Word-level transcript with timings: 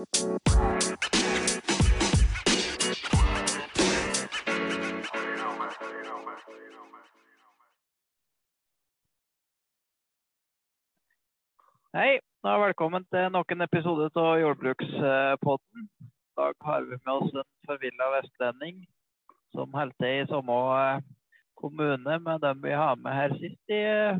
Hei, 0.00 0.06
og 0.06 0.08
velkommen 12.62 13.04
til 13.12 13.28
nok 13.28 13.52
en 13.52 13.60
episode 13.60 14.08
av 14.16 14.40
Jordbrukspodden. 14.40 15.84
I 16.00 16.08
dag 16.40 16.56
har 16.64 16.80
vi 16.80 16.96
med 16.96 17.12
oss 17.12 17.36
en 17.36 17.44
forvilla 17.68 18.08
vestlending 18.16 18.88
som 19.52 19.68
holder 19.74 19.92
til 20.00 20.22
i 20.22 20.28
samme 20.32 20.52
eh, 20.80 21.04
kommune 21.60 22.18
med 22.24 22.40
dem 22.40 22.64
vi 22.64 22.72
har 22.72 22.96
med 22.96 23.12
her 23.12 23.36
sist 23.36 23.68
i 23.68 23.84
eh, 23.84 24.16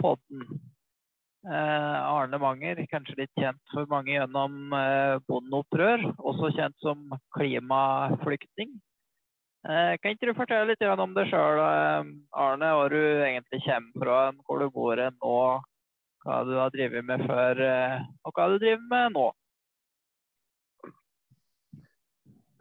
podden. 0.00 0.71
Eh, 1.42 1.98
Arne 2.06 2.38
Manger, 2.38 2.78
kanskje 2.90 3.16
litt 3.18 3.32
kjent 3.38 3.60
for 3.72 3.88
mange 3.90 4.14
gjennom 4.14 4.70
bondeopprør, 5.26 6.04
også 6.22 6.52
kjent 6.54 6.76
som 6.84 7.10
klimaflyktning. 7.36 8.76
Kan 9.62 10.14
ikke 10.14 10.26
du 10.26 10.34
fortelle 10.34 10.72
litt 10.72 10.80
om 10.82 11.12
deg 11.14 11.28
sjøl, 11.30 11.60
Arne, 12.34 12.70
hvor 12.74 12.90
du 12.90 12.98
egentlig 12.98 13.60
kommer 13.62 14.02
fra, 14.02 14.16
hvor 14.46 14.58
du 14.58 14.70
bor 14.74 14.98
nå, 14.98 15.36
hva 16.26 16.38
du 16.46 16.56
har 16.58 16.72
drevet 16.74 17.06
med 17.06 17.22
før, 17.30 17.62
og 18.26 18.34
hva 18.34 18.48
du 18.50 18.56
driver 18.58 18.82
med 18.90 19.14
nå? 19.14 19.28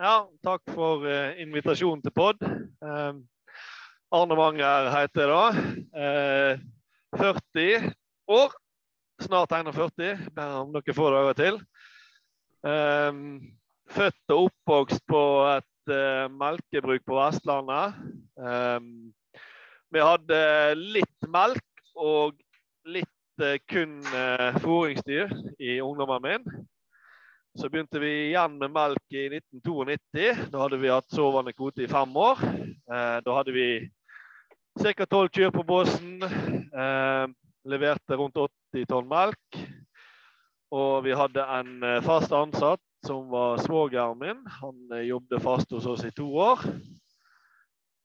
Ja, 0.02 0.16
takk 0.46 0.70
for 0.78 1.10
invitasjonen 1.42 2.06
til 2.06 2.14
pod. 2.14 2.46
Arne 4.12 4.36
Manger 4.36 4.90
heter 4.92 5.22
jeg 5.24 5.32
da. 5.32 5.46
Uh, 5.96 6.60
40 7.16 7.94
år. 8.28 8.56
Snart 9.22 9.52
41, 9.54 10.18
bare 10.34 10.62
om 10.64 10.72
noen 10.74 10.96
få 10.98 11.10
dager 11.14 11.36
til. 11.38 11.58
født 13.92 14.34
og 14.34 14.48
oppvokst 14.48 15.04
på 15.10 15.22
et 15.52 15.94
melkebruk 16.34 17.06
på 17.06 17.18
Vestlandet. 17.20 18.00
vi 19.92 20.04
hadde 20.06 20.42
litt 20.78 21.28
melk 21.28 21.86
og 21.96 22.34
litt 22.86 23.46
kun 23.70 24.00
fôringsdyr 24.64 25.30
i 25.60 25.80
ungdommen 25.82 26.22
min. 26.26 26.52
Så 27.58 27.70
begynte 27.70 28.00
vi 28.00 28.12
igjen 28.30 28.58
med 28.58 28.72
melk 28.72 29.06
i 29.14 29.28
1992. 29.28 30.50
Da 30.54 30.64
hadde 30.64 30.80
vi 30.82 30.94
hatt 30.94 31.14
sovende 31.14 31.54
kvote 31.54 31.84
i 31.84 31.92
fem 31.92 32.16
år. 32.16 32.42
Da 32.88 33.38
hadde 33.38 33.54
vi 33.54 33.68
ca. 34.80 35.06
tolv 35.06 35.30
kyr 35.30 35.52
på 35.52 35.64
båsen. 35.68 36.22
Eh, 36.24 37.26
leverte 37.68 38.16
rundt 38.16 38.38
80 38.72 38.88
tonn 38.88 39.08
melk. 39.10 39.60
Og 40.72 41.04
vi 41.04 41.12
hadde 41.16 41.44
en 41.44 41.84
eh, 41.84 42.00
fast 42.04 42.32
ansatt 42.32 42.82
som 43.06 43.28
var 43.32 43.60
svogeren 43.60 44.20
min. 44.20 44.40
Han 44.62 44.94
eh, 44.96 45.10
jobbet 45.10 45.44
fast 45.44 45.72
hos 45.76 45.86
oss 45.86 46.06
i 46.08 46.14
to 46.16 46.30
år. 46.40 46.64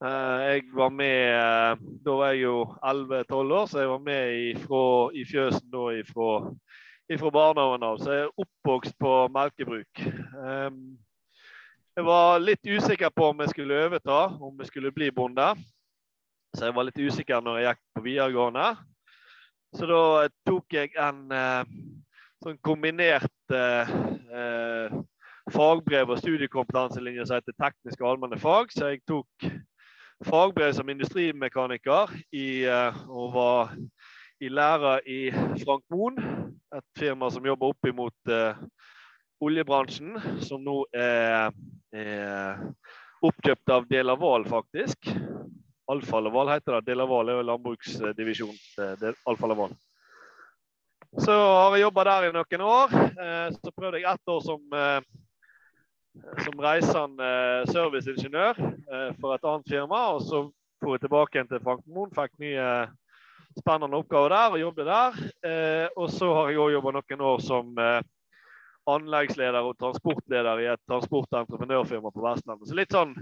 Eh, 0.05 0.41
jeg 0.51 0.65
var 0.75 0.91
med 0.91 1.85
Da 2.05 2.17
var 2.19 2.33
jeg 2.35 2.43
jo 2.43 2.57
11-12 2.83 3.55
år, 3.61 3.67
så 3.67 3.79
jeg 3.81 3.89
var 3.89 4.03
med 4.03 4.35
ifra, 4.51 4.83
i 5.15 5.25
fjøsen 5.25 5.71
da 5.71 5.87
ifra 6.01 6.33
fra 7.07 7.31
barnehagen 7.31 7.87
av. 7.87 8.01
Så 8.03 8.11
jeg 8.11 8.25
er 8.25 8.43
oppvokst 8.43 8.97
på 8.99 9.11
melkebruk. 9.31 10.01
Jeg 11.97 12.05
var 12.05 12.43
litt 12.43 12.67
usikker 12.67 13.13
på 13.15 13.29
om 13.31 13.45
jeg 13.45 13.53
skulle 13.55 13.79
overta, 13.87 14.25
om 14.43 14.59
jeg 14.59 14.73
skulle 14.73 14.91
bli 14.91 15.13
bonde. 15.15 15.47
Så 16.57 16.67
jeg 16.67 16.75
var 16.75 16.89
litt 16.89 16.99
usikker 16.99 17.45
når 17.47 17.61
jeg 17.61 17.69
gikk 17.71 17.83
på 17.95 18.03
videregående. 18.09 18.67
Så 19.77 19.85
da 19.89 20.29
tok 20.49 20.73
jeg 20.73 20.95
en 20.97 21.27
uh, 21.29 21.65
sånn 22.41 22.57
kombinert 22.65 23.53
uh, 23.53 24.95
fagbrev 25.53 26.15
og 26.15 26.21
studiekompetanselinje 26.23 27.27
som 27.29 27.37
heter 27.37 27.57
tekniske 27.61 28.01
og 28.01 28.15
allmenne 28.15 28.39
fag. 28.41 28.73
Så 28.73 28.95
jeg 28.95 29.03
tok 29.09 29.49
fagbrev 30.25 30.73
som 30.79 30.89
industrimekaniker 30.93 32.15
i, 32.33 32.65
uh, 32.65 32.97
og 33.13 33.35
var 33.37 33.77
i 34.41 34.49
lærer 34.53 35.05
i 35.09 35.21
Frank 35.63 35.85
Moen, 35.93 36.17
et 36.77 36.89
firma 36.97 37.29
som 37.33 37.45
jobber 37.45 37.73
opp 37.75 37.89
imot 37.89 38.33
uh, 38.33 38.57
oljebransjen, 39.45 40.17
som 40.41 40.65
nå 40.65 40.83
er, 40.97 41.53
er 41.93 42.65
oppkjøpt 43.25 43.77
av 43.77 43.85
Delaval, 43.93 44.49
faktisk. 44.49 45.13
Alfa 45.93 46.21
Laval 46.21 46.51
heter 46.55 46.79
det. 46.79 46.87
Delaval 46.91 47.29
er 47.31 47.39
jo 47.39 47.47
landbruksdivisjon 47.51 48.57
til 48.77 49.15
Alfa 49.27 49.51
Laval. 49.51 49.77
Så 51.23 51.33
har 51.33 51.77
jeg 51.77 51.87
jobba 51.87 52.05
der 52.09 52.27
i 52.27 52.35
noen 52.35 52.67
år. 52.67 52.97
Eh, 52.97 53.49
så 53.55 53.73
prøvde 53.73 54.01
jeg 54.03 54.11
ett 54.11 54.35
år 54.35 54.43
som, 54.45 54.61
eh, 54.77 55.01
som 56.45 56.61
reisende 56.61 57.31
serviceingeniør 57.71 58.61
for 59.21 59.35
et 59.35 59.45
annet 59.45 59.71
firma. 59.71 60.03
Og 60.17 60.23
så 60.27 60.43
dro 60.83 60.97
jeg 60.97 61.07
tilbake 61.07 61.39
igjen 61.39 61.49
til 61.51 61.63
Frank 61.65 61.87
Moen, 61.87 62.13
fikk 62.15 62.35
nye 62.43 62.67
spennende 63.57 63.97
oppgaver 63.97 64.35
der 64.35 64.55
og 64.55 64.61
jobbet 64.61 64.91
der. 64.91 65.19
Eh, 65.49 65.89
og 65.97 66.11
så 66.13 66.29
har 66.35 66.51
jeg 66.51 66.61
òg 66.61 66.75
jobba 66.77 66.93
noen 66.97 67.25
år 67.31 67.43
som 67.45 67.73
eh, 67.81 68.01
anleggsleder 68.87 69.67
og 69.67 69.77
transportleder 69.81 70.63
i 70.63 70.69
et 70.75 70.83
transportentreprenørfirma 70.91 72.13
på 72.13 72.25
Vestlandet. 72.25 72.69
Så 72.69 72.79
litt 72.79 72.95
sånn 72.95 73.17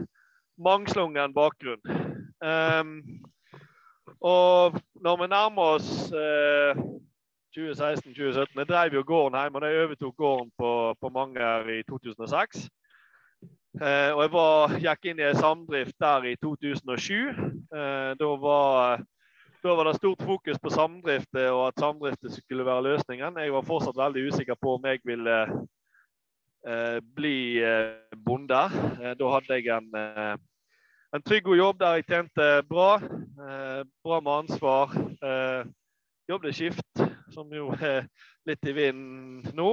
mangslungen 0.56 1.34
bakgrunn. 1.34 1.80
Um, 2.44 2.98
og 4.20 4.78
når 5.00 5.16
vi 5.20 5.26
nærmer 5.28 5.62
oss 5.76 6.12
eh, 6.12 6.78
2016-2017 7.56 8.58
Jeg 8.58 8.68
drev 8.68 8.94
jo 8.94 9.02
gården 9.06 9.40
hjemme, 9.40 9.58
og 9.58 9.68
jeg 9.68 9.84
overtok 9.84 10.16
gården 10.16 10.50
på, 10.58 10.70
på 11.00 11.08
Manger 11.08 11.68
i 11.68 11.82
2006. 11.82 12.68
Eh, 13.82 14.10
og 14.14 14.22
jeg 14.22 14.32
var, 14.32 14.76
gikk 14.86 15.10
inn 15.10 15.20
i 15.20 15.26
en 15.28 15.38
samdrift 15.38 15.96
der 16.00 16.28
i 16.30 16.36
2007. 16.42 17.14
Eh, 17.74 18.12
da 18.20 18.30
var 18.40 19.04
da 19.64 19.72
var 19.72 19.88
det 19.88 19.96
stort 19.96 20.22
fokus 20.22 20.58
på 20.60 20.70
samdrifter 20.70 21.46
og 21.50 21.68
at 21.68 21.78
samdrifter 21.80 22.28
skulle 22.28 22.66
være 22.66 22.82
løsningen. 22.84 23.38
Jeg 23.40 23.52
var 23.52 23.64
fortsatt 23.64 23.96
veldig 23.96 24.26
usikker 24.28 24.58
på 24.60 24.74
om 24.76 24.84
jeg 24.84 25.00
ville 25.04 25.38
bli 27.14 27.62
eh, 27.62 27.94
bonde. 28.16 28.60
Eh, 29.02 29.14
da 29.18 29.30
hadde 29.34 29.58
jeg 29.58 29.68
en, 29.74 29.88
eh, 29.94 30.36
en 31.14 31.24
trygg 31.24 31.48
og 31.52 31.58
jobb 31.58 31.80
der 31.80 31.98
jeg 31.98 32.06
tjente 32.08 32.46
bra. 32.68 32.96
Eh, 33.00 33.80
bra 34.04 34.20
med 34.20 34.32
ansvar. 34.44 34.94
Eh, 35.20 35.66
jobbet 36.28 36.56
skift, 36.56 37.02
som 37.34 37.52
jo 37.52 37.68
er 37.76 38.06
litt 38.48 38.64
i 38.64 38.72
vinden 38.72 39.44
nå. 39.56 39.70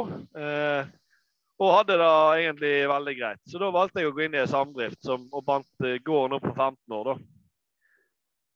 og 1.62 1.75
hadde 1.75 1.94
det 2.02 2.13
egentlig 2.41 2.72
veldig 2.90 3.13
greit. 3.19 3.41
Så 3.46 3.59
da 3.62 3.68
valgte 3.72 4.02
jeg 4.02 4.09
å 4.09 4.13
gå 4.16 4.23
inn 4.25 4.34
i 4.34 4.40
en 4.41 4.50
samdrift 4.50 4.97
som, 5.06 5.28
og 5.31 5.46
bandt 5.46 5.85
gården 6.02 6.34
opp 6.40 6.47
på 6.47 6.53
15 6.56 6.96
år. 6.97 7.12
da. 7.12 7.16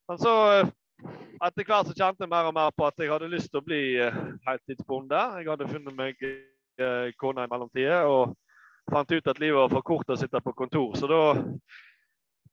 Men 0.10 0.18
så 0.18 0.34
etter 1.46 1.68
hvert 1.68 1.86
så 1.86 1.94
kjente 1.94 2.26
jeg 2.26 2.32
mer 2.32 2.50
og 2.50 2.56
mer 2.58 2.74
på 2.74 2.88
at 2.88 2.98
jeg 2.98 3.12
hadde 3.14 3.30
lyst 3.30 3.52
til 3.54 3.62
å 3.62 3.68
bli 3.68 3.84
heltidsbonde. 4.48 5.22
Jeg 5.38 5.52
hadde 5.52 5.70
funnet 5.70 5.96
meg 5.96 6.26
uh, 6.82 7.12
kone 7.20 7.46
i 7.46 7.52
mellomtida 7.52 8.04
og 8.10 8.36
fant 8.92 9.12
ut 9.12 9.28
at 9.28 9.42
livet 9.42 9.58
var 9.58 9.74
for 9.74 9.86
kort 9.86 10.14
å 10.14 10.18
sitte 10.20 10.42
på 10.42 10.54
kontor. 10.58 10.96
Så 10.98 11.10
da 11.10 11.22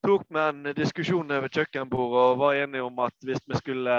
tok 0.07 0.25
vi 0.29 0.41
en 0.43 0.73
diskusjon 0.77 1.31
over 1.31 1.53
kjøkkenbordet 1.53 2.25
og 2.33 2.41
var 2.41 2.59
enige 2.63 2.87
om 2.87 3.03
at 3.05 3.15
hvis 3.27 3.43
vi 3.47 3.61
skulle, 3.61 3.97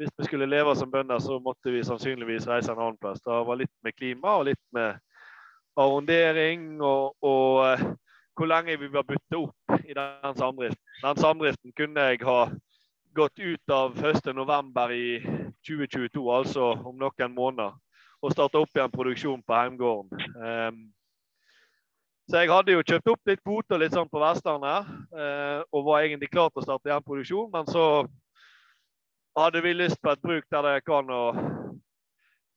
hvis 0.00 0.14
vi 0.16 0.28
skulle 0.28 0.48
leve 0.48 0.74
som 0.78 0.90
bønder, 0.92 1.18
så 1.20 1.40
måtte 1.42 1.74
vi 1.74 1.84
sannsynligvis 1.84 2.48
reise 2.48 2.72
en 2.72 2.80
annen 2.80 3.00
plass. 3.00 3.20
Det 3.24 3.40
var 3.48 3.60
litt 3.60 3.74
med 3.84 3.96
klima 3.98 4.38
og 4.38 4.48
litt 4.50 4.62
med 4.76 5.00
arrondering 5.80 6.80
og, 6.80 7.16
og 7.22 7.64
uh, 7.66 7.90
hvor 8.40 8.48
lenge 8.48 8.78
vi 8.80 8.88
var 8.88 9.04
bytte 9.04 9.36
opp 9.36 9.80
i 9.84 9.94
den 9.94 10.36
samdriften. 10.36 10.84
Den 11.02 11.18
samdriften 11.20 11.72
kunne 11.76 12.06
jeg 12.08 12.22
ha 12.24 12.40
gått 13.12 13.38
ut 13.38 13.72
av 13.74 13.98
1.11. 13.98 14.92
i 14.94 15.20
2022, 15.66 16.22
altså 16.32 16.70
om 16.86 16.96
noen 16.96 17.34
måneder, 17.34 17.74
og 18.20 18.32
starte 18.34 18.60
opp 18.60 18.76
igjen 18.76 18.92
produksjon 18.92 19.42
på 19.42 19.56
heimgården. 19.56 20.24
Um, 20.36 20.80
så 22.30 22.42
jeg 22.42 22.52
hadde 22.52 22.74
jo 22.76 22.84
kjøpt 22.86 23.08
opp 23.10 23.30
litt 23.30 23.42
kvoter 23.42 23.80
litt 23.80 23.96
sånn 23.96 24.10
på 24.10 24.20
Vestlandet, 24.22 24.90
uh, 25.16 25.62
og 25.72 25.86
var 25.88 26.04
egentlig 26.04 26.30
klar 26.30 26.52
til 26.52 26.62
å 26.62 26.66
starte 26.68 26.90
igjen 26.90 27.06
produksjon, 27.06 27.48
men 27.54 27.70
så 27.70 27.86
hadde 29.38 29.62
vi 29.64 29.74
lyst 29.74 30.00
på 30.02 30.12
et 30.12 30.22
bruk 30.22 30.46
der 30.52 30.68
det 30.68 30.76
kan 30.86 31.10
å 31.10 31.24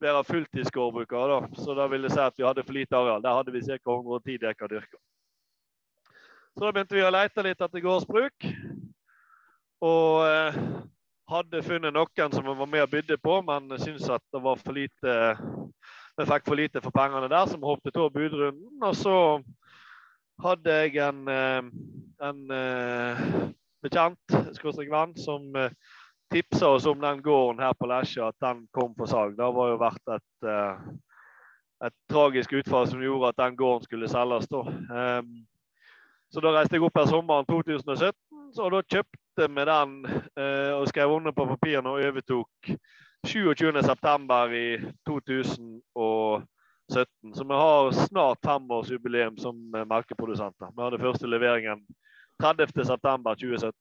være 0.03 0.23
fulltidsgårdbrukere. 0.27 1.39
Så 1.55 1.75
da 1.77 1.87
ville 1.87 2.09
det 2.09 2.15
si 2.15 2.21
at 2.21 2.37
vi 2.37 2.45
hadde 2.45 2.65
for 2.65 2.75
lite 2.75 2.97
areal. 2.97 3.23
Der 3.23 3.37
hadde 3.37 3.53
vi 3.55 3.63
ca. 3.65 3.77
110 3.87 4.39
dekar 4.41 4.71
dyrka. 4.71 4.99
Så 6.53 6.65
da 6.65 6.71
begynte 6.73 6.97
vi 6.97 7.05
å 7.05 7.13
lete 7.13 7.45
litt 7.45 7.61
etter 7.61 7.83
gårdsbruk. 7.83 8.47
Og 9.83 10.25
eh, 10.27 10.59
hadde 11.29 11.63
funnet 11.63 11.95
noen 11.95 12.33
som 12.33 12.45
vi 12.45 12.55
var 12.59 12.69
med 12.69 12.85
og 12.85 12.91
bydde 12.91 13.17
på, 13.23 13.39
men 13.47 13.71
syntes 13.79 14.09
at 14.11 14.23
det 14.33 14.41
var 14.43 14.59
for 14.61 14.75
lite 14.77 15.17
vi 16.13 16.25
fikk 16.29 16.45
for 16.45 16.59
lite 16.59 16.81
for 16.83 16.93
pengene 16.93 17.29
der, 17.31 17.47
som 17.49 17.63
hoppet 17.65 17.97
over 17.97 18.13
budrunden. 18.13 18.83
Og 18.85 18.95
så 18.95 19.15
hadde 20.43 20.75
jeg 20.75 20.99
en, 21.01 21.23
eh, 21.31 21.63
en 22.21 22.43
bekjent, 23.81 24.19
bekjent, 24.29 24.91
venn, 24.91 25.15
som 25.17 25.47
tipsa 26.33 26.69
oss 26.75 26.85
om 26.85 27.01
den 27.01 27.23
gården 27.25 27.63
her 27.65 27.73
på 27.73 27.89
Lesja, 27.89 28.27
at 28.29 28.37
den 28.45 28.67
kom 28.73 28.93
for 28.97 29.09
salg. 29.09 29.33
Det 29.37 29.49
var 29.57 29.73
jo 29.73 29.81
verdt 29.81 30.13
et 30.19 30.53
et 31.83 31.95
tragisk 32.11 32.53
utfall 32.53 32.87
som 32.87 33.01
gjorde 33.03 33.33
at 33.33 33.39
den 33.41 33.57
gården 33.57 33.83
skulle 33.83 34.09
selges. 34.09 34.47
Da. 34.47 34.61
Um, 35.19 35.33
så 36.31 36.41
da 36.41 36.53
reiste 36.55 36.77
jeg 36.77 36.85
opp 36.87 36.97
her 36.97 37.09
sommeren 37.09 37.47
2017, 37.49 38.13
så 38.55 38.69
da 38.69 38.81
kjøpte 38.81 39.47
vi 39.49 39.65
den 39.69 39.93
eh, 40.05 40.71
og 40.75 40.87
skrev 40.89 41.11
under 41.15 41.33
på 41.35 41.45
papirene 41.49 41.89
og 41.89 42.03
overtok 42.05 42.49
27.9. 43.27 44.55
i 44.59 44.77
2017. 45.07 46.45
Så 47.33 47.43
vi 47.49 47.59
har 47.63 47.91
snart 47.97 48.39
femårsjubileum 48.45 49.37
som 49.41 49.55
melkeprodusenter. 49.73 50.67
Vi 50.75 50.83
hadde 50.83 51.01
første 51.01 51.27
leveringen 51.27 51.81
30.9.2017. 52.43 53.71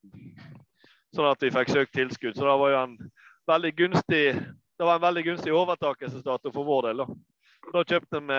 Sånn 1.12 1.28
at 1.28 1.42
vi 1.42 1.52
fikk 1.52 1.68
søkt 1.72 1.94
tilskudd. 1.96 2.36
Så 2.36 2.46
det 2.46 2.58
var 2.62 2.72
jo 2.72 2.80
en 2.86 2.96
veldig 3.50 3.72
gunstig 3.76 4.26
en 4.82 5.02
veldig 5.02 5.24
gunstig 5.24 5.52
overtakelsesdato 5.54 6.50
for 6.54 6.66
vår 6.66 6.88
del. 6.88 7.02
Da, 7.02 7.06
da 7.74 7.84
kjøpte 7.86 8.20
vi 8.24 8.38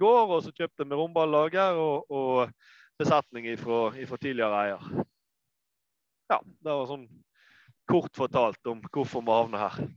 gård, 0.00 0.30
og 0.36 0.44
så 0.44 0.52
kjøpte 0.54 0.86
vi 0.88 0.96
romballager 0.96 1.80
og, 1.80 2.06
og 2.08 2.48
besetning 3.00 3.50
fra 3.58 4.16
tidligere 4.20 4.62
eier. 4.62 5.04
Ja, 6.32 6.40
det 6.44 6.72
var 6.72 6.86
sånn 6.88 7.08
kort 7.90 8.16
fortalt 8.16 8.70
om 8.70 8.80
hvorfor 8.88 9.24
vi 9.24 9.34
havner 9.34 9.64
her. 9.66 9.88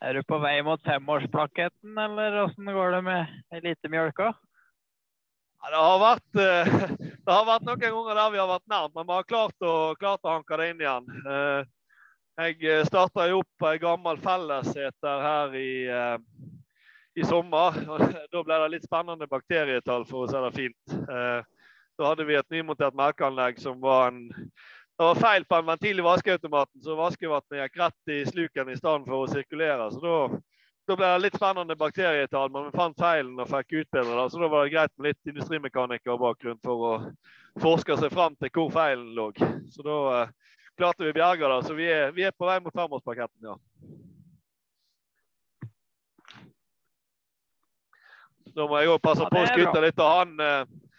Er 0.00 0.16
du 0.16 0.22
på 0.24 0.38
vei 0.40 0.60
mot 0.64 0.80
femårsplaketten, 0.86 1.98
eller 1.98 2.38
åssen 2.44 2.70
går 2.72 2.94
det 2.94 3.00
med 3.04 3.58
elitemjølka? 3.58 4.30
Ja, 5.60 5.72
det, 5.74 5.80
har 5.82 5.98
vært, 6.00 6.38
eh, 6.40 6.70
det 7.26 7.34
har 7.34 7.44
vært 7.48 7.66
noen 7.68 7.82
ganger 7.82 8.16
der 8.22 8.32
vi 8.32 8.40
har 8.40 8.48
vært 8.48 8.72
nærmt, 8.72 8.94
men 8.96 9.08
vi 9.10 9.18
har 9.18 9.28
klart 9.28 9.66
å, 9.66 9.74
klart 10.00 10.24
å 10.24 10.38
hanke 10.38 10.60
det 10.60 10.70
inn 10.70 10.80
igjen. 10.80 11.10
Eh, 11.34 11.68
jeg 12.40 12.88
starta 12.88 13.26
jo 13.28 13.42
opp 13.42 13.68
ei 13.68 13.76
gammel 13.82 14.16
fellesseter 14.24 15.24
her 15.26 15.56
i, 15.60 15.72
i 17.20 17.26
sommer. 17.28 17.76
Da 18.32 18.40
ble 18.46 18.60
det 18.62 18.70
litt 18.72 18.86
spennende 18.88 19.28
bakterietall, 19.28 20.06
for 20.08 20.24
å 20.24 20.30
si 20.30 20.40
det 20.46 20.52
fint. 20.56 20.94
Da 22.00 22.08
hadde 22.08 22.24
vi 22.24 22.36
et 22.38 22.54
nymontert 22.54 22.96
melkeanlegg 22.96 23.58
som 23.60 23.80
var 23.80 24.08
en 24.08 24.22
det 25.00 25.06
var 25.06 25.16
feil 25.16 25.44
på 25.48 25.56
en 25.56 25.64
ventil 25.64 25.98
i 25.98 26.04
vaskeautomaten, 26.04 26.82
så 26.84 26.92
vaskevannet 26.96 27.56
gikk 27.56 27.76
rett 27.80 28.10
i 28.12 28.18
sluken 28.28 28.68
i 28.68 28.74
stedet 28.76 29.06
for 29.06 29.22
å 29.24 29.28
sirkulere. 29.30 29.86
Så 29.94 30.00
da, 30.04 30.40
da 30.88 30.96
ble 30.98 31.08
det 31.08 31.22
litt 31.22 31.38
spennende 31.40 31.76
bakterietall, 31.80 32.50
men 32.52 32.66
vi 32.66 32.74
fant 32.76 33.00
feilen 33.00 33.40
og 33.40 33.48
fikk 33.48 33.78
utbedret 33.78 34.12
det. 34.12 34.26
Så 34.34 34.42
da 34.42 34.50
var 34.52 34.66
det 34.66 34.74
greit 34.74 34.92
med 34.98 35.08
litt 35.08 35.32
industrimekaniker-bakgrunn 35.32 36.60
for 36.64 36.84
å 36.84 36.92
forske 37.64 37.96
seg 38.02 38.12
fram 38.12 38.36
til 38.36 38.52
hvor 38.58 38.68
feilen 38.74 39.08
lå. 39.16 39.30
Så 39.72 39.88
da 39.88 39.96
eh, 40.18 40.34
klarte 40.76 41.06
vi 41.06 41.14
å 41.14 41.18
bjerge 41.22 41.52
det. 41.54 41.58
Så 41.70 41.78
vi 41.80 41.88
er, 41.88 42.12
vi 42.16 42.28
er 42.28 42.36
på 42.36 42.50
vei 42.50 42.58
mot 42.60 42.76
femårspaketten, 42.76 43.48
ja. 43.48 43.56
Da 48.52 48.68
må 48.68 48.84
jeg 48.84 48.92
òg 48.92 49.00
passe 49.00 49.24
på 49.32 49.40
å 49.40 49.48
skryte 49.48 49.86
litt 49.88 50.04
av 50.04 50.14
han. 50.18 50.36
Uh, 50.36 50.89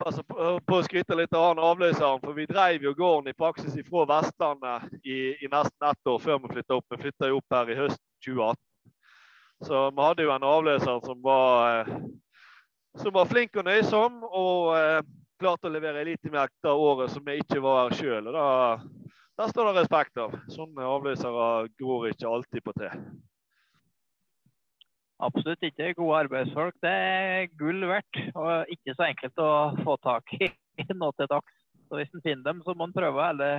passe 0.00 0.22
på 0.24 0.76
å 0.76 0.82
skryte 0.84 1.16
litt 1.18 1.34
av 1.36 1.50
han 1.50 1.62
avløseren. 1.62 2.20
For 2.22 2.36
vi 2.36 2.48
drev 2.48 2.86
jo 2.88 2.94
gården 2.96 3.30
i 3.30 3.36
praksis 3.36 3.76
fra 3.88 4.06
Vestlandet 4.08 4.88
i, 5.04 5.18
i, 5.36 5.50
nesten 5.52 5.88
ett 5.90 6.10
år 6.12 6.18
før 6.22 6.40
vi 6.44 6.52
flytta 6.54 6.78
opp. 6.78 6.86
Vi 6.94 7.02
flytta 7.04 7.30
jo 7.30 7.40
opp 7.40 7.56
her 7.56 7.70
i 7.70 7.78
høst 7.78 8.00
2018. 8.26 8.60
Så 9.68 9.84
vi 9.92 10.04
hadde 10.06 10.24
jo 10.24 10.32
en 10.32 10.46
avløser 10.48 11.00
som 11.04 11.20
var, 11.22 11.80
eh, 11.80 11.96
som 13.02 13.12
var 13.12 13.28
flink 13.28 13.58
og 13.60 13.66
nøysom, 13.68 14.22
og 14.24 14.70
eh, 14.78 15.00
klarte 15.40 15.68
å 15.68 15.74
levere 15.74 16.00
elitemelk 16.04 16.52
det 16.64 16.72
året 16.72 17.12
som 17.12 17.24
vi 17.26 17.40
ikke 17.42 17.60
var 17.64 17.82
her 17.82 17.98
sjøl. 17.98 18.30
Der 19.40 19.52
står 19.52 19.70
det 19.70 19.82
respekt 19.82 20.20
av. 20.20 20.36
Sånne 20.52 20.88
avløsere 20.88 21.68
gror 21.80 22.08
ikke 22.08 22.28
alltid 22.28 22.64
på 22.64 22.76
tre. 22.76 22.94
Absolutt 25.20 25.64
ikke. 25.66 25.92
Gode 25.98 26.20
arbeidsfolk 26.24 26.76
det 26.84 26.90
er 26.90 27.50
gull 27.60 27.84
verdt, 27.90 28.20
og 28.34 28.70
ikke 28.72 28.94
så 28.96 29.08
enkelt 29.10 29.42
å 29.42 29.50
få 29.84 29.96
tak 30.04 30.32
i 30.38 30.48
nå 31.00 31.10
til 31.18 31.30
dags. 31.30 31.56
Så 31.90 31.98
hvis 31.98 32.12
en 32.14 32.24
finner 32.24 32.46
dem, 32.46 32.62
så 32.64 32.74
må 32.76 32.86
en 32.86 32.94
prøve 32.94 33.18
å 33.18 33.26
helle, 33.26 33.50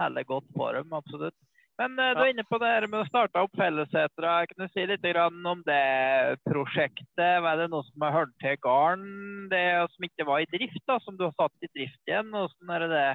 helle 0.00 0.24
godt 0.26 0.48
på 0.56 0.70
dem. 0.74 0.94
absolutt. 0.96 1.36
Men 1.76 1.92
uh, 2.00 2.14
du 2.16 2.22
er 2.24 2.30
inne 2.32 2.46
på 2.48 2.58
det 2.60 2.70
her 2.72 2.86
med 2.88 3.02
å 3.02 3.08
starte 3.08 3.42
opp 3.44 3.52
fellessetra. 3.58 4.36
Kan 4.48 4.64
du 4.64 4.72
si 4.72 4.86
litt 4.88 5.04
om 5.28 5.62
det 5.66 6.38
prosjektet? 6.48 7.20
Hva 7.20 7.52
er 7.52 7.62
det 7.62 7.68
noe 7.72 7.84
som 7.90 8.06
har 8.06 8.16
hørt 8.16 8.32
til 8.40 8.56
gården, 8.64 9.50
det 9.52 9.66
som 9.92 10.08
ikke 10.08 10.28
var 10.28 10.42
i 10.42 10.48
drift, 10.54 10.80
da, 10.88 10.96
som 11.04 11.18
du 11.18 11.26
har 11.28 11.34
satt 11.36 11.68
i 11.68 11.72
drift 11.76 12.00
igjen? 12.08 12.32
Hvordan 12.32 12.72
er 12.72 12.86
det 12.86 12.90
det 12.94 13.10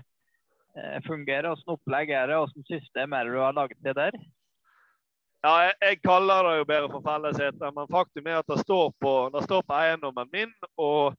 uh, 0.77 0.99
fungerer? 1.07 1.49
Hvordan 1.49 1.73
opplegg 1.75 2.13
er 2.13 2.29
det? 2.29 2.38
Hvordan 2.38 2.69
system 2.69 3.17
er 3.17 3.25
det 3.25 3.33
du 3.33 3.41
har 3.41 3.57
laget 3.57 3.81
det 3.81 3.97
der? 3.97 4.21
Ja, 5.41 5.71
jeg, 5.81 5.97
kaller 6.05 6.45
det 6.45 6.57
jo 6.59 6.65
bedre 6.69 6.89
for 6.91 7.01
fellesheter, 7.01 7.71
men 7.73 7.89
faktum 7.89 8.27
er 8.29 8.43
at 8.43 8.49
det 8.51 8.59
står 8.61 8.91
på, 9.01 9.13
det 9.33 9.41
står 9.47 9.63
på 9.65 9.73
eiendommen 9.73 10.29
min. 10.33 10.51
Og 10.77 11.15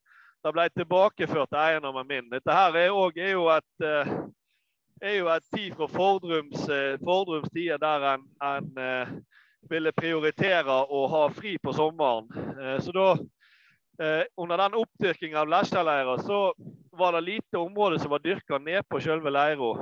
det 0.46 0.52
ble 0.54 0.68
tilbakeført 0.70 1.50
til 1.50 1.58
eiendommen 1.58 2.06
min. 2.06 2.28
Dette 2.30 2.54
her 2.54 2.78
er, 2.78 2.94
også, 2.94 3.18
er 3.18 3.32
jo 3.34 3.48
et 3.50 3.86
eh, 3.88 4.12
er 5.02 5.16
jo 5.16 5.28
et 5.32 5.48
tid 5.50 5.74
fra 5.74 5.88
Fordrums, 5.90 6.68
eh, 6.70 7.78
der 7.82 8.06
en, 8.12 8.26
en 8.46 8.68
uh, 8.78 9.10
ville 9.70 9.92
prioritere 9.98 10.76
å 10.86 11.06
ha 11.10 11.24
fri 11.34 11.56
på 11.58 11.72
sommeren. 11.74 12.28
Så 12.82 12.94
da, 12.94 13.16
under 14.36 14.58
den 14.58 14.76
oppdyrkingen 14.78 15.38
av 15.38 15.50
lesjeleira, 15.50 16.16
så 16.22 16.52
var 16.98 17.12
det 17.12 17.24
lite 17.26 17.58
område 17.58 17.98
som 17.98 18.10
var 18.10 18.22
dyrka 18.22 18.58
ned 18.58 18.86
på 18.90 19.00
selve 19.00 19.30
leira. 19.30 19.72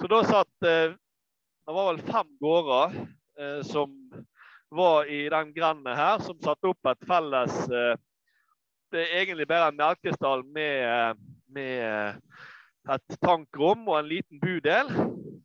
Så 0.00 0.08
da 0.08 0.22
satt 0.24 0.68
det 1.66 1.74
var 1.74 1.92
vel 1.92 2.00
fem 2.06 2.30
gårder 2.40 2.94
eh, 3.38 3.62
som 3.62 3.92
var 4.72 5.04
i 5.04 5.28
den 5.28 5.52
grenden 5.54 5.96
her, 5.96 6.18
som 6.18 6.38
satte 6.42 6.72
opp 6.72 6.90
et 6.90 7.06
felles 7.06 7.58
eh, 7.70 7.94
Det 8.92 9.00
er 9.00 9.20
egentlig 9.22 9.46
bare 9.48 9.70
en 9.70 9.78
melkestall 9.78 10.42
med, 10.44 10.82
eh, 10.84 11.12
med 11.48 11.84
eh, 11.86 12.40
et 12.92 13.14
tankrom 13.22 13.86
og 13.88 13.98
en 13.98 14.10
liten 14.10 14.40
budel. 14.40 14.90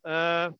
Eh, 0.04 0.50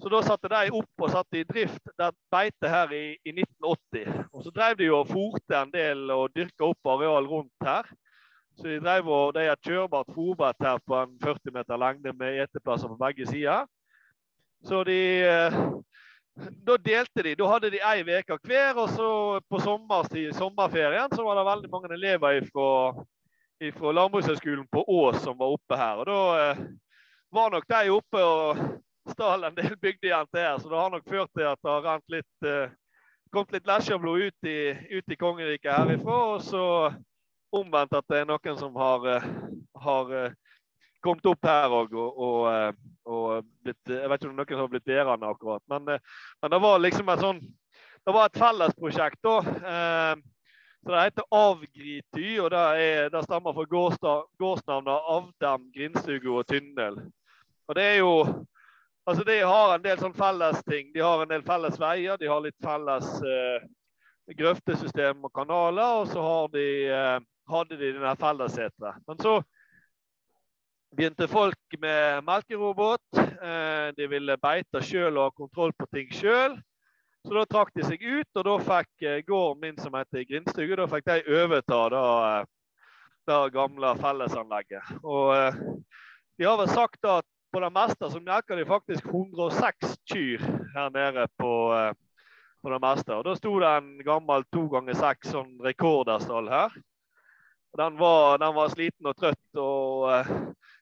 så 0.00 0.10
da 0.10 0.22
satte 0.24 0.48
de 0.50 0.72
opp 0.74 1.04
og 1.04 1.12
satte 1.12 1.38
i 1.38 1.44
drift 1.46 1.92
det 1.98 2.08
beite 2.32 2.70
her 2.70 2.94
i, 2.96 3.04
i 3.28 3.34
1980. 3.34 4.24
Og 4.32 4.46
så 4.46 4.54
drev 4.54 4.78
de 4.80 4.88
og 4.90 5.10
fòrte 5.10 5.60
en 5.60 5.74
del 5.74 6.08
og 6.14 6.32
dyrka 6.34 6.70
opp 6.70 6.94
areal 6.94 7.28
rundt 7.30 7.68
her. 7.68 7.92
Så 8.56 8.70
de 8.70 8.80
drev 8.80 9.10
og 9.10 9.34
de 9.36 9.46
har 9.50 9.60
kjørbart 9.66 10.10
fòrbett 10.14 10.64
her 10.64 10.80
på 10.86 10.98
en 10.98 11.14
40 11.22 11.54
meter 11.54 11.78
lengde 11.78 12.12
med 12.16 12.40
eteplasser 12.46 12.90
på 12.90 12.98
begge 13.04 13.26
sider. 13.30 13.66
Så 14.64 14.84
de 14.84 15.22
eh, 15.24 15.52
Da 16.66 16.76
delte 16.76 17.22
de. 17.22 17.34
Da 17.38 17.46
hadde 17.46 17.70
de 17.70 17.80
ei 17.84 18.02
uke 18.02 18.38
hver. 18.42 18.78
Og 18.80 18.88
så 18.90 19.08
på 19.48 19.60
sommerstid, 19.62 20.32
sommerferien 20.34 21.12
så 21.14 21.24
var 21.24 21.38
det 21.38 21.44
veldig 21.50 21.70
mange 21.70 21.92
elever 21.94 22.40
fra, 22.48 22.70
fra 23.78 23.92
Landbrukshøgskolen 23.92 24.66
på 24.66 24.84
Ås 24.88 25.20
som 25.22 25.38
var 25.38 25.54
oppe 25.54 25.78
her. 25.78 26.02
Og 26.02 26.08
da 26.10 26.22
eh, 26.40 26.64
var 27.34 27.54
nok 27.54 27.68
de 27.70 27.92
oppe 27.94 28.24
og 28.24 28.64
stal 29.12 29.44
en 29.44 29.54
del 29.54 29.76
bygdejenter 29.76 30.42
her. 30.42 30.58
Så 30.58 30.72
det 30.72 30.80
har 30.80 30.90
nok 30.90 31.06
ført 31.08 31.30
til 31.36 31.46
at 31.52 31.60
det 31.62 31.70
har 31.70 31.86
rent 31.86 32.16
litt 32.16 32.48
eh, 32.48 32.74
kommet 33.34 33.54
litt 33.58 33.66
lesjeblod 33.68 34.26
ut, 34.26 34.48
i, 34.48 34.58
ut 34.98 35.12
i 35.12 35.20
kongeriket 35.20 35.74
herifra. 35.74 36.18
Og 36.34 36.42
så 36.42 36.64
omvendt 37.54 37.94
at 37.94 38.10
det 38.10 38.24
er 38.24 38.28
noen 38.32 38.58
som 38.58 38.74
har, 38.80 39.28
har 39.86 40.16
kommet 41.04 41.26
opp 41.30 41.48
her 41.48 41.74
og, 41.76 41.92
og, 41.94 42.78
og, 43.04 43.50
blitt 43.64 43.92
Jeg 43.92 44.10
vet 44.10 44.22
ikke 44.22 44.30
om 44.30 44.38
noen 44.38 44.60
har 44.60 44.70
blitt 44.72 44.88
værende 44.88 45.32
akkurat, 45.32 45.62
men, 45.72 45.98
men, 45.98 46.52
det 46.54 46.60
var 46.64 46.80
liksom 46.80 47.12
et 47.12 47.24
sånn 47.24 47.42
Det 48.04 48.14
var 48.14 48.28
et 48.28 48.40
fellesprosjekt, 48.40 49.20
da. 49.24 49.36
Eh, 49.74 50.14
så 50.84 50.92
Det 50.92 51.04
heter 51.06 51.28
Avgrity, 51.32 52.26
og 52.44 52.50
det, 52.52 52.64
er, 52.86 53.06
det 53.12 53.22
stammer 53.24 53.54
fra 53.56 53.64
gårdsnavnet 53.68 55.06
Avdem, 55.14 55.70
Grindsugo 55.72 56.34
og 56.42 56.48
Tyndel. 56.50 56.98
Og 57.68 57.78
det 57.78 57.86
er 57.94 57.96
jo 58.02 58.12
Altså, 59.06 59.24
De 59.24 59.38
har 59.40 59.74
en 59.74 59.82
del 59.84 59.98
sånn 60.00 60.14
felles 60.16 60.62
ting. 60.64 60.86
De 60.94 61.02
har 61.04 61.20
en 61.20 61.28
del 61.28 61.42
felles 61.44 61.74
veier, 61.80 62.16
de 62.16 62.28
har 62.28 62.40
litt 62.40 62.56
felles 62.64 63.08
eh, 63.20 63.66
grøftesystem 64.32 65.26
og 65.28 65.32
kanaler, 65.36 65.98
og 66.00 66.08
så 66.08 66.22
har 66.24 66.46
de, 66.54 66.68
eh, 66.88 67.18
hadde 67.52 67.76
de 67.76 67.90
denne 67.98 68.14
fellesseteret. 68.16 69.02
Men 69.08 69.20
så 69.20 69.34
begynte 70.94 71.28
folk 71.28 71.76
med 71.80 72.24
melkerobot. 72.24 73.18
Eh, 73.18 73.88
de 73.96 74.06
ville 74.08 74.36
beite 74.42 74.82
sjøl 74.84 75.18
og 75.18 75.28
ha 75.28 75.34
kontroll 75.36 75.74
på 75.78 75.88
ting 75.94 76.12
sjøl. 76.14 76.56
Så 77.24 77.32
da 77.32 77.44
trakk 77.48 77.72
de 77.74 77.86
seg 77.86 78.02
ut, 78.04 78.28
og 78.36 78.46
da 78.46 78.56
fikk 78.68 79.06
eh, 79.06 79.20
gården 79.26 79.62
min 79.62 79.78
som 79.80 79.96
heter 79.96 80.26
Grindstugu, 80.28 80.74
da 80.78 80.88
fikk 80.90 81.06
de 81.08 81.36
overta 81.40 81.80
da, 81.94 82.04
eh, 82.28 82.80
det 83.30 83.40
gamle 83.54 83.94
fellesanlegget. 84.00 84.96
Og 85.02 85.60
de 86.38 86.44
har 86.44 86.58
vel 86.60 86.72
sagt 86.72 87.08
at 87.08 87.26
på 87.54 87.62
det 87.62 87.70
meste 87.72 88.10
så 88.10 88.20
melker 88.20 88.58
de 88.58 88.66
faktisk 88.68 89.06
106 89.06 89.94
kyr 90.10 90.42
her 90.74 90.90
nede 90.92 91.28
på, 91.38 91.52
på 92.60 92.72
det 92.72 92.80
meste. 92.82 93.14
Og 93.14 93.24
da 93.24 93.36
sto 93.38 93.54
det 93.62 93.70
en 93.70 93.94
gammel 94.04 94.44
to 94.52 94.66
ganger 94.74 94.98
seks 94.98 95.30
sånn 95.32 95.54
rekorderstall 95.64 96.50
her. 96.50 96.74
Den 97.78 97.96
var, 97.98 98.36
den 98.42 98.52
var, 98.58 98.68
sliten 98.74 99.08
og 99.08 99.16
trøtt. 99.16 99.62
og 99.62 100.10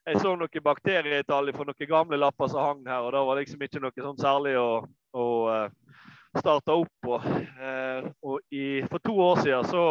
jeg 0.06 0.18
så 0.18 0.32
noen 0.35 0.64
bakterietall 0.64 1.52
fra 1.54 1.66
noen 1.68 1.88
gamle 1.88 2.18
lapper 2.18 2.50
som 2.50 2.66
hang 2.66 2.82
her, 2.88 3.04
og 3.06 3.12
det 3.14 3.23
var 3.28 3.38
liksom 3.38 3.62
ikke 3.66 3.82
noe 3.82 4.06
sånn 4.06 4.18
særlig 4.18 4.56
å, 4.59 4.82
å, 5.14 5.26
eh, 5.52 6.02
starte 6.40 6.75
opp 6.75 6.90
på. 7.04 7.21
Eh, 7.23 8.11
og 8.26 8.40
i, 8.50 8.82
for 8.90 9.04
to 9.04 9.14
år 9.23 9.42
siden 9.44 9.71
så 9.71 9.85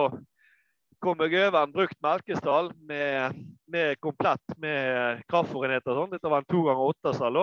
kom 1.01 1.23
jeg 1.23 1.47
over 1.47 1.63
en 1.63 1.73
brukt 1.73 1.97
melkestall 2.03 2.71
med, 2.89 3.39
med 3.71 3.97
komplett 4.03 4.57
med 4.61 5.23
kraftfôrenheter. 5.31 5.97
Sånn. 5.97 6.11
Dette 6.13 6.29
var 6.29 6.43
en 6.43 6.49
to 6.51 6.61
ganger 6.67 6.91
åtte-stall. 6.91 7.39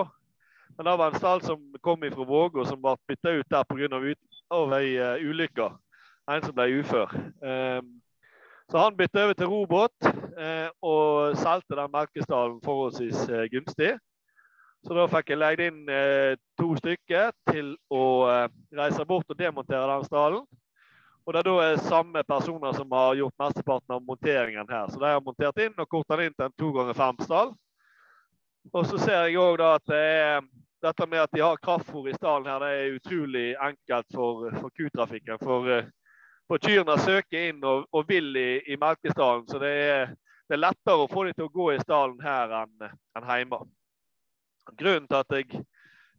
Men 0.76 0.86
det 0.86 0.94
var 1.00 1.10
en 1.10 1.18
stall 1.18 1.42
som 1.42 1.64
kom 1.82 2.04
fra 2.12 2.26
Vågå, 2.28 2.62
som 2.68 2.78
ble 2.82 2.94
bytta 3.10 3.32
ut 3.40 3.48
der 3.50 3.66
pga. 3.66 3.88
Ei 4.78 4.92
uh, 4.94 5.24
ulykke. 5.26 5.72
En 6.30 6.44
som 6.44 6.54
ble 6.54 6.68
ufør. 6.78 7.16
Så 8.70 8.84
han 8.84 8.96
bytta 8.96 9.24
over 9.24 9.38
til 9.38 9.50
robåt 9.50 10.08
eh, 10.08 10.68
og 10.84 11.36
solgte 11.40 11.78
den 11.78 11.92
melkestallen 11.94 12.60
forholdsvis 12.64 13.24
eh, 13.28 13.48
gunstig. 13.52 13.94
Så 14.86 14.94
da 14.94 15.08
fikk 15.10 15.32
jeg 15.32 15.40
leid 15.40 15.60
inn 15.64 15.78
to 16.56 16.68
stykker 16.78 17.32
til 17.50 17.72
å 17.90 18.02
reise 18.78 19.02
bort 19.08 19.26
og 19.26 19.38
demontere 19.40 19.88
den 19.90 20.04
stallen. 20.06 20.44
Og 21.26 21.34
det 21.34 21.40
er 21.42 21.48
da 21.48 21.80
samme 21.84 22.22
personer 22.24 22.72
som 22.72 22.94
har 22.94 23.18
gjort 23.18 23.42
mesteparten 23.42 23.96
av 23.96 24.04
monteringen 24.06 24.70
her. 24.70 24.86
Så 24.88 25.02
de 25.02 25.10
har 25.10 25.20
montert 25.20 25.58
inn 25.60 25.74
og 25.76 25.90
korta 25.90 26.16
inn 26.24 26.32
til 26.32 26.46
en 26.46 26.54
to 26.56 26.70
ganger 26.72 26.96
fem-stall. 26.96 27.50
Og 28.72 28.86
så 28.88 29.00
ser 29.02 29.26
jeg 29.26 29.36
òg 29.42 29.60
at 29.66 29.84
det 29.92 29.98
er, 29.98 30.46
dette 30.80 31.06
med 31.10 31.20
at 31.20 31.34
de 31.36 31.42
har 31.44 31.60
kraftfôr 31.60 32.08
i 32.08 32.14
stallen 32.16 32.48
her, 32.48 32.64
det 32.64 32.70
er 32.78 32.96
utrolig 32.96 33.44
enkelt 33.60 34.08
for, 34.14 34.48
for 34.56 34.72
kutrafikken. 34.78 35.40
For, 35.42 35.68
for 36.48 36.62
kyrne 36.64 36.96
søker 37.04 37.50
inn 37.50 37.64
og, 37.66 37.86
og 37.92 38.06
vil 38.08 38.32
i, 38.36 38.48
i 38.72 38.78
melkestallen. 38.80 39.46
Så 39.48 39.60
det 39.62 39.72
er, 39.84 40.14
det 40.48 40.56
er, 40.56 40.64
lettere 40.64 41.04
å 41.04 41.10
få 41.10 41.26
dem 41.28 41.36
til 41.36 41.48
å 41.48 41.52
gå 41.52 41.72
i 41.74 41.82
stallen 41.82 42.20
her 42.24 42.54
enn, 42.62 42.88
enn 43.18 43.28
hjemme. 43.28 43.60
Grunnen 44.78 45.08
til 45.08 45.20
at 45.20 45.36
jeg 45.36 45.62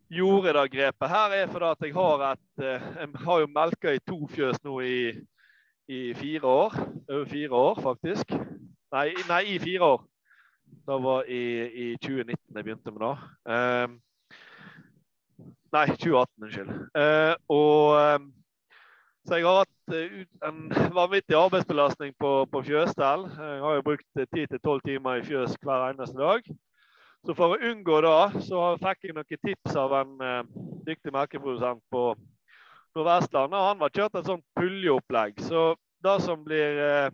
gjorde 0.10 0.54
det 0.58 0.70
grepet 0.74 1.12
her, 1.12 1.34
er 1.38 1.50
fordi 1.50 1.70
at 1.70 1.84
jeg 1.86 1.96
har 1.98 2.24
et 2.32 2.64
eh, 2.66 3.18
har 3.26 3.50
melka 3.54 3.94
i 3.94 4.02
to 4.06 4.24
fjøs 4.30 4.62
nå 4.66 4.80
i, 4.86 5.02
i, 5.90 6.00
fire 6.18 6.46
år. 6.46 6.78
Over 7.10 7.26
fire 7.30 7.64
år, 7.66 7.82
faktisk. 7.84 8.34
Nei, 8.94 9.10
nei 9.30 9.44
i 9.54 9.60
fire 9.62 9.94
år. 9.96 10.06
Det 10.90 10.98
var 11.04 11.30
i, 11.30 11.44
i 11.70 11.88
2019 12.02 12.38
jeg 12.56 12.66
begynte 12.66 12.94
med 12.94 13.04
det. 13.06 13.14
Um, 13.54 13.96
nei, 15.74 15.86
2018, 15.94 16.44
unnskyld. 16.46 16.76
Uh, 16.98 17.34
og 17.54 17.98
uh, 17.98 18.18
så 19.30 19.38
jeg 19.38 19.46
har 19.46 19.60
hatt 19.62 20.48
en 20.48 20.72
vanvittig 20.96 21.36
arbeidsbelastning 21.38 22.16
på, 22.18 22.32
på 22.50 22.62
fjøsstell. 22.66 23.28
Jeg 23.30 23.62
har 23.62 23.76
jo 23.78 23.84
brukt 23.86 24.24
10-12 24.24 24.80
timer 24.88 25.20
i 25.20 25.26
fjøs 25.28 25.54
hver 25.62 25.86
eneste 25.92 26.18
dag. 26.18 26.48
Så 27.28 27.36
for 27.38 27.54
å 27.54 27.60
unngå 27.70 28.00
det, 28.02 28.42
så 28.48 28.64
fikk 28.82 29.06
jeg 29.06 29.14
noen 29.14 29.28
tips 29.46 29.78
av 29.78 29.94
en 30.00 30.26
eh, 30.26 30.42
dyktig 30.88 31.14
melkeprodusent 31.14 31.84
på 31.94 32.04
Nordvestlandet. 32.98 33.68
Han 33.70 33.82
var 33.84 33.94
kjørt 33.94 34.18
et 34.18 34.30
sånt 34.32 34.46
puljeopplegg. 34.58 35.38
Så 35.46 35.74
det 36.02 36.18
som 36.26 36.42
blir 36.48 36.82
eh, 36.88 37.14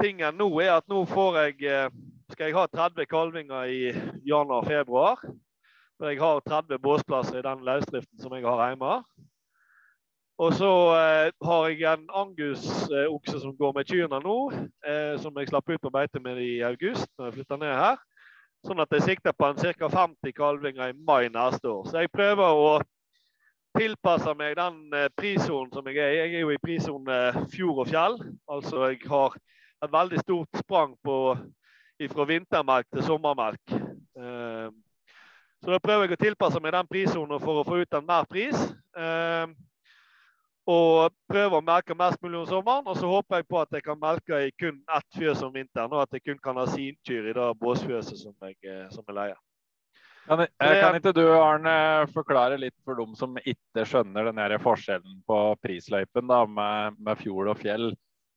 tingen 0.00 0.40
nå, 0.40 0.48
er 0.64 0.78
at 0.78 0.88
nå 0.88 1.02
får 1.10 1.40
jeg 1.42 1.68
eh, 1.68 2.00
Skal 2.30 2.46
jeg 2.46 2.54
ha 2.54 2.62
30 2.70 3.08
kalvinger 3.10 3.66
i 3.66 3.90
januar-februar. 4.24 5.18
For 5.98 6.08
jeg 6.08 6.20
har 6.22 6.44
30 6.46 6.78
båsplasser 6.80 7.40
i 7.40 7.44
den 7.44 7.66
løsdriften 7.66 8.22
som 8.22 8.32
jeg 8.38 8.46
har 8.46 8.70
hjemme. 8.70 9.00
Og 10.40 10.54
så 10.56 10.70
eh, 10.96 11.32
har 11.44 11.66
jeg 11.68 11.82
en 11.84 12.06
Angus-okse 12.16 13.34
eh, 13.36 13.42
som 13.42 13.56
går 13.58 13.74
med 13.76 13.88
kyrne 13.90 14.20
nå, 14.24 14.36
eh, 14.88 15.18
som 15.20 15.36
jeg 15.36 15.50
slapp 15.50 15.68
ut 15.68 15.82
på 15.82 15.92
beite 15.92 16.22
med 16.24 16.40
i 16.40 16.62
august 16.64 17.10
når 17.18 17.28
jeg 17.28 17.34
flytta 17.34 17.58
ned 17.60 17.74
her. 17.76 18.00
Sånn 18.64 18.80
at 18.80 18.92
jeg 18.96 19.04
sikter 19.04 19.36
på 19.36 19.50
en 19.50 19.60
ca. 19.60 19.90
50 19.92 20.32
kalvinger 20.36 20.92
i 20.92 20.96
mai 20.96 21.28
neste 21.32 21.68
år. 21.68 21.84
Så 21.88 22.00
jeg 22.00 22.12
prøver 22.12 22.56
å 22.56 22.72
tilpasse 23.76 24.32
meg 24.38 24.56
den 24.56 24.80
eh, 24.96 25.10
prissonen 25.16 25.68
som 25.76 25.92
jeg 25.92 26.00
er 26.00 26.14
i. 26.14 26.18
Jeg 26.22 26.34
er 26.34 26.44
jo 26.46 26.54
i 26.56 26.62
prissone 26.62 27.20
fjord 27.52 27.84
og 27.84 27.92
fjell. 27.92 28.20
Altså 28.48 28.88
jeg 28.88 29.04
har 29.12 29.36
et 29.84 29.92
veldig 29.92 30.24
stort 30.24 30.64
sprang 30.64 30.96
på, 31.04 31.18
fra 32.14 32.28
vintermelk 32.28 32.88
til 32.88 33.04
sommermelk. 33.04 33.76
Ehm, 34.16 34.72
så 35.60 35.72
da 35.72 35.78
prøver 35.84 36.08
jeg 36.08 36.16
å 36.16 36.20
tilpasse 36.24 36.60
meg 36.64 36.72
den 36.72 36.88
prissonen 36.88 37.40
for 37.40 37.60
å 37.60 37.64
få 37.64 37.82
ut 37.84 37.96
en 37.96 38.08
mer 38.08 38.28
pris. 38.28 38.56
Og 40.68 41.12
prøve 41.30 41.58
å 41.58 41.64
melke 41.64 41.96
mest 41.96 42.20
mulig 42.22 42.42
om 42.42 42.48
sommeren. 42.48 42.88
Og 42.90 42.98
så 42.98 43.08
håper 43.08 43.40
jeg 43.40 43.48
på 43.48 43.60
at 43.62 43.78
jeg 43.78 43.86
kan 43.86 44.00
melke 44.00 44.42
i 44.44 44.50
kun 44.60 44.82
ett 44.96 45.16
fjøs 45.16 45.44
om 45.46 45.54
vinteren, 45.54 45.92
og 45.94 46.04
at 46.04 46.18
jeg 46.18 46.26
kun 46.26 46.42
kan 46.42 46.60
ha 46.60 46.66
sinkyr 46.68 47.30
i 47.30 47.36
det 47.36 47.46
båsfjøset 47.62 48.20
som 48.20 48.34
jeg, 48.44 48.58
eh, 48.66 48.84
som 48.92 49.06
jeg 49.06 49.16
leier. 49.16 49.38
Kan, 50.30 50.44
kan, 50.60 50.94
ikke 50.94 51.14
du 51.16 51.24
Arne, 51.32 51.72
forklare 52.14 52.58
litt 52.60 52.76
for 52.86 52.98
dem 53.00 53.16
som 53.18 53.38
ikke 53.40 53.82
skjønner 53.88 54.28
den 54.28 54.54
forskjellen 54.62 55.16
på 55.26 55.38
prisløypen 55.64 56.28
da, 56.30 56.44
med, 56.46 57.00
med, 57.00 57.18
fjord 57.18 57.50
og 57.50 57.58
fjell, 57.58 57.88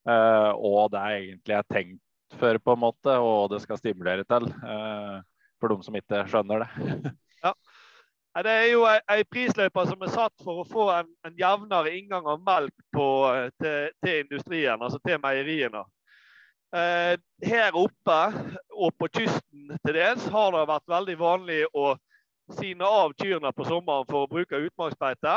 eh, 0.09 0.51
og 0.55 0.93
det 0.95 1.01
er 1.03 1.17
egentlig 1.19 1.57
er 1.59 1.67
tenkt 1.69 2.39
for, 2.39 2.57
på 2.57 2.73
en 2.73 2.81
måte, 2.81 3.17
og 3.21 3.51
det 3.53 3.61
skal 3.61 3.77
stimulere 3.77 4.25
til, 4.25 4.47
eh, 4.49 5.19
for 5.61 5.75
dem 5.75 5.83
som 5.85 5.99
ikke 5.99 6.23
skjønner 6.31 6.65
det? 6.65 7.11
Det 8.33 8.49
er 8.49 8.69
jo 8.71 8.85
ei 8.89 9.23
prisløype 9.29 9.83
som 9.85 10.01
er 10.01 10.09
satt 10.09 10.33
for 10.41 10.63
å 10.63 10.65
få 10.65 10.87
en, 10.95 11.09
en 11.27 11.35
jevnere 11.37 11.91
inngang 11.93 12.25
av 12.25 12.39
melk 12.41 12.73
på, 12.95 13.05
eh, 13.29 13.51
til, 13.61 13.91
til, 14.01 14.23
industrien, 14.23 14.81
altså 14.81 14.97
til 15.05 15.19
meieriene. 15.21 15.83
Eh, 16.73 17.13
her 17.45 17.77
oppe 17.77 18.17
og 18.73 18.95
på 18.97 19.11
kysten 19.13 19.75
til 19.85 19.93
dels 19.99 20.25
har 20.33 20.49
det 20.55 20.63
vært 20.71 20.89
veldig 20.89 21.17
vanlig 21.19 21.59
å 21.77 21.91
sine 22.57 22.87
av 22.87 23.13
kyrne 23.21 23.51
på 23.53 23.67
sommeren 23.67 24.09
for 24.09 24.25
å 24.25 24.31
bruke 24.31 24.63
utmarksbeite. 24.65 25.35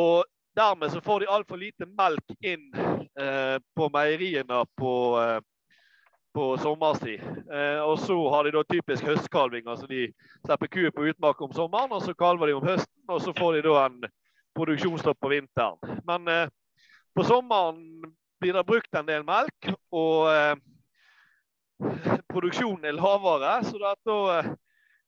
Og 0.00 0.24
dermed 0.56 0.94
så 0.94 1.02
får 1.04 1.20
de 1.20 1.30
altfor 1.36 1.60
lite 1.60 1.88
melk 1.92 2.32
inn 2.40 2.70
eh, 3.20 3.58
på 3.76 3.90
meieriene 3.92 4.64
på, 4.80 4.94
eh, 5.20 5.38
på 6.36 6.58
sommerstid. 6.60 7.22
Eh, 7.52 7.80
og 7.80 7.98
så 7.98 8.16
har 8.30 8.44
de 8.44 8.52
da 8.52 8.62
typisk 8.68 9.04
høstkalving. 9.08 9.64
altså 9.66 9.86
De 9.88 10.10
slipper 10.44 10.68
kuer 10.68 10.92
på 10.92 11.08
utmark 11.08 11.40
om 11.40 11.52
sommeren, 11.56 11.92
og 11.96 12.02
så 12.04 12.14
kalver 12.14 12.50
de 12.50 12.58
om 12.58 12.66
høsten. 12.66 13.02
Og 13.08 13.22
så 13.24 13.32
får 13.38 13.56
de 13.56 13.62
da 13.64 13.86
en 13.86 14.04
produksjonsstopp 14.56 15.20
på 15.20 15.32
vinteren. 15.32 15.96
Men 16.04 16.28
eh, 16.28 16.52
på 17.16 17.24
sommeren 17.24 17.80
blir 18.40 18.52
det 18.52 18.66
brukt 18.68 19.00
en 19.00 19.08
del 19.08 19.24
melk, 19.24 19.70
og 19.96 20.28
eh, 20.34 20.54
produksjonen 22.28 22.84
er 22.84 22.98
lavere. 23.00 23.56
Så 23.64 23.80
det, 23.80 23.96
da, 24.04 24.20
eh, 24.38 24.52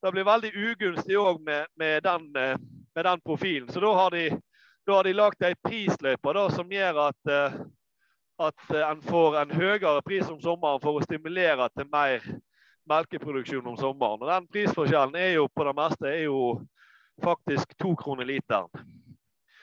det 0.03 0.13
blir 0.17 0.29
veldig 0.33 0.53
ugunstig 0.57 1.19
òg 1.21 1.43
med, 1.45 1.67
med, 1.77 2.07
eh, 2.07 2.57
med, 2.95 3.05
den 3.05 3.21
profilen. 3.21 3.69
Så 3.69 3.85
da 3.85 3.93
har 4.01 4.17
de, 4.17 4.31
de 4.89 5.13
lagd 5.13 5.45
ei 5.45 5.57
prisløype 5.61 6.49
som 6.57 6.73
gjør 6.73 7.05
at 7.11 7.37
eh, 7.37 7.61
at 8.39 8.75
eh, 8.75 8.85
en 8.91 9.03
får 9.03 9.41
en 9.43 9.51
høyere 9.51 10.03
pris 10.07 10.29
om 10.31 10.41
sommeren 10.43 10.83
for 10.83 10.99
å 10.99 11.05
stimulere 11.07 11.69
til 11.75 11.89
mer 11.93 12.23
melkeproduksjon 12.89 13.67
om 13.67 13.77
sommeren. 13.77 14.23
Og 14.23 14.31
Den 14.31 14.47
prisforskjellen 14.53 15.19
er 15.19 15.35
jo 15.37 15.49
på 15.53 15.67
det 15.67 15.75
meste 15.77 16.09
er 16.09 16.23
jo 16.29 16.39
faktisk 17.23 17.75
to 17.81 17.95
kroner 17.99 18.29
literen. 18.29 18.71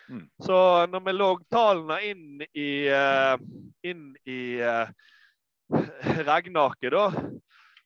Mm. 0.10 0.27
Så 0.38 0.58
når 0.91 1.01
vi 1.08 1.13
lå 1.15 1.29
tallene 1.50 1.98
inn 2.05 2.44
i, 2.53 2.70
uh, 2.94 3.39
inn 3.82 4.12
i 4.29 4.62
uh, 4.62 4.91
regnearket, 6.27 6.94
da, 6.94 7.08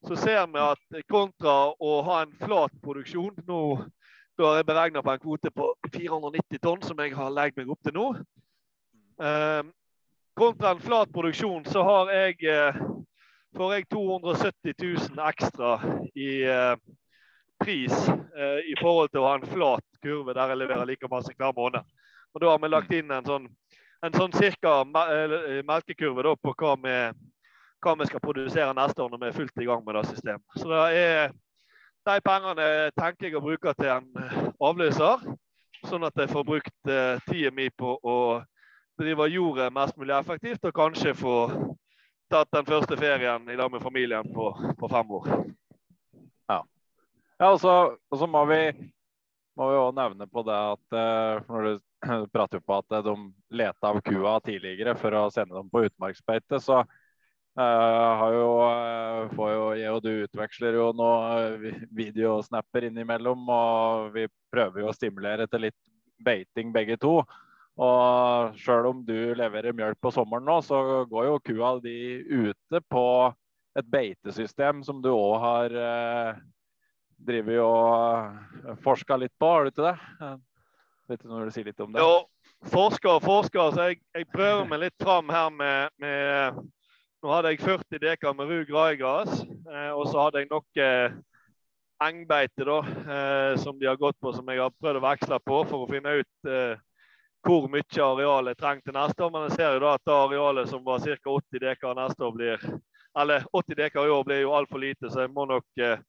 så 0.03 0.17
ser 0.19 0.50
vi 0.51 0.60
at 0.63 1.00
kontra 1.12 1.72
å 1.79 1.93
ha 2.08 2.22
en 2.25 2.36
flat 2.41 2.75
produksjon 2.84 3.39
nå, 3.48 3.62
Da 4.39 4.48
har 4.48 4.62
jeg 4.62 4.67
beregna 4.69 5.01
på 5.03 5.12
en 5.12 5.19
kvote 5.19 5.50
på 5.51 5.65
490 5.91 6.60
tonn, 6.63 6.84
som 6.88 7.00
jeg 7.03 7.12
har 7.12 7.31
leid 7.36 7.58
meg 7.60 7.72
opp 7.74 7.81
til 7.84 7.91
nå. 7.98 8.05
Uh, 9.19 9.67
kontra 10.39 10.69
en 10.72 10.79
flat 10.79 11.12
produksjon, 11.13 11.65
så 11.65 11.84
har 11.84 12.12
jeg, 12.13 12.43
eh, 12.48 12.75
får 13.58 13.74
jeg 13.74 13.88
270 13.91 14.74
000 14.84 15.19
ekstra 15.27 15.72
i 16.15 16.29
eh, 16.48 16.75
pris 17.60 17.96
eh, 18.10 18.60
i 18.72 18.75
forhold 18.79 19.12
til 19.12 19.19
å 19.19 19.25
ha 19.27 19.34
en 19.36 19.50
flat 19.51 20.00
kurve 20.03 20.36
der 20.38 20.53
jeg 20.53 20.62
leverer 20.62 20.88
like 20.88 21.10
masse 21.12 21.34
hver 21.36 21.51
måned. 21.58 21.84
Og 22.31 22.41
Da 22.41 22.51
har 22.53 22.62
vi 22.63 22.69
lagt 22.72 22.93
inn 22.96 23.12
en 23.12 23.25
sånn, 23.27 23.50
en 24.05 24.15
sånn 24.15 24.38
cirka 24.38 24.86
melkekurve 24.88 26.24
da, 26.24 26.36
på 26.39 26.53
hva 26.55 26.75
vi, 26.86 26.96
hva 27.84 27.96
vi, 28.00 28.08
skal 28.08 28.24
produsere 28.24 28.77
neste 28.77 29.03
år 29.03 29.12
når 29.12 29.24
vi 29.25 29.27
er 29.27 29.38
fullt 29.41 29.60
i 29.60 29.67
gang 29.67 29.84
med 29.84 29.98
det 29.98 30.05
systemet. 30.08 30.46
Så 30.55 30.69
det 30.72 30.86
er, 31.01 31.34
De 32.08 32.15
pengene 32.24 32.67
tenker 32.96 33.27
jeg 33.27 33.36
å 33.36 33.43
bruke 33.43 33.74
til 33.75 33.91
en 33.91 34.55
avløser, 34.63 35.27
sånn 35.84 36.08
at 36.08 36.15
jeg 36.15 36.31
får 36.31 36.48
brukt 36.48 36.88
eh, 36.88 37.19
tida 37.27 37.51
mi 37.51 37.67
på 37.75 37.98
å 38.00 38.15
drive 39.00 39.27
jordet 39.34 39.72
mest 39.74 39.98
mulig 39.98 40.15
effektivt, 40.18 40.65
og 40.70 40.75
kanskje 40.75 41.15
få 41.18 41.36
tatt 42.29 42.51
den 42.53 42.68
første 42.68 42.98
ferien 43.00 43.50
i 43.50 43.58
lag 43.58 43.72
med 43.72 43.82
familien 43.82 44.27
på, 44.34 44.51
på 44.79 44.89
fem 44.91 45.12
år. 45.18 45.29
Ja. 46.50 46.60
ja 47.39 47.51
og, 47.51 47.60
så, 47.63 47.75
og 48.12 48.22
så 48.22 48.27
må 48.29 48.46
vi 48.51 48.62
må 49.60 49.68
vi 49.68 49.75
også 49.75 49.96
nevne 49.98 50.27
på 50.32 50.44
det 50.48 50.56
at 50.56 50.96
uh, 50.96 51.50
når 51.51 51.65
du 51.68 51.72
prater 52.36 52.62
på 52.63 52.77
at 52.79 53.03
de 53.03 53.15
leta 53.60 53.91
av 53.91 54.00
kua 54.06 54.38
tidligere 54.46 54.96
for 55.00 55.15
å 55.20 55.25
sende 55.36 55.58
dem 55.58 55.68
på 55.72 55.84
utmarksbeite, 55.89 56.62
så 56.63 56.77
uh, 56.86 58.24
jo, 58.32 58.53
får 59.34 59.51
jo 59.51 59.65
jeg 59.82 59.98
og 59.98 60.06
du 60.06 60.12
utveksler 60.13 60.79
jo 60.79 60.88
noen 60.96 61.84
videosnapper 61.91 62.88
innimellom. 62.88 63.44
Og 63.51 64.13
vi 64.15 64.29
prøver 64.53 64.86
jo 64.86 64.94
å 64.94 64.96
stimulere 64.96 65.50
til 65.51 65.68
litt 65.68 65.79
beiting 66.24 66.72
begge 66.75 66.96
to. 67.01 67.20
Og 67.79 68.57
sjøl 68.59 68.89
om 68.89 69.03
du 69.07 69.33
leverer 69.39 69.75
mjølk 69.75 70.00
på 70.03 70.12
sommeren 70.12 70.48
nå, 70.50 70.57
så 70.65 71.05
går 71.07 71.29
jo 71.29 71.38
kua 71.48 71.75
di 71.83 72.19
ute 72.27 72.81
på 72.91 73.05
et 73.79 73.88
beitesystem 73.88 74.81
som 74.83 75.00
du 75.03 75.12
òg 75.13 75.36
har 75.39 75.75
eh, 75.79 76.41
drevet 77.24 77.62
og 77.63 78.75
forska 78.83 79.19
litt 79.21 79.36
på, 79.39 79.51
har 79.53 79.63
du 79.63 79.71
ikke 79.71 79.86
det? 79.86 80.33
Vet 81.09 81.24
du 81.24 81.31
når 81.31 81.48
du 81.48 81.55
sier 81.55 81.69
litt 81.69 81.79
om 81.81 81.95
det? 81.95 82.03
Jo, 82.03 82.25
forsker 82.74 83.15
og 83.15 83.24
forsker. 83.24 83.71
Så 83.74 83.88
jeg, 83.89 84.01
jeg, 84.17 84.27
prøver 84.33 84.67
meg 84.69 84.83
litt 84.83 85.00
fram 85.00 85.31
her 85.33 85.50
med, 85.53 85.95
med 86.01 86.59
Nå 87.19 87.31
hadde 87.33 87.50
jeg 87.51 87.59
40 87.65 88.00
dekar 88.00 88.36
med 88.36 88.48
rug 88.48 88.69
raigras, 88.71 89.41
eh, 89.43 89.89
og 89.91 90.05
så 90.07 90.21
hadde 90.24 90.39
jeg 90.39 90.48
nok 90.48 90.79
eh, 90.79 91.17
engbeite 92.00 92.63
da, 92.63 92.77
eh, 92.86 93.55
som 93.59 93.75
de 93.79 93.89
har 93.89 94.00
gått 94.00 94.15
på, 94.24 94.31
som 94.31 94.48
jeg 94.48 94.62
har 94.62 94.71
prøvd 94.79 95.01
å 95.01 95.03
veksle 95.03 95.39
på 95.43 95.57
for 95.67 95.83
å 95.83 95.89
finne 95.89 96.13
ut 96.21 96.48
eh, 96.48 96.79
hvor 97.46 97.67
mye 97.72 98.03
areal 98.03 98.51
jeg 98.51 98.60
trenger 98.60 98.86
til 98.86 98.98
neste 98.98 99.25
år. 99.25 99.34
Men 99.34 99.48
jeg 99.48 99.58
ser 99.58 99.75
jo 99.75 99.84
da 99.84 99.96
at 99.96 100.05
det 100.05 100.15
arealet 100.15 100.69
som 100.69 100.86
var 100.86 101.03
ca. 101.03 101.36
80 101.36 101.63
dekar 101.63 101.98
neste 102.00 102.25
år, 102.25 102.36
blir 102.36 102.69
eller 103.19 103.43
80 103.51 103.75
dekar 103.75 104.05
i 104.05 104.10
år 104.10 104.24
blir 104.24 104.41
jo 104.41 104.53
altfor 104.53 104.79
lite, 104.79 105.10
så 105.10 105.22
jeg 105.25 105.31
må 105.34 105.46
nok, 105.46 105.65
eh, 105.81 106.00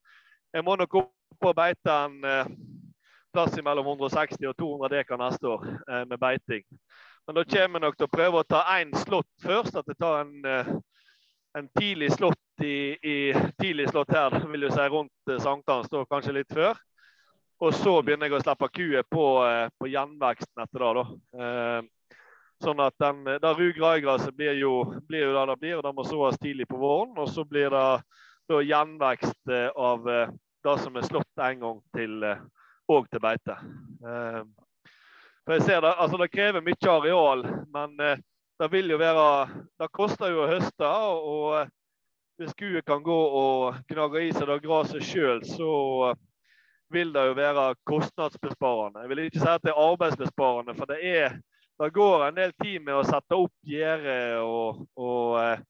jeg 0.52 0.64
må 0.64 0.76
nok 0.76 0.94
opp 1.00 1.46
og 1.49 1.56
beite 1.56 1.94
en 1.94 2.25
eh, 2.25 2.50
plass 3.32 3.56
mellom 3.64 3.87
160 3.87 4.50
og 4.50 4.56
200 4.58 4.92
dekar 4.96 5.20
neste 5.20 5.49
år 5.49 5.64
eh, 5.70 6.04
med 6.10 6.18
beiting. 6.20 6.66
Men 7.26 7.38
da 7.38 7.44
kommer 7.44 7.80
jeg 7.80 7.87
nok 7.87 7.96
til 7.96 8.08
å 8.08 8.12
prøve 8.16 8.40
å 8.40 8.49
ta 8.49 8.60
én 8.76 8.92
slått 9.04 9.30
først. 9.44 9.76
At 9.76 9.88
jeg 9.88 9.99
tar 10.00 10.25
en, 10.25 10.80
en 11.58 11.68
tidlig 11.78 12.10
slått 12.16 12.64
i, 12.64 12.96
i, 12.96 13.16
tidlig 13.60 13.87
slått 13.90 14.10
her, 14.16 14.34
vil 14.50 14.66
jo 14.66 14.70
si 14.75 14.87
rundt 14.90 15.34
sankthans, 15.44 15.92
kanskje 16.10 16.34
litt 16.40 16.50
før. 16.52 16.80
Og 17.60 17.74
så 17.76 17.92
begynner 18.02 18.30
jeg 18.30 18.38
å 18.38 18.42
slippe 18.42 18.68
kuet 18.72 19.08
på, 19.12 19.24
på 19.76 19.88
gjenveksten 19.90 20.62
etter 20.64 20.84
det. 20.84 20.92
da. 21.00 21.82
Sånn 22.60 22.80
at 22.84 22.94
den, 23.00 23.24
da 23.40 23.54
rugraigraset 23.56 24.34
blir 24.36 24.58
jo, 24.60 24.82
blir 25.08 25.26
jo 25.26 25.32
det 25.32 25.46
det 25.48 25.56
blir, 25.60 25.76
og 25.78 25.84
det 25.84 25.92
må 25.96 26.04
såes 26.04 26.36
tidlig 26.40 26.66
på 26.68 26.80
våren. 26.80 27.14
Og 27.16 27.28
så 27.32 27.44
blir 27.48 27.72
det 27.72 28.64
gjenvekst 28.68 29.48
eh, 29.48 29.68
av 29.76 30.08
eh, 30.10 30.28
det 30.64 30.78
som 30.82 30.96
er 30.96 31.06
slått 31.06 31.44
en 31.44 31.60
gang 31.60 31.78
til 31.96 32.22
eh, 32.26 32.42
til 32.90 33.20
beite. 33.22 33.54
For 35.46 35.52
jeg 35.54 35.62
ser 35.62 35.80
Det 35.80 35.92
altså 35.94 36.18
det 36.18 36.32
krever 36.32 36.64
mye 36.66 36.90
areal, 36.90 37.44
men 37.70 37.92
det 37.94 38.68
vil 38.72 38.90
jo 38.90 38.98
være 38.98 39.62
Det 39.78 39.88
koster 39.94 40.32
jo 40.32 40.42
å 40.42 40.48
høste. 40.50 40.88
og 40.88 41.70
hvis 42.36 42.54
kuet 42.58 42.84
kan 42.84 43.02
gå 43.02 43.14
og 43.14 43.78
gnage 43.86 44.24
i 44.24 44.32
seg 44.32 44.48
det 44.48 44.62
gresset 44.64 45.06
sjøl, 45.06 45.44
så 45.44 46.14
vil 46.92 47.14
det 47.14 47.23
jo 47.28 47.37
være 47.38 47.75
kostnadsbesparende. 47.87 49.00
Jeg 49.00 49.09
vil 49.09 49.25
ikke 49.25 49.42
si 49.42 49.49
at 49.49 49.62
det 49.64 49.73
er 49.73 49.82
arbeidsbesparende, 49.90 50.75
for 50.78 50.90
det 50.90 50.99
er 51.00 51.38
det 51.80 51.90
går 51.90 52.26
en 52.26 52.37
del 52.37 52.52
tid 52.61 52.82
med 52.85 52.99
å 52.99 53.04
sette 53.09 53.37
opp 53.37 53.52
gjerde 53.64 54.14
og, 54.44 54.82
og 55.00 55.37
eh, 55.40 55.62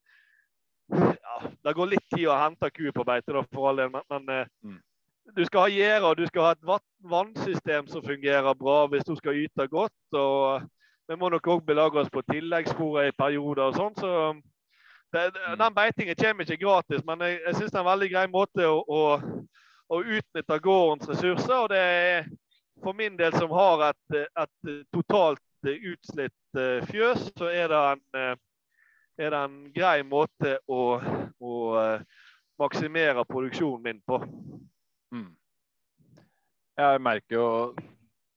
ja, 0.90 1.36
Det 1.62 1.74
går 1.76 1.92
litt 1.92 2.06
tid 2.10 2.26
å 2.26 2.38
hente 2.40 2.70
ku 2.74 2.88
på 2.90 3.04
beite, 3.06 3.30
da, 3.30 3.44
for 3.54 3.70
all 3.70 3.78
del, 3.78 3.92
men, 3.94 4.02
men 4.10 4.32
eh, 4.34 4.48
mm. 4.66 4.80
du 5.36 5.44
skal 5.46 5.68
ha 5.68 5.70
gjerde 5.70 6.10
og 6.10 6.18
du 6.18 6.24
skal 6.26 6.48
ha 6.48 6.56
et 6.56 6.90
vannsystem 7.14 7.86
som 7.92 8.02
fungerer 8.02 8.58
bra 8.58 8.80
hvis 8.90 9.06
du 9.06 9.14
skal 9.20 9.38
yte 9.38 9.68
godt. 9.70 10.18
og 10.18 10.66
Vi 11.06 11.18
må 11.20 11.30
nok 11.30 11.46
òg 11.54 11.62
belage 11.66 12.02
oss 12.02 12.10
på 12.10 12.26
tilleggssporet 12.32 13.12
i 13.12 13.18
perioder 13.22 13.68
og 13.68 13.78
sånn. 13.78 13.94
så 13.94 14.10
det, 15.14 15.30
mm. 15.30 15.58
Den 15.62 15.78
beitingen 15.78 16.18
kommer 16.18 16.42
ikke 16.42 16.64
gratis, 16.64 17.06
men 17.06 17.22
jeg, 17.22 17.38
jeg 17.46 17.54
syns 17.54 17.70
det 17.70 17.78
er 17.78 17.84
en 17.84 17.92
veldig 17.92 18.10
grei 18.10 18.26
måte 18.34 18.66
å, 18.66 18.82
å, 18.82 19.00
å 19.90 20.00
utnytte 20.02 20.58
gårdens 20.62 21.10
ressurser. 21.10 21.56
og 21.56 21.68
det 21.72 21.80
er 21.80 22.30
for 22.82 22.96
min 22.96 23.16
del 23.16 23.34
som 23.36 23.50
har 23.50 23.90
et, 23.90 24.20
et 24.40 24.70
totalt 24.94 25.42
utslitt 25.66 26.56
eh, 26.56 26.86
fjøs, 26.88 27.26
så 27.36 27.50
er 27.52 27.68
det 27.68 27.80
en, 27.92 28.02
eh, 28.16 28.36
er 29.20 29.34
det 29.34 29.40
en 29.44 29.58
grei 29.74 29.98
måte 30.06 30.56
å, 30.64 30.96
å 31.40 31.56
eh, 31.82 32.06
maksimere 32.60 33.26
produksjonen 33.28 33.84
min 33.84 34.00
på. 34.08 34.20
Mm. 35.12 35.30
Jeg 36.80 37.02
merker 37.04 37.36
jo 37.36 37.48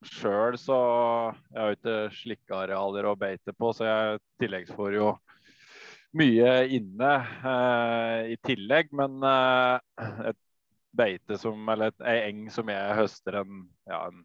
sjøl 0.04 0.58
så 0.60 0.78
Jeg 1.54 1.60
har 1.62 1.70
jo 1.70 1.78
ikke 1.78 2.00
slikkearealer 2.18 3.08
å 3.08 3.16
beite 3.16 3.54
på, 3.56 3.72
så 3.72 3.88
jeg 3.88 4.24
tilleggsfor 4.44 4.98
jo 4.98 5.14
mye 6.20 6.52
inne 6.76 7.14
eh, 7.54 8.34
i 8.34 8.38
tillegg. 8.46 8.92
Men 8.96 9.24
eh, 9.24 10.04
et 10.34 10.40
beite 10.94 11.38
som, 11.42 11.70
eller 11.70 11.94
ei 12.06 12.30
eng 12.30 12.46
som 12.54 12.70
jeg 12.70 12.98
høster 12.98 13.40
en, 13.42 13.64
ja, 13.90 14.06
en 14.08 14.24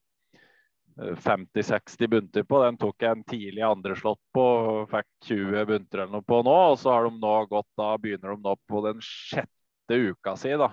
50-60 0.98 2.08
bunter 2.10 2.42
på. 2.42 2.62
Den 2.64 2.78
tok 2.80 3.02
jeg 3.02 3.16
en 3.16 3.26
tidlig 3.28 3.62
andreslått 3.62 4.20
på 4.34 4.44
og 4.44 4.90
fikk 4.90 5.06
20 5.30 5.68
bunter 5.68 6.02
eller 6.02 6.18
noe 6.18 6.26
på 6.26 6.40
nå. 6.46 6.56
Og 6.72 6.80
så 6.80 6.94
har 6.94 7.06
de 7.06 7.14
nå 7.14 7.36
gått, 7.50 7.70
da 7.78 7.92
begynner 8.00 8.34
de 8.34 8.42
nå 8.44 8.56
på 8.68 8.82
den 8.86 9.00
sjette 9.04 10.00
uka 10.10 10.34
si, 10.36 10.52
da. 10.58 10.72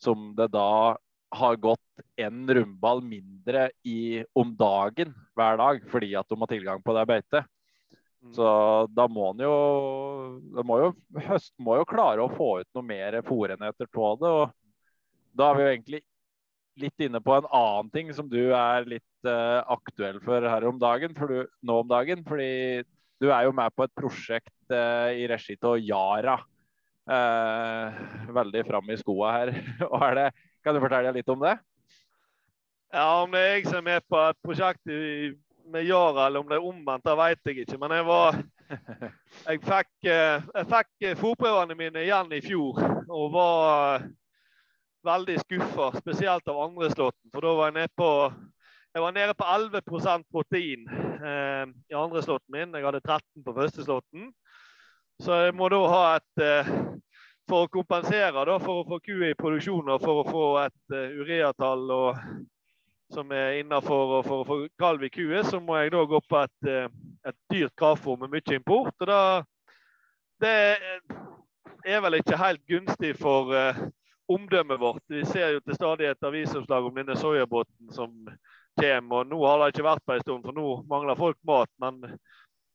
Som 0.00 0.32
det 0.38 0.50
da 0.54 0.96
har 1.30 1.60
gått 1.60 2.02
en 2.16 2.48
rundball 2.48 3.02
mindre 3.04 3.68
i, 3.84 4.24
om 4.32 4.54
dagen 4.56 5.12
hver 5.36 5.58
dag 5.60 5.82
fordi 5.92 6.14
at 6.16 6.28
de 6.28 6.38
har 6.40 6.50
tilgang 6.50 6.82
på 6.82 6.94
det 6.96 7.04
beitet. 7.10 7.50
Mm. 8.24 8.32
Så 8.34 8.46
da 8.96 9.04
må 9.08 9.28
han 9.28 9.42
jo, 9.44 9.52
må 10.66 10.78
jo 10.80 10.88
Høst 11.28 11.52
må 11.62 11.76
jo 11.78 11.84
klare 11.86 12.24
å 12.24 12.32
få 12.32 12.48
ut 12.62 12.70
noe 12.74 12.86
mer 12.86 13.20
fòrenheter 13.26 13.86
på 13.92 14.14
det. 14.22 14.32
og 14.32 14.57
Da 15.38 15.52
er 15.52 15.58
vi 15.58 15.62
jo 15.62 15.72
egentlig 15.72 16.00
litt 16.78 17.04
inne 17.06 17.20
på 17.22 17.34
en 17.36 17.48
annen 17.54 17.90
ting 17.94 18.10
som 18.14 18.28
du 18.30 18.40
er 18.54 18.86
litt 18.90 19.26
uh, 19.28 19.62
aktuell 19.70 20.18
for 20.22 20.42
her 20.42 20.66
om 20.66 20.78
dagen, 20.80 21.14
for 21.18 21.30
du, 21.30 21.40
nå 21.62 21.80
om 21.82 21.88
dagen. 21.90 22.24
Fordi 22.26 22.82
du 23.22 23.30
er 23.30 23.46
jo 23.46 23.54
med 23.54 23.74
på 23.74 23.86
et 23.86 23.94
prosjekt 23.98 24.74
uh, 24.74 25.10
i 25.14 25.26
regi 25.30 25.58
av 25.62 25.78
Yara. 25.82 26.38
Uh, 27.08 27.98
veldig 28.36 28.64
fram 28.68 28.90
i 28.92 28.98
skoa 29.00 29.32
her. 29.36 29.54
det, 30.18 30.28
kan 30.64 30.76
du 30.76 30.82
fortelle 30.82 31.14
litt 31.14 31.34
om 31.34 31.46
det? 31.46 31.56
Ja, 32.92 33.22
Om 33.22 33.34
det 33.34 33.40
er 33.44 33.50
jeg 33.54 33.66
som 33.68 33.80
er 33.82 33.88
med 33.90 34.06
på 34.08 34.20
et 34.24 34.38
prosjekt 34.44 34.94
med 35.68 35.84
Yara, 35.84 36.26
eller 36.26 36.40
om 36.40 36.48
det 36.48 36.56
er 36.56 36.70
omvendt, 36.70 37.04
det 37.04 37.18
vet 37.20 37.50
jeg 37.50 37.64
ikke. 37.66 37.80
Men 37.80 37.98
jeg 37.98 38.06
var 38.08 38.38
Jeg 39.48 39.60
fikk, 39.64 39.90
jeg 40.04 40.64
fikk 40.68 41.04
fòrprøvene 41.16 41.76
mine 41.78 42.02
igjen 42.04 42.34
i 42.36 42.40
fjor 42.44 42.82
og 43.08 43.30
var 43.32 44.02
veldig 45.06 45.38
skuffa, 45.40 45.92
spesielt 46.00 46.48
av 46.48 46.60
andre 46.62 46.90
slåtten. 46.90 47.30
For 47.32 47.44
da 47.44 47.54
var 47.58 47.70
jeg 47.70 47.78
nede 47.80 47.94
på 47.98 48.12
jeg 48.94 49.02
var 49.02 49.12
nede 49.12 49.34
på 49.34 49.44
11% 49.44 50.24
protein 50.32 50.88
eh, 51.22 51.66
i 51.90 51.94
andre 51.94 52.22
slåtten 52.22 52.52
min. 52.52 52.74
Jeg 52.74 52.84
hadde 52.84 53.00
13 53.00 53.44
på 53.44 53.52
første 53.54 53.84
slåtten. 53.84 54.30
Så 55.22 55.34
jeg 55.34 55.54
må 55.54 55.68
da 55.68 55.80
ha 55.92 56.00
et 56.16 56.42
eh, 56.42 56.70
For 57.48 57.64
å 57.64 57.70
kompensere 57.72 58.44
da, 58.44 58.58
for 58.60 58.82
å 58.82 58.86
få 58.88 58.98
ku 59.00 59.22
i 59.24 59.36
produksjon 59.38 59.86
og 59.88 60.02
for 60.02 60.20
å 60.20 60.24
få 60.26 60.42
et 60.60 60.92
uh, 60.92 61.14
ureatall 61.16 61.86
som 63.08 63.30
er 63.32 63.62
innafor 63.62 64.18
og 64.18 64.26
for 64.26 64.42
å 64.42 64.44
få 64.44 64.58
kalv 64.76 65.06
i 65.06 65.08
kua, 65.08 65.40
så 65.48 65.56
må 65.56 65.78
jeg 65.78 65.94
da 65.94 66.02
gå 66.10 66.20
på 66.28 66.42
et, 66.42 66.68
uh, 66.68 66.90
et 67.24 67.38
dyrt 67.48 67.72
kravfôr 67.80 68.20
med 68.20 68.34
mye 68.34 68.58
import. 68.58 68.92
Og 69.00 69.08
da, 69.08 69.22
det 70.44 70.52
er 71.88 72.04
vel 72.04 72.18
ikke 72.20 72.42
helt 72.42 72.60
gunstig 72.68 73.14
for 73.16 73.56
uh, 73.56 73.80
omdømmet 74.28 74.80
vårt. 74.80 75.02
Vi 75.08 75.24
ser 75.24 75.54
jo 75.56 75.60
til 75.64 75.74
stadig 75.74 76.08
et 76.08 76.24
avisoppslag 76.24 76.84
om 76.84 76.94
denne 76.94 77.16
soyabåten 77.16 77.92
som 77.92 78.12
kommer. 78.80 79.16
og 79.22 79.26
Nå 79.26 79.38
har 79.46 79.58
det 79.58 79.72
ikke 79.72 79.86
vært 79.86 80.04
på 80.06 80.16
en 80.16 80.24
stund, 80.24 80.44
for 80.44 80.56
nå 80.56 80.66
mangler 80.90 81.18
folk 81.18 81.38
mat. 81.48 81.70
Men 81.80 82.02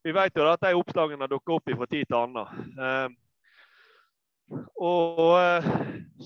vi 0.04 0.12
vet 0.12 0.36
jo 0.36 0.48
at 0.50 0.64
de 0.64 0.74
oppslagene 0.76 1.30
dukker 1.32 1.58
opp 1.58 1.70
fra 1.78 1.88
tid 1.88 2.10
til 2.10 2.18
annen. 2.20 2.48
Eh, 2.88 3.10
og 4.84 5.38
eh, 5.40 5.70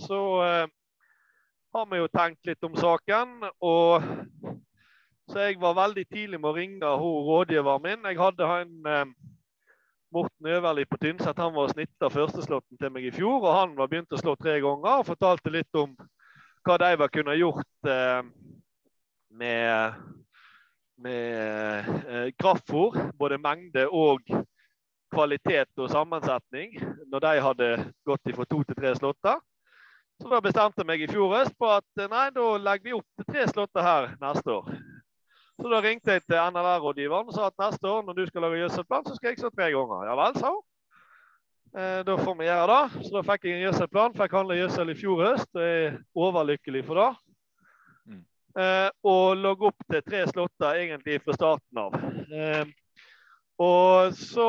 så 0.07 0.21
eh, 0.45 0.71
har 1.75 1.85
vi 1.91 2.01
jo 2.01 2.09
tenkt 2.09 2.49
litt 2.49 2.63
om 2.65 2.75
saken. 2.79 3.37
og 3.61 4.07
Så 5.27 5.45
jeg 5.45 5.59
var 5.61 5.77
veldig 5.77 6.07
tidlig 6.07 6.39
med 6.39 6.49
å 6.49 6.57
ringe 6.57 6.97
hun 7.03 7.27
rådgiveren 7.27 7.83
min. 7.83 8.07
Jeg 8.09 8.21
hadde 8.21 8.51
en 8.63 9.13
Morten 10.11 10.47
Øverli 10.47 10.85
på 10.85 10.97
Tynset 11.01 11.39
han 11.39 11.55
var 11.55 11.71
snitta 11.71 12.09
førsteslåtten 12.09 12.79
til 12.79 12.91
meg 12.93 13.07
i 13.09 13.11
fjor. 13.11 13.41
og 13.43 13.55
Han 13.59 13.75
var 13.75 13.89
begynt 13.91 14.13
å 14.15 14.19
slå 14.21 14.35
tre 14.39 14.59
ganger 14.63 15.01
og 15.01 15.09
fortalte 15.09 15.51
litt 15.51 15.75
om 15.75 15.95
hva 16.67 16.77
de 16.79 16.91
var 16.99 17.11
kunne 17.11 17.35
gjort 17.35 17.89
eh, 17.91 18.21
med, 19.39 19.99
med 21.03 21.91
eh, 22.07 22.29
kraftfôr. 22.39 22.95
Både 23.19 23.39
mengde 23.41 23.87
og 23.91 24.23
kvalitet 25.11 25.71
og 25.77 25.91
sammensetning 25.91 26.79
når 27.11 27.23
de 27.23 27.35
hadde 27.43 27.69
gått 28.07 28.35
fra 28.35 28.47
to 28.47 28.63
til 28.63 28.79
tre 28.79 28.95
slåtter. 28.95 29.39
Så 30.17 30.31
da 30.31 30.39
bestemte 30.41 30.81
jeg 30.81 30.89
meg 30.89 31.03
i 31.03 31.11
fjor 31.11 31.35
høst 31.35 31.55
på 31.59 31.67
at 31.69 31.99
eh, 31.99 32.11
nei, 32.11 32.29
da 32.35 32.53
legger 32.57 32.89
vi 32.89 32.95
opp 32.95 33.07
til 33.19 33.27
tre 33.33 33.47
slåtter 33.51 33.85
her 33.85 34.13
neste 34.23 34.55
år. 34.55 34.71
Så 35.57 35.69
da 35.71 35.79
ringte 35.81 36.13
jeg 36.13 36.21
til 36.23 36.37
NLR-rådgiveren 36.37 37.29
og 37.31 37.33
sa 37.33 37.47
at 37.49 37.61
neste 37.61 37.89
år 37.89 38.03
når 38.05 38.17
du 38.17 38.25
skal 38.29 38.43
lage 38.45 38.59
gjødselplan, 38.61 39.05
så 39.07 39.15
skal 39.17 39.31
jeg 39.31 39.39
så 39.41 39.49
tre 39.49 39.71
ganger. 39.73 40.03
Ja 40.05 40.17
vel, 40.19 40.35
sa 40.37 40.51
hun. 40.53 40.65
Eh, 41.77 42.01
da 42.05 42.17
får 42.17 42.35
vi 42.37 42.45
gjøre 42.47 42.67
det. 42.73 43.05
Så 43.05 43.13
da 43.15 43.23
fikk 43.25 43.47
jeg 43.47 43.57
en 43.57 43.63
gjødselplan. 43.65 44.17
Fikk 44.17 44.35
handle 44.37 44.57
gjødsel 44.59 44.93
i 44.93 44.97
fjor 44.97 45.23
høst 45.25 45.49
og 45.57 45.63
er 45.63 45.97
overlykkelig 46.25 46.83
for 46.85 47.01
det. 47.01 47.09
Mm. 48.05 48.21
Eh, 48.63 48.89
og 49.13 49.41
lå 49.41 49.55
opp 49.71 49.87
til 49.89 50.05
tre 50.05 50.23
slåtter 50.29 50.83
egentlig 50.83 51.17
fra 51.25 51.35
starten 51.37 51.81
av. 51.81 51.97
Eh, 52.27 52.63
og 53.57 54.13
så 54.13 54.47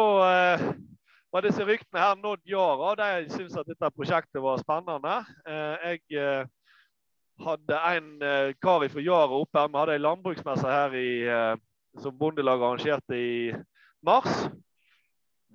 var 1.32 1.44
disse 1.44 1.64
ryktene 1.64 2.04
her 2.04 2.20
nådd 2.20 2.44
Yara. 2.52 2.92
De 3.00 3.32
syntes 3.32 3.56
at 3.56 3.68
dette 3.68 3.92
prosjektet 3.96 4.42
var 4.44 4.60
spennende. 4.60 5.22
jeg 5.48 6.48
hadde 7.44 7.80
en 7.94 8.08
kar 8.62 8.86
fra 8.88 9.02
Yara 9.02 9.38
oppe 9.38 9.60
her. 9.60 9.68
Vi 9.68 9.78
hadde 9.78 9.98
en 9.98 10.06
landbruksmesse 10.06 10.72
her 10.72 10.96
i, 10.98 11.10
som 12.02 12.16
Bondelaget 12.18 12.66
arrangerte 12.66 13.18
i 13.18 13.52
mars. 14.02 14.48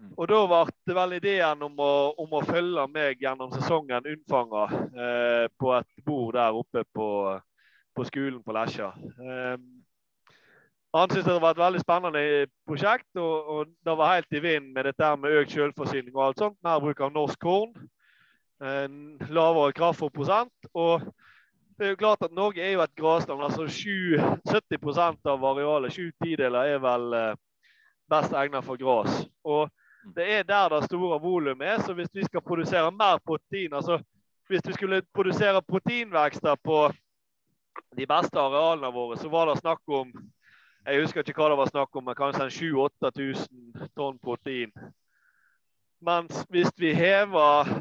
Mm. 0.03 0.11
Og 0.17 0.27
da 0.27 0.39
ble 0.49 0.95
vel 0.97 1.15
ideen 1.17 1.63
om 1.63 1.79
å, 1.79 1.93
om 2.19 2.35
å, 2.35 2.43
følge 2.47 2.85
meg 2.91 3.21
gjennom 3.23 3.53
sesongen 3.53 4.09
unnfanga 4.09 4.65
eh, 4.73 5.45
på 5.59 5.71
et 5.77 6.03
bord 6.05 6.35
der 6.35 6.59
oppe 6.59 6.83
på, 6.95 7.07
på 7.95 8.05
skolen 8.09 8.41
på 8.43 8.55
Lesja. 8.57 8.91
Um, 9.19 9.69
han 10.93 11.09
syntes 11.09 11.29
det 11.31 11.41
var 11.41 11.55
et 11.55 11.61
veldig 11.63 11.81
spennende 11.81 12.23
prosjekt, 12.67 13.09
og, 13.17 13.47
og 13.49 13.71
det 13.85 13.95
var 13.97 14.11
helt 14.13 14.35
i 14.35 14.41
vinden 14.43 14.73
med 14.75 14.85
dette 14.89 15.13
med 15.17 15.39
økt 15.39 15.55
selvforsyning 15.55 16.13
og 16.13 16.25
alt 16.27 16.43
sånt. 16.43 16.59
Mer 16.65 16.83
bruk 16.83 17.01
av 17.01 17.15
norsk 17.15 17.39
korn. 17.41 17.71
En 18.61 18.99
lavere 19.33 19.73
kraftfòrprosent. 19.79 20.69
Og 20.77 21.07
det 21.77 21.85
er 21.85 21.93
jo 21.93 22.01
klart 22.01 22.23
at 22.25 22.31
Norge 22.31 22.61
er 22.61 22.71
jo 22.71 22.81
et 22.81 22.95
grasland. 22.95 23.43
altså 23.43 23.65
70% 23.65 25.29
av 25.29 25.45
arealet, 25.45 25.93
sju 25.93 26.11
tideler, 26.23 26.75
er 26.75 26.79
vel 26.79 27.13
eh, 27.13 27.35
best 28.09 28.33
egnet 28.33 28.65
for 28.65 28.77
gras. 28.77 29.25
Og 29.43 29.69
det 30.15 30.27
er 30.39 30.43
der 30.43 30.69
det 30.69 30.83
store 30.85 31.19
volumet 31.21 31.67
er. 31.67 31.81
Så 31.81 31.93
hvis 31.93 32.11
vi 32.13 32.23
skal 32.23 32.41
produsere 32.41 32.91
mer 32.91 33.19
protein 33.25 33.73
altså 33.73 34.01
Hvis 34.47 34.61
vi 34.67 34.73
skulle 34.73 35.01
produsere 35.13 35.61
proteinvekster 35.61 36.55
på 36.63 36.91
de 37.97 38.05
beste 38.05 38.39
arealene 38.39 38.91
våre, 38.93 39.17
så 39.17 39.29
var 39.29 39.45
det 39.45 39.61
snakk 39.61 39.79
om 39.87 40.11
jeg 40.85 41.01
husker 41.01 41.23
ikke 41.23 41.39
hva 41.39 41.47
det 41.49 41.57
var 41.57 41.69
snakk 41.71 41.95
om, 41.95 42.03
men 42.03 42.15
kanskje 42.15 42.49
7000-8000 42.51 43.87
tonn 43.95 44.19
protein. 44.19 44.71
Mens 46.03 46.43
hvis 46.51 46.67
vi 46.77 46.91
hever 46.93 47.71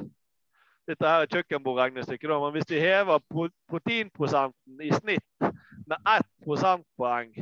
dette 0.93 1.09
her 1.09 1.25
er 1.25 1.33
kjøkkenbordregnestykket, 1.33 2.31
men 2.31 2.55
hvis 2.57 2.71
vi 2.71 2.81
hever 2.83 3.21
proteinprosenten 3.71 4.83
i 4.85 4.93
snitt 4.93 5.53
med 5.89 5.99
ett 6.17 6.29
prosentpoeng 6.45 7.33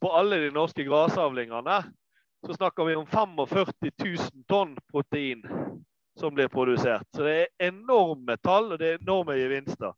på 0.00 0.12
alle 0.16 0.40
de 0.44 0.52
norske 0.54 0.84
grasavlingene, 0.88 1.80
så 2.46 2.56
snakker 2.56 2.88
vi 2.88 2.96
om 2.96 3.06
45 3.06 3.72
000 4.00 4.44
tonn 4.48 4.76
protein 4.90 5.44
som 6.16 6.34
blir 6.34 6.48
produsert. 6.48 7.06
Så 7.16 7.24
det 7.24 7.34
er 7.36 7.68
enorme 7.68 8.36
tall, 8.44 8.72
og 8.72 8.80
det 8.80 8.88
er 8.88 9.02
enorme 9.02 9.36
gevinster. 9.36 9.92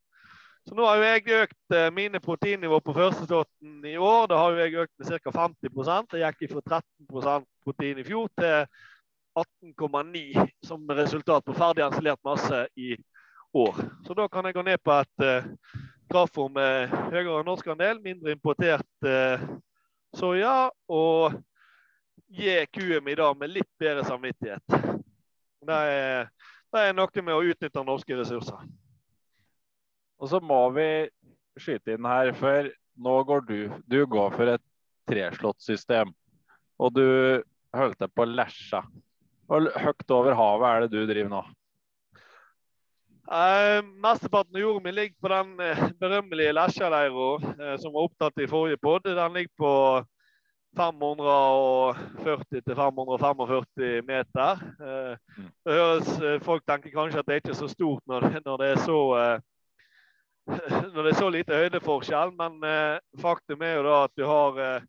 Så 0.67 0.77
nå 0.79 0.87
har 0.87 0.99
jo 0.99 1.07
jeg 1.07 1.43
økt 1.43 1.75
eh, 1.75 1.89
mine 1.91 2.21
proteinnivå 2.23 2.79
på 2.87 2.95
førsteslåtten 2.95 3.87
i 3.87 3.97
år. 3.99 4.29
Da 4.31 4.39
har 4.39 4.53
jo 4.53 4.63
jeg 4.63 4.77
økt 4.85 4.93
med 4.99 5.09
ca. 5.11 5.33
50% 5.39 6.19
Jeg 6.21 6.37
gikk 6.39 6.53
fra 6.55 6.83
13 7.11 7.47
protein 7.65 7.99
i 7.99 8.07
fjor 8.07 8.31
til 8.39 8.69
18,9 9.35 10.47
som 10.67 10.91
resultat 10.91 11.45
på 11.45 11.55
ferdig 11.57 11.85
ensilert 11.87 12.21
masse 12.25 12.67
i 12.77 12.97
år. 13.53 13.81
Så 14.07 14.15
da 14.15 14.29
kan 14.29 14.45
jeg 14.45 14.57
gå 14.57 14.65
ned 14.67 14.81
på 14.85 14.95
et 14.97 15.25
uh, 15.25 15.49
grafo 16.13 16.49
med 16.53 16.93
høyere 17.13 17.45
norsk 17.47 17.73
andel, 17.73 18.01
mindre 18.05 18.35
importert 18.35 19.09
uh, 19.09 19.45
soya, 20.17 20.71
og 20.89 21.39
gi 22.33 22.57
kuen 22.73 23.05
mi 23.05 23.17
da 23.17 23.33
med 23.37 23.53
litt 23.53 23.71
bedre 23.81 24.05
samvittighet. 24.09 24.77
Det 25.63 25.81
er, 25.95 26.31
det 26.73 26.85
er 26.85 26.97
noe 26.97 27.25
med 27.25 27.35
å 27.35 27.45
utnytte 27.53 27.85
norske 27.87 28.17
ressurser. 28.19 28.65
Og 30.23 30.31
så 30.31 30.41
må 30.43 30.65
vi 30.77 30.89
skyte 31.61 31.97
inn 31.97 32.09
her, 32.09 32.33
for 32.39 32.69
nå 33.03 33.15
går 33.29 33.47
du 33.49 33.57
Du 33.87 34.05
går 34.07 34.35
for 34.35 34.53
et 34.55 34.65
treslåttsystem. 35.11 36.13
Og 36.79 36.95
du 36.95 37.07
holdt 37.75 38.01
deg 38.01 38.13
på 38.15 38.27
Lesja. 38.29 38.83
Og 39.53 39.69
høyt 39.85 40.15
over 40.15 40.37
havet 40.39 40.69
er 40.69 40.85
det 40.85 40.93
du 40.95 41.03
driver 41.09 41.33
nå? 41.33 41.43
Eh, 43.33 43.81
mesteparten 44.03 44.57
av 44.57 44.63
jorden 44.65 44.85
min 44.85 44.97
ligger 44.97 45.17
på 45.23 45.31
den 45.33 45.53
uh, 45.61 45.85
berømmelige 46.01 46.55
Lesja-leira 46.57 47.29
uh, 47.39 47.77
som 47.81 47.93
var 47.95 48.09
opptatt 48.09 48.43
i 48.43 48.49
forrige 48.51 48.81
pod. 48.83 49.05
Den 49.07 49.37
ligger 49.37 49.55
på 49.61 49.73
540 50.77 52.75
545 52.75 54.03
meter. 54.07 54.53
Eh, 54.81 55.17
det 55.65 55.73
høres, 55.73 56.09
Folk 56.45 56.65
tenker 56.67 56.91
kanskje 56.95 57.19
at 57.21 57.27
det 57.29 57.35
er 57.35 57.41
ikke 57.43 57.53
er 57.53 57.59
så 57.61 57.69
stort 57.69 58.03
når, 58.09 58.21
når 58.45 58.57
det 58.63 58.69
er 58.71 58.81
så 58.81 59.01
når 60.95 61.03
det 61.03 61.11
er 61.13 61.19
så 61.19 61.29
lite 61.31 61.59
høydeforskjell. 61.61 62.33
Men 62.39 62.53
eh, 62.65 62.97
faktum 63.21 63.63
er 63.63 63.75
jo 63.77 63.87
da 63.87 63.99
at 64.07 64.15
du 64.17 64.25
har 64.27 64.51
eh, 64.65 64.89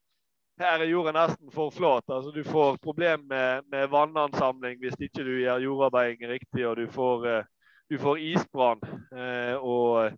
Her 0.60 0.80
er 0.80 0.86
jorda 0.86 1.12
nesten 1.16 1.52
for 1.52 1.72
flat. 1.74 2.10
altså 2.10 2.32
Du 2.32 2.44
får 2.44 2.78
problem 2.78 3.26
med, 3.30 3.64
med 3.72 3.88
vannansamling 3.90 4.80
hvis 4.80 5.00
ikke 5.00 5.26
du 5.26 5.32
gjør 5.40 5.64
jordarbeiding 5.66 6.30
riktig. 6.30 6.68
Og 6.68 6.78
du 6.78 6.88
får, 6.88 7.28
eh, 7.28 7.46
du 7.90 7.98
får 8.00 8.18
isbrann 8.18 8.84
eh, 9.18 9.56
og 9.58 10.14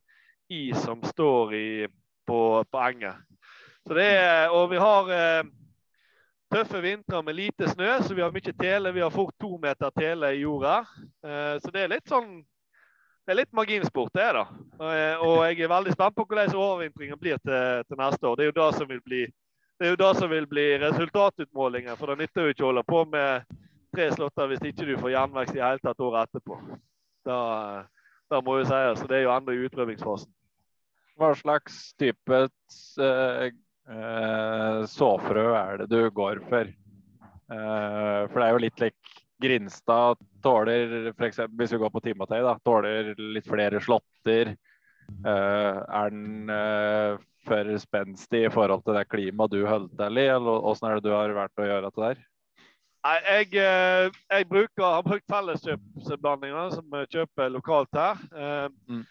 is 0.50 0.78
som 0.78 1.04
står 1.04 1.54
i, 1.54 1.88
på, 2.28 2.64
på 2.72 2.78
enget. 2.78 3.22
Og 4.52 4.72
vi 4.72 4.82
har 4.82 5.14
eh, 5.14 5.46
tøffe 6.52 6.82
vintre 6.82 7.22
med 7.24 7.36
lite 7.36 7.70
snø, 7.70 8.02
så 8.02 8.14
vi 8.14 8.22
har 8.22 8.34
mye 8.34 8.54
tele. 8.60 8.92
Vi 8.92 9.02
har 9.02 9.14
fort 9.14 9.34
to 9.40 9.58
meter 9.62 9.90
tele 9.96 10.34
i 10.36 10.44
jorda. 10.44 10.82
Eh, 11.26 11.56
så 11.62 11.72
det 11.72 11.86
er 11.86 11.96
litt 11.96 12.12
sånn 12.12 12.44
det 13.26 13.34
er 13.34 13.40
litt 13.40 13.56
marginsport, 13.58 14.12
det, 14.14 14.26
da. 14.38 14.44
Og 15.26 15.40
jeg 15.48 15.64
er 15.66 15.70
veldig 15.72 15.94
spent 15.96 16.14
på 16.14 16.28
hvordan 16.30 16.52
overvintringen 16.54 17.18
blir 17.18 17.40
til, 17.42 17.82
til, 17.88 17.98
neste 17.98 18.28
år. 18.30 18.36
Det 18.38 18.44
er 18.44 18.52
jo 18.52 18.60
det 18.60 18.68
som 18.78 18.90
vil 18.92 19.00
bli, 19.02 19.22
det 19.80 19.88
er 19.88 19.94
jo 19.94 20.00
det 20.00 20.12
som 20.20 20.32
vil 20.32 20.48
bli 20.48 20.66
resultatutmålingen. 20.80 21.98
For 22.00 22.12
det 22.12 22.24
nytter 22.24 22.48
jo 22.48 22.54
ikke 22.54 22.64
å 22.64 22.70
holde 22.70 22.86
på 22.88 23.02
med 23.12 23.58
tre 23.96 24.08
slåtter 24.14 24.50
hvis 24.52 24.64
ikke 24.70 24.88
du 24.88 24.96
får 25.02 25.14
gjenvekst 25.16 25.58
i 25.58 25.64
hele 25.64 25.84
tatt 25.84 26.04
året 26.04 26.30
etterpå. 26.30 26.60
Da, 27.28 27.40
da 28.32 28.42
må 28.46 28.60
jo 28.60 28.70
sies. 28.70 29.02
Så 29.02 29.10
det 29.12 29.20
er 29.20 29.26
jo 29.26 29.36
ennå 29.36 29.56
i 29.56 29.68
utprøvingsfasen. 29.68 30.32
Hva 31.16 31.32
slags 31.40 31.78
type 32.00 32.40
uh, 32.40 33.46
uh, 33.88 34.80
såfrø 34.92 35.46
er 35.56 35.84
det 35.84 35.92
du 35.92 36.00
går 36.12 36.42
for? 36.50 36.72
Uh, 37.52 38.26
for 38.32 38.40
det 38.40 38.48
er 38.48 38.56
jo 38.56 38.64
litt 38.66 38.84
lik 38.84 39.14
Grinstad 39.44 40.20
tåler 40.44 41.12
f.eks. 41.12 41.42
hvis 41.60 41.74
vi 41.76 41.80
går 41.82 41.92
på 41.92 42.02
Timotei, 42.04 42.40
da, 42.44 42.56
tåler 42.64 43.14
litt 43.20 43.48
flere 43.48 43.82
slåtter. 43.84 44.56
Uh, 45.22 45.84
er 45.84 46.14
den 46.16 46.52
uh, 46.52 47.20
for 47.48 47.72
spenstig 47.82 48.46
i 48.46 48.54
forhold 48.54 48.86
til 48.86 48.98
det 48.98 49.06
klimaet 49.12 49.54
du 49.54 49.66
holder 49.68 49.92
til 50.00 50.22
i, 50.22 50.30
eller 50.36 50.70
åssen 50.72 50.90
er 50.90 50.98
det 50.98 51.08
du 51.08 51.14
har 51.16 51.36
vært 51.36 51.62
å 51.62 51.68
gjøre 51.70 51.92
det 51.92 52.06
der? 52.06 52.24
Nei, 53.06 53.18
jeg, 53.22 53.50
uh, 53.62 54.22
jeg 54.34 54.48
bruker, 54.50 54.86
har 54.86 55.06
brukt 55.06 55.28
felleskjøpsblandinger 55.30 56.72
som 56.74 56.88
vi 56.96 57.04
kjøper 57.14 57.52
lokalt 57.54 58.00
her. 58.00 58.24
Mm. 58.90 59.04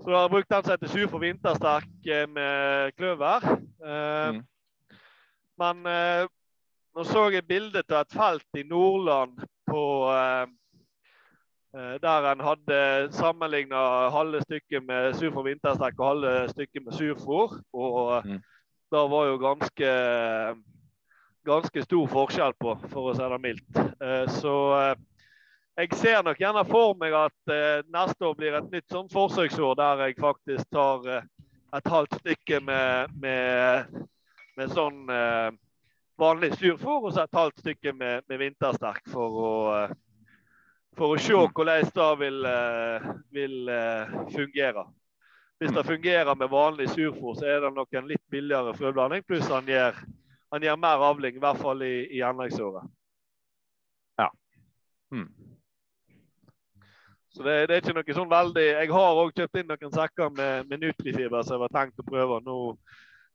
Så 0.00 0.08
jeg 0.10 0.16
har 0.16 0.32
brukt 0.32 0.48
den 0.50 0.64
som 0.64 0.72
heter 0.72 0.90
Sur 0.90 1.10
for 1.12 1.22
vintersterk 1.22 2.08
med 2.32 2.96
kløver. 2.96 3.44
Mm. 3.84 4.40
Men 5.60 5.84
nå 6.94 7.02
så 7.08 7.24
jeg 7.34 7.42
bildet 7.48 7.90
av 7.90 8.04
et 8.04 8.14
felt 8.14 8.58
i 8.60 8.62
Nordland 8.68 9.40
på 9.66 9.84
eh, 10.14 10.44
eh, 10.44 10.50
der 11.74 12.26
en 12.30 12.42
hadde 12.44 13.08
sammenligna 13.10 14.10
halve 14.14 14.42
stykket 14.44 14.84
med 14.86 15.16
surfòr 15.18 15.48
vinterstrekk 15.48 15.98
og 15.98 16.06
halve 16.06 16.34
stykket 16.52 16.84
med 16.84 16.94
surfòr. 16.94 17.56
Og 17.74 18.28
mm. 18.28 18.38
det 18.94 19.02
var 19.14 19.26
jo 19.26 19.40
ganske, 19.42 19.88
ganske 21.50 21.82
stor 21.82 22.06
forskjell 22.12 22.54
på, 22.60 22.76
for 22.92 23.10
å 23.10 23.16
si 23.16 23.26
det 23.34 23.40
mildt. 23.42 23.82
Eh, 23.82 24.30
så 24.38 24.54
jeg 25.74 25.98
ser 25.98 26.22
nok 26.22 26.38
gjerne 26.38 26.62
for 26.68 26.94
meg 27.00 27.16
at 27.18 27.54
neste 27.90 28.28
år 28.28 28.38
blir 28.38 28.54
et 28.54 28.70
nytt 28.70 28.94
sånn 28.94 29.10
forsøksår 29.10 29.74
der 29.80 30.04
jeg 30.04 30.20
faktisk 30.22 30.70
tar 30.70 31.08
et 31.74 31.90
halvt 31.90 32.20
stykke 32.20 32.60
med, 32.62 33.16
med, 33.18 34.04
med 34.54 34.70
sånn 34.70 35.00
vanlig 36.20 36.54
surfòr 36.58 37.08
og 37.08 37.12
så 37.14 37.24
et 37.24 37.38
halvt 37.38 37.62
stykke 37.64 37.92
med, 37.96 38.24
med 38.28 38.40
vintersterk 38.42 39.06
for 39.10 39.38
å, 39.44 39.52
eh, 39.78 39.94
for 40.96 41.14
å 41.14 41.20
se 41.20 41.34
mm. 41.34 41.52
hvordan 41.54 41.88
det 41.94 42.10
vil, 42.20 42.44
eh, 42.50 43.08
vil 43.34 43.68
eh, 43.68 44.14
fungere. 44.34 44.86
Hvis 45.58 45.72
det 45.72 45.86
fungerer 45.86 46.34
med 46.34 46.50
vanlig 46.50 46.88
surfôr, 46.90 47.34
så 47.38 47.46
er 47.46 47.60
det 47.60 47.74
nok 47.74 47.94
en 47.94 48.08
litt 48.10 48.22
billigere 48.30 48.74
frøblanding. 48.74 49.22
Pluss 49.26 49.48
han 49.48 49.68
gjør, 49.68 49.96
han 50.52 50.66
gjør 50.66 50.76
mer 50.82 51.04
avling, 51.08 51.36
i 51.36 51.42
hvert 51.42 51.62
fall 51.62 51.82
i, 51.86 51.94
i 52.18 52.22
anleggsåret. 52.26 52.90
Ja. 54.18 54.28
Hmm. 55.14 55.30
Så 57.34 57.42
det, 57.42 57.54
det, 57.66 57.76
er 57.76 57.80
ikke 57.82 57.94
noe 57.96 58.14
sånn 58.14 58.30
veldig 58.30 58.62
Jeg 58.62 58.90
har 58.94 59.16
òg 59.18 59.32
kjøpt 59.34 59.58
inn 59.58 59.66
noen 59.66 59.94
sekker 59.94 60.28
med, 60.36 60.68
med 60.70 60.84
Nutrifiber 60.84 61.42
som 61.42 61.56
jeg 61.56 61.62
var 61.64 61.72
tenkt 61.74 62.02
å 62.02 62.06
prøve. 62.06 62.38
Nå 62.46 62.58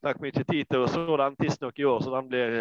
fikk 0.06 0.22
vi 0.24 0.32
ikke 0.32 0.45
tid 0.48 0.69
til 0.69 0.86
å 0.86 0.91
så 0.91 1.17
den 1.19 1.36
tidsnok 1.39 1.82
i 1.82 1.88
år, 1.88 2.00
så 2.04 2.13
den 2.13 2.30
blir, 2.32 2.54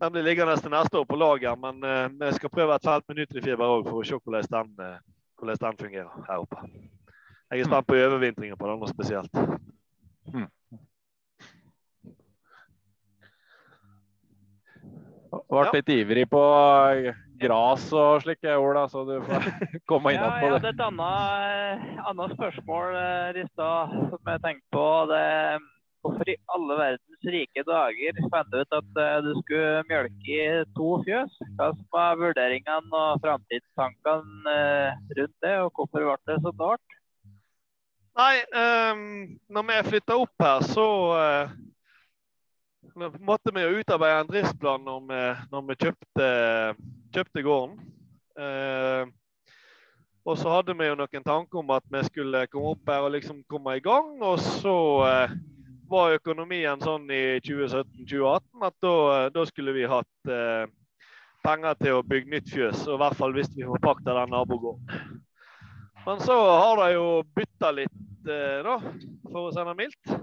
den 0.00 0.12
blir 0.12 0.22
liggende 0.22 0.56
til 0.56 0.70
neste 0.72 1.00
år 1.00 1.06
på 1.08 1.18
lager, 1.18 1.56
men 1.58 1.82
eh, 1.84 2.10
vi 2.20 2.32
skal 2.36 2.52
prøve 2.52 2.74
et 2.74 2.86
halvt 2.86 3.08
minutt 3.10 3.34
i 3.34 3.42
fiber 3.42 3.78
òg 3.78 3.88
for 3.88 4.00
å 4.00 4.06
se 4.06 4.18
hvordan 4.18 4.50
den, 4.52 4.74
eh, 4.84 4.98
hvordan 5.40 5.62
den, 5.64 5.78
fungerer 5.82 6.26
her 6.28 6.44
oppe. 6.44 6.66
Jeg 7.48 7.64
er 7.64 7.70
spent 7.70 7.88
på 7.88 7.96
overvintringen 7.96 8.60
på 8.60 8.68
den 8.68 8.78
nå 8.78 8.90
spesielt. 8.90 9.40
Mm. 10.34 10.46
Ble 15.48 15.64
ja. 15.64 15.72
litt 15.74 15.90
ivrig 15.92 16.26
på 16.30 16.42
eh, 16.94 17.18
gras 17.40 17.88
og 17.96 18.22
slik, 18.22 18.46
Ola, 18.54 18.84
så 18.92 19.02
du 19.08 19.16
får 19.26 19.48
komme 19.90 20.14
inn 20.14 20.22
ja, 20.22 20.30
på 20.36 20.52
det. 20.52 20.52
Jeg 20.52 20.54
hadde 20.60 20.74
et 20.76 20.84
annet, 20.86 21.90
annet 22.12 22.36
spørsmål 22.38 23.00
i 23.34 23.44
stad 23.50 23.98
som 24.12 24.32
jeg 24.34 24.44
tenkte 24.46 24.78
på. 24.78 24.86
Det 25.10 25.26
hvorfor 26.08 26.32
i 26.32 26.36
alle 26.56 26.76
verdens 26.80 27.30
rike 27.36 27.64
dager 27.68 28.20
fant 28.32 28.52
du 28.52 28.60
ut 28.62 28.76
at 28.80 29.00
du 29.26 29.32
skulle 29.42 29.86
mjølke 29.90 30.36
i 30.36 30.62
to 30.76 30.90
fjøs? 31.04 31.40
Hva 31.58 31.72
var 31.94 32.20
vurderingene 32.20 33.02
og 33.04 33.20
framtidstankene 33.24 34.60
rundt 35.20 35.36
det, 35.44 35.56
og 35.62 35.72
hvorfor 35.76 36.08
ble 36.08 36.32
det 36.32 36.40
så 36.44 36.54
dårlig? 36.56 36.98
Nei, 38.18 38.40
um, 38.50 39.02
når 39.46 39.66
vi 39.68 39.74
flytta 39.92 40.16
opp 40.18 40.42
her, 40.42 40.64
så 40.66 40.86
uh, 41.14 43.12
måtte 43.22 43.52
vi 43.54 43.62
utarbeide 43.78 44.24
en 44.24 44.30
driftsplan 44.32 44.82
når 44.82 45.04
vi, 45.06 45.20
når 45.52 45.68
vi 45.68 45.76
kjøpte, 45.84 46.30
kjøpte, 47.14 47.44
gården. 47.46 47.76
Uh, 48.34 49.06
og 50.26 50.34
så 50.40 50.50
hadde 50.50 50.74
vi 50.80 50.88
jo 50.88 50.96
noen 50.98 51.24
tanker 51.28 51.62
om 51.62 51.70
at 51.76 51.86
vi 51.94 52.02
skulle 52.08 52.42
komme 52.50 52.74
opp 52.74 52.90
her 52.90 53.06
og 53.06 53.14
liksom 53.14 53.38
komme 53.46 53.76
i 53.78 53.84
gang. 53.86 54.10
Og 54.18 54.42
så 54.42 54.74
uh, 55.06 55.38
var 55.90 56.16
økonomien 56.18 56.80
sånn 56.84 57.08
i 57.10 57.38
2017-2018 57.44 58.66
at 58.68 58.76
da, 58.84 58.94
da, 59.34 59.44
skulle 59.48 59.74
vi 59.76 59.86
hatt 59.88 60.32
eh, 60.32 60.64
penger 61.46 61.78
til 61.80 61.98
å 61.98 62.04
bygge 62.06 62.32
nytt 62.34 62.52
fjøs. 62.52 62.84
Og 62.88 62.96
i 62.96 63.02
hvert 63.02 63.18
fall 63.18 63.36
hvis 63.36 63.52
vi 63.56 63.68
forpakta 63.68 64.16
den 64.20 64.34
nabogården. 64.34 65.20
Men 66.06 66.24
så 66.24 66.36
har 66.36 66.80
de 66.80 66.92
jo 66.94 67.06
bytta 67.36 67.72
litt, 67.74 68.02
da, 68.24 68.78
for 69.28 69.48
å 69.48 69.52
si 69.52 69.64
det 69.64 69.76
mildt. 69.76 70.18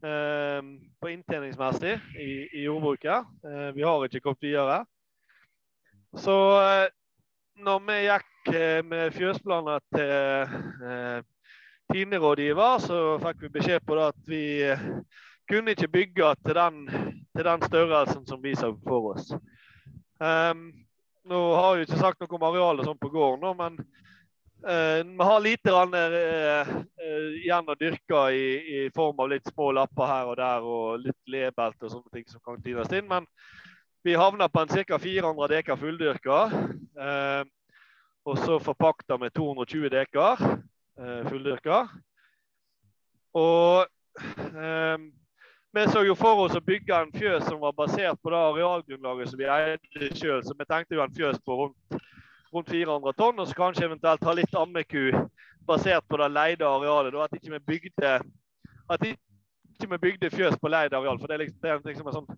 Eh, 0.00 0.62
på 1.00 1.10
inntjeningsmessig 1.12 1.98
i, 2.16 2.30
i 2.56 2.62
jordbruket. 2.64 3.26
Eh, 3.44 3.68
vi 3.76 3.84
har 3.84 4.04
ikke 4.06 4.22
kommet 4.24 4.46
videre. 4.46 4.78
Så 6.16 6.36
eh, 6.56 6.86
når 7.60 7.82
vi 7.84 7.98
gikk 8.06 8.28
med 8.88 9.12
fjøsplaner 9.12 9.82
til 9.92 11.26
tinerådgiver, 11.92 12.82
så 12.82 12.98
fikk 13.22 13.46
vi 13.46 13.54
beskjed 13.58 13.86
på 13.86 13.96
det 13.98 14.08
at 14.10 14.28
vi 14.30 14.44
kunne 15.50 15.74
ikke 15.74 15.88
bygge 15.88 16.34
til 16.46 16.54
den, 16.54 16.84
til 17.36 17.44
den 17.46 17.64
størrelsen 17.66 18.26
som 18.26 18.42
vi 18.42 18.54
så 18.54 18.72
for 18.86 19.14
oss. 19.14 19.32
Um, 20.20 20.68
nå 21.30 21.40
har 21.54 21.76
jeg 21.76 21.88
ikke 21.88 22.02
sagt 22.02 22.20
noe 22.20 22.36
om 22.36 22.46
arealet 22.50 22.86
sånn 22.86 23.00
på 23.00 23.12
gården, 23.12 23.56
men 23.58 23.82
Uh, 24.60 25.00
vi 25.06 25.24
har 25.24 25.40
lite 25.40 25.72
uh, 25.72 25.84
uh, 25.88 27.28
igjen 27.40 27.70
å 27.72 27.76
dyrke 27.80 28.18
i, 28.36 28.42
i, 28.60 28.80
form 28.92 29.22
av 29.24 29.30
litt 29.32 29.46
små 29.48 29.70
lapper 29.72 30.04
her 30.04 30.28
og 30.28 30.36
der 30.36 30.66
og 30.68 30.98
litt 31.00 31.32
lebelt 31.32 31.80
og 31.80 31.94
sånne 31.94 32.12
ting 32.12 32.26
som 32.28 32.42
kan 32.44 32.60
tines 32.60 32.92
inn. 32.92 33.08
Men 33.08 33.24
vi 34.04 34.18
havner 34.20 34.52
på 34.52 34.60
en 34.60 34.68
ca. 34.68 34.98
400 35.00 35.48
dekar 35.54 35.80
fulldyrka. 35.80 36.42
og 38.28 38.38
så 38.44 38.58
forpakta 38.60 39.16
med 39.16 39.32
220 39.32 39.88
dekar 39.96 40.36
fulldyrka. 40.98 41.82
Og 43.38 43.86
vi 45.72 45.84
så 45.86 46.02
jo 46.02 46.16
for 46.18 46.44
oss 46.44 46.56
å 46.58 46.62
bygge 46.66 46.96
en 46.96 47.12
fjøs 47.14 47.44
som 47.46 47.60
var 47.62 47.76
basert 47.78 48.18
på 48.20 48.32
det 48.32 48.40
arealgrunnlaget 48.40 49.30
som 49.30 49.38
vi 49.38 49.46
eide 49.46 50.10
sjøl. 50.18 50.42
Så 50.42 50.56
vi 50.58 50.66
tenkte 50.66 50.98
jo 50.98 51.04
en 51.04 51.14
fjøs 51.14 51.38
på 51.46 51.60
rundt 51.62 52.00
rundt 52.52 52.70
400 52.70 53.12
tonn, 53.12 53.38
og 53.38 53.48
så 53.48 53.54
kanskje 53.54 53.86
eventuelt 53.86 54.24
ha 54.26 54.32
litt 54.34 54.54
ammeku 54.58 55.10
basert 55.66 56.06
på 56.08 56.18
det 56.18 56.30
leide 56.34 56.66
arealet. 56.66 57.14
Da, 57.14 57.26
at 57.26 57.36
ikke 57.38 57.52
vi 57.54 57.60
bygde 57.72 58.14
at 58.90 59.04
ikke 59.06 59.90
vi 59.90 59.98
bygde 59.98 60.30
fjøs 60.30 60.58
på 60.60 60.68
leid 60.68 60.94
areal. 60.94 61.18
For 61.20 61.30
det 61.30 61.34
er, 61.34 61.44
liksom, 61.44 61.60
det 61.62 61.70
er 61.70 61.84
liksom 61.86 62.10
en 62.10 62.18
sånn 62.18 62.32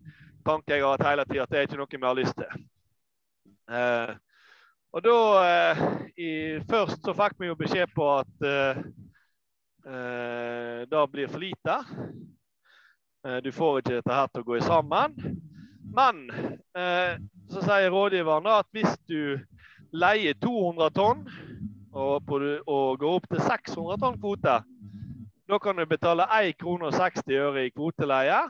tanke 0.47 0.75
jeg 0.75 0.85
har 0.85 0.99
hatt 0.99 1.09
hele 1.09 1.25
tida, 1.31 1.47
at 1.47 1.55
det 1.55 1.59
er 1.59 1.69
ikke 1.69 1.81
noe 1.81 1.91
vi 1.97 2.07
har 2.07 2.19
lyst 2.19 2.37
til. 2.39 2.67
Eh, 3.73 4.13
og 4.93 5.05
da 5.05 5.19
eh, 5.43 5.85
i, 6.21 6.31
Først 6.69 7.05
så 7.05 7.15
fikk 7.17 7.39
vi 7.41 7.49
jo 7.49 7.57
beskjed 7.59 7.93
på 7.97 8.09
at 8.19 8.47
eh, 8.49 8.83
eh 9.89 10.83
det 10.91 11.05
blir 11.13 11.31
for 11.31 11.41
lite. 11.41 11.77
Eh, 13.27 13.39
du 13.45 13.53
får 13.53 13.79
ikke 13.79 13.95
dette 14.01 14.19
her 14.19 14.29
til 14.29 14.43
å 14.43 14.49
gå 14.51 14.61
sammen. 14.61 15.17
Men 15.93 16.27
eh, 16.77 17.17
så 17.53 17.63
sier 17.65 17.93
rådgiveren 17.93 18.45
da 18.49 18.59
at 18.63 18.69
hvis 18.75 18.93
du 19.09 19.39
leier 19.93 20.37
200 20.41 20.91
tonn 20.97 21.25
og, 21.93 22.23
på, 22.27 22.39
og 22.67 23.01
går 23.01 23.17
opp 23.19 23.29
til 23.31 23.43
600 23.45 24.01
tonn 24.01 24.21
kvote, 24.21 24.61
da 25.49 25.59
kan 25.61 25.77
du 25.77 25.85
betale 25.87 26.25
1 26.39 26.57
krone 26.61 26.89
og 26.89 26.97
60 26.97 27.35
øre 27.37 27.67
i 27.67 27.73
kvoteleie. 27.75 28.41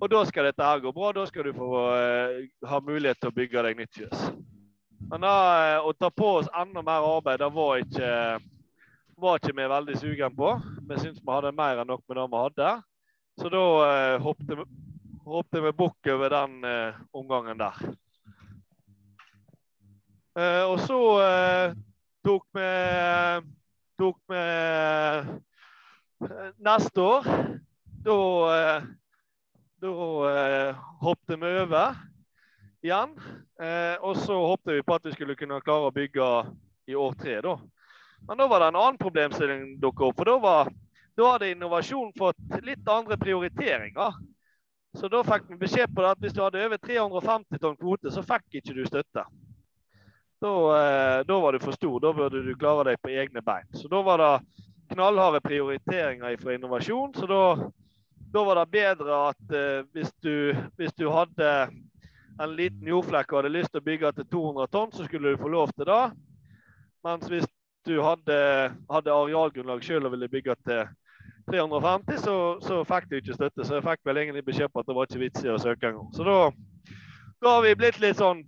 Og 0.00 0.10
da 0.10 0.22
skal 0.24 0.48
dette 0.48 0.64
her 0.64 0.80
gå 0.80 0.92
bra. 0.94 1.10
Da 1.12 1.26
skal 1.26 1.48
du 1.48 1.52
få 1.56 1.68
uh, 1.90 2.38
ha 2.70 2.78
mulighet 2.86 3.18
til 3.20 3.32
å 3.32 3.34
bygge 3.34 3.64
deg 3.66 3.80
nytt 3.80 3.98
fjøs. 3.98 4.28
Men 5.08 5.24
da, 5.24 5.34
uh, 5.80 5.86
å 5.88 5.92
ta 5.96 6.10
på 6.12 6.34
oss 6.42 6.48
enda 6.52 6.82
mer 6.84 7.06
arbeid, 7.06 7.40
det 7.40 7.48
var 7.54 7.78
ikke, 7.80 8.10
var 9.16 9.38
ikke 9.40 9.54
vi 9.56 9.68
veldig 9.72 9.94
sugen 9.96 10.34
på. 10.36 10.50
Vi 10.84 10.98
syntes 11.00 11.22
vi 11.22 11.32
hadde 11.32 11.52
mer 11.56 11.80
enn 11.80 11.88
nok 11.88 12.02
med 12.04 12.18
det 12.20 12.26
vi 12.28 12.42
hadde. 12.42 12.72
Så 13.38 13.48
da 13.54 13.62
eh, 13.86 14.16
hoppet, 14.18 15.60
vi 15.62 15.72
bukk 15.78 16.08
over 16.10 16.32
den 16.34 16.56
omgangen 17.14 17.60
der. 17.60 17.76
Eh, 20.34 20.64
og 20.66 20.82
så 20.82 20.98
uh, 21.22 21.76
tok 22.26 22.44
vi 22.58 22.66
tok 23.98 24.18
vi 24.30 24.42
neste 26.66 27.02
år 27.02 27.26
Da, 28.04 28.18
da 29.82 29.94
hoppet 31.02 31.38
vi 31.38 31.54
over 31.62 32.02
igjen. 32.84 33.14
og 34.00 34.16
så 34.16 34.36
håpte 34.38 34.76
vi 34.76 34.82
på 34.86 34.94
at 34.94 35.06
vi 35.06 35.12
skulle 35.12 35.34
kunne 35.38 35.60
klare 35.64 35.88
å 35.88 35.94
bygge 35.94 36.28
i 36.86 36.94
år 36.94 37.16
tre. 37.18 37.40
da. 37.42 37.56
Men 38.28 38.38
da 38.38 38.46
var 38.46 38.60
det 38.60 38.66
en 38.66 38.76
annen 38.76 38.98
problemstilling 38.98 39.78
dukket 39.80 40.06
opp. 40.08 40.16
for 40.16 40.24
da, 40.24 40.38
var, 40.38 40.70
da 41.16 41.30
hadde 41.32 41.50
innovasjon 41.50 42.12
fått 42.18 42.60
litt 42.62 42.88
andre 42.88 43.18
prioriteringer. 43.18 44.14
Så 44.98 45.08
da 45.08 45.20
fikk 45.24 45.50
vi 45.50 45.60
beskjed 45.60 45.92
på 45.94 46.02
det 46.02 46.14
at 46.14 46.22
hvis 46.22 46.34
du 46.34 46.40
hadde 46.42 46.64
over 46.64 46.80
350 46.80 47.60
tonn 47.62 47.76
kvote, 47.76 48.12
så 48.14 48.24
fikk 48.24 48.60
ikke 48.60 48.74
du 48.76 48.84
støtte. 48.88 49.24
Da, 50.38 50.52
eh, 50.78 51.24
da, 51.26 51.40
var 51.40 51.52
du 51.52 51.60
for 51.62 51.76
stor. 51.76 51.98
Da 52.00 52.12
burde 52.14 52.42
du 52.46 52.54
klare 52.56 52.90
deg 52.90 53.02
på 53.02 53.12
egne 53.12 53.42
bein. 53.44 53.66
Så 53.74 53.90
da 53.90 54.02
var 54.06 54.22
det 54.22 54.64
knallharde 54.94 55.42
prioriteringer 55.44 56.38
fra 56.40 56.54
innovasjon. 56.54 57.12
Så 57.14 57.28
da, 57.30 57.42
da 58.32 58.44
var 58.46 58.60
det 58.60 58.70
bedre 58.72 59.20
at 59.28 59.52
uh, 59.52 59.84
hvis, 59.92 60.12
du, 60.24 60.54
hvis, 60.76 60.94
du, 60.96 61.08
hadde 61.12 61.50
en 62.38 62.54
liten 62.56 62.88
jordflekk 62.88 63.32
og 63.32 63.40
hadde 63.40 63.54
lyst 63.54 63.72
til 63.72 63.82
å 63.82 63.86
bygge 63.88 64.12
til 64.16 64.26
200 64.32 64.70
tonn, 64.74 64.92
så 64.94 65.06
skulle 65.06 65.32
du 65.32 65.40
få 65.40 65.50
lov 65.52 65.72
til 65.74 65.88
det. 65.88 66.04
Mens 67.06 67.30
hvis 67.30 67.46
du 67.88 67.98
hadde, 68.04 68.38
hadde 68.90 69.14
arealgrunnlag 69.14 69.82
sjøl 69.84 70.06
og 70.06 70.14
ville 70.14 70.30
bygge 70.30 70.56
til 70.68 70.84
350, 71.50 72.20
så, 72.22 72.36
så, 72.62 72.82
fikk 72.88 73.08
du 73.08 73.18
ikke 73.18 73.36
støtte. 73.36 73.64
Så 73.64 73.78
jeg 73.78 73.86
fikk 73.86 74.04
vel 74.06 74.22
egentlig 74.22 74.44
beskjed 74.46 74.72
på 74.72 74.82
at 74.82 74.88
det 74.88 74.96
var 74.98 75.08
ikke 75.08 75.24
vits 75.24 75.44
i 75.44 75.52
å 75.52 75.58
søke 75.62 75.90
engang. 75.90 76.10
Så 76.14 76.26
da, 76.26 76.38
da 77.42 77.56
har 77.56 77.66
vi 77.66 77.76
blitt 77.80 78.00
litt 78.02 78.20
sånn 78.20 78.44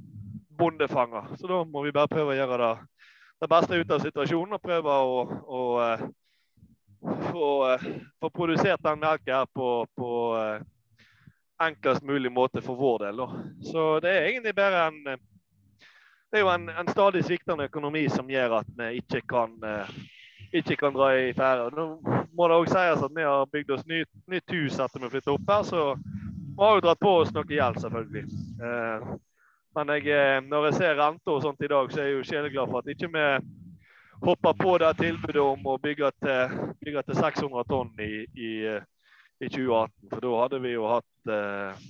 bondefanger. 0.61 1.35
Så 1.41 1.51
da 1.51 1.63
må 1.65 1.85
vi 1.87 1.95
bare 1.97 2.11
prøve 2.11 2.35
å 2.35 2.39
gjøre 2.39 2.59
det, 2.63 2.73
det 3.41 3.51
beste 3.51 3.81
ut 3.81 3.95
av 3.97 4.05
situasjonen 4.05 4.59
og 4.59 4.65
prøve 4.65 4.99
å, 5.01 5.23
å, 5.41 5.63
eh, 5.87 6.03
få, 7.31 7.49
eh, 7.71 7.87
få, 8.21 8.31
produsert 8.35 8.83
den 8.85 9.01
melka 9.01 9.41
her 9.41 9.49
på, 9.57 9.71
på 9.97 10.11
eh, 10.37 10.61
enklest 11.61 12.07
mulig 12.07 12.33
måte 12.33 12.63
for 12.65 12.79
vår 12.79 13.05
del. 13.07 13.21
Så 13.73 13.85
det 14.01 14.15
er 14.15 14.31
egentlig 14.31 14.55
bare 14.57 14.87
en 14.89 15.03
det 16.31 16.39
er 16.39 16.45
jo 16.45 16.51
en, 16.53 16.69
en 16.69 16.89
stadig 16.89 17.25
sviktende 17.27 17.67
økonomi 17.67 18.05
som 18.09 18.29
gjør 18.31 18.61
at 18.61 18.69
vi 18.79 19.01
ikke 19.01 19.21
kan, 19.33 19.57
ikke 20.55 20.77
kan 20.79 20.95
dra 20.95 21.09
i 21.19 21.33
ferde. 21.35 21.73
Nå 21.75 21.87
må 22.39 22.49
det 22.49 22.59
òg 22.61 22.69
sies 22.71 23.03
at 23.03 23.17
vi 23.17 23.25
har 23.27 23.49
bygd 23.53 23.73
oss 23.75 23.87
nytt, 23.91 24.11
nytt 24.31 24.55
hus 24.55 24.79
etter 24.79 25.03
vi 25.03 25.11
flyttet 25.11 25.33
opp 25.33 25.51
her, 25.51 25.65
så 25.67 25.83
vi 25.97 26.63
har 26.63 26.79
jo 26.79 26.85
dratt 26.85 27.03
på 27.03 27.17
oss 27.23 27.33
noe 27.35 27.49
gjeld, 27.49 27.81
selvfølgelig. 27.83 28.23
Eh, 28.63 29.11
men 29.79 29.93
jeg, 29.97 30.07
eh, 30.15 30.39
når 30.47 30.69
jeg 30.69 30.79
ser 30.79 30.97
renta 30.99 31.35
og 31.35 31.43
sånt 31.45 31.67
i 31.67 31.71
dag, 31.71 31.91
så 31.93 32.01
er 32.01 32.09
jeg 32.09 32.17
jo 32.17 32.29
sjeleglad 32.31 32.71
for 32.71 32.83
at 32.83 32.95
ikke 32.95 33.11
vi 33.15 33.27
hopper 34.23 34.57
på 34.59 34.79
det 34.83 34.91
tilbudet 34.99 35.43
om 35.43 35.69
å 35.73 35.79
bygge 35.83 36.11
til, 36.21 36.57
bygge 36.85 37.05
til 37.09 37.21
600 37.21 37.69
tonn 37.71 37.93
i, 38.05 38.11
i, 38.37 38.51
i, 39.41 39.49
2018. 39.49 40.09
For 40.13 40.25
da 40.25 40.33
hadde 40.43 40.61
vi 40.65 40.75
jo 40.75 40.89
hatt 40.91 41.33
eh, 41.35 41.85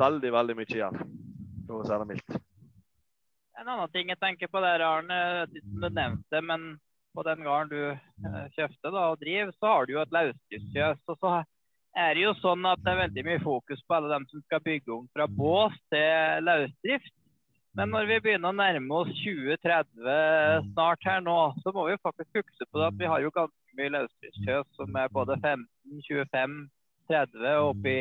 veldig, 0.00 0.32
veldig 0.36 0.56
mye 0.58 0.70
igjen, 0.70 1.02
for 1.66 1.80
å 1.82 1.86
si 1.88 1.98
det 2.02 2.08
mildt. 2.12 2.38
En 3.60 3.68
annen 3.68 3.92
ting 3.92 4.08
jeg 4.08 4.20
tenker 4.20 4.48
på 4.48 4.62
der, 4.64 4.80
Arne, 4.80 5.20
som 5.52 5.84
du 5.84 5.88
nevnte, 5.92 6.40
men 6.40 6.70
på 7.12 7.24
den 7.26 7.44
gården 7.44 7.72
du 7.72 7.80
eh, 7.92 8.44
kjøpte 8.56 8.92
da, 8.94 9.06
og 9.12 9.20
driver, 9.20 9.54
så 9.58 9.72
har 9.74 9.86
du 9.86 9.96
jo 9.96 10.02
et 10.02 10.14
lausdyrfjøs. 10.16 11.02
Og 11.12 11.20
så 11.20 11.36
er 12.00 12.14
det 12.16 12.24
jo 12.24 12.34
sånn 12.40 12.66
at 12.70 12.82
det 12.84 12.94
er 12.94 13.02
veldig 13.04 13.26
mye 13.26 13.42
fokus 13.44 13.82
på 13.84 13.98
alle 13.98 14.12
dem 14.12 14.28
som 14.30 14.44
skal 14.46 14.62
bygge 14.64 14.94
om 14.94 15.08
fra 15.12 15.26
bås 15.28 15.76
til 15.92 16.46
lausdrift. 16.46 17.14
Men 17.78 17.92
når 17.94 18.08
vi 18.08 18.18
begynner 18.24 18.50
å 18.50 18.56
nærme 18.56 18.96
oss 18.98 19.10
2030 19.22 20.72
snart 20.72 21.04
her 21.06 21.20
nå, 21.22 21.36
så 21.62 21.70
må 21.74 21.86
vi 21.86 22.00
faktisk 22.02 22.40
huske 22.40 22.66
på 22.66 22.80
det 22.80 22.88
at 22.88 22.98
vi 22.98 23.10
har 23.12 23.22
jo 23.22 23.30
ganske 23.34 23.76
mye 23.78 23.92
løsdriftskjøs 23.94 24.66
som 24.78 24.96
er 24.98 25.12
både 25.14 25.36
15, 25.38 25.68
25, 26.06 26.58
30 27.10 27.48
og 27.56 27.70
opp 27.72 27.88
i 27.90 28.00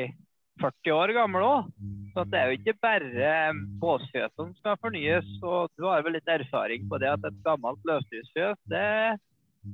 40 0.59 0.93
år 0.95 1.13
gammel 1.15 1.45
òg. 1.47 1.71
Så 2.13 2.25
det 2.29 2.39
er 2.39 2.49
jo 2.49 2.59
ikke 2.59 2.77
bare 2.83 3.33
båsfjøs 3.81 4.33
som 4.35 4.51
skal 4.57 4.77
fornyes. 4.83 5.27
Og 5.41 5.71
du 5.79 5.87
har 5.87 6.03
vel 6.05 6.17
litt 6.17 6.29
erfaring 6.29 6.87
på 6.89 6.99
det 7.01 7.11
at 7.13 7.27
et 7.29 7.41
gammelt 7.45 7.81
løsdriftsfjøs 7.87 8.59
det 8.71 8.87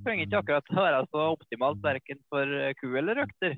trenger 0.06 0.26
ikke 0.26 0.42
akkurat 0.42 0.72
å 0.74 0.82
være 0.82 1.02
så 1.12 1.26
optimalt 1.36 1.84
verken 1.84 2.22
for 2.32 2.58
ku 2.80 2.88
eller 2.98 3.22
røkter. 3.22 3.58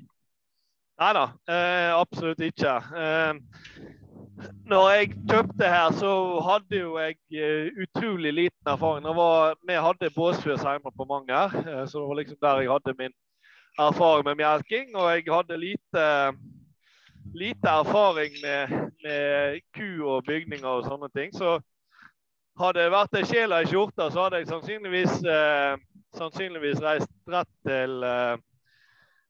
Nei 0.98 1.12
da, 1.14 1.24
eh, 1.46 1.92
absolutt 1.94 2.42
ikke. 2.42 2.74
Eh, 3.00 3.34
når 4.68 4.88
jeg 4.92 5.12
kjøpte 5.30 5.70
her, 5.70 5.92
så 5.98 6.10
hadde 6.46 6.78
jo 6.78 6.98
jeg 7.00 7.16
uh, 7.34 7.80
utrolig 7.82 8.32
liten 8.34 8.70
erfaring. 8.70 9.06
Var, 9.18 9.56
vi 9.66 9.78
hadde 9.86 10.10
båsfjøs 10.14 10.62
hjemme 10.66 10.92
på 10.94 11.06
Manger, 11.10 11.54
uh, 11.54 11.84
så 11.88 11.98
det 11.98 12.08
var 12.10 12.20
liksom 12.20 12.38
der 12.44 12.60
jeg 12.62 12.70
hadde 12.70 12.94
min 13.00 13.16
erfaring 13.78 14.26
med 14.26 14.38
melking. 14.40 14.90
Og 14.96 15.10
jeg 15.14 15.24
hadde 15.28 15.60
lite, 15.60 16.04
lite 17.34 17.68
erfaring 17.68 18.38
med, 18.42 18.90
med, 19.04 19.60
ku 19.76 19.90
og 20.06 20.24
bygninger 20.26 20.68
og 20.68 20.84
sånne 20.86 21.10
ting. 21.16 21.32
Så 21.34 21.58
hadde 22.58 22.82
det 22.82 22.94
vært 22.94 23.16
ei 23.20 23.24
sjel 23.28 23.54
i 23.54 23.64
skjorta, 23.70 24.10
så 24.10 24.26
hadde 24.26 24.42
jeg 24.42 24.50
sannsynligvis, 24.50 25.18
eh, 25.22 25.78
sannsynligvis 26.18 26.82
reist 26.82 27.12
rett 27.30 27.52
til 27.66 28.02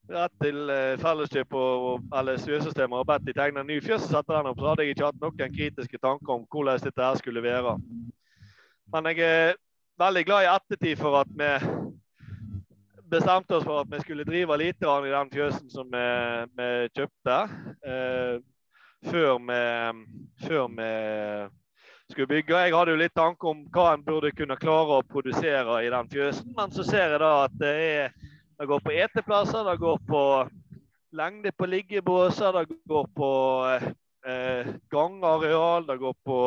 rett 0.09 0.35
til 0.43 0.71
eh, 0.73 0.97
Felleskjøp 1.01 1.55
og, 1.59 2.05
eller 2.17 2.41
Svøsystemet 2.41 3.03
og 3.03 3.07
bedt 3.09 3.27
de 3.27 3.35
tegne 3.37 3.63
en 3.63 3.69
ny 3.69 3.79
fjøs 3.85 4.07
og 4.07 4.13
sette 4.13 4.33
den 4.35 4.51
opp, 4.51 4.61
så 4.61 4.71
hadde 4.71 4.87
jeg 4.87 4.97
ikke 4.97 5.09
hatt 5.09 5.23
noen 5.23 5.57
kritiske 5.57 6.01
tanker 6.03 6.35
om 6.35 6.47
hvordan 6.49 6.81
dette 6.85 7.05
her 7.05 7.21
skulle 7.21 7.45
være. 7.45 7.77
Men 8.95 9.11
jeg 9.11 9.21
er 9.25 9.59
veldig 10.01 10.25
glad 10.25 10.47
i 10.47 10.53
ettertid 10.55 11.01
for 11.01 11.21
at 11.21 11.33
vi 11.37 11.51
bestemte 13.11 13.59
oss 13.59 13.67
for 13.67 13.83
at 13.83 13.91
vi 13.93 14.01
skulle 14.03 14.27
drive 14.29 14.57
litt 14.61 14.83
i 14.85 15.13
den 15.15 15.33
fjøsen 15.33 15.71
som 15.73 15.91
vi, 15.93 16.07
vi 16.59 16.71
kjøpte. 16.97 17.39
Eh, 17.93 18.35
før, 19.09 19.39
vi, 19.49 19.63
før 20.47 20.67
vi 20.75 20.91
skulle 22.11 22.31
bygge. 22.31 22.65
Jeg 22.65 22.75
hadde 22.75 22.95
jo 22.95 23.03
litt 23.03 23.15
tanke 23.17 23.51
om 23.51 23.63
hva 23.75 23.93
en 23.93 24.05
burde 24.05 24.33
kunne 24.37 24.57
klare 24.61 24.99
å 24.99 25.07
produsere 25.07 25.83
i 25.85 25.93
den 25.93 26.11
fjøsen, 26.11 26.51
men 26.57 26.75
så 26.75 26.87
ser 26.87 27.15
jeg 27.15 27.23
da 27.23 27.33
at 27.45 27.57
det 27.61 27.77
er 27.77 28.19
det 28.59 28.67
går 28.67 28.81
på 28.83 28.91
eteplasser, 28.91 29.63
det 29.65 29.77
går 29.79 29.99
på 30.09 30.21
lengde 31.15 31.53
på 31.55 31.67
liggebåser, 31.67 32.53
det 32.53 32.79
går 32.91 33.05
på 33.15 33.31
eh, 34.27 34.67
gangareal, 34.91 35.87
det 35.87 35.97
går 36.01 36.17
på, 36.27 36.41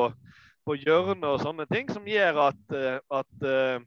på 0.67 0.76
hjørner 0.76 1.30
og 1.30 1.39
sånne 1.39 1.65
ting, 1.71 1.88
som 1.88 2.04
gjør 2.08 2.41
at, 2.50 2.76
eh, 2.76 2.97
at 3.15 3.47
eh, 3.47 3.86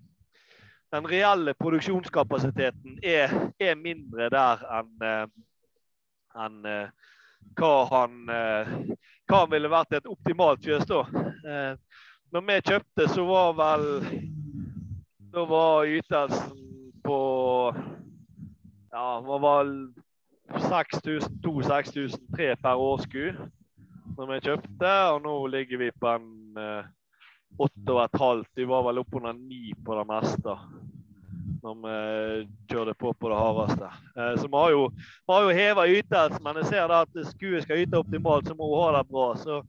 den 0.94 1.06
reelle 1.10 1.54
produksjonskapasiteten 1.58 2.98
er, 3.02 3.32
er 3.58 3.74
mindre 3.74 4.28
der 4.30 4.60
enn 4.78 5.02
eh, 5.02 5.26
en, 6.44 6.60
eh, 6.66 6.88
hva, 7.58 7.72
han, 7.90 8.28
eh, 8.30 8.68
hva 9.26 9.40
han 9.42 9.50
ville 9.50 9.70
vært 9.72 9.92
et 9.98 10.06
optimalt 10.10 10.62
fjøs 10.64 10.86
da. 10.90 11.00
når 12.34 12.42
vi 12.46 12.56
kjøpte, 12.70 13.08
så 13.10 13.22
var 13.26 13.52
vel 13.58 13.84
Da 15.34 15.42
var 15.50 15.84
ytelsen 15.90 16.92
på 17.02 17.18
ja, 18.94 19.20
det 19.26 19.38
var 19.42 19.64
6002-6003 20.70 22.54
per 22.62 22.74
årsku 22.78 23.24
når 24.14 24.26
vi 24.30 24.44
kjøpte, 24.46 24.92
og 25.10 25.22
nå 25.24 25.46
ligger 25.50 25.78
vi 25.80 25.90
på 25.90 26.06
en 26.06 26.28
eh, 27.58 27.66
8,5. 27.66 28.44
Vi 28.54 28.64
var 28.64 28.82
vel 28.88 29.02
oppunder 29.02 29.32
ni 29.32 29.72
på 29.84 29.98
det 29.98 30.06
meste 30.10 30.58
når 31.64 31.76
vi 31.80 32.48
kjørte 32.68 32.94
på 33.00 33.12
på 33.16 33.28
det 33.32 33.36
hardeste. 33.40 33.88
Eh, 34.16 34.34
så 34.40 34.48
vi 34.48 34.56
har 34.56 34.70
jo, 34.70 34.88
vi 35.26 35.32
har 35.32 35.42
jo 35.46 35.54
heva 35.58 35.86
ytelsen, 35.88 36.42
men 36.44 36.60
jeg 36.60 36.72
ser 36.72 36.88
da 36.92 37.04
at 37.06 37.20
skuet 37.30 37.64
skal 37.64 37.80
yte 37.80 38.00
optimalt, 38.00 38.48
så 38.48 38.56
må 38.58 38.68
hun 38.68 38.82
ha 38.82 38.98
det 38.98 39.08
bra. 39.08 39.28
Så 39.40 39.62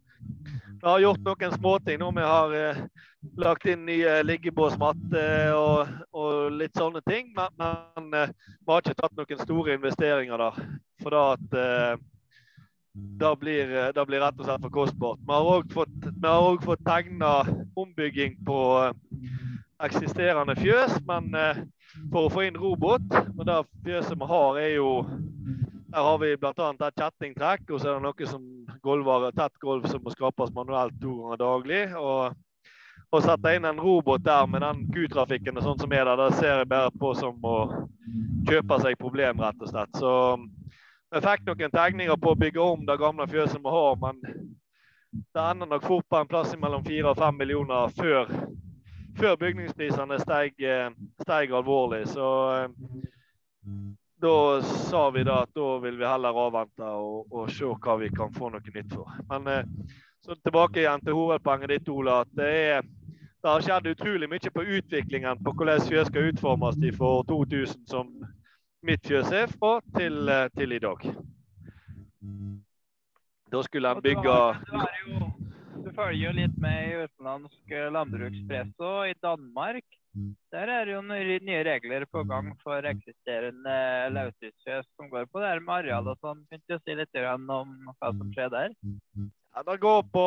vi 0.85 0.89
har 0.89 0.99
gjort 0.99 1.23
noen 1.25 1.53
småting 1.55 1.99
nå. 1.99 2.11
vi 2.11 2.25
har 2.25 2.55
eh, 2.59 2.81
lagt 3.41 3.65
inn 3.65 3.85
nye 3.87 4.17
liggebåsmatte 4.23 5.23
og, 5.55 5.93
og, 6.11 6.51
litt 6.59 6.75
sånne 6.77 7.01
ting. 7.09 7.31
Men, 7.37 7.55
men 7.57 8.19
eh, 8.19 8.33
vi 8.59 8.73
har 8.73 8.83
ikke 8.83 8.99
tatt 8.99 9.15
noen 9.17 9.45
store 9.45 9.79
investeringer 9.79 10.43
der. 10.43 10.59
For 11.01 11.15
da 11.15 11.23
at 11.37 11.57
eh, 11.61 12.03
det 12.95 13.36
blir, 13.39 13.77
eh, 13.77 13.91
det 13.95 14.05
blir 14.08 14.19
rett 14.23 14.39
og 14.39 14.47
slett 14.47 14.62
for 14.63 14.71
kostbart. 14.71 15.19
Vi 15.27 15.34
har 15.34 15.49
òg 15.51 15.71
fått, 15.73 16.63
fått 16.63 16.86
tegna 16.86 17.31
ombygging 17.75 18.38
på 18.47 18.60
eh, 18.84 18.93
eksisterende 19.84 20.55
fjøs, 20.55 21.01
men 21.08 21.36
eh, 21.36 21.63
for 22.12 22.27
å 22.27 22.31
få 22.31 22.45
inn 22.47 22.60
robot. 22.60 23.03
Men 23.36 23.49
det 23.49 23.60
fjøset 23.88 24.19
vi 24.19 24.31
har, 24.31 24.60
er 24.60 24.75
jo 24.77 24.91
Der 25.95 26.03
har 26.03 26.17
vi 26.19 26.36
bl.a. 26.36 26.51
et 26.51 26.97
kjettingtrekk, 26.99 27.69
og 27.71 27.79
så 27.79 27.88
er 27.88 27.93
det 27.93 28.03
noe 28.03 28.25
som 28.27 28.41
gulvare, 28.84 29.29
tett 29.31 29.53
gulv 29.63 29.86
som 29.88 30.01
må 30.03 30.12
skrapes 30.12 30.51
manuelt 30.51 30.97
to 30.99 31.13
ganger 31.21 31.39
daglig. 31.39 31.84
Og, 31.95 32.36
å 33.15 33.21
sette 33.23 33.53
inn 33.55 33.67
en 33.69 33.79
robot 33.79 34.23
der 34.25 34.43
med 34.49 34.63
den 34.65 34.81
kutrafikken 34.91 35.55
og 35.55 35.63
sånn 35.63 35.79
som 35.79 35.93
er 35.95 36.03
der, 36.10 36.19
det 36.19 36.39
ser 36.39 36.60
jeg 36.60 36.67
bare 36.67 36.91
på 36.99 37.13
som 37.15 37.47
å 37.47 37.55
kjøpe 38.49 38.79
seg 38.84 38.99
problem, 38.99 39.39
rett 39.39 39.62
og 39.62 39.71
slett. 39.71 40.01
Så 40.01 40.12
vi 41.15 41.23
fikk 41.23 41.45
noen 41.47 41.71
tegninger 41.71 42.17
på 42.19 42.34
å 42.34 42.39
bygge 42.39 42.60
om 42.62 42.86
det 42.86 42.99
gamle 42.99 43.28
fjøset 43.32 43.62
vi 43.63 43.71
har, 43.71 43.99
men 44.01 44.17
det 45.15 45.43
ender 45.43 45.69
nok 45.71 45.86
fort 45.88 46.08
på 46.12 46.19
en 46.19 46.28
plass 46.28 46.56
mellom 46.60 46.84
fire 46.84 47.13
og 47.13 47.19
fem 47.21 47.38
millioner 47.39 47.93
før, 47.95 48.32
før 49.15 49.38
bygningsprisene 49.39 50.19
steg, 50.19 50.60
steg 51.23 51.56
alvorlig. 51.56 52.04
Så 52.12 52.28
da 54.25 54.62
sa 54.62 55.10
vi 55.15 55.23
da 55.23 55.41
at 55.45 55.56
da 55.56 55.69
vil 55.84 55.97
vi 55.99 56.08
heller 56.08 56.41
avvente 56.45 56.84
og, 56.84 57.32
og, 57.32 57.49
se 57.51 57.67
hva 57.67 57.97
vi 58.01 58.12
kan 58.12 58.36
få 58.36 58.51
noe 58.51 58.75
nytt 58.75 58.93
for. 58.95 59.12
Men 59.32 59.47
eh, 59.51 59.91
så 60.25 60.36
tilbake 60.36 60.82
igjen 60.82 61.04
til 61.06 61.15
hovedpoenget 61.15 61.78
ditt, 61.78 61.89
Ola. 61.93 62.21
at 62.25 62.32
det, 62.36 62.51
er, 62.75 62.88
det 63.43 63.51
har 63.51 63.63
skjedd 63.63 63.91
utrolig 63.91 64.30
mye 64.32 64.51
på 64.51 64.67
utviklingen 64.80 65.43
på 65.45 65.54
hvordan 65.54 65.84
fjøs 65.88 66.10
skal 66.12 66.32
utformes 66.32 66.80
fra 66.97 67.12
2000, 67.30 67.86
som 67.88 68.12
er, 68.89 69.47
fra 69.57 69.79
til, 69.97 70.29
eh, 70.29 70.49
til 70.57 70.71
i 70.71 70.79
dag. 70.79 71.05
Da 73.51 73.61
skulle 73.63 73.87
han 73.87 74.01
bygge 74.01 74.37
Du 75.85 75.91
følger 75.93 76.25
jo 76.25 76.31
litt 76.33 76.57
med 76.57 76.89
i 76.89 77.03
utenlandsk 77.05 77.75
landbrukspresse 77.93 78.83
og 78.83 79.09
i 79.09 79.13
Danmark 79.21 79.85
der 80.53 80.69
er 80.71 80.89
jo 80.93 81.01
nye 81.03 81.63
regler 81.67 82.05
på 82.07 82.23
gang 82.23 82.53
for 82.63 82.87
eksisterende 82.87 83.75
løsdriftsfjøs 84.15 84.87
som 84.95 85.09
går 85.11 85.27
på 85.31 85.41
det 85.43 85.49
her 85.49 85.63
med 85.63 85.73
areal 85.81 86.07
og 86.07 86.21
sånn. 86.23 86.45
Kan 86.49 86.61
du 86.69 86.77
si 86.79 86.95
litt 86.95 87.19
om 87.19 87.73
hva 87.99 88.11
som 88.13 88.31
skjer 88.31 88.53
der? 88.53 88.75
Ja, 89.19 89.63
det 89.67 89.77
går 89.83 90.03
på 90.13 90.25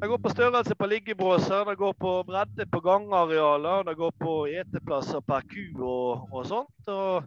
det 0.00 0.08
går 0.08 0.18
på 0.22 0.30
størrelse 0.30 0.74
på 0.78 0.86
liggebåser, 0.86 1.64
det 1.64 1.76
går 1.80 1.94
på 1.98 2.12
bredde 2.26 2.66
på 2.70 2.80
gangarealer, 2.80 3.84
det 3.84 3.94
går 3.98 4.12
på 4.20 4.34
eteplasser 4.60 5.22
per 5.26 5.46
ku 5.48 5.64
og, 5.82 6.28
og 6.32 6.46
sånt. 6.46 6.90
Og 6.92 7.24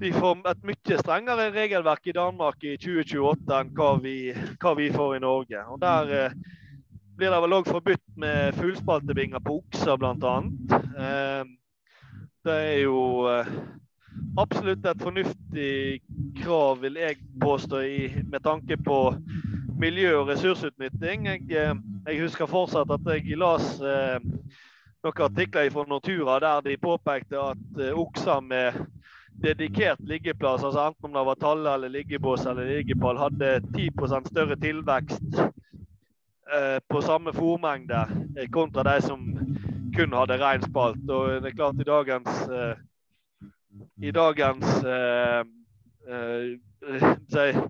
vi 0.00 0.12
får 0.14 0.42
et 0.50 0.64
mye 0.66 0.98
strengere 0.98 1.50
regelverk 1.54 2.06
i 2.10 2.16
Danmark 2.16 2.64
i 2.66 2.76
2028 2.80 3.58
enn 3.58 3.72
hva 3.76 3.92
vi, 4.02 4.16
hva 4.62 4.74
vi 4.78 4.90
får 4.94 5.16
i 5.16 5.22
Norge. 5.22 5.62
Og 5.74 5.80
der 5.82 6.12
eh, 6.18 6.36
blir 7.18 7.34
det 7.34 7.42
vel 7.44 7.58
òg 7.58 7.70
forbudt 7.70 8.04
med 8.22 8.58
fuglspaltebinger 8.58 9.42
på 9.44 9.60
okser, 9.60 9.98
bl.a. 10.00 10.34
Eh, 11.06 11.42
det 12.42 12.58
er 12.72 12.78
jo 12.82 13.02
eh, 13.30 13.50
absolutt 14.40 14.86
et 14.86 15.02
fornuftig 15.02 15.74
krav, 16.42 16.80
vil 16.82 16.98
jeg 16.98 17.20
påstå, 17.42 17.82
med 18.30 18.42
tanke 18.42 18.78
på 18.82 18.98
miljø- 19.82 20.20
og 20.20 20.30
ressursutnytting. 20.30 21.26
Jeg, 21.26 21.44
eh, 21.50 21.74
jeg 22.06 22.22
husker 22.22 22.50
fortsatt 22.50 22.90
at 22.94 23.12
jeg 23.14 23.38
las 23.38 23.80
noen 25.02 25.24
artikler 25.26 25.70
fra 25.74 25.86
Nortura 25.90 26.38
der 26.40 26.60
de 26.68 26.76
påpekte 26.78 27.40
at 27.50 27.80
okser 27.90 28.40
med 28.40 28.78
dedikert 29.42 29.98
liggeplass, 30.06 30.62
altså 30.62 30.86
enten 30.86 31.08
om 31.08 31.16
det 31.16 31.26
var 31.26 31.40
talle 31.40 31.74
eller 31.74 31.90
liggebås 31.90 32.46
eller 32.46 32.68
liggepall, 32.68 33.18
hadde 33.18 33.58
10 33.74 33.90
større 34.28 34.56
tilvekst 34.60 35.42
Eh, 36.52 36.80
på 36.88 37.00
samme 37.00 37.32
fòrmengde 37.32 38.08
eh, 38.36 38.48
kontra 38.50 38.82
de 38.82 39.02
som 39.02 39.20
kun 39.96 40.12
hadde 40.12 40.36
rein 40.36 40.62
spalt. 40.62 41.10
Og 41.10 41.42
det 41.42 41.52
er 41.52 41.56
klart 41.56 41.80
i 41.80 41.86
dagens 41.88 42.48
eh, 42.48 42.74
i 44.02 44.10
dagens 44.10 44.84
eh, 46.08 46.58
eh, 47.42 47.62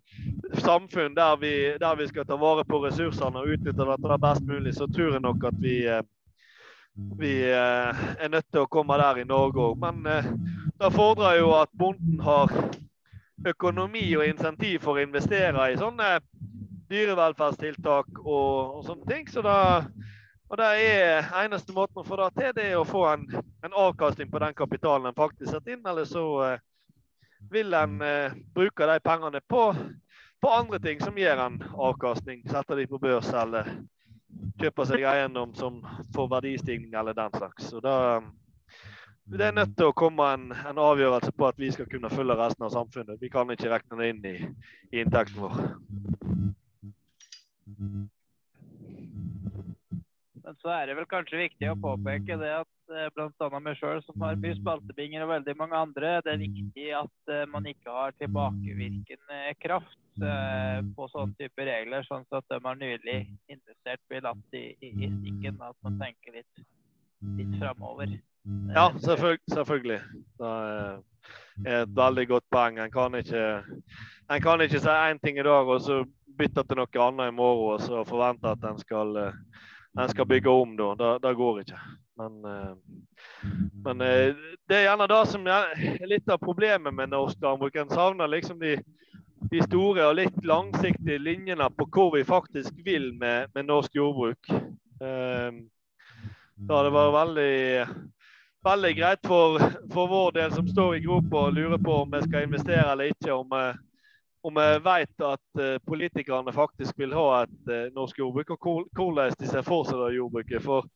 samfunn 0.63 1.15
der 1.15 1.37
vi, 1.37 1.53
der 1.81 1.97
vi, 1.97 2.09
skal 2.09 2.27
ta 2.27 2.37
vare 2.37 2.65
på 2.65 2.81
ressursene 2.85 3.43
og 3.43 3.55
utnytte 3.57 3.89
dette 3.89 4.19
best 4.23 4.47
mulig, 4.49 4.75
så 4.75 4.87
tror 4.87 5.17
jeg 5.17 5.25
nok 5.25 5.45
at 5.51 5.59
vi, 5.61 5.77
eh, 5.87 6.03
vi 7.19 7.35
er 7.49 8.29
nødt 8.29 8.49
til 8.53 8.65
å 8.65 8.71
komme 8.71 8.99
der 9.01 9.23
i 9.23 9.29
Norge 9.29 9.69
òg. 9.71 9.79
Men 9.81 10.05
det 10.81 10.93
fordrer 10.93 11.39
jo 11.41 11.53
at 11.57 11.73
bonden 11.79 12.21
har 12.21 12.53
økonomi 13.49 14.05
og 14.17 14.27
insentiv 14.27 14.83
for 14.85 14.99
å 14.99 15.05
investere 15.05 15.71
i 15.73 15.79
sånne 15.81 16.19
dyrevelferdstiltak 16.93 18.21
og, 18.23 18.77
og 18.77 18.85
sånne 18.87 19.09
ting. 19.09 19.29
Så 19.31 19.43
da, 19.45 19.57
og 20.51 20.61
det 20.61 20.69
er 20.85 21.31
eneste 21.43 21.75
måten 21.77 22.03
å 22.03 22.07
få 22.07 22.19
det 22.21 22.29
til, 22.39 22.53
det 22.59 22.69
er 22.71 22.81
å 22.81 22.89
få 22.89 23.07
en, 23.15 23.25
en 23.65 23.79
avkastning 23.87 24.31
på 24.31 24.43
den 24.43 24.57
kapitalen 24.59 25.09
en 25.09 25.17
faktisk 25.17 25.53
setter 25.53 25.77
inn. 25.77 25.87
Eller 25.89 26.09
så 26.09 26.27
eh, 26.49 26.61
vil 27.51 27.75
en 27.75 28.01
eh, 28.03 28.39
bruke 28.55 28.87
de 28.87 29.01
pengene 29.01 29.41
på 29.49 29.67
på 30.43 30.51
andre 30.51 30.79
ting 30.79 31.01
som 31.01 31.19
gir 31.19 31.39
en 31.39 31.63
avkastning. 31.73 32.43
Setter 32.51 32.77
de 32.77 32.87
på 32.87 32.99
børs 32.99 33.29
eller 33.31 33.69
kjøper 34.59 34.89
seg 34.91 35.05
eiendom 35.07 35.53
som 35.55 35.77
får 36.15 36.31
verdistigning 36.33 36.97
eller 36.99 37.15
den 37.15 37.31
slags. 37.37 37.69
Så 37.71 37.81
da, 37.85 38.23
det 39.31 39.47
er 39.47 39.55
nødt 39.55 39.77
til 39.79 39.93
å 39.93 39.95
komme 39.95 40.27
en, 40.35 40.49
en, 40.51 40.81
avgjørelse 40.83 41.31
på 41.39 41.47
at 41.47 41.63
vi 41.63 41.71
skal 41.71 41.87
kunne 41.91 42.11
følge 42.11 42.39
resten 42.41 42.67
av 42.67 42.75
samfunnet. 42.75 43.21
Vi 43.23 43.31
kan 43.31 43.55
ikke 43.55 43.71
regne 43.71 44.01
det 44.01 44.11
inn 44.11 44.27
i, 44.33 44.35
i 44.91 45.05
inntekten 45.05 45.39
vår. 45.45 45.55
Men 50.43 50.57
så 50.59 50.73
er 50.75 50.89
det 50.89 50.97
vel 50.99 51.07
kanskje 51.11 51.39
viktig 51.39 51.69
å 51.71 51.79
påpeke 51.79 52.37
det 52.41 52.51
at 52.57 52.95
eh, 52.95 53.09
bl.a. 53.15 53.61
meg 53.63 53.79
sjøl, 53.79 54.01
som 54.03 54.25
har 54.27 54.41
mye 54.43 54.57
spaltebinger 54.59 55.23
og 55.23 55.31
veldig 55.37 55.55
mange 55.61 55.79
andre, 55.79 56.17
det 56.27 56.33
er 56.33 56.43
viktig 56.43 56.89
at 56.99 57.31
eh, 57.31 57.45
man 57.53 57.69
ikke 57.71 57.95
har 57.95 58.17
tilbakevirkende 58.19 59.39
kraft 59.63 60.27
eh, 60.27 60.81
på 60.97 61.09
sånne 61.15 61.39
typer 61.39 61.71
regler, 61.71 62.07
sånn 62.09 62.27
at 62.35 62.51
de 62.51 62.59
har 62.67 62.81
nylig 62.81 63.19
investert 63.53 64.03
blir 64.11 64.27
latt 64.27 64.59
i, 64.59 64.67
i, 64.83 64.93
i 65.07 65.13
stikken. 65.21 65.63
At 65.63 65.79
man 65.87 66.03
tenker 66.03 66.41
litt, 66.41 66.67
litt 67.39 67.57
framover. 67.63 68.19
Ja, 68.75 68.89
selvfølgelig. 68.99 69.47
selvfølgelig. 69.55 70.01
Det 70.43 70.55
er 71.71 71.85
et 71.85 71.93
veldig 71.95 72.29
godt 72.35 72.51
poeng. 72.51 72.83
En 72.83 72.91
kan 72.91 73.15
ikke, 73.15 73.45
en 74.27 74.43
kan 74.43 74.65
ikke 74.65 74.83
si 74.83 74.97
én 75.13 75.23
ting 75.23 75.39
i 75.39 75.47
dag 75.47 75.71
og 75.71 75.85
så 75.87 76.03
bytte 76.35 76.65
til 76.67 76.81
noe 76.81 77.05
annet 77.07 77.31
i 77.31 77.37
morgen 77.37 77.77
og 77.77 77.85
så 77.85 78.03
forvente 78.09 78.51
at 78.51 78.65
en 78.67 78.81
skal 78.81 79.21
en 80.01 80.09
skal 80.09 80.27
bygge 80.27 80.51
om, 80.51 80.77
da. 80.77 80.95
Det, 80.95 81.11
det 81.23 81.35
går 81.35 81.61
ikke. 81.61 81.81
Men, 82.17 82.45
eh, 82.45 82.75
men, 83.85 84.01
eh, 84.01 84.35
det 84.69 84.79
er 84.79 84.87
gjerne 84.87 85.09
det 85.11 85.21
som 85.29 85.47
er 85.47 86.07
litt 86.09 86.33
av 86.33 86.41
problemet 86.41 86.95
med 86.95 87.13
norsk 87.13 87.41
landbruk. 87.43 87.77
En 87.77 87.93
savner 87.93 88.31
liksom 88.31 88.61
de, 88.63 88.77
de, 89.51 89.63
store 89.67 90.09
og 90.09 90.17
litt 90.21 90.41
langsiktige 90.45 91.21
linjene 91.21 91.69
på 91.77 91.89
hvor 91.93 92.15
vi 92.17 92.25
faktisk 92.25 92.81
vil 92.85 93.13
med, 93.21 93.53
med 93.55 93.69
norsk 93.69 94.01
jordbruk. 94.01 94.53
Det 95.03 95.07
da 96.63 96.79
hadde 96.79 96.91
vært 96.95 97.15
veldig, 97.17 97.85
veldig 98.63 98.91
greit 98.95 99.27
for, 99.27 99.57
for, 99.91 100.11
vår 100.11 100.35
del 100.37 100.53
som 100.55 100.69
står 100.69 100.95
i 100.95 101.01
gropa 101.03 101.49
og 101.49 101.57
lurer 101.57 101.81
på 101.83 101.97
om 102.05 102.13
vi 102.13 102.21
skal 102.23 102.47
investere 102.47 102.85
eller 102.93 103.11
ikke. 103.11 103.33
om 103.35 103.51
om 104.43 104.55
vi 104.55 104.79
vet 104.85 105.21
at 105.23 105.61
uh, 105.61 105.79
politikerne 105.87 106.53
faktisk 106.53 106.99
vil 106.99 107.15
ha 107.15 107.43
et 107.45 107.69
uh, 107.71 107.95
norsk 107.95 108.19
jordbruk, 108.19 108.51
og 108.51 108.59
hvordan 108.95 109.33
de 109.39 109.47
ser 109.49 109.63
for 109.67 109.85
seg 109.87 109.99
det 110.03 110.17
jordbruket. 110.17 110.63
For 110.63 110.87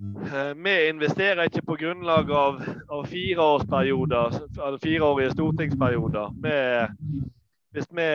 uh, 0.00 0.52
vi 0.52 0.88
investerer 0.90 1.42
ikke 1.48 1.66
på 1.66 1.76
grunnlag 1.80 2.30
av, 2.30 2.62
av 2.92 3.06
fireårige 3.08 5.30
stortingsperioder. 5.32 6.28
Vi, 6.44 6.56
hvis 7.72 7.88
vi 7.96 8.08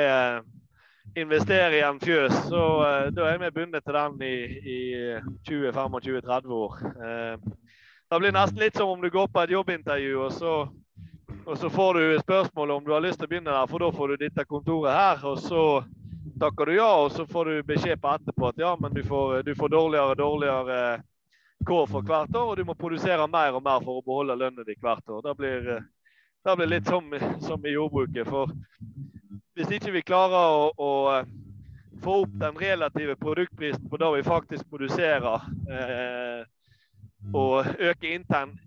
investerer 1.21 1.73
i 1.79 1.83
en 1.83 1.99
fjøs, 1.99 2.33
så 2.47 2.63
da 3.11 3.21
er 3.27 3.37
vi 3.41 3.55
bundet 3.55 3.83
til 3.83 3.93
den 3.97 4.21
i, 4.23 4.35
i 4.61 4.79
20-25-30 5.49 6.51
år. 6.55 6.73
det 8.11 8.19
blir 8.19 8.31
nesten 8.31 8.59
litt 8.61 8.77
som 8.77 8.89
om 8.93 9.01
du 9.01 9.09
går 9.09 9.27
på 9.27 9.39
et 9.41 9.51
jobbintervju, 9.51 10.23
og 10.23 10.31
så 10.31 10.67
og 11.45 11.57
så 11.57 11.69
får 11.69 11.93
du 11.93 12.19
spørsmål 12.19 12.71
om 12.71 12.83
du 12.83 12.91
har 12.91 13.01
lyst 13.01 13.19
til 13.19 13.25
å 13.25 13.31
begynne 13.31 13.53
der, 13.53 13.69
for 13.69 13.81
da 13.81 13.91
får 13.95 14.11
du 14.11 14.21
dette 14.21 14.45
kontoret 14.45 14.93
her. 14.93 15.23
Og 15.25 15.39
så 15.41 15.63
takker 16.39 16.69
du 16.69 16.75
ja, 16.75 16.89
og 17.03 17.11
så 17.11 17.25
får 17.27 17.49
du 17.49 17.63
beskjed 17.69 18.01
på 18.01 18.11
etterpå 18.13 18.51
at 18.51 18.61
ja, 18.61 18.75
men 18.79 18.93
du 18.93 19.01
får, 19.03 19.41
du 19.47 19.55
får 19.57 19.73
dårligere 19.73 20.13
og 20.13 20.19
dårligere 20.21 20.77
eh, 20.93 21.07
kår 21.65 21.89
for 21.89 22.05
hvert 22.05 22.35
år, 22.35 22.51
og 22.51 22.57
du 22.57 22.63
må 22.65 22.77
produsere 22.77 23.27
mer 23.29 23.57
og 23.57 23.65
mer 23.65 23.81
for 23.85 23.99
å 23.99 24.05
beholde 24.05 24.37
lønnen 24.37 24.67
din 24.67 24.79
hvert 24.81 25.09
år. 25.09 25.25
Det 25.25 25.35
blir, 25.41 25.69
eh, 25.75 25.89
det 26.45 26.57
blir 26.57 26.71
litt 26.71 26.89
som, 26.89 27.11
som, 27.41 27.65
i 27.65 27.75
jordbruket. 27.75 28.29
For 28.29 28.53
hvis 29.57 29.75
ikke 29.77 29.97
vi 29.97 30.05
klarer 30.05 30.61
å, 30.61 30.71
å 30.77 30.93
eh, 31.17 31.35
få 32.01 32.21
opp 32.23 32.39
den 32.41 32.57
relative 32.57 33.17
produktprisen 33.21 33.89
på 33.89 34.01
det 34.01 34.15
vi 34.15 34.25
faktisk 34.29 34.69
produserer, 34.69 35.49
eh, 35.69 36.49
og 37.33 37.65
øke 37.79 38.09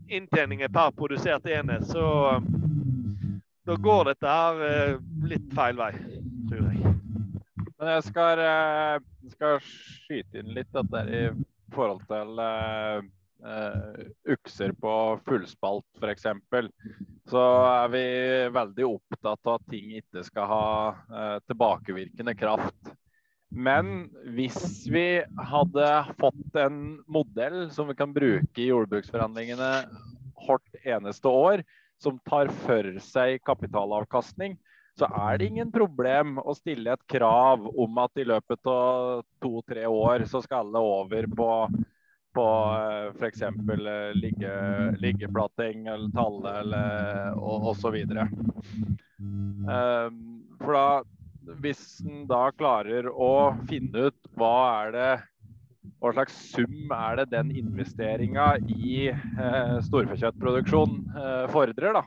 inntjeningen 0.08 0.72
per 0.72 0.92
produsert 0.94 1.46
enhet, 1.50 1.86
så 1.90 2.04
da 3.64 3.76
går 3.80 4.10
dette 4.10 4.28
her 4.28 4.62
eh, 4.68 4.94
litt 5.28 5.52
feil 5.56 5.78
vei, 5.80 5.90
tror 6.50 6.64
jeg. 6.68 6.94
Men 7.78 7.90
jeg 7.96 8.06
skal, 8.10 8.40
eh, 8.44 8.96
skal 9.32 9.60
skyte 9.64 10.40
inn 10.40 10.54
litt 10.56 10.72
dette 10.74 11.04
i 11.08 11.22
forhold 11.74 12.04
til 12.06 12.38
uh, 12.38 13.00
ukser 14.30 14.70
på 14.78 14.92
fullspalt 15.26 15.98
f.eks. 15.98 16.28
Så 17.32 17.42
er 17.66 17.88
vi 17.90 18.04
veldig 18.54 18.86
opptatt 18.86 19.48
av 19.48 19.56
at 19.58 19.72
ting 19.72 19.96
ikke 19.98 20.22
skal 20.28 20.46
ha 20.52 20.68
uh, 21.10 21.38
tilbakevirkende 21.48 22.36
kraft. 22.38 22.92
Men 23.50 24.08
hvis 24.36 24.86
vi 24.90 25.22
hadde 25.50 25.88
fått 26.20 26.60
en 26.62 27.00
modell 27.10 27.68
som 27.74 27.90
vi 27.90 27.96
kan 27.98 28.14
bruke 28.14 28.60
i 28.60 28.70
jordbruksforhandlingene 28.70 29.72
hvert 30.44 30.84
eneste 30.84 31.30
år, 31.30 31.64
som 32.02 32.18
tar 32.28 32.50
for 32.64 32.88
seg 33.02 33.42
kapitalavkastning, 33.46 34.56
så 34.98 35.08
er 35.10 35.38
det 35.38 35.48
ingen 35.50 35.72
problem 35.74 36.36
å 36.38 36.54
stille 36.54 36.92
et 36.94 37.06
krav 37.10 37.66
om 37.66 37.98
at 38.02 38.20
i 38.20 38.26
løpet 38.28 38.70
av 38.70 39.24
to-tre 39.42 39.88
år 39.90 40.26
så 40.30 40.42
skal 40.44 40.68
alle 40.68 40.82
over 40.86 41.26
på, 41.34 41.48
på 42.36 42.46
eh, 42.76 43.08
f.eks. 43.16 43.42
Eh, 43.42 44.12
ligge, 44.14 44.54
liggeplatting 45.02 45.88
eller 45.90 46.14
talle 46.14 46.54
eller, 46.60 47.40
og 47.40 47.72
osv. 47.72 47.98
Um, 49.18 50.20
for 50.60 50.78
da 50.78 50.86
hvis 51.60 52.00
en 52.06 52.24
da 52.30 52.48
klarer 52.56 53.08
å 53.10 53.54
finne 53.68 54.08
ut 54.08 54.30
hva 54.38 54.54
er 54.84 54.94
det 54.94 55.12
hva 56.02 56.12
slags 56.14 56.36
sum 56.50 56.92
er 56.92 57.20
det 57.20 57.30
den 57.32 57.52
investeringa 57.56 58.54
i 58.70 59.08
eh, 59.10 59.76
storfekjøttproduksjon 59.86 60.98
eh, 61.14 61.46
fordrer, 61.52 62.00
da. 62.00 62.04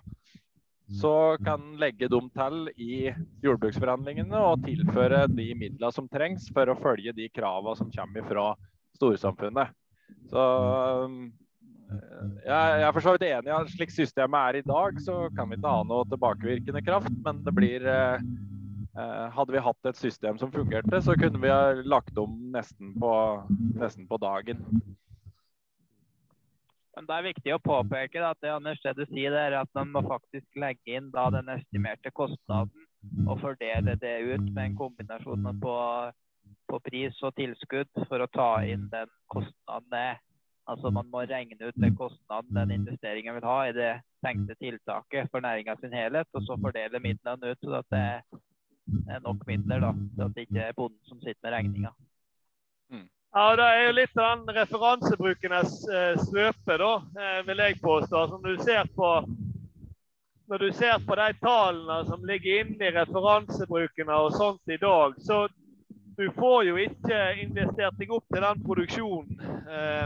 Så 0.87 1.35
kan 1.43 1.59
en 1.59 1.79
legge 1.81 2.07
dem 2.07 2.29
til 2.31 2.69
i 2.79 3.09
jordbruksforhandlingene 3.43 4.39
og 4.39 4.61
tilføre 4.63 5.25
de 5.27 5.49
midlene 5.51 5.91
som 5.91 6.07
trengs 6.07 6.45
for 6.55 6.71
å 6.71 6.77
følge 6.79 7.11
de 7.17 7.27
kravene 7.33 7.75
som 7.75 7.91
kommer 7.91 8.23
fra 8.29 8.45
storsamfunnet. 8.95 9.75
Så 10.31 10.45
eh, 11.91 11.99
jeg 12.47 12.85
er 12.87 12.93
for 12.95 13.03
så 13.03 13.15
vidt 13.17 13.27
enig 13.27 13.51
i 13.51 13.57
at 13.57 13.73
slik 13.73 13.91
systemet 13.95 14.39
er 14.39 14.61
i 14.61 14.67
dag, 14.67 15.01
så 15.03 15.25
kan 15.35 15.51
vi 15.51 15.59
ikke 15.59 15.75
ha 15.75 15.83
noe 15.87 16.07
tilbakevirkende 16.07 16.83
kraft. 16.87 17.11
Men 17.25 17.43
det 17.43 17.55
blir 17.55 17.87
Eh, 17.87 18.21
hadde 18.97 19.53
vi 19.53 19.61
hatt 19.61 19.89
et 19.89 19.99
system 19.99 20.39
som 20.41 20.51
fungerte, 20.51 21.01
så 21.05 21.15
kunne 21.19 21.41
vi 21.41 21.51
ha 21.51 21.73
lagt 21.85 22.17
om 22.17 22.33
nesten 22.53 22.95
på, 22.99 23.11
nesten 23.77 24.07
på 24.09 24.17
dagen. 24.21 24.63
Men 26.97 27.05
Det 27.05 27.13
er 27.13 27.27
viktig 27.27 27.53
å 27.53 27.61
påpeke 27.61 28.23
at 28.25 28.39
det 28.41 28.49
Anders 28.49 28.79
Stede 28.81 29.05
sier, 29.11 29.35
er 29.37 29.59
at 29.59 29.69
man 29.77 29.91
må 29.93 30.01
faktisk 30.07 30.57
legge 30.57 30.97
inn 30.97 31.11
da, 31.13 31.27
den 31.29 31.51
estimerte 31.53 32.09
kostnaden 32.09 33.27
og 33.29 33.37
fordele 33.43 33.93
det 34.01 34.15
ut 34.25 34.47
med 34.49 34.63
en 34.63 34.77
kombinasjon 34.79 35.45
på, 35.61 35.75
på 36.71 36.79
pris 36.87 37.19
og 37.21 37.35
tilskudd 37.37 37.91
for 38.09 38.25
å 38.25 38.31
ta 38.33 38.49
inn 38.65 38.89
den 38.89 39.13
kostnaden 39.29 39.93
det. 39.93 40.09
Altså 40.67 40.89
Man 40.91 41.07
må 41.13 41.21
regne 41.29 41.69
ut 41.69 41.77
den 41.77 41.93
kostnaden 41.95 42.57
den 42.57 42.73
investeringen 42.79 43.37
vil 43.37 43.45
ha 43.45 43.59
i 43.67 43.77
det 43.77 43.93
tenkte 44.25 44.57
tiltaket 44.57 45.29
for 45.31 45.45
næringa 45.45 45.77
sin 45.79 45.93
helhet, 45.93 46.27
og 46.33 46.43
så 46.49 46.57
fordele 46.59 46.99
midlene 46.99 47.53
ut. 47.53 47.61
så 47.61 47.77
at 47.77 47.93
det 47.93 48.01
er 48.01 48.41
nok 49.23 49.45
midler 49.47 49.83
da, 49.83 49.93
til 50.15 50.25
at 50.25 50.35
det 50.35 50.47
ikke 50.47 50.63
er 50.67 50.77
bonden 50.77 50.99
som 51.09 51.19
sitter 51.21 51.43
med 51.43 51.55
regninga. 51.57 51.91
Mm. 52.91 53.07
Ja, 53.33 53.55
Det 53.55 53.63
er 53.63 53.83
jo 53.85 53.91
litt 53.97 54.17
av 54.17 54.29
den 54.37 54.55
referansebrukenes 54.55 55.75
eh, 55.89 56.23
svøpe, 56.23 56.77
da, 56.79 56.93
eh, 57.19 57.41
vil 57.47 57.63
jeg 57.65 57.81
påstå. 57.81 58.27
Som 58.31 58.43
du 58.43 58.55
ser 58.63 58.87
på 58.95 59.11
når 60.47 60.57
du 60.57 60.71
ser 60.71 60.99
på 61.03 61.15
de 61.19 61.33
tallene 61.41 62.05
som 62.07 62.23
ligger 62.25 62.61
inne 62.61 62.87
i 62.87 62.91
referansebrukene 62.95 64.15
og 64.15 64.31
sånt 64.31 64.71
i 64.71 64.77
dag, 64.79 65.17
så 65.19 65.41
du 66.17 66.29
får 66.31 66.63
jo 66.69 66.77
ikke 66.81 67.17
investert 67.43 67.97
deg 67.99 68.13
opp 68.15 68.23
til 68.31 68.45
den 68.45 68.63
produksjonen 68.63 69.41
eh, 69.67 70.05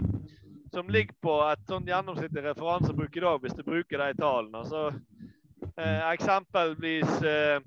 som 0.74 0.90
ligger 0.90 1.14
på 1.22 1.36
et 1.46 1.62
sånn 1.70 1.86
gjennomsnittlig 1.88 2.44
referansebruk 2.48 3.16
i 3.16 3.24
dag, 3.24 3.38
hvis 3.44 3.56
du 3.56 3.62
bruker 3.64 4.02
de 4.02 4.18
tallene. 4.18 4.64
Så 4.66 4.88
eh, 5.78 6.02
Eksempelvis 6.10 7.22
Eh, 7.22 7.62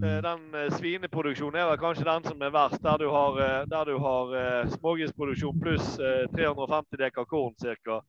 den 0.00 0.54
eh, 0.54 0.72
svineproduksjonen 0.76 1.60
er 1.60 1.80
kanskje 1.80 2.06
den 2.06 2.24
som 2.24 2.42
er 2.42 2.52
verst, 2.54 2.82
der 2.82 2.98
du 2.98 3.08
har, 3.12 3.40
eh, 3.44 3.66
der 3.68 3.84
du 3.84 3.98
har 3.98 4.66
smågrisproduksjon 4.76 5.60
pluss 5.60 5.96
350 6.36 6.98
dekar 6.98 7.24
korn 7.24 7.54
ca. 7.60 8.00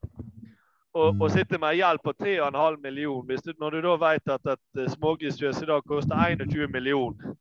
Og, 0.94 1.22
og 1.22 1.30
sitter 1.32 1.60
med 1.60 1.78
gjeld 1.80 2.02
på 2.04 2.14
3,5 2.20 2.82
millioner. 2.84 3.38
Du, 3.46 3.54
når 3.60 3.70
du 3.70 3.82
da 3.86 3.96
vet 4.02 4.34
at 4.34 4.50
et 4.56 4.82
smågrisfjøs 4.92 5.62
i 5.64 5.70
dag 5.70 5.86
koster 5.88 6.16
21 6.16 6.68
millioner, 6.68 7.36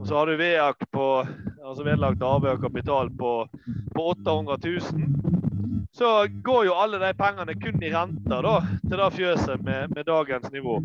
og 0.00 0.06
så 0.08 0.16
har 0.16 0.26
du 0.26 0.36
vedlagt 0.40 0.96
altså 1.62 1.84
vedlagt 1.84 2.24
avhør 2.26 2.56
kapital 2.64 3.10
på, 3.18 3.34
på 3.94 4.06
800 4.16 4.56
000, 4.64 5.41
så 5.92 6.26
går 6.42 6.64
jo 6.64 6.74
alle 6.74 6.98
de 6.98 7.14
pengene 7.14 7.54
kun 7.60 7.82
i 7.82 7.90
renter 7.92 8.46
da, 8.46 8.54
til 8.80 9.00
det 9.00 9.08
fjøset 9.16 9.64
med, 9.64 9.92
med 9.94 10.06
dagens 10.08 10.52
nivå. 10.52 10.78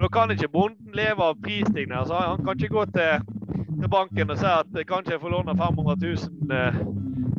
Da 0.00 0.08
kan 0.08 0.30
ikke 0.34 0.48
bonden 0.48 0.96
leve 0.96 1.22
av 1.22 1.38
prisstigning. 1.42 1.94
Altså, 1.98 2.18
han 2.18 2.44
kan 2.44 2.58
ikke 2.58 2.74
gå 2.74 2.84
til, 2.96 3.28
til, 3.76 3.88
banken 3.88 4.34
og 4.34 4.40
si 4.40 4.48
at 4.50 4.80
kanskje 4.88 5.14
jeg 5.14 5.22
får 5.22 5.34
låne 5.36 5.54
500 5.56 5.96
000 6.02 6.56
eh, 6.58 6.80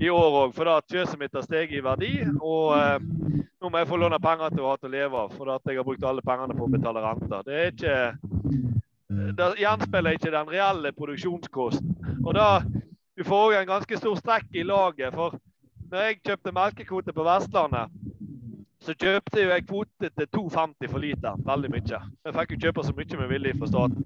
i 0.02 0.10
år 0.10 0.40
òg, 0.46 0.56
for 0.56 0.72
at 0.72 0.88
fjøset 0.92 1.20
mitt 1.20 1.36
har 1.36 1.44
steget 1.44 1.76
i 1.78 1.84
verdi. 1.84 2.14
Og 2.40 2.78
eh, 2.78 2.98
nå 3.62 3.70
må 3.70 3.82
jeg 3.82 3.92
få 3.92 4.00
låne 4.00 4.22
penger 4.24 4.56
til 4.56 4.64
å 4.64 4.72
ha 4.72 4.80
til 4.80 4.92
å 4.92 4.96
leve 4.96 5.26
av, 5.26 5.36
for 5.36 5.52
at 5.56 5.68
jeg 5.68 5.82
har 5.82 5.88
brukt 5.88 6.08
alle 6.08 6.24
pengene 6.26 6.56
på 6.56 6.70
å 6.70 6.74
betale 6.78 7.04
renter. 7.04 7.44
Det 7.46 7.60
er 7.60 7.76
ikke 7.76 7.98
det 9.12 9.48
gjenspeiler 9.60 10.16
ikke 10.16 10.32
den 10.32 10.50
reelle 10.50 10.92
produksjonskosten. 10.96 11.96
Og 12.24 12.34
da, 12.38 12.62
Du 13.18 13.26
får 13.28 13.42
òg 13.46 13.54
en 13.58 13.68
ganske 13.68 13.98
stor 14.00 14.16
strekk 14.18 14.56
i 14.56 14.64
laget. 14.64 15.12
For 15.14 15.36
når 15.92 16.08
jeg 16.08 16.22
kjøpte 16.24 16.54
melkekvote 16.56 17.14
på 17.14 17.24
Vestlandet, 17.28 17.92
så 18.82 18.94
kjøpte 18.98 19.44
jeg 19.44 19.66
kvote 19.68 20.10
til 20.10 20.28
2,50 20.38 20.90
for 20.90 21.04
liter. 21.04 21.42
Veldig 21.46 21.70
mye. 21.74 22.00
Jeg 22.26 22.36
fikk 22.38 22.54
jo 22.56 22.60
kjøpe 22.66 22.86
så 22.88 22.96
mye 22.98 23.20
vi 23.20 23.28
ville 23.34 23.54
fra 23.60 23.70
staten. 23.70 24.06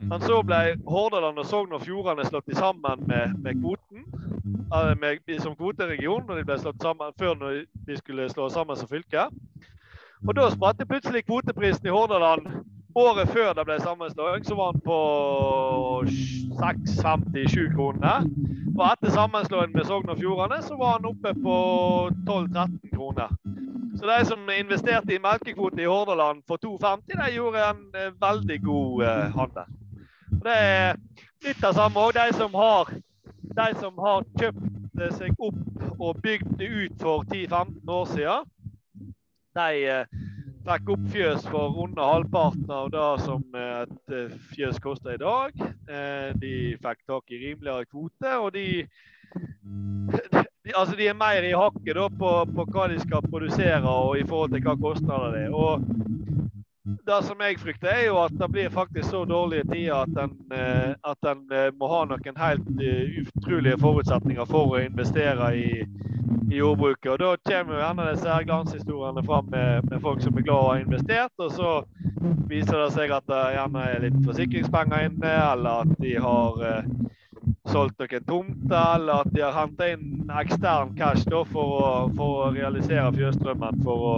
Men 0.00 0.22
så 0.24 0.38
ble 0.46 0.60
Hordaland 0.88 1.40
og 1.42 1.46
Sogn 1.48 1.74
og 1.76 1.82
Fjordane 1.84 2.24
slått 2.24 2.52
sammen 2.56 3.02
med, 3.08 3.34
med 3.44 3.58
kvoten 3.60 4.04
eh, 4.72 4.92
med, 4.96 5.26
som 5.42 5.56
kvoteregion 5.56 6.24
når 6.28 6.40
de 6.40 6.46
ble 6.48 6.56
slått 6.62 6.80
sammen, 6.80 7.12
før 7.18 7.34
de 7.88 7.96
skulle 7.98 8.28
slå 8.32 8.48
sammen 8.48 8.78
som 8.80 8.88
fylke. 8.88 9.26
Og 10.24 10.36
da 10.36 10.48
spratt 10.52 10.80
plutselig 10.88 11.26
kvoteprisen 11.26 11.88
i 11.88 11.92
Hordaland. 11.92 12.48
Året 12.94 13.28
før 13.30 13.52
det 13.54 13.64
ble 13.68 13.76
sammenslåing, 13.80 14.44
så 14.44 14.54
var 14.58 14.72
den 14.72 14.82
på 14.82 14.98
6,57 16.58 17.74
kroner. 17.74 18.24
Og 18.74 18.84
etter 18.86 19.12
sammenslåingen 19.14 19.76
med 19.76 19.86
Sogn 19.86 20.10
og 20.10 20.18
Fjordane, 20.18 20.62
så 20.62 20.76
var 20.78 20.98
den 20.98 21.10
oppe 21.12 21.34
på 21.42 21.56
12-13 22.26 22.94
kroner. 22.94 23.30
Så 23.98 24.06
de 24.06 24.24
som 24.26 24.50
investerte 24.58 25.14
i 25.14 25.22
melkekvote 25.22 25.82
i 25.82 25.86
Hordaland 25.86 26.42
for 26.48 26.58
2,50, 26.66 27.14
de 27.20 27.30
gjorde 27.34 27.68
en 27.68 27.84
eh, 27.94 28.12
veldig 28.20 28.58
god 28.64 29.04
uh, 29.04 29.38
handel. 29.38 29.64
Og 30.32 30.44
det 30.46 30.56
er 30.56 30.98
litt 31.44 31.64
av 31.66 31.76
samme 31.76 32.06
òg. 32.06 32.14
De, 32.16 33.02
de 33.60 33.68
som 33.78 33.98
har 34.06 34.24
kjøpt 34.40 35.00
eh, 35.00 35.14
seg 35.18 35.36
opp 35.38 36.00
og 36.00 36.22
bygd 36.24 36.56
det 36.58 36.70
ut 36.70 37.02
for 37.02 37.26
10-15 37.28 37.94
år 37.98 38.10
siden, 38.14 38.50
de 39.58 39.68
fikk 40.66 40.90
opp 40.94 41.06
fjøs 41.14 41.46
for 41.48 41.78
under 41.84 42.12
halvparten 42.14 42.74
av 42.74 42.90
det 42.92 43.06
som 43.24 43.44
et 43.60 44.12
fjøs 44.52 44.82
koster 44.82 45.16
i 45.16 45.22
dag. 45.22 45.64
De 46.42 46.54
fikk 46.82 47.00
tak 47.08 47.32
i 47.32 47.40
rimeligere 47.46 47.88
kvote, 47.88 48.36
og 48.38 48.52
de 48.54 48.84
de, 50.64 50.72
altså 50.74 50.96
de 50.96 51.06
er 51.08 51.16
mer 51.18 51.44
i 51.46 51.54
hakket 51.56 51.96
da, 51.96 52.06
på, 52.20 52.30
på, 52.54 52.66
hva 52.74 52.88
de 52.90 52.98
skal 53.00 53.26
produsere 53.30 53.80
og 53.86 54.18
i 54.18 54.26
forhold 54.26 54.54
til 54.54 54.64
hva 54.66 54.76
kostnader 54.80 55.36
det 55.36 55.44
er. 55.48 56.39
Det 57.06 57.18
som 57.26 57.40
jeg 57.40 57.58
frykter, 57.60 57.88
er 57.88 58.06
jo 58.06 58.18
at 58.22 58.34
det 58.38 58.48
blir 58.52 58.72
faktisk 58.74 59.10
så 59.10 59.24
dårlige 59.28 59.66
tider 59.70 59.94
at 60.02 60.20
en, 60.24 60.36
eh, 60.54 60.92
at 61.12 61.28
en 61.32 61.42
eh, 61.52 61.70
må 61.78 61.88
ha 61.90 62.04
noen 62.08 62.40
helt 62.40 62.68
uh, 62.80 63.18
utrolige 63.22 63.78
forutsetninger 63.80 64.48
for 64.50 64.76
å 64.76 64.82
investere 64.84 65.50
i, 65.56 65.84
i 66.50 66.60
jordbruket. 66.60 67.12
Og 67.12 67.18
Da 67.22 67.34
kommer 67.50 67.76
jo 67.76 67.82
gjerne 67.82 68.08
disse 68.12 68.32
her 68.32 68.48
glanshistoriene 68.48 69.26
fram 69.26 69.50
med, 69.52 69.90
med, 69.90 70.00
folk 70.00 70.22
som 70.24 70.38
er 70.38 70.46
glad 70.46 70.64
og 70.64 70.70
har 70.72 70.84
investert. 70.84 71.34
Og 71.38 71.52
så 71.56 71.76
viser 72.50 72.76
det 72.78 72.90
seg 72.96 73.14
at 73.14 73.28
det 73.30 73.44
gjerne 73.56 73.86
er 73.90 74.04
litt 74.06 74.20
forsikringspenger 74.26 75.10
inne, 75.10 75.36
eller 75.52 75.84
at 75.86 75.96
de 76.02 76.16
har 76.20 76.64
solgt 77.70 78.00
noen 78.00 78.26
tomter, 78.26 78.94
eller 78.96 79.24
at 79.24 79.32
de 79.34 79.42
har 79.44 79.56
henta 79.56 79.90
inn 79.92 80.30
ekstern 80.40 80.94
cash 80.98 81.26
da, 81.28 81.42
for, 81.48 81.76
å, 81.80 81.90
for, 82.16 82.46
å, 82.46 82.52
realisere 82.54 83.10
fjøsdrømmen 83.16 83.82
for 83.84 84.06
å 84.10 84.14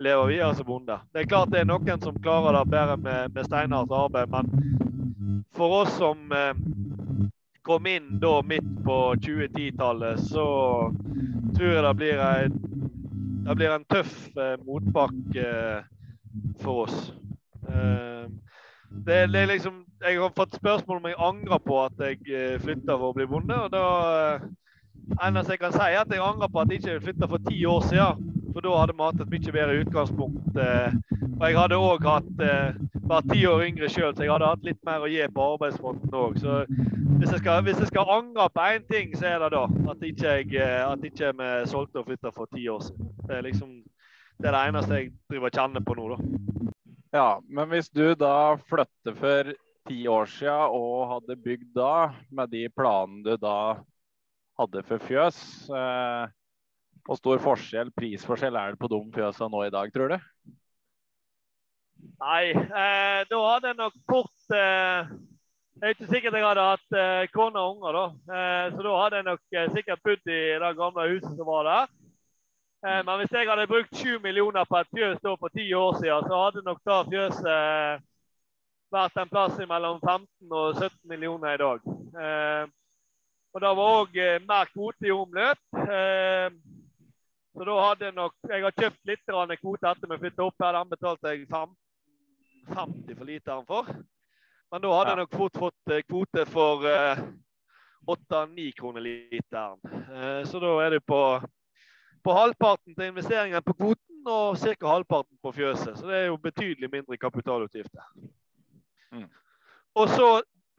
leve 0.00 0.26
videre 0.26 0.54
som 0.54 0.66
bonde. 0.66 0.96
Det 1.12 1.22
er 1.22 1.28
klart 1.28 1.52
det 1.52 1.60
er 1.60 1.68
noen 1.68 2.00
som 2.00 2.16
klarer 2.24 2.56
det 2.56 2.72
bedre 2.72 2.96
med, 2.96 3.34
med 3.34 3.48
steinhardt 3.48 3.92
arbeid, 3.92 4.32
men 4.32 5.44
for 5.56 5.82
oss 5.82 5.92
som 5.98 6.32
eh, 6.32 6.54
kom 7.62 7.86
inn 7.86 8.16
da 8.22 8.40
midt 8.42 8.70
på 8.84 8.98
2010-tallet, 9.20 10.20
så 10.30 10.46
tror 11.56 11.72
jeg 11.74 11.84
det 11.84 11.94
blir, 12.00 12.22
en, 12.24 12.56
det 13.44 13.56
blir 13.60 13.74
en 13.74 13.84
tøff 13.92 14.14
eh, 14.36 14.56
motbakke 14.64 15.44
eh, 15.44 15.90
for 16.62 16.86
oss. 16.86 17.12
Eh, 17.68 18.24
det, 18.90 19.26
det, 19.32 19.42
er 19.42 19.52
liksom 19.52 19.84
Jeg 20.00 20.16
har 20.18 20.32
fått 20.34 20.56
spørsmål 20.56 20.96
om 20.98 21.06
jeg 21.10 21.20
angrer 21.20 21.60
på 21.62 21.76
at 21.84 22.00
jeg 22.00 22.24
eh, 22.32 22.56
flytta 22.62 22.96
for 22.96 23.12
å 23.12 23.16
bli 23.18 23.28
bonde. 23.28 23.54
og 23.54 23.70
da 23.74 23.84
eh, 24.32 24.48
eneste 25.26 25.54
jeg 25.54 25.60
kan 25.60 25.76
si, 25.76 25.84
er 25.84 26.00
at 26.00 26.12
jeg 26.14 26.24
angrer 26.24 26.48
på 26.48 26.62
at 26.62 26.72
jeg 26.72 26.80
ikke 26.80 27.00
flytta 27.04 27.28
for 27.28 27.50
ti 27.50 27.60
år 27.68 27.84
siden. 27.90 28.29
For 28.50 28.64
da 28.64 28.76
hadde 28.80 28.96
vi 28.96 29.06
hatt 29.06 29.22
et 29.22 29.34
mye 29.34 29.54
bedre 29.56 29.82
utgangspunkt. 29.84 30.58
Eh, 30.58 30.96
og 31.40 31.44
jeg 31.46 31.58
hadde 31.58 31.80
òg 31.80 32.08
hatt 32.08 32.32
vært 33.10 33.30
ti 33.32 33.44
år 33.48 33.64
yngre 33.66 33.88
sjøl, 33.90 34.10
så 34.14 34.26
jeg 34.26 34.32
hadde 34.32 34.50
hatt 34.50 34.66
litt 34.66 34.80
mer 34.86 35.04
å 35.04 35.10
gi 35.10 35.22
på 35.34 35.46
arbeidsfronten 35.54 36.16
òg. 36.20 36.36
Så 36.42 36.58
hvis 36.68 37.30
jeg, 37.30 37.40
skal, 37.42 37.62
hvis 37.66 37.80
jeg, 37.80 37.88
skal, 37.90 38.12
angre 38.12 38.48
på 38.52 38.66
én 38.74 38.84
ting, 38.90 39.14
så 39.16 39.30
er 39.32 39.44
det 39.44 39.50
da 39.54 39.64
at 39.92 40.04
ikke 40.06 40.34
jeg 40.36 40.66
at 40.84 41.06
ikke 41.08 41.32
vi 41.38 41.48
solgte 41.70 42.02
og 42.02 42.10
flytta 42.10 42.34
for 42.34 42.50
ti 42.54 42.66
år 42.70 42.84
siden. 42.86 43.08
Det 43.26 43.38
er 43.38 43.46
liksom 43.48 43.72
det 44.40 44.48
er 44.48 44.56
det 44.56 44.60
eneste 44.70 44.96
jeg 44.96 45.08
driver 45.28 45.50
og 45.50 45.56
kjenner 45.58 45.82
på 45.84 45.94
nå, 45.98 46.04
da. 46.14 46.18
Ja, 47.12 47.28
men 47.52 47.68
hvis 47.68 47.90
du 47.92 48.14
da 48.16 48.56
flytter 48.70 49.16
for 49.18 49.50
ti 49.90 49.98
år 50.08 50.30
siden 50.32 50.76
og 50.78 51.10
hadde 51.10 51.36
bygd 51.44 51.74
da, 51.76 51.94
med 52.32 52.52
de 52.54 52.62
planene 52.72 53.24
du 53.26 53.34
da 53.42 53.58
hadde 54.60 54.84
for 54.88 55.02
fjøs, 55.04 55.40
eh, 55.68 56.32
hvor 57.10 57.18
stor 57.18 57.40
forskjell, 57.42 57.88
prisforskjell 57.98 58.54
er 58.54 58.76
det 58.76 58.78
på 58.78 58.88
de 58.92 59.00
fjøsene 59.16 59.50
nå 59.50 59.64
i 59.66 59.72
dag, 59.74 59.90
tror 59.90 60.12
du? 60.14 60.18
Nei, 62.20 62.50
eh, 62.52 63.22
da 63.28 63.40
hadde 63.48 63.72
jeg 63.72 63.78
nok 63.80 63.96
fort 64.08 64.54
eh, 64.54 65.10
Jeg 65.80 65.88
er 65.88 65.94
ikke 65.96 66.08
sikkert 66.12 66.36
jeg 66.38 66.44
hadde 66.46 66.66
hatt 66.68 66.96
eh, 67.00 67.24
kone 67.34 67.58
og 67.60 67.74
unger, 67.74 67.98
da. 67.98 68.36
Eh, 68.36 68.66
så 68.76 68.84
da 68.86 68.94
hadde 69.00 69.18
jeg 69.20 69.26
nok 69.26 69.56
eh, 69.56 69.68
sikkert 69.74 70.02
bodd 70.06 70.32
i 70.32 70.40
det 70.62 70.70
gamle 70.78 71.08
huset 71.14 71.34
som 71.34 71.48
var 71.48 71.66
der. 71.68 71.92
Eh, 72.86 73.00
men 73.08 73.20
hvis 73.20 73.34
jeg 73.34 73.50
hadde 73.50 73.68
brukt 73.72 73.96
7 73.96 74.18
millioner 74.22 74.70
på 74.70 74.78
et 74.80 74.92
fjøs 74.94 75.20
da 75.24 75.34
for 75.40 75.56
ti 75.56 75.66
år 75.74 75.98
siden, 75.98 76.30
så 76.30 76.42
hadde 76.44 76.66
nok 76.68 76.82
da 76.86 77.02
fjøset 77.10 77.52
eh, 77.56 78.08
vært 78.94 79.22
en 79.22 79.32
plass 79.34 79.58
mellom 79.74 79.98
15 80.04 80.28
og 80.62 80.76
17 80.78 80.94
millioner 81.10 81.56
i 81.56 81.62
dag. 81.64 81.90
Eh, 82.26 82.64
og 83.50 83.64
det 83.64 83.78
var 83.80 83.96
òg 83.98 84.20
mer 84.46 84.68
kvote 84.70 85.08
i 85.08 85.10
omløp. 85.10 85.58
Så 87.60 87.64
da 87.68 87.74
hadde 87.76 88.06
jeg 88.06 88.14
nok 88.16 88.34
Jeg 88.48 88.62
har 88.64 88.72
kjøpt 88.72 89.08
litt 89.10 89.32
kvote 89.60 89.90
etter 89.90 90.08
vi 90.08 90.16
flytta 90.22 90.44
opp 90.46 90.62
her. 90.64 90.76
Den 90.78 90.88
betalte 90.88 91.32
jeg 91.34 91.42
50 91.50 93.18
for 93.18 93.28
literen 93.28 93.66
for. 93.68 93.90
Men 94.72 94.80
da 94.80 94.92
hadde 94.94 95.10
jeg 95.10 95.18
nok 95.20 95.34
fort 95.36 95.58
fått 95.60 95.92
kvote 96.08 96.44
for 96.48 96.86
8-9 98.08 98.64
kroner 98.78 99.04
literen. 99.04 99.76
Så 100.48 100.62
da 100.62 100.70
er 100.86 100.96
det 100.96 101.02
på 101.04 101.20
på 102.24 102.32
halvparten 102.32 102.94
til 102.94 103.10
investeringen 103.10 103.62
på 103.62 103.74
kvoten 103.76 104.24
og 104.24 104.56
ca. 104.56 104.88
halvparten 104.88 105.36
på 105.42 105.52
fjøset. 105.52 105.98
Så 105.98 106.08
det 106.08 106.16
er 106.16 106.26
jo 106.30 106.40
betydelig 106.40 106.88
mindre 106.92 107.16
kapitalutgifter. 107.16 108.08
Mm. 109.12 109.28
Og 110.00 110.08
så 110.08 110.30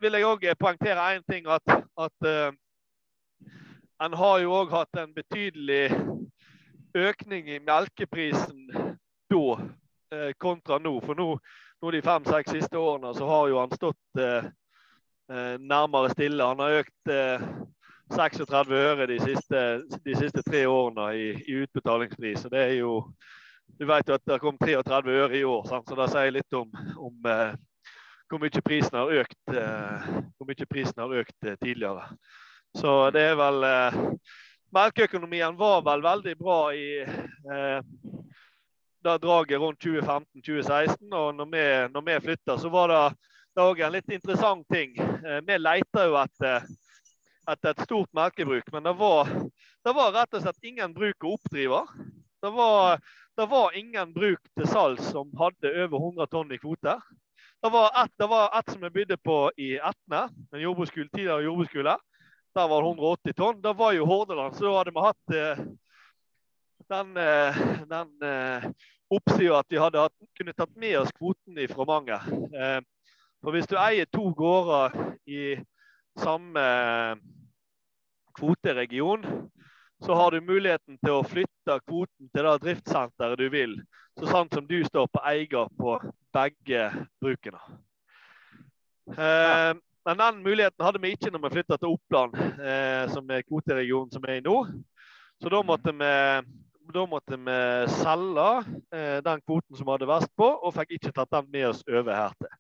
vil 0.02 0.18
jeg 0.18 0.26
òg 0.26 0.50
poengtere 0.58 1.14
én 1.14 1.22
ting, 1.30 1.46
at, 1.46 1.78
at 1.98 2.26
eh, 2.26 2.52
en 4.02 4.14
har 4.18 4.40
jo 4.42 4.54
òg 4.64 4.74
hatt 4.74 4.98
en 4.98 5.14
betydelig 5.14 5.92
økning 6.96 7.50
i 7.50 7.60
melkeprisen 7.66 8.68
da 9.32 9.44
uh, 9.58 10.32
kontra 10.38 10.80
nå. 10.80 10.96
For 11.06 11.18
nå, 11.18 11.28
nå 11.82 11.92
de 11.92 12.02
fem-seks 12.06 12.56
siste 12.58 12.80
årene 12.80 13.14
så 13.18 13.28
har 13.30 13.50
jo 13.50 13.60
han 13.62 13.72
stått 13.76 14.20
eh, 14.22 14.50
nærmere 15.58 16.12
stille. 16.12 16.46
Han 16.46 16.60
har 16.62 16.82
økt 16.84 17.12
36 18.12 18.76
øre 18.76 19.08
de 19.08 19.18
siste, 19.24 19.62
de 20.06 20.16
siste 20.20 20.44
tre 20.44 20.66
årene 20.68 21.08
i, 21.16 21.28
i, 21.48 21.56
utbetalingspris. 21.64 22.46
Og 22.46 22.54
det 22.54 22.64
er 22.68 22.76
jo 22.82 22.94
Du 23.80 23.86
vet 23.88 24.10
jo 24.10 24.14
at 24.14 24.26
det 24.28 24.42
kom 24.44 24.58
33 24.60 25.12
øre 25.24 25.38
i 25.38 25.44
år, 25.48 25.64
sant? 25.66 25.88
så 25.88 25.96
det 25.96 26.10
sier 26.12 26.34
litt 26.36 26.54
om, 26.54 26.68
om 27.00 27.30
eh, 27.32 27.54
hvor 28.32 28.40
mye 28.40 28.62
prisen 28.64 28.98
har 29.00 29.12
økt, 29.22 29.54
eh, 29.56 30.66
prisen 30.70 31.02
har 31.02 31.14
økt 31.22 31.48
eh, 31.48 31.56
tidligere. 31.60 32.04
Så 32.78 33.10
det 33.12 33.22
er 33.32 33.36
vel 33.40 33.64
eh, 33.68 33.98
Melkeøkonomien 34.72 35.58
var 35.60 35.82
vel 35.84 36.04
veldig 36.04 36.34
bra 36.40 36.60
i 36.74 37.02
eh, 37.02 37.80
da 39.04 39.18
draget 39.18 39.60
rundt 39.60 39.84
2015-2016. 39.84 41.10
Og 41.12 41.36
når 41.36 41.50
vi, 41.52 41.66
når 41.94 42.06
vi 42.08 42.20
flytta, 42.28 42.58
så 42.58 42.70
var 42.72 42.94
det 42.94 43.02
òg 43.62 43.82
en 43.84 43.96
litt 43.98 44.14
interessant 44.16 44.68
ting. 44.72 44.96
Eh, 44.98 45.42
vi 45.48 45.58
leter 45.60 46.08
jo 46.08 46.20
etter 46.22 46.62
et, 47.52 47.66
et 47.66 47.84
stort 47.84 48.12
melkebruk. 48.16 48.70
Men 48.72 48.88
det 48.88 48.94
var, 49.00 49.32
det 49.84 49.96
var, 49.98 50.14
rett 50.16 50.40
og 50.40 50.46
slett 50.46 50.72
ingen 50.72 50.94
bruk 50.96 51.26
å 51.26 51.36
oppdrive. 51.36 51.82
Det 52.42 52.52
var, 52.56 53.02
det 53.38 53.48
var 53.52 53.76
ingen 53.78 54.14
bruk 54.16 54.54
til 54.56 54.70
salgs 54.72 55.12
som 55.12 55.34
hadde 55.40 55.74
over 55.84 55.98
100 56.00 56.32
tonn 56.32 56.56
i 56.56 56.62
kvote. 56.62 56.96
Det 57.62 57.70
var 57.70 57.92
ett, 58.06 58.24
et 58.24 58.72
som 58.74 58.88
jeg 58.88 58.94
bydde 58.96 59.20
på 59.22 59.36
i 59.62 59.76
Etne, 59.78 60.24
en 60.50 60.64
jordbruksskole, 60.64 61.12
tidligere 61.12 61.46
jordbruksskole. 61.46 62.00
Der 62.56 62.68
var 62.68 62.82
det 62.82 62.88
180 62.88 63.34
tonn. 63.38 63.62
Det 63.64 63.74
var 63.80 63.94
jo 63.96 64.06
Hordaland, 64.06 64.56
så 64.56 64.66
da 64.66 64.78
hadde 64.78 64.94
vi 64.96 65.06
hatt 65.06 65.36
eh, 65.40 65.62
den, 66.92 67.14
den 67.88 68.74
oppsida 69.12 69.60
at 69.62 69.70
vi 69.72 69.80
hadde 69.80 70.02
hatt, 70.04 70.18
kunne 70.38 70.56
tatt 70.58 70.74
med 70.76 70.98
oss 71.00 71.14
kvoten 71.16 71.60
fra 71.72 71.86
mange. 71.88 72.18
For 73.42 73.56
hvis 73.56 73.70
du 73.72 73.78
eier 73.80 74.10
to 74.12 74.26
gårder 74.36 74.98
i 75.32 75.56
samme 76.20 76.66
kvoteregion, 78.36 79.24
så 80.06 80.14
har 80.14 80.32
du 80.32 80.42
muligheten 80.42 80.98
til 80.98 81.20
å 81.20 81.26
flytte 81.28 81.78
kvoten 81.86 82.30
til 82.34 82.48
det 82.48 82.58
driftssenteret 82.64 83.40
du 83.40 83.48
vil. 83.54 83.78
Så 84.20 84.30
sant 84.30 84.54
som 84.54 84.66
du 84.68 84.80
står 84.86 85.08
på 85.14 85.22
eier 85.30 85.70
på 85.78 85.96
begge 86.34 86.88
brukene. 87.22 87.62
Eh, 89.12 89.72
men 90.06 90.18
den 90.18 90.42
muligheten 90.44 90.86
hadde 90.86 91.02
vi 91.02 91.14
ikke 91.14 91.30
når 91.30 91.44
vi 91.44 91.54
flytta 91.56 91.78
til 91.78 91.94
Oppland, 91.94 92.34
eh, 92.58 93.04
som 93.12 93.30
er 93.30 93.46
kvoteregionen 93.46 94.12
som 94.14 94.26
er 94.28 94.40
i 94.40 94.46
nord. 94.46 94.72
Så 95.42 95.50
da 95.50 95.62
måtte 95.66 95.94
vi, 95.94 96.14
da 96.96 97.06
måtte 97.10 97.38
vi 97.38 97.58
selge 98.02 98.48
eh, 98.94 99.20
den 99.26 99.44
kvoten 99.46 99.78
som 99.78 99.86
vi 99.86 99.94
hadde 99.94 100.10
vært 100.10 100.34
på, 100.38 100.50
og 100.50 100.74
fikk 100.78 100.98
ikke 100.98 101.14
tatt 101.14 101.32
den 101.38 101.52
med 101.54 101.70
oss 101.70 101.84
over 101.90 102.18
her 102.18 102.34
til. 102.40 102.58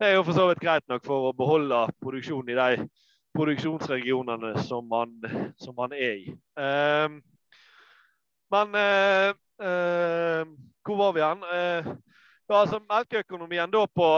Det 0.00 0.08
er 0.08 0.16
jo 0.16 0.24
for 0.24 0.36
så 0.36 0.46
vidt 0.48 0.62
greit 0.64 0.86
nok 0.88 1.04
for 1.04 1.28
å 1.28 1.36
beholde 1.36 1.82
produksjonen 2.00 2.54
i 2.54 2.56
de 2.56 2.88
produksjonsregionene 3.36 4.54
som 4.64 4.86
man, 4.88 5.12
som 5.60 5.76
man 5.76 5.92
er 5.92 6.14
i. 6.16 6.32
Eh, 6.32 7.18
men 8.50 8.72
uh, 8.74 10.46
hvor 10.82 10.96
var 10.98 11.12
vi 11.14 11.20
hen? 11.22 11.44
ja, 12.50 12.56
altså 12.56 12.80
Melkeøkonomien 12.82 13.70
da 13.70 13.84
på, 13.86 14.08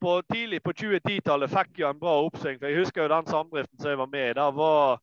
på 0.00 0.22
tidlig 0.32 0.62
på 0.62 0.72
2010-tallet 0.72 1.50
fikk 1.52 1.80
jo 1.82 1.88
en 1.88 2.00
bra 2.00 2.14
oppsving. 2.26 2.58
for 2.58 2.68
Jeg 2.68 2.80
husker 2.82 3.02
jo 3.02 3.12
den 3.12 3.30
samdriften 3.30 3.78
som 3.78 3.90
jeg 3.90 4.00
var 4.00 4.10
med 4.12 4.30
i. 4.30 4.34
Der 4.38 4.52
var, 4.56 5.00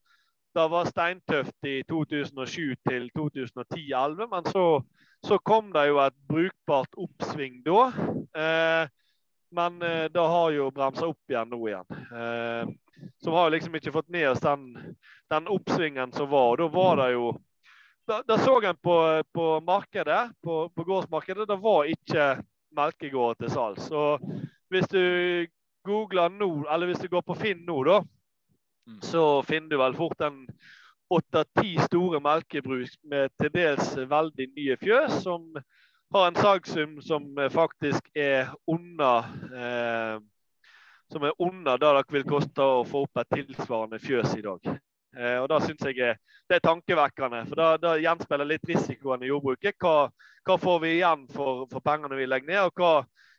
var 0.55 0.89
steintøft 0.89 1.67
i 1.67 1.81
2007 1.89 2.75
til 2.89 3.09
2010-2011. 3.17 4.27
Men 4.31 4.51
så, 4.51 4.65
så, 5.27 5.37
kom 5.37 5.73
det 5.73 5.87
jo 5.89 5.99
et 6.03 6.17
brukbart 6.27 6.95
oppsving 6.97 7.61
da. 7.65 7.81
men 9.55 9.79
det 10.11 10.27
har 10.35 10.49
jo 10.51 10.71
bremsa 10.71 11.07
opp 11.07 11.31
igjen 11.31 11.51
nå 11.51 11.61
igjen. 11.67 12.79
Så 13.23 13.29
vi 13.31 13.35
har 13.35 13.49
liksom 13.49 13.75
ikke 13.75 13.91
fått 13.91 14.09
med 14.09 14.29
oss 14.29 14.39
den, 14.39 14.95
den 15.29 15.47
oppsvingen 15.47 16.11
som 16.11 16.29
var. 16.29 16.51
og 16.51 16.57
Da 16.57 16.67
var 16.67 17.03
det 17.03 17.11
jo 17.13 17.35
Da, 18.05 18.21
da 18.21 18.37
så 18.37 18.59
en 18.61 18.77
på, 18.77 19.23
på 19.33 19.61
markedet, 19.65 20.29
på, 20.43 20.69
på, 20.69 20.83
gårdsmarkedet, 20.83 21.47
det 21.47 21.55
var 21.57 21.87
ikke 21.89 22.25
melkegårder 22.77 23.39
til 23.39 23.49
salgs. 23.49 23.87
Hvis 24.75 24.91
du 24.91 25.03
googler 25.85 26.33
nå, 26.33 26.49
eller 26.71 26.89
hvis 26.89 27.03
du 27.03 27.09
går 27.11 27.23
på 27.25 27.37
Finn 27.39 27.63
nå, 27.67 27.77
da, 27.87 28.01
mm. 28.89 28.99
så 29.05 29.23
finner 29.47 29.71
du 29.71 29.79
vel 29.81 29.97
fort 29.97 30.21
en 30.25 30.43
åtte-ti 31.15 31.75
store 31.85 32.19
melkebruk 32.23 32.95
med 33.11 33.33
til 33.39 33.51
dels 33.53 33.91
veldig 34.09 34.47
nye 34.57 34.77
fjøs, 34.81 35.19
som 35.23 35.51
har 36.13 36.29
en 36.29 36.39
salgssum 36.39 36.97
som 37.05 37.27
faktisk 37.53 38.09
er 38.15 38.49
under 38.71 39.29
eh, 39.53 40.23
som 41.11 41.23
er 41.23 41.37
under 41.37 41.77
det 41.77 41.93
det 41.97 42.13
vil 42.17 42.27
koste 42.27 42.61
å 42.61 42.83
få 42.87 43.05
opp 43.05 43.21
et 43.21 43.33
tilsvarende 43.37 43.99
fjøs 44.01 44.35
i 44.37 44.43
dag. 44.45 44.69
Eh, 45.15 45.37
og 45.39 45.49
Det 45.49 45.61
syns 45.65 45.85
jeg 45.85 45.99
er, 46.01 46.17
det 46.49 46.57
er 46.57 46.65
tankevekkende. 46.65 47.43
For 47.49 47.61
da, 47.61 47.67
da 47.77 47.95
gjenspeiler 48.01 48.49
litt 48.49 48.65
risikoen 48.67 49.23
i 49.23 49.29
jordbruket. 49.29 49.77
Hva, 49.79 50.09
hva, 50.45 50.57
får 50.57 50.79
vi 50.83 50.95
igjen 50.97 51.27
for, 51.31 51.65
for 51.71 51.85
pengene 51.85 52.17
vi 52.17 52.27
legger 52.27 52.51
ned, 52.51 52.63
og 52.65 52.81
hva, 52.81 52.93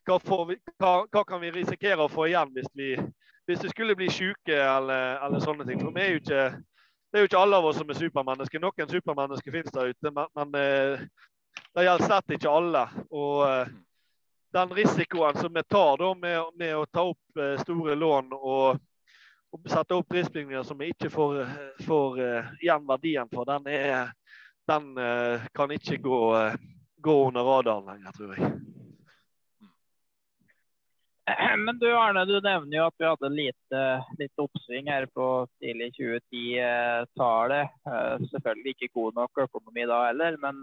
hva, 0.06 0.44
vi, 0.48 0.56
hva, 0.78 1.24
kan 1.24 1.40
vi 1.40 1.50
risikere 1.50 2.04
å 2.04 2.10
få 2.10 2.28
igjen 2.30 2.52
hvis 2.54 2.68
vi, 2.74 2.94
hvis 3.46 3.64
vi 3.64 3.70
skulle 3.72 3.96
bli 3.98 4.08
syke 4.12 4.54
eller, 4.54 5.18
eller, 5.24 5.42
sånne 5.42 5.66
ting. 5.66 5.80
For 5.82 5.94
vi 5.94 6.02
er 6.02 6.12
jo 6.14 6.22
ikke, 6.22 6.42
det 7.10 7.18
er 7.18 7.24
jo 7.24 7.30
ikke 7.30 7.40
alle 7.42 7.60
av 7.60 7.70
oss 7.70 7.80
som 7.80 7.90
er 7.90 7.98
supermennesker. 7.98 8.62
Noen 8.62 8.92
supermennesker 8.92 9.54
finnes 9.54 9.74
der 9.74 9.90
ute, 9.90 10.12
men, 10.14 10.30
men 10.38 10.60
eh, 10.60 11.06
det 11.74 11.86
gjelder 11.86 12.10
slett 12.10 12.36
ikke 12.38 12.52
alle. 12.52 12.84
Og 13.10 13.40
eh, 13.48 13.72
den 14.56 14.76
risikoen 14.78 15.40
som 15.40 15.54
vi 15.54 15.64
tar 15.66 15.98
da, 16.02 16.12
med, 16.14 16.52
med, 16.58 16.76
å 16.76 16.86
ta 16.86 17.06
opp 17.10 17.42
eh, 17.42 17.56
store 17.62 17.98
lån 17.98 18.30
og, 18.38 18.78
og 19.56 19.72
sette 19.72 19.98
opp 19.98 20.08
prisbygninger 20.12 20.62
som 20.66 20.78
vi 20.78 20.92
ikke 20.94 21.10
får, 21.10 21.42
får 21.86 22.22
igjen 22.60 22.86
verdien 22.86 23.28
for, 23.32 23.48
den, 23.48 23.68
er, 23.72 24.10
den 24.68 24.88
kan 25.56 25.70
ikke 25.72 26.00
gå, 26.02 26.18
gå, 27.00 27.14
under 27.28 27.46
radaren 27.46 27.86
lenger, 27.94 28.16
tror 28.18 28.34
jeg. 28.34 28.50
Men 31.64 31.78
du 31.80 31.88
Arne, 31.90 32.22
du 32.28 32.36
nevner 32.38 32.78
jo 32.78 32.86
at 32.86 33.00
vi 33.00 33.08
hadde 33.08 33.32
litt, 33.34 33.76
litt 34.20 34.42
oppsving 34.42 34.90
her 34.92 35.08
på 35.10 35.26
tidlig 35.58 35.90
2010-tallet. 35.96 37.74
Selvfølgelig 38.30 38.76
ikke 38.76 38.92
god 38.94 39.18
nok 39.18 39.42
økonomi 39.46 39.88
da 39.90 40.04
heller, 40.06 40.38
men 40.38 40.60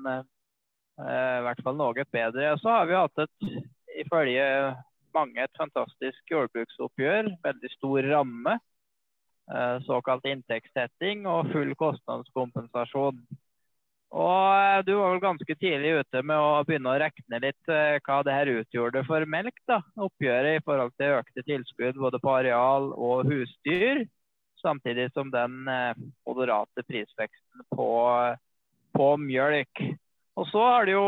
i 1.04 1.44
hvert 1.44 1.64
fall 1.66 1.76
noe 1.76 2.06
bedre. 2.16 2.54
Så 2.62 2.72
har 2.72 2.88
vi 2.88 2.96
hatt 2.96 3.24
et 3.26 3.54
ifølge 4.06 4.48
mange 5.14 5.44
et 5.44 5.60
fantastisk 5.60 6.32
jordbruksoppgjør. 6.32 7.34
Veldig 7.44 7.72
stor 7.76 8.10
ramme. 8.14 8.58
Eh, 9.52 9.78
såkalt 9.84 10.26
inntektssetting 10.30 11.28
og 11.28 11.52
full 11.52 11.74
kostnadskompensasjon. 11.80 13.20
Og 14.14 14.48
eh, 14.54 14.84
Du 14.86 14.94
var 15.00 15.16
vel 15.16 15.24
ganske 15.24 15.56
tidlig 15.58 15.96
ute 16.04 16.22
med 16.22 16.38
å 16.38 16.62
begynne 16.68 16.92
å 16.92 17.00
regne 17.02 17.40
litt 17.42 17.72
eh, 17.74 17.98
hva 18.06 18.20
det 18.26 18.36
her 18.36 18.52
utgjorde 18.60 19.06
for 19.08 19.26
melk. 19.26 19.58
da, 19.70 19.82
Oppgjøret 19.98 20.60
i 20.60 20.66
forhold 20.66 20.94
til 21.02 21.18
økte 21.18 21.46
tilskudd 21.48 21.98
både 22.02 22.22
på 22.22 22.36
areal 22.38 22.92
og 22.94 23.26
husdyr. 23.30 24.06
Samtidig 24.64 25.10
som 25.12 25.28
den 25.28 25.66
moderate 26.24 26.86
prisveksten 26.88 27.66
på, 27.76 27.88
på 28.96 29.08
mjølk. 29.20 29.82
Og 30.40 30.48
så 30.50 30.62
har 30.66 30.88
det 30.88 30.96
jo, 30.96 31.08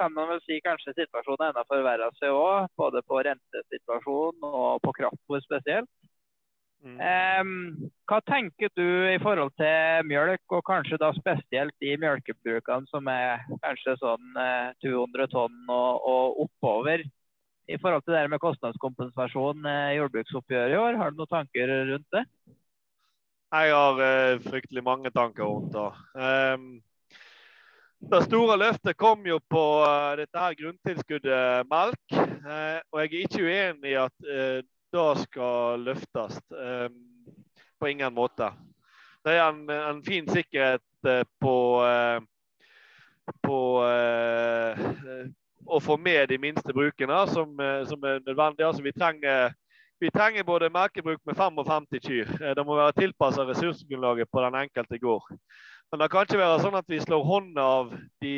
kan 0.00 0.14
man 0.16 0.30
vel 0.32 0.40
si, 0.46 0.56
kanskje 0.64 0.94
situasjonen 0.96 1.50
enda 1.50 1.66
forverra 1.68 2.08
seg 2.16 2.32
òg. 2.34 2.70
Både 2.80 3.02
på 3.06 3.20
rentesituasjonen 3.28 4.46
og 4.48 4.80
på 4.86 4.94
kraftfôr 5.02 5.44
spesielt. 5.44 5.90
Mm. 6.82 7.90
Hva 8.10 8.18
tenker 8.26 8.70
du 8.74 8.86
i 9.06 9.18
forhold 9.22 9.52
til 9.58 10.06
mjølk, 10.08 10.42
og 10.50 10.64
kanskje 10.66 10.98
da 10.98 11.12
spesielt 11.14 11.74
de 11.82 11.94
mjølkebrukene 12.02 12.90
som 12.90 13.06
er 13.10 13.44
kanskje 13.62 13.94
sånn 14.00 14.32
200 14.82 15.22
eh, 15.22 15.30
tonn 15.30 15.60
og, 15.70 16.08
og, 16.10 16.40
oppover, 16.46 17.04
i 17.70 17.78
forhold 17.78 18.02
til 18.02 18.16
det 18.16 18.24
med 18.32 18.42
kostnadskompensasjon 18.42 19.68
i 19.70 19.96
jordbruksoppgjøret 20.00 20.74
i 20.74 20.80
år? 20.80 20.98
Har 20.98 21.12
du 21.12 21.22
noen 21.22 21.30
tanker 21.30 21.70
rundt 21.92 22.08
det? 22.16 22.24
Jeg 23.52 23.76
har 23.76 24.00
uh, 24.00 24.40
fryktelig 24.42 24.82
mange 24.82 25.12
tanker 25.14 25.46
rundt 25.46 25.76
det. 25.76 26.80
Det 28.02 28.22
store 28.24 28.56
løftet 28.58 28.98
kom 28.98 29.22
jo 29.28 29.36
på 29.46 29.62
dette 30.18 30.42
her 30.42 30.56
grunntilskuddet 30.58 31.68
melk. 31.70 32.16
Og 32.16 32.96
jeg 32.98 33.06
er 33.06 33.18
ikke 33.20 33.44
uenig 33.46 33.92
i 33.92 34.00
at 34.00 34.32
det 34.92 35.08
skal 35.24 35.88
løftes. 35.88 36.38
Um, 36.50 37.00
på 37.82 37.88
ingen 37.90 38.14
måte. 38.14 38.52
Det 39.24 39.32
er 39.34 39.48
en, 39.48 39.64
en 39.70 40.02
fin 40.06 40.28
sikkerhet 40.30 40.82
på, 41.42 41.54
på 43.42 43.58
å 45.66 45.80
få 45.82 45.96
med 45.98 46.30
de 46.30 46.38
minste 46.38 46.74
brukene 46.74 47.18
som, 47.30 47.58
som 47.90 48.06
er 48.06 48.22
nødvendig. 48.22 48.66
Altså, 48.66 48.84
vi, 48.86 48.92
trenger, 48.94 49.50
vi 49.98 50.12
trenger 50.14 50.46
både 50.46 50.70
merkebruk 50.70 51.18
med 51.26 51.38
55 51.38 51.88
kyr. 52.06 52.30
Det 52.54 52.66
må 52.66 52.78
være 52.78 52.94
tilpassa 53.00 53.48
ressursgrunnlaget 53.50 54.30
på 54.30 54.46
den 54.46 54.60
enkelte 54.62 55.02
gård. 55.02 55.34
Men 55.90 56.04
det 56.04 56.10
kan 56.12 56.26
ikke 56.26 56.38
være 56.38 56.62
sånn 56.62 56.78
at 56.78 56.86
vi 56.88 57.02
slår 57.02 57.26
hånda 57.26 57.68
av 57.80 57.92
de, 58.22 58.36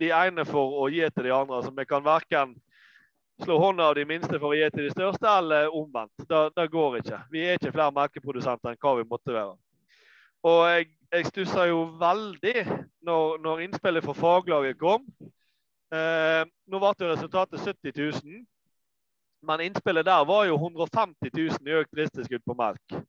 de 0.00 0.12
ene 0.24 0.48
for 0.48 0.80
å 0.80 0.88
gi 0.88 1.04
til 1.04 1.28
de 1.28 1.36
andre. 1.36 1.60
Altså, 1.60 1.76
vi 1.76 1.88
kan 1.92 2.08
verken 2.08 2.56
slå 3.42 3.58
hånda 3.58 3.88
av 3.90 3.94
de 3.98 4.04
minste 4.08 4.38
for 4.38 4.52
å 4.52 4.56
gi 4.58 4.68
til 4.74 4.86
de 4.86 4.92
største, 4.92 5.26
eller 5.26 5.74
omvendt. 5.76 6.26
Det, 6.28 6.40
det 6.56 6.68
går 6.72 7.00
ikke. 7.00 7.18
Vi 7.32 7.42
er 7.46 7.58
ikke 7.58 7.72
flere 7.74 7.96
melkeprodusenter 7.96 8.72
enn 8.72 8.80
hva 8.80 8.94
vi 8.98 9.08
måtte 9.08 9.34
være. 9.34 9.56
Og 10.50 10.60
jeg, 10.70 10.88
jeg 11.12 11.28
stussa 11.28 11.66
jo 11.68 11.82
veldig 12.00 12.64
når, 13.06 13.40
når, 13.44 13.64
innspillet 13.66 14.04
fra 14.06 14.16
faglaget 14.16 14.78
kom. 14.80 15.04
Eh, 15.92 16.42
nå 16.70 16.80
ble 16.80 16.92
jo 17.02 17.12
resultatet 17.12 17.60
70 17.66 17.96
000. 17.98 18.40
Men 19.44 19.64
innspillet 19.64 20.06
der 20.06 20.24
var 20.28 20.46
jo 20.48 20.56
150 20.56 21.32
000 21.32 21.68
i 21.68 21.76
økt 21.80 21.92
driftstilskudd 21.96 22.44
på 22.46 22.56
melk. 22.56 23.00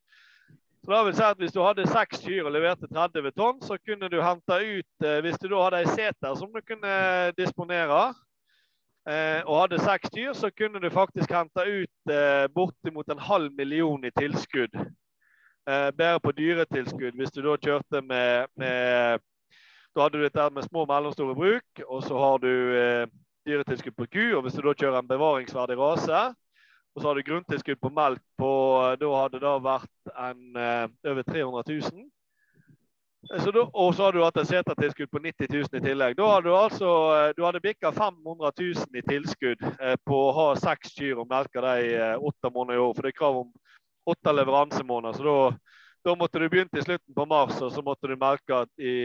Så 0.82 0.90
da 0.90 1.04
vil 1.06 1.16
si 1.16 1.24
at 1.24 1.38
Hvis 1.38 1.54
du 1.54 1.62
hadde 1.62 1.88
seks 1.88 2.24
kyr 2.24 2.48
og 2.50 2.56
leverte 2.56 2.90
30 2.90 3.32
tonn, 3.38 3.62
så 3.62 3.78
kunne 3.86 4.10
du 4.10 4.18
hente 4.24 4.58
ut 4.58 5.06
eh, 5.06 5.20
Hvis 5.22 5.40
du 5.40 5.48
da 5.52 5.64
hadde 5.68 5.84
ei 5.84 5.92
seter 5.92 6.36
som 6.36 6.52
du 6.52 6.62
kunne 6.66 6.96
disponere, 7.38 8.14
og 9.06 9.56
hadde 9.58 9.80
seks 9.82 10.12
dyr, 10.14 10.34
så 10.38 10.52
kunne 10.54 10.80
du 10.80 10.90
faktisk 10.94 11.32
hente 11.34 11.64
ut 11.66 12.12
eh, 12.14 12.46
bortimot 12.54 13.10
en 13.10 13.24
halv 13.24 13.54
million 13.58 14.04
i 14.06 14.12
tilskudd. 14.14 14.78
Bare 15.66 16.20
på 16.20 16.32
dyretilskudd 16.34 17.18
hvis 17.20 17.32
du 17.32 17.44
da 17.46 17.52
kjørte 17.62 18.00
med, 18.02 18.50
med 18.58 19.22
Da 19.94 20.02
hadde 20.02 20.18
du 20.18 20.24
dette 20.24 20.48
med 20.56 20.66
små 20.66 20.86
og 20.86 20.90
mellomstore 20.90 21.36
bruk, 21.38 21.82
og 21.86 22.02
så 22.04 22.18
har 22.18 22.42
du 22.42 22.54
dyretilskudd 23.46 23.96
på 23.98 24.08
ku. 24.10 24.24
Og 24.38 24.42
hvis 24.42 24.58
du 24.58 24.62
da 24.66 24.74
kjører 24.74 25.00
en 25.00 25.12
bevaringsverdig 25.12 25.78
rase, 25.78 26.22
og 26.96 27.02
så 27.02 27.08
har 27.08 27.16
du 27.16 27.28
grunntilskudd 27.30 27.82
på 27.82 27.94
melk 27.94 28.24
på 28.42 28.52
Da 29.02 29.12
hadde 29.20 29.44
det 29.44 29.54
vært 29.68 30.14
en, 30.16 30.42
over 31.14 31.30
300 31.30 31.64
000. 31.70 32.10
Og 33.30 33.94
så 33.96 34.04
har 34.04 34.16
du 34.16 34.24
hatt 34.24 34.38
et 34.42 34.50
setertilskudd 34.50 35.12
på 35.12 35.20
90 35.22 35.52
000 35.54 35.78
i 35.78 35.82
tillegg. 35.84 36.16
Da 36.18 36.30
hadde 36.32 36.50
du 36.50 36.56
altså 36.58 36.94
du 37.38 37.44
hadde 37.46 37.62
bikka 37.62 37.92
500 37.94 38.52
000 38.60 38.98
i 38.98 39.04
tilskudd 39.06 39.62
eh, 39.62 39.96
på 40.06 40.22
å 40.28 40.32
ha 40.36 40.48
seks 40.58 40.96
kyr 40.98 41.22
og 41.22 41.30
melke 41.30 41.62
dem 41.62 41.92
eh, 41.94 42.16
åtte 42.18 42.50
måneder 42.50 42.80
i 42.80 42.82
år. 42.82 42.96
For 42.98 43.06
det 43.06 43.14
er 43.14 43.20
krav 43.20 43.38
om 43.44 43.52
åtte 44.10 44.34
leveransemåneder. 44.34 45.18
Så 45.18 45.28
da, 45.28 45.76
da, 46.10 46.16
måtte 46.18 46.42
du 46.42 46.48
begynt 46.50 46.74
i 46.74 46.84
slutten 46.84 47.14
på 47.16 47.28
mars, 47.30 47.62
og 47.62 47.72
så 47.76 47.86
måtte 47.86 48.10
du 48.10 48.18
melke 48.18 48.64
i 48.82 48.96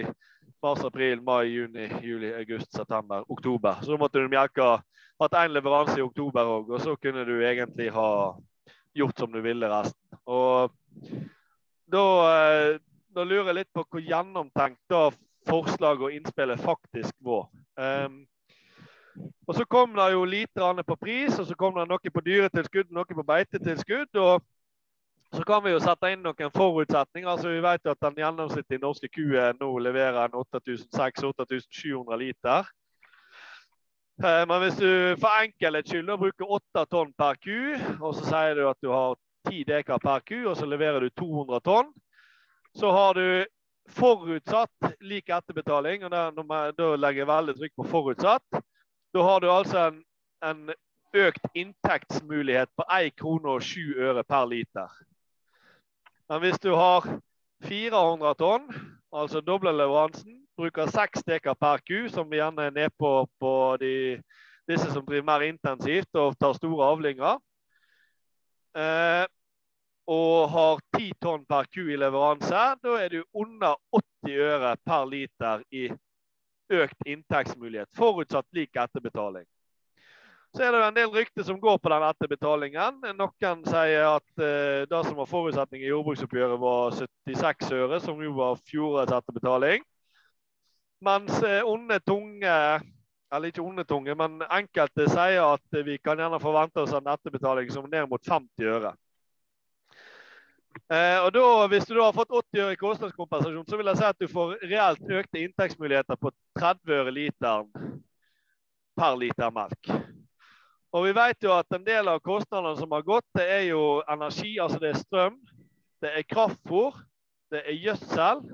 mars, 0.65 0.83
april, 0.89 1.21
mai, 1.23 1.45
juni, 1.53 1.91
juli, 2.03 2.33
august, 2.41 2.73
september, 2.73 3.25
oktober. 3.29 3.83
Så 3.83 3.93
da 3.93 4.01
måtte 4.01 4.25
du 4.25 4.33
melke 4.33 4.73
hatt 5.21 5.39
én 5.45 5.53
leveranse 5.53 6.01
i 6.01 6.05
oktober 6.05 6.57
òg, 6.57 6.73
og 6.73 6.83
så 6.83 6.97
kunne 6.97 7.29
du 7.29 7.37
egentlig 7.45 7.93
ha 7.93 8.11
gjort 8.97 9.21
som 9.21 9.33
du 9.33 9.43
ville 9.45 9.69
resten. 9.69 10.21
Og 10.25 10.73
da 11.93 12.05
eh, 12.33 12.79
da 13.17 13.25
lurer 13.25 13.51
jeg 13.51 13.61
litt 13.63 13.73
på 13.75 13.85
hvor 13.89 14.03
gjennomtenkt 14.05 14.83
da 14.93 15.07
forslaget 15.49 16.05
og 16.05 16.17
innspillet 16.17 16.61
faktisk 16.61 17.15
var. 17.25 17.47
Um, 17.81 18.27
og 19.47 19.55
Så 19.55 19.65
kom 19.65 19.95
det 19.97 20.13
jo 20.13 20.25
lite 20.25 20.85
på 20.87 20.97
pris, 21.01 21.39
og 21.39 21.47
så 21.47 21.55
kom 21.55 21.75
det 21.75 21.89
noe 21.89 22.13
på 22.13 22.21
dyretilskudd, 22.21 22.93
noe 22.93 23.05
på 23.05 23.25
beitetilskudd. 23.25 24.17
og 24.17 24.43
Så 25.33 25.45
kan 25.45 25.65
vi 25.65 25.71
jo 25.71 25.81
sette 25.81 26.13
inn 26.13 26.23
noen 26.23 26.53
forutsetninger. 26.53 27.29
altså 27.29 27.49
Vi 27.49 27.63
vet 27.63 27.81
jo 27.85 27.91
at 27.91 28.01
den 28.01 28.19
gjennomsnittlige 28.21 28.83
norske 28.83 29.09
kuen 29.09 29.57
nå 29.61 29.79
leverer 29.79 30.25
en 30.25 30.35
8600-8700 30.35 32.17
liter. 32.17 32.69
Ehm, 34.25 34.49
men 34.49 34.61
hvis 34.63 34.77
du 34.81 35.17
for 35.21 35.45
enkelhets 35.45 35.91
skyld 35.91 36.19
bruker 36.19 36.53
8 36.59 36.85
tonn 36.91 37.13
per 37.19 37.37
ku, 37.37 37.77
og 38.01 38.15
så 38.15 38.25
sier 38.25 38.55
du 38.55 38.69
at 38.69 38.81
du 38.83 38.91
har 38.91 39.17
10 39.49 39.65
dekar 39.65 39.99
per 39.99 40.21
ku, 40.21 40.49
og 40.49 40.57
så 40.57 40.67
leverer 40.67 41.01
du 41.01 41.11
200 41.11 41.61
tonn, 41.61 41.93
så 42.77 42.91
har 42.93 43.15
du 43.15 43.47
forutsatt 43.89 44.97
lik 45.01 45.29
etterbetaling. 45.29 46.05
og 46.05 46.11
Da, 46.11 46.95
legger 46.97 47.23
jeg 47.23 47.31
veldig 47.31 47.55
trykk 47.57 47.77
på 47.77 47.89
forutsatt. 47.91 48.63
Da 49.15 49.23
har 49.23 49.41
du 49.41 49.51
altså 49.51 49.87
en, 49.89 50.03
en 50.45 50.75
økt 51.17 51.47
inntektsmulighet 51.55 52.69
på 52.77 52.85
1 52.93 53.17
krone 53.17 53.57
og 53.57 53.63
7 53.63 53.97
øre 53.97 54.25
per 54.25 54.45
liter. 54.47 54.91
Men 56.29 56.43
hvis 56.43 56.59
du 56.59 56.75
har 56.75 57.07
400 57.65 58.35
tonn, 58.35 58.67
altså 59.13 59.41
doble 59.41 59.73
leveransen, 59.73 60.43
bruker 60.57 60.91
6 60.91 61.25
dekar 61.25 61.55
per 61.55 61.81
ku, 61.87 62.09
som 62.09 62.33
gjerne 62.33 62.69
er 62.69 62.75
nede 62.75 62.91
på 62.99 63.29
på 63.41 63.77
de, 63.81 64.21
disse 64.69 64.91
som 64.93 65.07
driver 65.07 65.25
mer 65.25 65.47
intensivt 65.47 66.15
og 66.15 66.37
tar 66.41 66.53
store 66.57 66.91
avlinger, 66.93 67.39
eh, 68.77 69.25
og 70.07 70.49
har 70.53 70.81
10 70.97 71.13
tonn 71.23 71.45
per 71.49 71.67
ku 71.73 71.83
i 71.91 71.99
leveranse, 71.99 72.63
da 72.83 72.97
er 73.03 73.11
du 73.11 73.23
under 73.35 73.75
80 73.93 74.39
øre 74.47 74.73
per 74.87 75.05
liter 75.11 75.63
i 75.75 75.89
økt 76.71 77.07
inntektsmulighet, 77.07 77.91
forutsatt 77.95 78.47
lik 78.55 78.77
etterbetaling. 78.77 79.47
Så 80.57 80.65
er 80.65 80.73
det 80.73 80.85
en 80.87 80.97
del 80.97 81.11
rykter 81.13 81.45
som 81.45 81.59
går 81.61 81.79
på 81.83 81.91
den 81.93 82.05
etterbetalingen. 82.07 83.03
Noen 83.19 83.65
sier 83.69 84.07
at 84.09 84.41
eh, 84.41 84.87
det 84.89 85.01
som 85.05 85.19
var 85.19 85.29
forutsetning 85.29 85.83
i 85.85 85.91
jordbruksoppgjøret, 85.91 86.61
var 86.63 86.97
76 86.97 87.73
øre, 87.77 88.01
som 88.01 88.23
jo 88.25 88.33
var 88.39 88.57
fjorårets 88.65 89.19
etterbetaling. 89.19 89.85
Mens 91.05 91.43
uh, 91.45 91.61
onde 91.69 91.99
tunge, 92.09 92.55
eller 93.29 93.51
ikke 93.51 93.61
onde 93.61 93.85
tunge, 93.85 94.15
men 94.17 94.39
enkelte 94.49 95.05
sier 95.13 95.43
at 95.45 95.81
vi 95.85 95.99
kan 96.01 96.17
gjerne 96.17 96.41
forvente 96.41 96.81
oss 96.81 96.95
en 96.97 97.11
etterbetaling 97.13 97.69
som 97.75 97.85
er 97.85 97.99
ned 97.99 98.09
mot 98.09 98.25
50 98.25 98.71
øre. 98.79 98.95
Eh, 100.93 101.19
og 101.25 101.33
da, 101.35 101.67
Hvis 101.73 101.87
du 101.89 101.95
da 101.97 102.05
har 102.05 102.15
fått 102.15 102.31
80 102.31 102.63
øre 102.63 102.75
i 102.77 102.81
kostnadskompensasjon, 102.81 103.67
så 103.67 103.79
vil 103.79 103.91
jeg 103.91 103.99
si 103.99 104.05
at 104.07 104.21
du 104.21 104.29
får 104.31 104.53
reelt 104.63 105.17
økte 105.21 105.43
inntektsmuligheter 105.43 106.19
på 106.21 106.31
30 106.59 106.95
øre 107.01 107.15
literen 107.15 107.73
per 108.97 109.19
liter 109.19 109.51
melk. 109.51 109.91
Og 110.95 111.05
Vi 111.05 111.17
vet 111.17 111.43
jo 111.43 111.53
at 111.53 111.75
en 111.75 111.85
del 111.85 112.09
av 112.09 112.23
kostnadene 112.25 112.77
som 112.79 112.95
har 112.95 113.03
gått, 113.05 113.27
det 113.37 113.49
er 113.51 113.65
jo 113.73 114.01
energi, 114.09 114.57
altså 114.63 114.79
det 114.81 114.93
er 114.93 115.03
strøm, 115.03 115.41
det 116.01 116.13
er 116.15 116.29
kraftfôr, 116.31 117.03
det 117.53 117.65
er 117.67 117.83
gjødsel, 117.83 118.47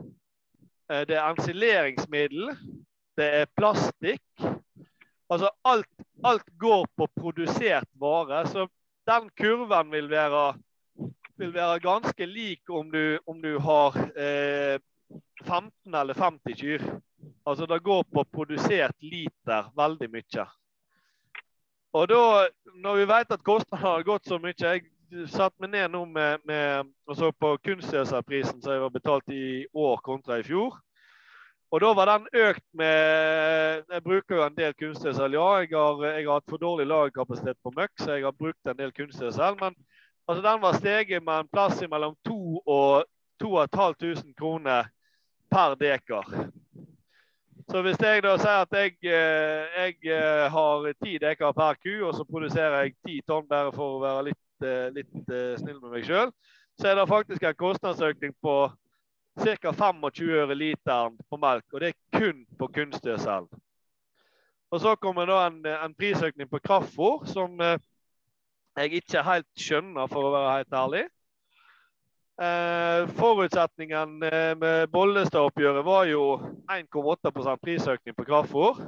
eh, 0.91 1.05
det 1.07 1.19
er 1.19 1.29
ensileringsmiddel, 1.29 2.57
det 3.21 3.29
er 3.43 3.55
plastikk. 3.57 4.25
Altså 5.33 5.53
alt, 5.65 5.89
alt 6.25 6.49
går 6.59 6.87
på 6.97 7.07
produsert 7.21 7.89
vare. 8.01 8.47
Så 8.49 8.67
den 9.09 9.31
kurven 9.37 9.93
vil 9.93 10.11
være 10.11 10.53
vil 11.43 11.55
være 11.55 11.81
ganske 11.83 12.27
lik 12.27 12.71
om 12.71 12.91
du, 12.91 13.19
om 13.27 13.43
du 13.43 13.59
har 13.59 13.97
eh, 14.15 14.79
15 15.45 15.95
eller 15.95 16.15
50 16.15 16.59
kyr. 16.59 16.83
Altså 17.47 17.67
det 17.67 17.83
går 17.83 18.05
på 18.15 18.25
produsert 18.33 18.95
liter 19.03 19.71
veldig 19.77 20.09
mye. 20.11 20.47
Og 21.93 22.09
da, 22.09 22.23
når 22.85 22.97
vi 22.97 23.09
vet 23.11 23.35
at 23.35 23.45
kostnadene 23.45 23.83
har 23.83 24.07
gått 24.07 24.29
så 24.29 24.39
mye 24.41 24.55
Jeg 24.57 25.27
satte 25.29 25.61
meg 25.61 25.75
ned 25.75 25.91
nå 25.93 26.05
med, 26.09 26.41
med 26.49 26.89
og 27.07 27.19
så 27.19 27.33
på 27.37 27.57
kunstgjødselprisen 27.67 28.63
som 28.63 28.73
jeg 28.73 28.81
var 28.81 28.95
betalt 28.95 29.29
i 29.29 29.67
år 29.75 30.01
kontra 30.05 30.39
i 30.41 30.47
fjor. 30.47 30.79
Og 31.73 31.81
da 31.81 31.91
var 31.97 32.09
den 32.09 32.29
økt 32.47 32.65
med 32.73 33.85
Jeg 33.93 34.05
bruker 34.05 34.37
jo 34.37 34.47
en 34.47 34.57
del 34.57 34.73
kunstgjødsel, 34.79 35.37
ja. 35.37 35.49
Jeg 35.65 35.75
har, 35.75 36.05
jeg 36.07 36.27
har 36.29 36.39
hatt 36.39 36.49
for 36.49 36.63
dårlig 36.63 36.87
lagerkapasitet 36.87 37.59
på 37.63 37.75
møkk, 37.77 37.93
så 37.99 38.17
jeg 38.17 38.25
har 38.25 38.39
brukt 38.39 38.71
en 38.71 38.79
del 38.79 38.95
kunstgjødsel. 38.97 39.59
Men 39.61 39.77
Altså 40.33 40.53
Den 40.53 40.63
var 40.63 40.73
steget 40.73 41.23
med 41.23 41.41
en 41.41 41.49
plass 41.53 41.81
mellom 41.91 42.15
2000 42.27 42.61
og 42.67 43.05
2500 43.41 44.35
kroner 44.39 44.87
per 45.51 45.75
dekar. 45.75 46.25
Så 47.69 47.83
hvis 47.83 48.01
jeg 48.01 48.23
da 48.25 48.33
sier 48.41 48.63
at 48.65 48.73
jeg, 48.73 48.97
eh, 49.05 49.77
jeg 49.77 49.99
eh, 50.09 50.47
har 50.55 50.89
ti 51.05 51.19
dekar 51.21 51.53
per 51.53 51.77
ku, 51.83 51.93
og 52.07 52.15
så 52.17 52.25
produserer 52.25 52.79
jeg 52.81 52.95
ti 53.05 53.19
tonn 53.29 53.45
bare 53.49 53.75
for 53.77 53.99
å 53.99 54.01
være 54.01 54.25
litt, 54.31 54.65
eh, 54.65 54.89
litt 54.97 55.13
snill 55.61 55.83
med 55.83 55.99
meg 55.99 56.09
sjøl, 56.09 56.33
så 56.81 56.89
er 56.89 56.97
det 56.97 57.07
faktisk 57.13 57.43
en 57.45 57.61
kostnadsøkning 57.67 58.33
på 58.41 58.57
ca. 59.37 59.77
25 59.85 60.33
øre 60.33 60.57
literen 60.57 61.21
på 61.29 61.37
melk. 61.45 61.69
Og 61.75 61.85
det 61.85 61.93
er 61.93 62.19
kun 62.19 62.47
på 62.57 62.73
kunstgjødsel. 62.73 63.53
Og 64.73 64.81
så 64.81 64.97
kommer 64.97 65.29
da 65.29 65.47
en, 65.51 65.61
en 65.77 65.95
prisøkning 65.95 66.49
på 66.49 66.65
kraftfôr, 66.65 67.27
som 67.29 67.61
jeg 68.77 69.03
ikke 69.03 69.25
helt 69.27 69.49
skjønner, 69.59 70.09
for 70.11 70.29
å 70.29 70.33
være 70.35 70.55
helt 70.59 70.77
ærlig. 70.77 71.03
Eh, 72.43 73.11
forutsetningen 73.19 74.23
eh, 74.25 74.53
med 74.59 74.89
Bollestad-oppgjøret 74.95 75.85
var 75.85 76.07
jo 76.09 76.23
1,8% 76.73 77.61
prisøkning 77.63 78.17
på 78.17 78.27
kraftfôr. 78.27 78.81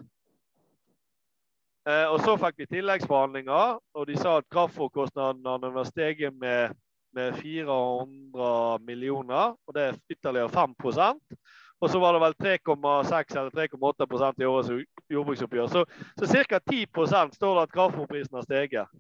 Eh, 1.85 2.07
og 2.09 2.23
så 2.25 2.39
fikk 2.41 2.63
vi 2.63 2.71
tilleggsforhandlinger, 2.79 3.77
og 3.95 4.09
de 4.09 4.17
sa 4.17 4.39
at 4.41 4.49
kraftfôrkostnadene 4.55 5.75
var 5.75 5.91
steget 5.91 6.33
med, 6.41 6.73
med 7.13 7.37
400 7.43 8.81
millioner, 8.89 9.53
og 9.53 9.77
det 9.77 9.91
er 9.91 10.01
ytterligere 10.17 10.49
5% 10.49 11.39
og 11.85 11.91
så 11.91 12.01
var 12.01 12.15
det 12.17 12.21
vel 12.23 12.35
3,6 12.41 13.35
eller 13.39 13.51
3,8% 13.51 14.41
i 14.41 14.47
årets 14.49 14.71
jordbruksoppgjør. 15.13 15.67
Så, 15.69 15.85
så 16.17 16.45
ca. 16.49 16.59
10 16.59 16.87
står 17.35 17.59
det 17.59 17.63
at 17.63 17.75
kraftfôrprisen 17.75 18.39
har 18.39 18.47
steget. 18.47 18.95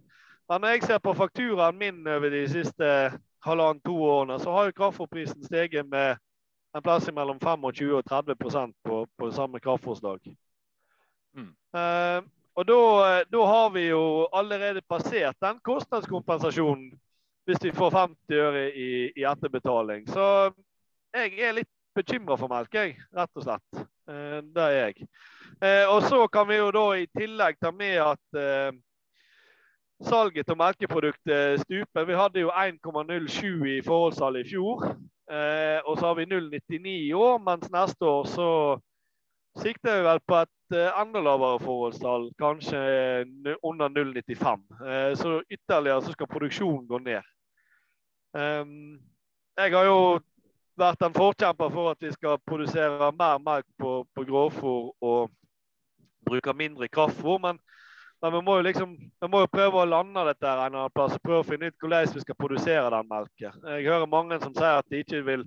Men 0.49 0.61
når 0.61 0.74
jeg 0.74 0.82
ser 0.84 1.01
på 1.01 1.14
fakturaen 1.16 1.78
min 1.78 2.03
over 2.09 2.30
de 2.30 2.42
siste 2.53 2.88
halvannen-to 3.45 3.95
årene, 4.05 4.38
så 4.40 4.53
har 4.53 4.68
jo 4.68 4.76
kraftfòrprisen 4.76 5.45
steget 5.45 5.88
med 5.88 6.16
en 6.76 6.82
plass 6.82 7.09
mellom 7.12 7.38
25 7.40 7.95
og 7.95 8.05
30% 8.11 8.74
på, 8.84 9.07
på 9.18 9.30
samme 9.32 9.61
kraftfòrslag. 9.61 10.20
Mm. 11.36 11.53
Uh, 11.74 12.20
og 12.55 12.66
da, 12.66 13.45
har 13.47 13.70
vi 13.74 13.88
jo 13.88 14.26
allerede 14.32 14.82
passert 14.88 15.36
den 15.42 15.59
kostnadskompensasjonen 15.62 16.92
hvis 17.45 17.64
vi 17.64 17.72
får 17.76 17.90
50 17.90 18.40
øre 18.40 18.68
i, 18.72 18.90
i 19.16 19.24
etterbetaling. 19.28 20.07
Så 20.09 20.26
jeg 21.14 21.34
er 21.38 21.59
litt 21.59 21.70
bekymra 21.95 22.38
for 22.40 22.51
melk, 22.51 22.72
jeg, 22.74 22.95
rett 23.14 23.40
og 23.40 23.47
slett. 23.47 23.84
Uh, 24.09 24.40
det 24.55 24.68
er 24.68 24.76
jeg. 24.78 25.09
Uh, 25.61 25.84
og 25.95 26.09
så 26.09 26.24
kan 26.32 26.49
vi 26.49 26.59
jo 26.59 26.70
da 26.74 26.86
i 26.99 27.09
tillegg 27.16 27.61
ta 27.61 27.70
med 27.74 28.01
at 28.03 28.42
salget 30.03 30.51
av 30.51 30.57
melkeprodukter 30.57 31.57
stuper. 31.62 32.05
Vi 32.05 32.14
hadde 32.14 32.40
jo 32.40 32.51
1,07 32.51 33.66
i 33.76 33.82
forholdssalg 33.82 34.40
i 34.40 34.49
fjor. 34.49 34.88
Eh, 35.30 35.78
og 35.84 35.99
så 35.99 36.07
har 36.07 36.14
vi 36.14 36.26
0,99 36.26 36.88
i 36.88 37.12
år, 37.12 37.38
mens 37.38 37.70
neste 37.72 38.05
år 38.05 38.24
så 38.28 38.49
sikter 39.62 39.97
vi 39.97 40.05
vel 40.09 40.20
på 40.26 40.40
et 40.42 40.76
eh, 40.76 41.01
enda 41.01 41.22
lavere 41.24 41.62
forholdstall, 41.62 42.28
kanskje 42.38 42.80
under 43.64 43.88
0,95. 43.88 44.66
Eh, 44.88 45.14
så 45.16 45.38
ytterligere 45.51 46.03
så 46.03 46.12
skal 46.12 46.28
produksjonen 46.28 46.86
gå 46.88 46.99
ned. 46.99 47.22
Um, 48.34 48.99
jeg 49.57 49.72
har 49.72 49.84
jo 49.86 49.99
vært 50.76 51.05
en 51.07 51.14
forkjemper 51.14 51.70
for 51.70 51.92
at 51.92 52.01
vi 52.03 52.11
skal 52.12 52.40
produsere 52.47 53.12
mer 53.14 53.38
melk 53.38 53.66
på, 53.78 54.01
på 54.14 54.24
grovfôr 54.26 54.90
og 55.01 55.30
bruke 56.26 56.53
mindre 56.53 56.88
kraftfôr. 56.88 57.38
Men 57.38 57.61
men 58.25 58.33
vi 58.33 58.41
må 58.41 58.55
jo 58.57 58.64
liksom, 58.64 58.93
vi 59.20 59.29
må 59.29 59.43
jo 59.43 59.49
prøve 59.53 59.83
å 59.83 59.89
lande 59.89 60.22
dette 60.25 60.49
her 60.49 60.62
en 60.64 60.79
annen 60.79 60.93
plass 60.97 61.12
og 61.12 61.20
prøve 61.27 61.43
å 61.43 61.45
finne 61.45 61.68
ut 61.68 61.83
hvordan 61.83 62.14
vi 62.14 62.22
skal 62.22 62.39
produsere 62.41 62.87
den 62.95 63.11
melken. 63.11 63.59
Jeg 63.68 63.85
hører 63.85 64.09
mange 64.09 64.39
som 64.41 64.55
sier 64.57 64.79
at 64.79 64.89
de 64.89 65.03
ikke 65.05 65.20
vil 65.27 65.43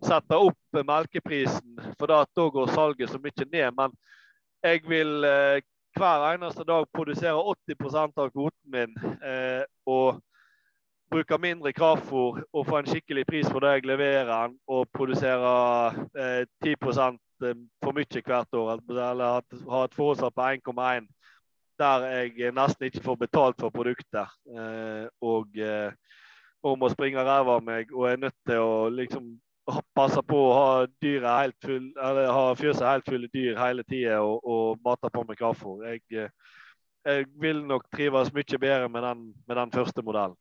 sette 0.00 0.38
opp 0.40 0.80
melkeprisen, 0.88 1.76
for 2.00 2.08
da, 2.08 2.22
går 2.24 2.72
salget 2.72 3.12
så 3.12 3.20
mye 3.20 3.48
ned. 3.52 3.76
Men 3.76 3.92
jeg 4.64 4.80
vil 4.88 5.28
eh, 5.28 5.60
hver 6.00 6.26
eneste 6.30 6.64
dag 6.64 6.88
produsere 6.96 7.36
80% 7.52 8.24
av 8.24 8.32
kvoten 8.32 8.72
min 8.78 8.96
eh, 9.20 9.68
og 9.84 10.22
bruke 11.12 11.36
mindre 11.36 11.76
kraftfôr 11.76 12.40
og 12.48 12.64
få 12.64 12.80
en 12.80 12.88
skikkelig 12.88 13.26
pris 13.28 13.48
for 13.52 13.60
det 13.60 13.76
jeg 13.76 13.90
leverer, 13.92 14.56
og 14.72 14.88
produsere 14.96 15.56
eh, 16.16 16.46
10 16.64 16.72
eh, 16.80 17.66
for 17.84 17.92
mye 17.92 18.24
hvert 18.24 18.56
år, 18.56 18.78
eller 18.88 19.42
ha 19.68 19.84
et 19.84 20.00
forutsatt 20.00 20.32
på 20.32 20.54
1,1 20.56 21.12
der 21.82 22.08
jeg 22.38 22.54
nesten 22.56 22.88
ikke 22.88 23.04
får 23.04 23.20
betalt 23.26 23.60
for 23.60 23.74
produktet. 23.74 24.34
Eh, 24.48 25.06
og, 25.20 25.58
eh, 25.58 26.18
og 26.62 26.78
må 26.78 26.90
springe 26.92 27.24
ræva 27.26 27.58
av 27.58 27.64
meg 27.66 27.90
og 27.92 28.08
er 28.08 28.22
nødt 28.22 28.38
til 28.46 28.62
å 28.62 28.86
liksom 28.92 29.32
passe 29.94 30.22
på 30.26 30.36
å 30.36 30.54
ha 30.56 30.70
helt 31.38 31.56
full, 31.62 31.92
eller 32.02 32.30
ha 32.34 32.54
fjøset 32.58 32.86
helt 32.86 33.08
fulle 33.08 33.28
dyr 33.32 33.58
hele 33.58 33.84
tida 33.86 34.20
og, 34.22 34.40
og 34.42 34.78
mate 34.84 35.10
på 35.12 35.24
med 35.28 35.38
kraftfôr. 35.38 35.84
Jeg, 35.86 36.02
eh, 36.10 36.30
jeg, 37.06 37.26
vil 37.40 37.62
nok 37.66 37.86
trives 37.94 38.32
mye 38.34 38.58
bedre 38.58 38.88
med 38.88 39.02
den, 39.02 39.28
med 39.46 39.56
den 39.56 39.74
første 39.74 40.02
modellen. 40.02 40.36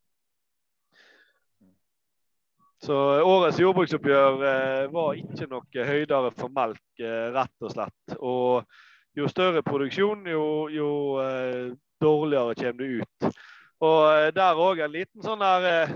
Så 2.82 2.96
årets 3.22 3.60
jordbruksoppgjør 3.62 4.39
eh, 4.42 4.88
var 4.94 5.18
ikke 5.20 5.50
noe 5.52 5.84
høydere 5.86 6.32
for 6.34 6.54
melk, 6.54 6.82
eh, 6.98 7.28
rett 7.36 7.68
og 7.68 7.76
slett. 7.76 8.16
Og 8.18 8.64
jo 9.18 9.28
større 9.28 9.64
produksjon, 9.64 10.28
jo, 10.28 10.45
jo 10.72 10.91
eh, 11.22 11.74
dårligere 12.01 12.55
kommer 12.55 12.84
det 12.84 13.01
ut. 13.01 13.34
Og 13.82 13.99
eh, 14.14 14.30
der 14.36 14.62
òg 14.62 14.84
en 14.84 14.93
liten 14.93 15.26
sånn 15.26 15.41
der 15.41 15.68
eh, 15.70 15.93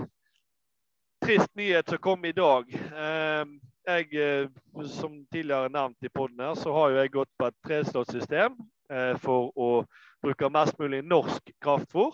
trist 1.24 1.52
nyhet 1.56 1.88
som 1.88 2.02
kom 2.02 2.24
i 2.28 2.34
dag. 2.36 2.70
Eh, 2.74 3.44
jeg, 3.86 4.08
eh, 4.20 4.86
som 4.92 5.18
tidligere 5.32 5.72
nevnt 5.72 6.04
i 6.04 6.12
poden 6.12 6.42
her, 6.42 6.54
så 6.58 6.74
har 6.74 6.92
jo 6.92 7.00
jeg 7.00 7.14
gått 7.14 7.32
på 7.38 7.48
et 7.48 7.60
treslåttsystem 7.66 8.56
for 9.18 9.48
å 9.58 9.68
bruke 10.22 10.46
mest 10.54 10.76
mulig 10.78 11.00
norsk 11.02 11.48
kraftfôr. 11.58 12.12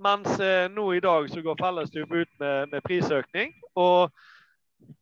Mens 0.00 0.38
nå 0.72 0.84
i 0.96 1.02
dag 1.04 1.26
så 1.28 1.42
går 1.44 1.58
Felleskjøp 1.60 2.14
ut 2.14 2.30
med, 2.40 2.70
med, 2.72 2.80
prisøkning. 2.86 3.52
Og 3.76 4.08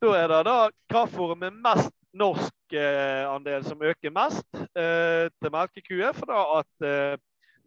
da 0.03 0.11
er 0.19 0.27
det 0.27 0.41
da 0.49 0.57
kraftfôret 0.91 1.39
med 1.39 1.55
mest 1.63 1.93
norsk 2.11 2.51
eh, 2.73 3.23
andel 3.29 3.63
som 3.65 3.81
øker 3.81 4.13
mest 4.13 4.45
eh, 4.55 5.29
til 5.41 5.53
melkekuer, 5.53 6.13
for 6.17 6.31
da 6.31 6.41
at 6.59 6.85
eh, 6.87 7.15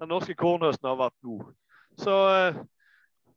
den 0.00 0.10
norske 0.10 0.34
kornhøsten 0.34 0.88
har 0.88 0.98
vært 0.98 1.16
god. 1.22 1.48
Så 1.98 2.14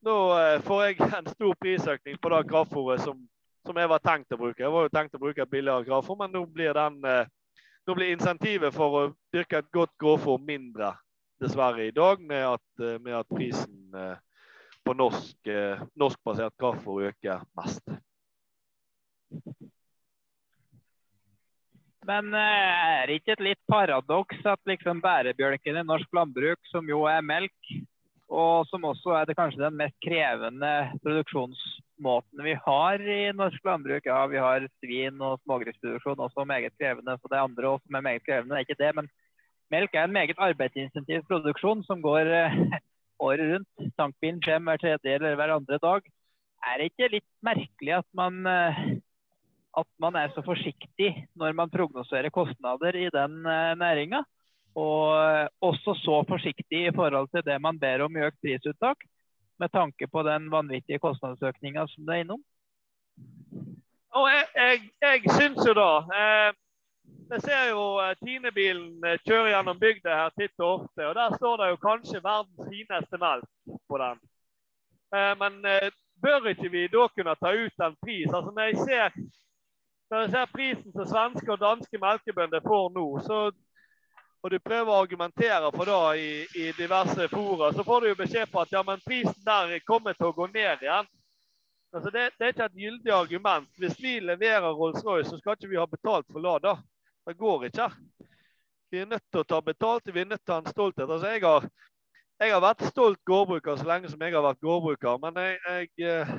nå 0.06 0.18
får 0.66 0.84
jeg 0.84 1.00
en 1.20 1.32
stor 1.34 1.56
prisøkning 1.62 2.20
på 2.22 2.32
det 2.34 2.44
kraftfôret 2.52 3.04
som, 3.04 3.20
som, 3.66 3.78
jeg 3.78 3.92
var 3.92 4.04
tenkt 4.04 4.34
å 4.34 4.40
bruke. 4.40 4.64
Jeg 4.64 4.74
var 4.74 4.88
jo 4.88 4.94
tenkt 4.94 5.18
å 5.18 5.22
bruke 5.22 5.50
billigere 5.50 5.88
kraftfôr, 5.88 6.20
men 6.22 6.34
nå 6.34 6.46
blir, 6.48 6.74
den, 6.78 7.02
nå 7.86 7.98
blir 7.98 8.14
insentivet 8.14 8.74
for 8.74 9.00
å 9.00 9.04
dyrke 9.36 9.62
et 9.62 9.74
godt 9.76 9.94
grovfôr 10.02 10.40
mindre, 10.42 10.94
dessverre, 11.42 11.90
i 11.90 11.96
dag, 11.96 12.24
med 12.24 12.48
at, 12.56 12.88
med 13.04 13.20
at 13.20 13.30
prisen 13.30 13.92
på 14.86 14.96
norsk, 14.96 15.54
norskbasert 16.00 16.56
kraftfôr 16.62 17.10
øker 17.12 17.44
mest. 17.60 17.96
Men 22.06 22.30
eh, 22.38 23.02
er 23.02 23.10
det 23.10 23.20
ikke 23.20 23.34
et 23.36 23.44
litt 23.48 23.62
paradoks 23.72 24.46
at 24.46 24.62
liksom 24.70 25.02
bærebjelken 25.04 25.80
i 25.80 25.86
norsk 25.88 26.12
landbruk, 26.14 26.62
som 26.70 26.86
jo 26.90 27.04
er 27.10 27.26
melk, 27.26 27.72
og 28.30 28.66
som 28.70 28.86
også 28.90 29.14
er 29.20 29.28
det 29.30 29.38
kanskje 29.38 29.64
den 29.64 29.78
mest 29.80 29.96
krevende 30.04 30.72
produksjonsmåten 31.04 32.42
vi 32.46 32.56
har 32.66 33.02
i 33.02 33.20
norsk 33.38 33.70
landbruk. 33.70 34.06
Ja, 34.10 34.24
vi 34.30 34.42
har 34.42 34.66
svin 34.82 35.22
og 35.22 35.40
smågrisproduksjon 35.44 36.24
også 36.28 36.46
meget 36.46 36.74
krevende, 36.78 37.18
så 37.18 37.32
det 37.32 37.42
andre 37.42 37.70
også 37.74 37.86
som 37.88 38.00
er 38.00 38.08
meget 38.10 38.26
krevende. 38.26 38.54
Det 38.54 38.62
er 38.62 38.68
ikke 38.68 38.82
det, 38.84 38.92
men 38.98 39.10
melk 39.74 39.96
er 39.96 40.10
en 40.10 40.18
meget 40.18 40.42
arbeidsinsentiv 40.50 41.26
produksjon 41.30 41.84
som 41.90 42.02
går 42.06 42.34
eh, 42.42 42.60
året 43.20 43.50
rundt. 43.54 43.90
Tankbilen 43.98 44.42
kommer 44.46 44.76
hver 44.76 44.84
tredje 44.84 45.18
eller 45.18 45.38
hver 45.40 45.58
andre 45.58 45.82
dag. 45.82 46.14
Er 46.66 46.78
det 46.80 46.92
ikke 46.92 47.14
litt 47.18 47.30
merkelig 47.46 47.98
at 48.00 48.08
man 48.18 48.46
eh, 48.50 48.86
at 49.80 49.88
man 50.00 50.16
er 50.16 50.32
så 50.34 50.44
forsiktig 50.46 51.12
når 51.36 51.56
man 51.58 51.72
prognoserer 51.72 52.34
kostnader 52.34 52.96
i 52.96 53.10
den 53.14 53.46
eh, 53.46 53.76
næringa. 53.80 54.24
Og 54.76 55.16
eh, 55.16 55.48
også 55.64 55.96
så 56.02 56.22
forsiktig 56.28 56.88
i 56.88 56.96
forhold 56.96 57.30
til 57.32 57.46
det 57.48 57.60
man 57.62 57.80
ber 57.80 58.06
om 58.06 58.18
i 58.18 58.26
økt 58.28 58.42
prisuttak, 58.44 59.04
med 59.60 59.72
tanke 59.72 60.08
på 60.08 60.24
den 60.28 60.52
vanvittige 60.52 61.00
kostnadsøkninga 61.00 61.88
som 61.88 62.06
det 62.06 62.16
er 62.16 62.26
innom. 62.26 62.44
Og 64.16 64.30
jeg, 64.32 64.46
jeg, 64.56 64.82
jeg 65.02 65.36
syns 65.36 65.68
jo 65.68 65.74
da 65.76 65.90
eh, 66.20 66.52
Jeg 67.32 67.42
ser 67.42 67.64
jo 67.72 67.84
eh, 68.04 68.16
Tine-bilen 68.24 69.04
kjøre 69.28 69.52
gjennom 69.52 69.80
bygda 69.80 70.22
her 70.22 70.36
titt 70.40 70.56
og 70.60 70.82
ofte. 70.82 71.08
Og 71.08 71.16
der 71.16 71.38
står 71.40 71.62
det 71.62 71.70
jo 71.74 71.84
kanskje 71.84 72.24
verdens 72.24 72.72
fineste 72.72 73.20
melk 73.22 73.78
på 73.90 74.00
den. 74.04 74.24
Eh, 75.16 75.34
men 75.40 75.60
eh, 75.66 75.92
bør 76.22 76.52
ikke 76.52 76.72
vi 76.72 76.88
da 76.92 77.08
kunne 77.16 77.36
ta 77.40 77.52
ut 77.56 77.84
en 77.88 77.98
pris? 78.04 78.28
Altså 78.32 78.52
Når 78.52 78.70
jeg 78.70 78.78
ser 78.88 79.10
når 80.12 80.22
jeg 80.22 80.32
ser 80.32 80.52
prisen 80.54 80.94
som 80.94 81.08
svenske 81.10 81.52
og 81.52 81.62
danske 81.62 82.00
melkebønder 82.02 82.62
får 82.66 82.90
nå, 82.94 83.06
så, 83.26 83.40
og 84.44 84.52
du 84.54 84.58
prøver 84.62 84.92
å 84.92 85.02
argumentere 85.02 85.72
for 85.74 85.90
det 85.90 86.22
i, 86.22 86.32
i, 86.62 86.66
diverse 86.78 87.28
fora, 87.32 87.72
så 87.74 87.86
får 87.88 88.02
du 88.02 88.10
jo 88.12 88.18
beskjed 88.20 88.52
på 88.52 88.62
at 88.62 88.76
ja, 88.76 88.84
men 88.86 89.02
prisen 89.06 89.42
der 89.46 89.80
kommer 89.88 90.14
til 90.18 90.30
å 90.30 90.36
gå 90.38 90.50
ned 90.54 90.86
igjen. 90.86 91.10
Altså 91.96 92.12
det, 92.12 92.26
det, 92.36 92.44
er 92.44 92.54
ikke 92.54 92.66
et 92.68 92.82
gyldig 92.84 93.12
argument. 93.16 93.70
Hvis 93.80 93.96
vi 94.04 94.18
leverer 94.20 94.74
Rolls-Royce, 94.76 95.30
så 95.30 95.40
skal 95.40 95.56
ikke 95.56 95.72
vi 95.72 95.80
ha 95.80 95.86
betalt 95.88 96.28
for 96.28 96.44
Lada. 96.44 96.76
Det 97.26 97.38
går 97.40 97.70
ikke. 97.70 97.88
Vi 98.92 99.00
er 99.00 99.08
nødt 99.10 99.24
til 99.32 99.42
å 99.42 99.48
ta 99.48 99.62
betalt, 99.64 100.12
vi 100.14 100.22
er 100.22 100.28
nødt 100.28 100.44
til 100.44 100.54
å 100.54 100.58
ha 100.58 100.64
en 100.64 100.74
stolthet. 100.74 101.08
Altså 101.08 101.32
jeg 101.32 101.42
har, 101.46 101.70
jeg 102.44 102.52
har 102.52 102.62
vært 102.64 102.84
stolt 102.92 103.22
gårdbruker 103.26 103.80
så 103.80 103.88
lenge 103.88 104.12
som 104.12 104.22
jeg 104.22 104.36
har 104.36 104.44
vært 104.44 104.62
gårdbruker, 104.62 105.18
men 105.24 105.40
jeg, 105.40 105.90
jeg 105.96 106.12
eh, 106.12 106.36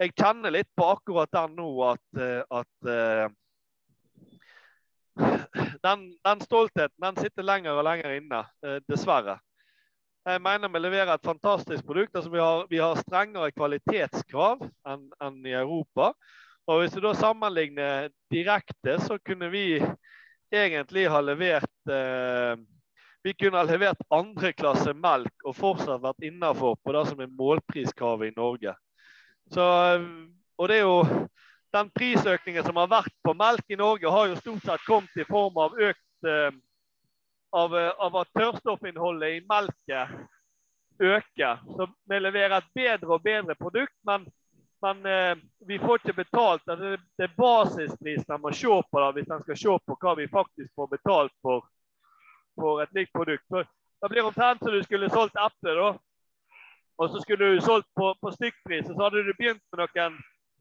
jeg 0.00 0.14
kjenner 0.16 0.54
litt 0.54 0.70
på 0.76 0.86
akkurat 0.94 1.30
den 1.34 1.58
nå 1.58 1.68
at, 1.90 2.06
eh, 2.16 2.40
at 2.48 2.88
uh, 2.88 3.28
den, 5.84 6.06
den, 6.24 6.42
stoltheten 6.46 7.04
den 7.04 7.20
sitter 7.20 7.44
lenger 7.44 7.76
og 7.76 7.84
lenger 7.84 8.16
inne, 8.16 8.40
uh, 8.64 8.78
dessverre. 8.88 9.36
Jeg 10.24 10.40
mener 10.44 10.72
vi 10.72 10.80
leverer 10.80 11.14
et 11.14 11.26
fantastisk 11.26 11.84
produkt. 11.86 12.16
altså 12.16 12.30
Vi 12.32 12.40
har, 12.40 12.66
vi 12.70 12.80
har 12.80 12.96
strengere 13.00 13.52
kvalitetskrav 13.52 14.64
enn, 14.88 15.06
enn 15.20 15.38
i 15.48 15.56
Europa. 15.56 16.12
Og 16.68 16.82
Hvis 16.82 16.92
du 16.94 17.00
da 17.00 17.14
sammenligner 17.16 18.10
direkte, 18.30 18.98
så 19.00 19.16
kunne 19.24 19.48
vi 19.50 19.80
egentlig 20.52 21.08
ha 21.10 21.20
levert 21.24 21.90
eh, 21.90 22.60
vi 23.22 23.32
kunne 23.34 23.58
ha 23.58 23.64
levert 23.68 24.04
andreklasse 24.12 24.92
melk 24.96 25.44
og 25.44 25.56
fortsatt 25.56 26.04
vært 26.04 26.28
innafor 26.28 26.76
på 26.84 26.94
det 26.94 27.02
som 27.08 27.20
er 27.20 27.32
målpriskravet 27.40 28.30
i 28.30 28.36
Norge. 28.36 28.76
Så, 29.54 29.66
og 30.58 30.68
det 30.68 30.76
er 30.78 30.84
jo 30.86 31.26
den 31.72 31.90
prisøkningen 31.94 32.66
som 32.66 32.78
har 32.78 32.90
vært 32.90 33.14
på 33.24 33.34
melk 33.34 33.70
i 33.70 33.78
Norge, 33.78 34.10
har 34.10 34.30
jo 34.30 34.38
stort 34.38 34.66
sett 34.66 34.84
kommet 34.86 35.16
i 35.18 35.26
form 35.28 35.58
av 35.58 35.78
økt 35.78 36.28
eh, 36.28 36.50
av, 37.50 37.74
av, 37.74 38.16
at 38.20 38.30
tørrstoffinnholdet 38.38 39.38
i 39.38 39.40
melket 39.50 41.00
øker. 41.00 41.62
Så 41.76 41.88
vi 42.10 42.20
leverer 42.20 42.58
et 42.58 42.70
bedre 42.74 43.16
og 43.16 43.24
bedre 43.24 43.56
produkt, 43.58 43.96
men, 44.06 44.26
men 44.84 45.06
eh, 45.06 45.42
vi 45.66 45.78
får 45.82 45.98
ikke 46.02 46.18
betalt. 46.22 46.62
Altså, 46.66 46.96
det 47.18 47.26
er 47.26 47.36
basisprisen 47.38 48.36
en 48.36 48.44
må 48.44 48.54
se 48.54 48.80
på 48.90 49.02
da, 49.02 49.10
hvis 49.16 49.30
en 49.30 49.42
skal 49.46 49.62
se 49.62 49.78
på 49.86 49.98
hva 50.02 50.14
vi 50.18 50.28
faktisk 50.30 50.70
får 50.76 50.92
betalt 50.94 51.34
for, 51.42 51.66
for 52.58 52.84
et 52.84 52.94
likt 52.94 53.14
produkt. 53.16 53.46
Så, 53.48 53.64
det 54.00 54.08
blir 54.08 54.24
omtrent 54.24 54.62
som 54.62 54.72
du 54.72 54.82
skulle 54.82 55.10
solgt 55.12 55.36
eple. 55.36 55.74
da 55.76 55.90
og 57.00 57.10
så 57.10 57.20
skulle 57.22 57.46
du 57.54 57.60
solgt 57.64 57.88
på, 57.96 58.10
på 58.20 58.30
stykkpris, 58.34 58.88
og 58.90 58.94
så 58.94 59.06
hadde 59.06 59.22
du 59.24 59.32
begynt 59.38 59.62
med 59.72 59.80
noen, 59.80 60.18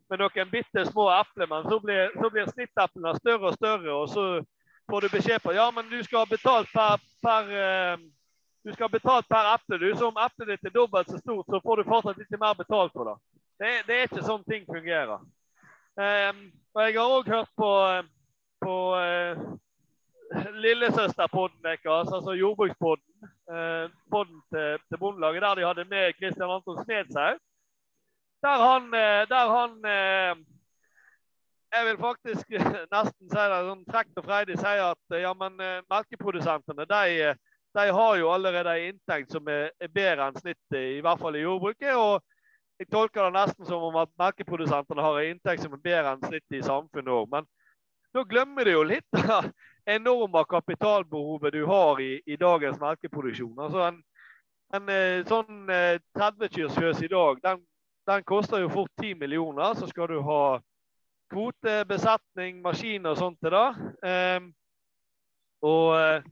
med 0.10 0.22
noen 0.22 0.52
bitte 0.54 0.86
små 0.88 1.10
epler. 1.12 1.50
Men 1.52 1.66
så 1.68 1.80
blir, 1.84 2.14
så 2.16 3.18
større 3.20 3.50
og 3.50 3.58
større, 3.58 3.92
og 3.92 4.08
så 4.10 4.24
får 4.90 5.02
du 5.02 5.10
beskjed 5.18 5.44
på 5.44 5.54
ja, 5.58 5.68
men 5.76 5.90
du 5.92 6.00
skal 6.04 6.24
ha 6.24 6.30
betalt 6.30 6.72
per, 6.72 7.04
per 7.26 7.52
uh, 7.52 8.08
du 8.64 8.72
skal 8.74 8.88
ha 8.88 8.94
betalt 8.94 9.28
per 9.28 9.52
eple. 9.54 9.92
Så 10.00 10.08
om 10.08 10.24
eplet 10.24 10.54
ditt 10.54 10.72
er 10.72 10.76
dobbelt 10.80 11.12
så 11.12 11.20
stort, 11.20 11.46
så 11.52 11.60
får 11.64 11.78
du 11.78 11.92
fortsatt 11.92 12.24
ikke 12.24 12.42
mer 12.42 12.56
betalt 12.56 12.96
for 12.96 13.12
det. 13.12 13.18
Det, 13.60 13.76
det 13.88 13.98
er 13.98 14.08
ikke 14.08 14.28
sånn 14.32 14.48
ting 14.48 14.64
fungerer. 14.68 15.20
Um, 16.00 16.44
og 16.72 16.86
jeg 16.86 16.96
har 16.96 17.18
òg 17.20 17.32
hørt 17.36 17.52
på, 17.60 17.72
på 18.64 18.76
uh, 18.96 19.48
lillesøsterpodden 20.36 21.64
deres, 21.64 22.14
altså 22.14 22.32
jordbrukspodden, 22.32 23.14
eh, 23.54 23.90
podden 24.12 24.42
til, 24.54 24.78
til 24.90 24.98
Bondelaget, 24.98 25.42
der 25.42 25.56
de 25.56 25.68
hadde 25.68 25.86
med 25.86 26.14
Kristian 26.14 26.52
Anton 26.56 26.84
Smedshaug. 26.84 27.38
Der 28.46 28.58
han, 28.70 28.84
eh, 28.94 29.22
der 29.34 29.46
han 29.58 29.72
eh, 29.86 30.36
Jeg 31.74 31.86
vil 31.86 31.98
faktisk 31.98 32.46
nesten 32.96 33.30
si 33.30 33.42
det 33.52 33.60
sånn 33.68 33.84
frekt 33.92 34.18
og 34.18 34.26
freidig 34.26 34.56
sier 34.58 34.88
at 34.90 35.18
ja, 35.22 35.34
men 35.38 35.54
melkeprodusentene 35.86 36.88
de, 36.90 37.34
de, 37.78 37.84
har 37.94 38.16
jo 38.18 38.32
allerede 38.34 38.74
en 38.74 38.96
inntekt 38.96 39.30
som 39.30 39.46
er, 39.54 39.70
er 39.78 39.92
bedre 39.94 40.26
enn 40.26 40.40
snittet, 40.42 40.80
i 40.98 41.04
hvert 41.06 41.22
fall 41.22 41.38
i 41.38 41.44
jordbruket. 41.44 41.94
og 41.94 42.26
jeg 42.80 42.90
tolker 42.90 43.28
det 43.28 43.36
nesten 43.36 43.70
som 43.70 43.86
om 43.86 44.00
at 44.02 44.10
melkeprodusentene 44.18 45.04
har 45.04 45.20
en 45.20 45.36
inntekt 45.36 45.62
som 45.62 45.76
er 45.76 45.84
bedre 45.84 46.16
enn 46.16 46.26
snittet 46.26 46.58
i 46.58 46.66
samfunnet 46.66 47.14
òg. 47.14 47.30
Men 47.36 47.46
nå 48.14 48.24
glemmer 48.24 48.66
du 48.66 48.72
jo 48.72 48.84
litt 48.84 49.06
det 49.12 49.42
enorme 49.90 50.44
kapitalbehovet 50.50 51.54
du 51.54 51.66
har 51.66 52.02
i, 52.02 52.22
i 52.26 52.36
dagens 52.36 52.80
melkeproduksjon. 52.80 53.60
Altså 53.60 53.86
en, 53.88 54.02
en 54.78 54.90
eh, 54.94 55.26
sånn 55.28 55.70
30 56.18 56.54
kyrs 56.54 56.76
fjøs 56.78 57.04
i 57.06 57.12
dag, 57.12 57.42
den, 57.44 57.64
den, 58.10 58.26
koster 58.30 58.62
jo 58.62 58.70
fort 58.74 58.92
10 59.02 59.16
millioner. 59.22 59.74
Så 59.78 59.90
skal 59.90 60.12
du 60.12 60.20
ha 60.26 60.44
kvote, 61.30 61.84
besetning, 61.90 62.62
maskiner 62.66 63.14
og 63.14 63.22
sånt 63.22 63.42
til 63.42 63.54
det. 63.54 63.68
Um, 64.06 64.48
og 65.66 65.98
eh, 65.98 66.30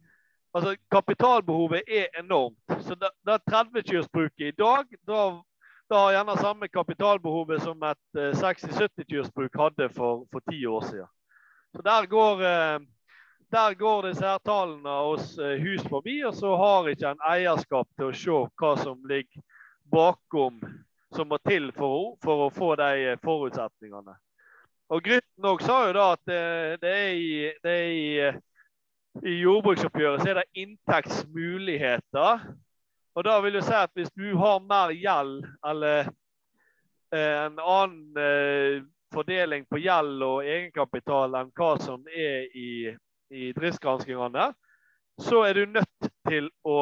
altså, 0.54 0.78
kapitalbehovet 0.94 1.90
er 1.90 2.08
enormt. 2.22 2.80
Så 2.86 2.96
det, 2.96 3.12
det 3.26 3.42
30-kyrsbruket 3.50 4.48
i 4.52 4.56
dag, 4.58 4.98
da, 5.10 5.28
da 5.90 6.06
har 6.06 6.18
gjerne 6.18 6.40
samme 6.42 6.70
kapitalbehovet 6.72 7.62
som 7.66 7.86
et 7.90 8.24
60-70-kyrsbruk 8.42 9.62
hadde 9.66 9.90
for 9.98 10.50
ti 10.50 10.66
år 10.66 10.90
siden. 10.90 11.14
Så 11.78 11.82
der 11.82 12.06
går, 12.06 12.42
eh, 12.42 12.80
der 13.52 13.74
går 13.74 14.02
disse 14.02 14.26
her 14.26 14.38
tallene 14.38 14.90
hos 14.90 15.38
eh, 15.38 15.60
hus 15.62 15.84
forbi, 15.86 16.24
og 16.26 16.34
så 16.34 16.56
har 16.58 16.88
ikke 16.90 17.12
en 17.12 17.22
eierskap 17.30 17.86
til 17.94 18.08
å 18.08 18.16
se 18.18 18.38
hva 18.58 18.72
som 18.82 19.04
ligger 19.06 19.44
bakom 19.94 20.58
som 21.14 21.30
må 21.30 21.38
til 21.46 21.70
for, 21.78 22.16
for 22.26 22.48
å 22.48 22.50
få 22.50 22.72
de 22.82 23.12
eh, 23.12 23.20
forutsetningene. 23.22 24.18
Og 24.90 25.06
Grytten 25.06 25.46
òg 25.46 25.62
sa 25.62 25.78
jo 25.86 25.94
da 26.00 26.08
at 26.16 26.26
det, 26.82 26.90
er 26.90 27.14
i, 27.14 27.30
det 27.62 27.78
er 27.78 27.94
i 27.94 28.10
i 29.28 29.38
jordbruksoppgjøret 29.44 30.24
så 30.24 30.32
er 30.32 30.42
det 30.42 30.62
inntektsmuligheter. 30.64 32.44
Og 33.18 33.26
da 33.26 33.38
vil 33.46 33.58
jeg 33.58 33.66
si 33.70 33.78
at 33.78 33.94
Hvis 33.98 34.14
du 34.18 34.38
har 34.38 34.66
mer 34.66 34.94
gjeld 34.98 35.46
eller 35.66 36.10
en 37.14 37.60
annen 37.62 38.88
fordeling 39.14 39.66
på 39.70 39.80
gjeld 39.82 40.24
og 40.26 40.46
egenkapital 40.46 41.36
enn 41.40 41.52
hva 41.58 41.74
som 41.82 42.04
er 42.12 42.48
i, 42.58 42.94
i 43.32 43.52
driftsgranskingene, 43.58 44.52
så 45.22 45.44
er 45.48 45.60
du 45.60 45.78
nødt 45.78 46.12
til 46.30 46.52
å 46.64 46.80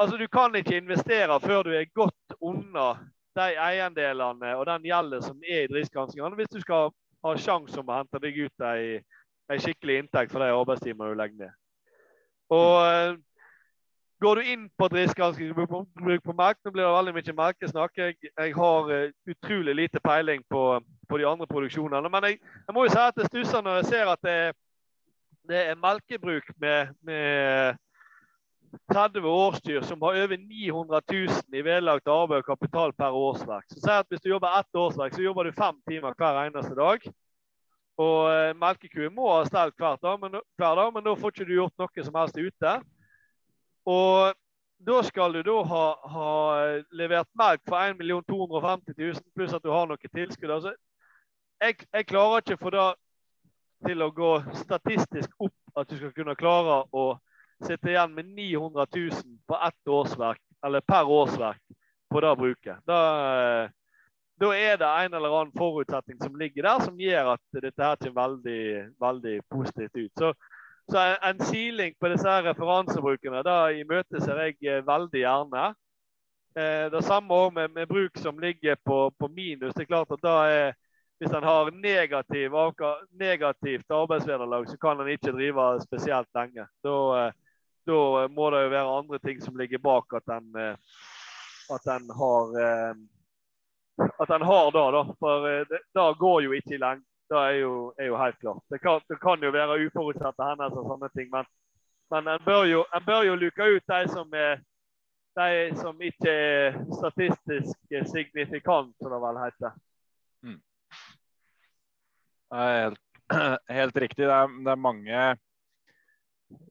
Altså, 0.00 0.16
du 0.16 0.24
kan 0.32 0.54
ikke 0.56 0.78
investere 0.80 1.34
før 1.44 1.66
du 1.66 1.74
er 1.76 1.90
godt 1.92 2.34
unna 2.40 2.86
de 3.36 3.50
eiendelene 3.60 4.54
og 4.56 4.62
den 4.64 4.86
gjelden 4.88 5.20
som 5.22 5.42
er 5.44 5.66
i 5.66 5.68
driftsgranskingene, 5.68 6.38
hvis 6.38 6.54
du 6.54 6.62
skal 6.62 6.88
ha 7.24 7.34
sjanse 7.36 7.76
om 7.80 7.92
å 7.92 7.98
hente 7.98 8.20
deg 8.22 8.38
ut 8.46 8.64
ei, 8.64 9.02
ei 9.52 9.60
skikkelig 9.60 9.98
inntekt 10.00 10.32
for 10.32 10.40
de 10.40 10.48
arbeidstimene 10.56 11.12
du 11.12 11.20
legger 11.20 11.44
ned. 11.44 11.52
Og 12.56 13.20
Går 14.20 14.36
du 14.36 14.42
inn 14.52 14.66
på 14.78 14.88
driftsgransking 14.88 15.54
på, 15.54 15.84
melk, 16.32 16.58
nå 16.64 16.70
blir 16.70 16.84
det 16.84 16.92
veldig 16.94 17.14
mye 17.16 17.34
melkesnakk. 17.38 17.96
Jeg, 17.98 18.16
jeg 18.30 18.52
har 18.56 18.90
uh, 18.90 19.14
utrolig 19.28 19.74
lite 19.74 20.00
peiling 20.00 20.44
på, 20.50 20.62
på, 21.08 21.18
de 21.18 21.26
andre 21.28 21.48
produksjonene. 21.50 22.10
Men 22.10 22.28
jeg, 22.28 22.38
jeg 22.66 22.76
må 22.76 22.84
jo 22.86 22.92
si 22.94 23.00
at 23.02 23.18
det 23.18 23.26
stusser 23.28 23.64
når 23.64 23.80
jeg 23.80 23.88
ser 23.90 24.12
at 24.12 24.22
det, 24.22 24.36
det 25.50 25.64
er 25.72 25.82
melkebruk 25.82 26.46
med, 26.62 26.94
med 27.02 27.82
30 28.94 29.26
årsdyr 29.28 29.82
som 29.84 30.02
har 30.06 30.22
over 30.22 30.38
900 30.38 31.02
000 31.12 31.58
i 31.58 31.66
vedlagt 31.66 32.08
arbeid 32.08 32.44
og 32.44 32.48
kapital 32.48 32.94
per 32.94 33.18
årsverk. 33.18 33.66
Så 33.74 33.98
at 33.98 34.08
Hvis 34.08 34.22
du 34.22 34.30
jobber 34.30 34.58
ett 34.60 34.80
årsverk, 34.86 35.14
så 35.14 35.22
jobber 35.22 35.44
du 35.44 35.52
fem 35.52 35.76
timer 35.90 36.14
hver 36.16 36.44
eneste 36.46 36.74
dag. 36.78 37.02
Og 37.98 38.56
melkekuer 38.58 39.10
må 39.14 39.28
ha 39.30 39.44
stelt 39.46 39.76
hver 39.78 39.98
dag, 40.02 40.18
men, 40.20 40.40
hver 40.58 40.74
dag, 40.74 40.90
men 40.94 41.04
da 41.04 41.14
får 41.14 41.34
ikke 41.34 41.46
du 41.50 41.54
gjort 41.58 41.78
noe 41.78 42.04
som 42.08 42.16
helst 42.18 42.38
ute. 42.38 42.78
Og 43.84 44.34
da 44.84 45.02
skal 45.02 45.32
du 45.32 45.42
da 45.44 45.60
ha, 45.68 45.84
ha 46.14 46.30
levert 46.96 47.28
melk 47.38 47.62
for 47.68 47.80
1 47.80 48.00
250 48.28 48.94
000 48.98 49.22
pluss 49.36 49.54
at 49.56 49.64
du 49.64 49.70
har 49.72 49.88
noe 49.88 50.10
tilskudd. 50.10 50.50
Altså, 50.50 50.74
jeg, 51.62 51.78
jeg, 51.92 52.06
klarer 52.06 52.42
ikke 52.42 52.60
for 52.60 52.76
det 52.76 52.88
til 53.84 54.02
å 54.04 54.10
gå 54.12 54.32
statistisk 54.64 55.30
opp 55.38 55.80
at 55.80 55.88
du 55.88 55.96
skal 55.96 56.12
kunne 56.16 56.36
klare 56.38 56.82
å 56.92 57.06
sitte 57.64 57.92
igjen 57.92 58.12
med 58.16 58.28
900 58.34 58.86
000 58.96 59.38
på 59.48 59.60
ett 59.68 59.88
årsverk, 59.88 60.42
eller 60.64 60.84
per 60.84 61.08
årsverk 61.08 61.62
på 62.10 62.20
det 62.20 62.34
bruket. 62.40 62.82
Da, 62.88 62.98
da 64.40 64.50
er 64.56 64.76
det 64.80 64.90
en 65.04 65.16
eller 65.16 65.36
annen 65.38 65.54
forutsetning 65.56 66.18
som 66.22 66.36
ligger 66.40 66.66
der, 66.66 66.84
som 66.84 67.00
gjør 67.00 67.34
at 67.36 67.60
dette 67.62 67.88
her 67.88 68.00
kommer 68.00 68.20
veldig, 68.20 68.64
veldig 69.00 69.36
positivt 69.50 69.96
ut. 69.96 70.12
Så 70.18 70.32
så 70.90 71.16
en 71.22 71.40
siling 71.40 71.94
på 72.00 72.08
disse 72.08 72.34
referansebrukene 72.44 73.40
da 73.46 73.56
imøteser 73.72 74.40
jeg 74.44 74.56
eh, 74.68 74.82
veldig 74.84 75.22
gjerne. 75.22 75.68
Eh, 76.58 76.86
det 76.92 77.02
samme 77.06 77.34
òg 77.34 77.54
med, 77.56 77.72
med, 77.72 77.88
bruk 77.88 78.18
som 78.20 78.38
ligger 78.40 78.76
på, 78.84 78.98
på, 79.18 79.28
minus. 79.28 79.74
Det 79.74 79.86
er 79.86 79.92
klart 79.94 80.12
at 80.12 80.24
da 80.24 80.34
er, 80.48 80.74
Hvis 81.18 81.32
en 81.32 81.46
har 81.46 81.70
negativ, 81.70 82.52
negativt 83.12 83.90
arbeidsvederlag, 83.90 84.66
så 84.68 84.76
kan 84.76 85.00
en 85.00 85.08
ikke 85.08 85.32
drive 85.32 85.80
spesielt 85.80 86.28
lenge. 86.34 86.66
Da, 86.84 86.96
eh, 87.20 87.32
da, 87.86 88.28
må 88.28 88.50
det 88.50 88.64
jo 88.64 88.72
være 88.74 88.98
andre 88.98 89.18
ting 89.18 89.40
som 89.40 89.56
ligger 89.56 89.78
bak 89.78 90.12
at 90.18 90.28
en, 90.36 90.50
at 91.70 91.86
en 91.96 92.10
har 92.18 92.56
at 93.94 94.30
en 94.30 94.42
har 94.42 94.70
det, 94.74 94.86
da. 94.96 95.02
For 95.18 95.48
det, 95.70 95.80
det 95.94 96.06
går 96.18 96.40
jo 96.42 96.52
ikke 96.58 96.82
lenge 96.82 97.13
det 97.34 97.42
er 97.42 97.58
jo, 97.60 97.74
er 97.98 98.10
jo 98.10 98.18
helt 98.20 98.38
klart. 98.40 98.62
Det 98.70 98.80
kan, 98.82 99.00
det 99.10 99.18
kan, 99.22 99.42
jo 99.42 99.50
være 99.54 99.80
uforutsette 99.86 100.48
hendelser 100.50 100.82
og 100.82 100.92
sånne 100.92 101.10
ting, 101.16 101.30
men, 101.32 101.48
men 102.14 102.30
en, 102.34 102.44
bør 102.46 102.68
jo, 102.70 102.84
en 102.94 103.06
bør 103.06 103.26
jo 103.28 103.34
luke 103.40 103.70
ut 103.76 103.94
de 103.94 104.00
som, 104.12 104.36
er, 104.38 104.62
de 105.40 105.48
som 105.80 106.04
ikke 106.10 106.30
er 106.30 106.78
statistisk 107.00 107.96
signifikant, 108.12 108.94
som 109.00 109.14
det 109.14 109.22
vel 109.24 109.40
heter. 109.42 109.80
Mm. 110.44 110.60
Det 112.54 112.66
er 112.66 112.78
helt, 112.84 113.02
helt 113.80 114.02
riktig. 114.06 114.28
Det 114.28 114.36
er, 114.36 114.54
det 114.64 114.74
er, 114.74 114.84
mange 114.88 115.24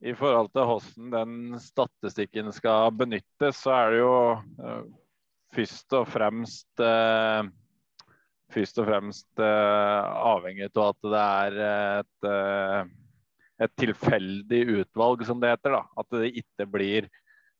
I 0.04 0.14
forhold 0.16 0.48
til 0.54 0.68
hvordan 0.70 1.12
den 1.12 1.60
statistikken 1.60 2.52
skal 2.52 2.92
benyttes, 2.96 3.60
så 3.60 3.74
er 3.82 3.90
det 3.92 3.98
jo 4.00 4.16
uh, 4.32 4.84
først 5.54 5.92
og 5.98 6.08
fremst 6.08 6.80
uh, 6.80 7.44
først 8.54 8.78
og 8.80 8.88
fremst 8.88 9.42
uh, 9.42 10.04
avhengig 10.34 10.70
av 10.70 10.92
at 10.92 11.08
det 11.10 11.24
er 11.24 11.58
et, 11.64 12.28
uh, 12.28 12.80
et, 13.64 13.74
tilfeldig 13.80 14.62
utvalg, 14.80 15.24
som 15.26 15.42
det 15.42 15.54
heter. 15.54 15.76
da. 15.76 15.82
At 16.00 16.10
det 16.14 16.32
ikke 16.42 16.68
blir 16.70 17.08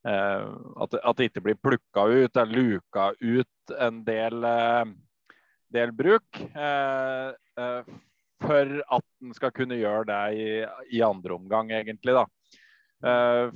uh, 0.07 0.45
at, 0.87 1.25
blir 1.43 1.59
plukka 1.61 2.07
ut 2.11 2.37
eller 2.43 2.55
luka 2.55 3.11
ut 3.21 3.77
en 3.81 4.03
del, 4.07 4.47
del 5.73 5.95
bruk. 5.97 6.43
for 8.45 8.71
at 8.93 9.05
en 9.25 9.33
skal 9.33 9.53
kunne 9.57 9.79
gjøre 9.79 10.05
det 10.11 10.23
i, 10.37 10.49
i 10.99 11.01
andre 11.03 11.35
omgang, 11.35 11.71
egentlig. 11.73 12.13
da. 12.13 12.27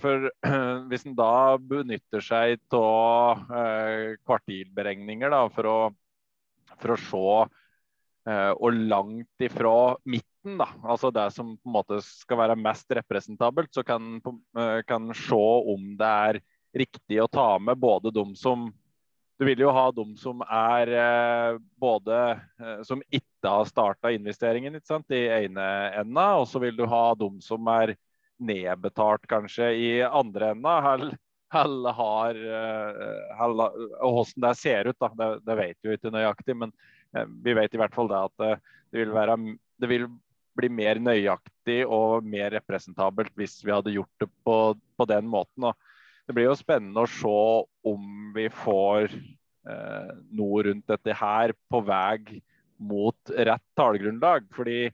For 0.00 0.30
hvis 0.88 1.04
en 1.04 1.16
da 1.18 1.58
benytter 1.60 2.24
seg 2.24 2.62
av 2.72 3.44
kvartilberegninger 4.24 5.34
da, 5.34 5.42
for 5.52 5.68
å 5.68 5.78
for 6.82 6.96
å 6.96 7.00
se 7.02 7.22
hvor 7.22 7.56
og 8.28 8.74
langt 8.90 9.40
ifra 9.40 9.96
midten, 10.04 10.58
da, 10.60 10.66
altså 10.84 11.08
det 11.14 11.30
som 11.32 11.54
på 11.56 11.70
en 11.70 11.72
måte 11.78 12.00
skal 12.04 12.42
være 12.42 12.58
mest 12.60 12.90
representabelt, 12.98 13.70
så 13.72 13.80
kan 13.86 14.18
eh, 14.20 14.82
kan 14.84 15.06
se 15.16 15.38
om 15.72 15.94
det 15.96 16.10
er 16.28 16.40
riktig 16.76 17.22
å 17.22 17.30
ta 17.32 17.54
med 17.58 17.80
både 17.80 18.12
de 18.12 18.26
som 18.36 18.68
du 19.38 19.46
vil 19.46 19.60
jo 19.62 19.70
ha 19.70 19.86
de 19.94 20.04
som 20.18 20.42
er 20.42 20.90
eh, 20.98 21.58
både 21.78 22.16
eh, 22.58 22.80
som 22.86 23.02
ikke 23.06 23.52
har 23.52 23.68
starta 23.70 24.10
investeringen 24.10 24.80
sant, 24.82 25.06
i 25.14 25.28
ene 25.44 25.68
enda, 26.00 26.32
og 26.40 26.48
så 26.50 26.60
vil 26.62 26.74
du 26.76 26.84
ha 26.90 27.14
de 27.18 27.30
som 27.44 27.70
er 27.70 27.94
nedbetalt 28.38 29.26
kanskje 29.30 29.70
i 29.78 29.88
andre 30.02 30.52
enda. 30.56 30.74
Hell 31.54 31.86
har 31.96 32.38
hell, 33.38 33.60
eh, 33.64 33.98
Og 34.04 34.18
hvordan 34.18 34.44
det 34.44 34.54
ser 34.60 34.90
ut, 34.90 34.98
da, 35.00 35.10
det, 35.16 35.28
det 35.48 35.58
vet 35.62 35.78
vi 35.80 35.90
jo 35.90 35.98
ikke 35.98 36.14
nøyaktig. 36.14 36.56
Men 36.64 36.74
eh, 37.16 37.28
vi 37.44 37.56
vet 37.56 37.74
i 37.74 37.80
hvert 37.80 37.96
fall 37.96 38.10
det 38.10 38.22
at 38.30 38.46
eh, 38.46 38.64
det 38.92 39.02
vil, 39.02 39.14
være, 39.16 39.36
det 39.80 39.90
vil 39.90 40.08
bli 40.58 40.70
mer 40.72 41.00
nøyaktig 41.02 41.82
og 41.86 42.26
mer 42.26 42.52
representabelt 42.56 43.34
hvis 43.38 43.60
vi 43.64 43.74
hadde 43.74 43.94
gjort 43.94 44.24
det 44.24 44.30
på, 44.46 44.58
på 44.98 45.08
den 45.08 45.28
måten. 45.30 45.68
Og 45.70 46.28
det 46.28 46.36
blir 46.36 46.48
jo 46.50 46.58
spennende 46.58 47.04
å 47.04 47.10
se 47.10 47.40
om 47.88 48.32
vi 48.34 48.48
får 48.52 49.08
eh, 49.08 50.14
noe 50.36 50.64
rundt 50.68 50.88
dette 50.90 51.16
her 51.16 51.54
på 51.70 51.82
vei 51.86 52.42
mot 52.78 53.32
rett 53.32 53.64
tallgrunnlag. 53.78 54.48
Fordi 54.54 54.88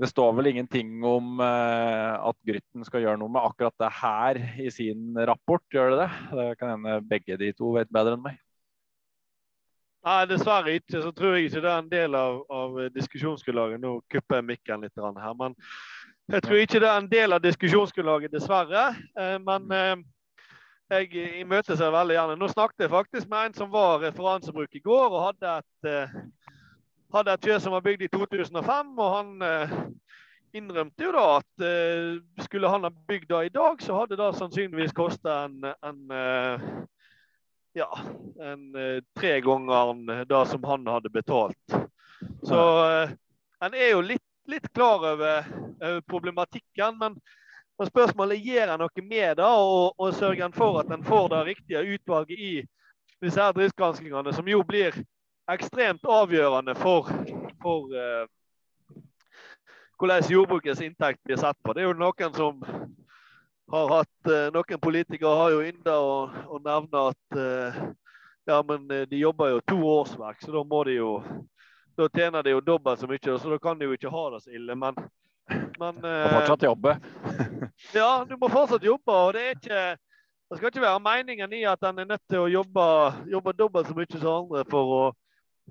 det 0.00 0.08
står 0.10 0.32
vel 0.34 0.50
ingenting 0.50 0.96
om 1.06 1.38
uh, 1.38 2.28
at 2.30 2.38
Grytten 2.46 2.86
skal 2.86 3.04
gjøre 3.04 3.20
noe 3.20 3.30
med 3.30 3.44
akkurat 3.46 3.76
det 3.78 3.90
her 4.00 4.40
i 4.62 4.70
sin 4.74 5.14
rapport, 5.14 5.62
gjør 5.70 5.94
det 5.94 6.00
det? 6.00 6.08
Det 6.40 6.48
kan 6.58 6.74
hende 6.74 6.96
begge 7.06 7.38
de 7.38 7.52
to 7.54 7.74
vet 7.76 7.92
bedre 7.94 8.16
enn 8.18 8.24
meg. 8.24 8.40
Nei, 10.04 10.24
dessverre 10.28 10.74
ikke. 10.76 11.00
Så 11.00 11.12
tror 11.16 11.36
jeg 11.36 11.48
ikke 11.48 11.62
det 11.64 11.70
er 11.70 11.78
en 11.80 11.92
del 11.92 12.16
av, 12.18 12.42
av 12.52 12.80
diskusjonsgrunnlaget. 12.92 13.80
Nå 13.80 13.94
kupper 14.12 14.42
jeg 14.42 14.48
mikken 14.50 14.84
litt 14.84 15.00
her. 15.00 15.36
Men 15.38 15.54
jeg 16.34 16.44
tror 16.44 16.60
ikke 16.60 16.82
det 16.82 16.90
er 16.90 16.98
en 17.00 17.08
del 17.08 17.36
av 17.36 17.40
diskusjonsgrunnlaget, 17.44 18.34
dessverre. 18.34 18.84
Eh, 19.16 19.38
men 19.46 19.72
eh, 19.72 19.94
jeg 20.92 21.40
imøteser 21.40 21.94
veldig 21.94 22.18
gjerne. 22.18 22.36
Nå 22.36 22.50
snakket 22.52 22.84
jeg 22.84 22.92
faktisk 22.92 23.30
med 23.32 23.48
en 23.48 23.56
som 23.62 23.72
var 23.72 24.02
referansebruk 24.04 24.76
i 24.76 24.84
går, 24.84 25.06
og 25.08 25.24
hadde 25.30 25.56
et, 25.62 26.20
hadde 27.14 27.34
et 27.34 27.46
fjøs 27.46 27.62
som 27.64 27.74
var 27.76 27.84
bygd 27.84 28.06
i 28.06 28.10
2005. 28.12 28.90
Og 28.98 29.12
han 29.14 29.44
uh, 29.44 29.76
innrømte 30.54 31.06
jo 31.06 31.12
da 31.14 31.24
at 31.38 31.64
uh, 31.64 32.18
skulle 32.46 32.72
han 32.72 32.86
ha 32.86 32.92
bygd 32.92 33.30
det 33.30 33.42
i 33.46 33.54
dag, 33.54 33.82
så 33.82 34.00
hadde 34.00 34.18
det 34.20 34.30
sannsynligvis 34.38 34.96
kostet 34.96 35.30
en, 35.30 35.70
en 35.82 36.84
ja, 37.74 37.88
en, 38.38 38.66
tre 39.18 39.32
ganger 39.42 40.24
det 40.30 40.42
som 40.50 40.66
han 40.70 40.86
hadde 40.86 41.10
betalt. 41.10 41.78
Så 42.46 42.58
han 43.58 43.74
er 43.74 43.96
jo 43.96 44.04
litt, 44.06 44.22
litt 44.46 44.68
klar 44.76 45.02
over, 45.02 45.48
over 45.80 46.04
problematikken. 46.06 47.00
men 47.00 47.18
og 47.78 47.88
Spørsmålet 47.90 48.38
gjør 48.44 48.70
han 48.70 48.82
noe 48.84 49.02
med 49.02 49.40
det, 49.40 49.46
og, 49.46 49.94
og 49.98 50.14
sørger 50.14 50.46
han 50.46 50.54
for 50.54 50.78
at 50.82 50.92
en 50.94 51.02
får 51.04 51.28
det 51.32 51.40
riktige 51.48 51.82
utvalget 51.96 52.38
i 52.38 52.52
disse 53.24 53.40
her 53.40 53.54
driftsgranskingene, 53.56 54.34
som 54.34 54.48
jo 54.48 54.60
blir 54.66 54.94
ekstremt 55.52 56.06
avgjørende 56.08 56.74
for, 56.78 57.10
for 57.62 57.90
uh, 57.92 59.00
hvordan 59.98 60.28
jordbrukets 60.30 60.82
inntekt 60.84 61.22
blir 61.24 61.40
sett 61.40 61.58
på. 61.62 61.74
Det 61.74 61.84
er 61.84 61.90
jo 61.90 61.98
noen 61.98 62.36
som 62.36 62.62
har 63.72 63.90
hatt 63.92 64.30
uh, 64.30 64.48
Noen 64.54 64.80
politikere 64.80 65.40
har 65.40 65.54
jo 65.54 65.64
ynda 65.64 65.98
å, 66.00 66.14
å 66.48 66.62
nevne 66.64 67.08
at 67.10 67.38
uh, 67.40 67.82
ja, 68.44 68.60
men 68.68 68.88
de 68.88 69.18
jobber 69.18 69.54
jo 69.54 69.60
to 69.68 69.80
årsverk, 69.88 70.42
så 70.44 70.52
da 70.52 70.64
må 70.68 70.82
de 70.84 70.98
jo 70.98 71.18
da 71.94 72.08
tjener 72.10 72.42
de 72.42 72.50
jo 72.50 72.60
dobbelt 72.60 73.00
så 73.00 73.06
mye, 73.06 73.38
så 73.38 73.52
da 73.52 73.58
kan 73.62 73.78
de 73.78 73.86
jo 73.86 73.94
ikke 73.94 74.10
ha 74.10 74.24
det 74.34 74.40
så 74.42 74.50
ille. 74.52 74.74
Men 74.74 74.98
men, 75.78 76.00
må 76.00 76.08
eh, 76.08 76.32
fortsatt 76.32 76.62
jobbe. 76.62 76.96
ja, 78.00 78.24
du 78.28 78.36
må 78.40 78.48
fortsatt 78.48 78.84
jobbe. 78.84 79.12
og 79.12 79.34
det, 79.36 79.42
er 79.42 79.58
ikke, 79.58 79.82
det 80.50 80.58
skal 80.58 80.70
ikke 80.70 80.84
være 80.84 81.02
meningen 81.04 81.52
i 81.52 81.64
at 81.68 81.84
en 81.84 82.00
er 82.00 82.08
nødt 82.14 82.24
til 82.30 82.44
å 82.44 82.50
jobbe, 82.50 82.86
jobbe 83.32 83.56
dobbelt 83.58 83.90
så 83.90 83.96
mye 83.98 84.20
som 84.20 84.30
andre 84.44 84.64
for 84.70 84.94
å, 84.98 85.02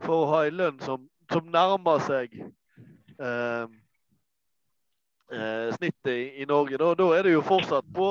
for 0.02 0.24
å 0.24 0.30
ha 0.32 0.41
lønn 0.50 0.80
som, 0.84 1.06
som 1.32 1.50
nærmer 1.54 2.02
seg 2.08 2.34
eh, 2.41 3.66
eh, 5.34 5.68
snittet 5.76 6.14
i, 6.14 6.24
i 6.41 6.48
Norge. 6.50 6.80
Da, 6.82 6.94
da, 6.98 7.10
er 7.18 7.28
det 7.28 7.36
jo 7.36 7.46
fortsatt 7.46 7.88
på, 7.94 8.10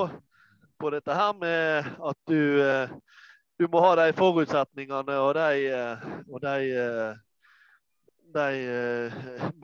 på 0.78 0.92
dette 0.94 1.18
her 1.18 1.34
med 1.40 1.90
at 1.98 2.20
du, 2.30 2.40
eh, 2.62 2.94
du 3.58 3.68
må 3.72 3.82
ha 3.84 3.96
de 4.04 4.08
forutsetningene 4.18 5.18
og 5.24 5.34
de, 5.38 5.66
eh, 5.74 6.08
og 6.28 6.42
de 6.46 7.12
de, 8.32 8.68
eh, 8.68 9.12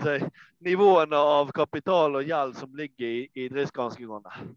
de, 0.05 0.31
nivåene 0.59 1.17
av 1.17 1.51
kapital 1.55 2.19
og 2.19 2.27
gjeld 2.29 2.57
som 2.59 2.75
ligger 2.77 3.07
i, 3.07 3.21
i 3.35 3.49
driftsgranskingene. 3.53 4.49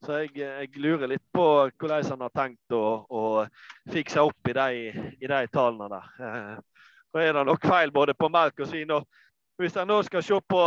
Så 0.00 0.22
jeg, 0.22 0.32
jeg, 0.40 0.70
lurer 0.80 1.10
litt 1.10 1.26
på 1.34 1.44
hvordan 1.68 2.06
han 2.14 2.24
har 2.24 2.32
tenkt 2.32 2.72
å, 2.72 2.84
å 3.04 3.24
fikse 3.92 4.22
opp 4.24 4.48
i 4.48 4.56
de, 4.56 4.68
i 5.20 5.28
de 5.28 5.40
tallene 5.52 5.90
der. 5.92 6.62
Så 7.12 7.18
er 7.18 7.32
det 7.32 7.46
nok 7.46 7.66
feil 7.66 7.92
både 7.92 8.14
på 8.14 8.28
melk 8.28 8.60
og 8.60 8.68
svin. 8.70 8.92
Hvis 9.58 9.76
en 9.76 9.88
nå 9.90 10.02
skal 10.06 10.22
se 10.22 10.40
på, 10.48 10.62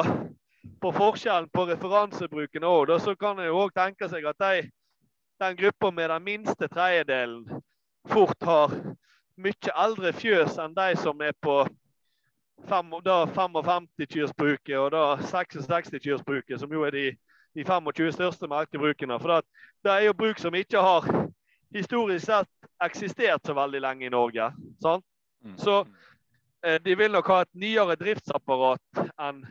på 0.81 0.91
forskjellen 0.91 1.49
på 1.53 1.67
referansebruken 1.69 2.63
òg, 2.67 2.91
så 2.99 3.15
kan 3.15 3.39
en 3.39 3.53
òg 3.53 3.71
tenke 3.75 4.09
seg 4.11 4.25
at 4.27 4.39
de, 4.43 4.67
den 5.39 5.55
gruppa 5.57 5.91
med 5.91 6.09
den 6.09 6.23
minste 6.23 6.67
tredjedelen 6.67 7.61
fort 8.11 8.43
har 8.43 8.75
mye 9.39 9.75
eldre 9.85 10.11
fjøs 10.13 10.59
enn 10.61 10.75
de 10.75 10.91
som 10.99 11.21
er 11.21 11.33
på 11.41 11.63
da 13.03 13.17
55-kyrsbruket 13.33 14.77
og 14.79 14.91
da 14.93 15.03
66-kyrsbruket, 15.19 16.59
som 16.59 16.71
jo 16.71 16.83
er 16.87 16.91
de, 16.95 17.05
de 17.55 17.65
25 17.65 18.13
største 18.15 18.47
melkebrukene. 18.47 19.19
For 19.19 19.33
det, 19.33 19.41
det, 19.83 19.91
er 19.91 20.05
jo 20.07 20.13
bruk 20.13 20.39
som 20.39 20.55
ikke 20.55 20.79
har 20.79 21.07
historisk 21.73 22.25
sett 22.25 22.69
eksistert 22.83 23.43
så 23.45 23.55
veldig 23.57 23.81
lenge 23.81 24.05
i 24.05 24.13
Norge. 24.13 24.51
Sant? 24.83 25.05
Mm. 25.43 25.57
Så 25.57 25.81
eh, 25.81 26.12
de 26.63 26.93
vil 26.95 27.11
nok 27.11 27.27
ha 27.27 27.41
et 27.43 27.49
nyere 27.59 27.97
driftsapparat 27.99 29.01
enn 29.19 29.41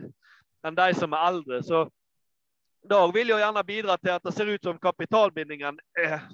en 0.64 0.76
de 0.78 0.86
som 0.96 1.12
er 1.12 1.26
eldre. 1.28 1.58
Så 1.66 1.82
Dag 2.90 3.14
vil 3.14 3.28
jo 3.30 3.38
gjerne 3.38 3.62
bidra 3.64 3.94
til 3.96 4.10
at 4.10 4.24
det 4.26 4.32
ser 4.34 4.48
ut 4.50 4.64
som 4.64 4.78
kapitalbindingen 4.82 5.76
er, 5.94 6.24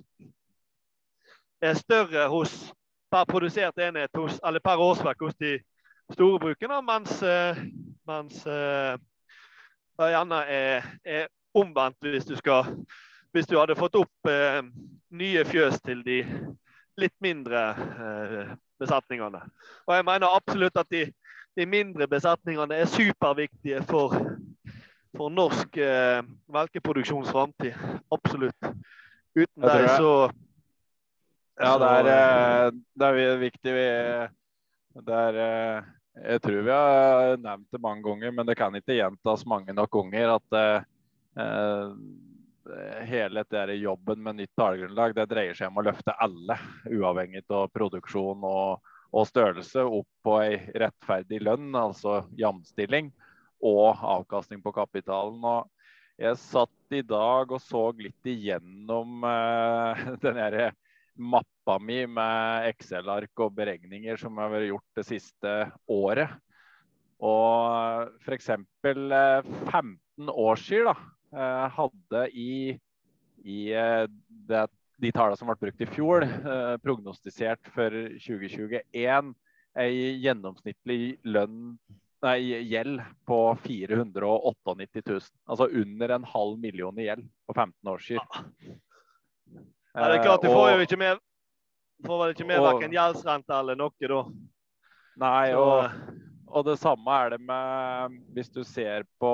er 1.61 1.75
større 1.77 2.25
hos, 2.33 2.53
per 3.13 3.27
produsert 3.29 3.77
enhet 3.85 4.17
hos, 4.17 4.39
eller 4.45 4.63
per 4.65 4.81
årsverk 4.81 5.21
hos 5.27 5.37
de 5.37 5.59
store 6.13 6.41
brukene, 6.41 6.81
mens, 6.85 7.21
eh, 7.23 7.61
mens 8.09 8.47
eh, 8.47 8.97
det 10.01 10.09
gjerne 10.15 10.41
er, 10.49 10.89
er, 11.05 11.29
omvendt 11.53 12.01
hvis 12.01 12.25
du, 12.25 12.35
skal, 12.37 12.73
hvis 13.33 13.49
du 13.49 13.59
hadde 13.59 13.77
fått 13.77 14.01
opp 14.01 14.31
eh, 14.33 14.63
nye 15.21 15.45
fjøs 15.49 15.81
til 15.85 16.01
de 16.07 16.23
litt 16.97 17.17
mindre 17.25 17.65
eh, 17.77 18.57
besetningene. 18.81 19.43
Og 19.87 19.95
jeg 19.97 20.07
mener 20.07 20.37
absolutt 20.37 20.77
at 20.81 20.89
de, 20.93 21.07
de 21.59 21.67
mindre 21.67 22.09
besetningene 22.11 22.79
er 22.79 22.91
superviktige 22.91 23.83
for, 23.89 24.17
for 25.17 25.33
norsk 25.35 25.81
eh, 25.83 26.21
melkeproduksjons 26.53 27.31
framtid. 27.35 27.77
Absolutt. 28.15 28.73
Uten 29.39 29.67
deg 29.67 29.89
så 29.97 30.13
Ja, 31.59 31.75
det 31.83 31.87
er, 31.91 32.09
eh, 32.15 32.75
det 32.95 33.13
er 33.13 33.41
viktig. 33.43 33.79
Det 35.09 35.23
er 35.23 35.41
jeg 36.19 36.43
tror 36.43 36.65
vi 36.67 36.75
har 36.75 37.37
nevnt 37.39 37.69
det 37.71 37.81
mange 37.83 38.03
ganger, 38.03 38.33
men 38.35 38.47
det 38.49 38.57
kan 38.59 38.75
ikke 38.75 38.97
gjentas 38.97 39.45
mange 39.47 39.75
nok 39.77 39.91
ganger 39.95 40.35
at 40.35 40.57
eh, 40.59 41.93
hele 43.09 43.45
der 43.51 43.73
jobben 43.77 44.23
med 44.23 44.39
nytt 44.39 44.55
tallgrunnlag 44.59 45.15
det 45.17 45.29
dreier 45.31 45.57
seg 45.57 45.71
om 45.71 45.81
å 45.81 45.87
løfte 45.89 46.15
alle, 46.21 46.59
uavhengig 46.91 47.45
av 47.55 47.69
produksjon 47.75 48.45
og, 48.47 48.93
og 49.13 49.29
størrelse, 49.29 49.85
opp 49.85 50.09
på 50.25 50.37
ei 50.43 50.59
rettferdig 50.79 51.41
lønn, 51.45 51.71
altså 51.79 52.23
jamstilling, 52.39 53.13
og 53.65 54.03
avkastning 54.05 54.63
på 54.63 54.75
kapitalen. 54.77 55.41
Og 55.43 55.69
jeg 56.19 56.39
satt 56.43 56.99
i 56.99 57.05
dag 57.07 57.53
og 57.55 57.63
så 57.63 57.89
litt 57.99 58.29
igjennom 58.29 59.25
eh, 59.29 60.05
den 60.25 60.41
herre 60.43 60.73
mappa 61.19 61.79
mi 61.83 62.05
med 62.07 62.69
Excel-ark 62.71 63.43
og 63.43 63.57
beregninger 63.57 64.19
som 64.21 64.39
har 64.39 64.53
vært 64.53 64.71
gjort 64.71 65.01
det 65.01 65.07
siste 65.09 65.55
året. 65.91 66.31
Og 67.19 68.13
f.eks. 68.23 68.53
15 68.85 69.15
eh, 69.15 70.31
år 70.31 70.61
siden 70.63 70.93
da, 70.93 70.97
hadde 71.33 72.25
i, 72.33 72.53
i 73.45 73.59
eh, 73.77 74.05
det, 74.49 74.65
de 74.99 75.13
tallene 75.15 75.39
som 75.39 75.51
ble 75.51 75.59
brukt 75.61 75.85
i 75.85 75.91
fjor, 75.91 76.27
prognostisert 76.83 77.69
for 77.75 77.95
2021 78.25 79.35
ei 79.79 80.19
gjennomsnittlig 80.25 81.19
lønn 81.29 81.77
nei, 82.25 82.39
gjeld 82.67 83.03
på 83.29 83.39
498 83.63 85.03
000. 85.07 85.21
Altså 85.47 85.69
under 85.69 86.17
en 86.17 86.27
halv 86.27 86.59
million 86.59 86.99
i 86.99 87.07
gjeld 87.07 87.29
på 87.47 87.55
15 87.55 87.93
års 87.93 88.09
skyld. 88.09 88.39
Ja, 89.95 90.09
det 90.09 90.19
er 90.19 90.25
klart, 90.25 90.43
du 90.43 90.53
får 90.53 90.73
jo 90.75 90.87
ikke 90.87 91.01
med 91.01 91.25
får 92.07 92.21
vel 92.21 92.35
ikke 92.35 92.47
med 92.47 92.63
verken 92.63 92.93
gjeldsrente 92.95 93.55
eller 93.55 93.79
noe 93.79 94.11
da. 94.13 94.21
Nei, 95.19 95.47
og, 95.59 95.97
og, 96.47 96.61
det 96.69 96.77
samme 96.79 97.15
er 97.25 97.33
det 97.35 97.41
med 97.43 98.21
Hvis 98.37 98.53
du 98.55 98.61
ser 98.63 99.03
på 99.19 99.33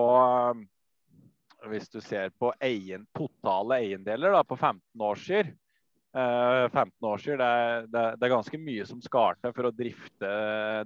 hvis 1.73 1.89
du 1.93 2.01
ser 2.05 2.33
på 2.41 2.53
egen, 2.65 3.07
totale 3.17 3.81
eiendeler 3.83 4.35
da, 4.37 4.43
på 4.47 4.57
15 4.57 5.05
års 5.07 5.23
siden, 5.27 5.55
eh, 6.17 6.67
15 6.71 7.09
år 7.11 7.23
siden 7.23 7.43
det, 7.43 7.87
det, 7.93 8.05
det, 8.19 8.27
er 8.27 8.35
ganske 8.35 8.61
mye 8.61 8.87
som 8.89 9.01
skal 9.05 9.39
til 9.41 9.55
for 9.57 9.71
å 9.71 9.75
drifte, 9.75 10.35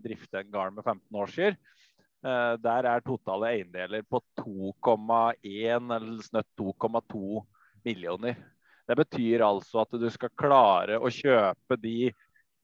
drifte 0.05 0.43
en 0.43 0.55
gard 0.55 0.77
med 0.77 0.85
15 0.85 1.21
år 1.23 1.35
siden. 1.35 1.59
Eh, 2.27 2.55
der 2.63 2.89
er 2.91 3.05
totale 3.07 3.53
eiendeler 3.55 4.07
på 4.11 4.21
2,1 4.41 5.93
eller 5.97 6.23
snøtt 6.27 6.49
2,2 6.59 7.43
millioner. 7.87 8.39
Det 8.89 8.97
betyr 8.97 9.45
altså 9.45 9.85
at 9.85 9.95
du 10.01 10.09
skal 10.11 10.33
klare 10.35 10.97
å 10.99 11.11
kjøpe 11.13 11.77
de 11.79 12.11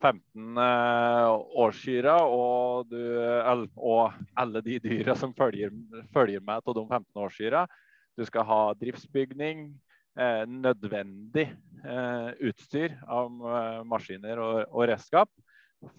15 0.05 0.59
eh, 0.61 1.31
årskyra 1.65 2.17
og, 2.29 2.93
og, 3.77 4.19
alle 4.37 4.63
de 4.65 4.81
dyra 4.83 5.15
som 5.17 5.33
følger, 5.37 5.73
følger 6.13 6.43
med 6.45 6.65
til 6.65 6.79
de 6.81 6.85
15 6.89 7.25
årskyra. 7.27 7.65
Du 8.15 8.25
skal 8.29 8.47
ha 8.47 8.61
driftsbygning, 8.79 9.67
eh, 10.19 10.43
nødvendig 10.47 11.49
eh, 11.85 12.29
utstyr 12.49 12.95
av 13.11 13.49
eh, 13.55 13.81
maskiner 13.91 14.43
og, 14.43 14.61
og, 14.71 14.85
redskap 14.93 15.31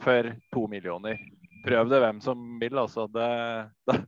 for 0.03 0.31
to 0.53 0.65
millioner. 0.71 1.19
Prøv 1.65 1.91
det 1.91 2.01
hvem 2.03 2.21
som 2.23 2.47
vil. 2.61 2.77
altså. 2.79 3.07
Det, 3.11 3.29
det, 3.91 3.99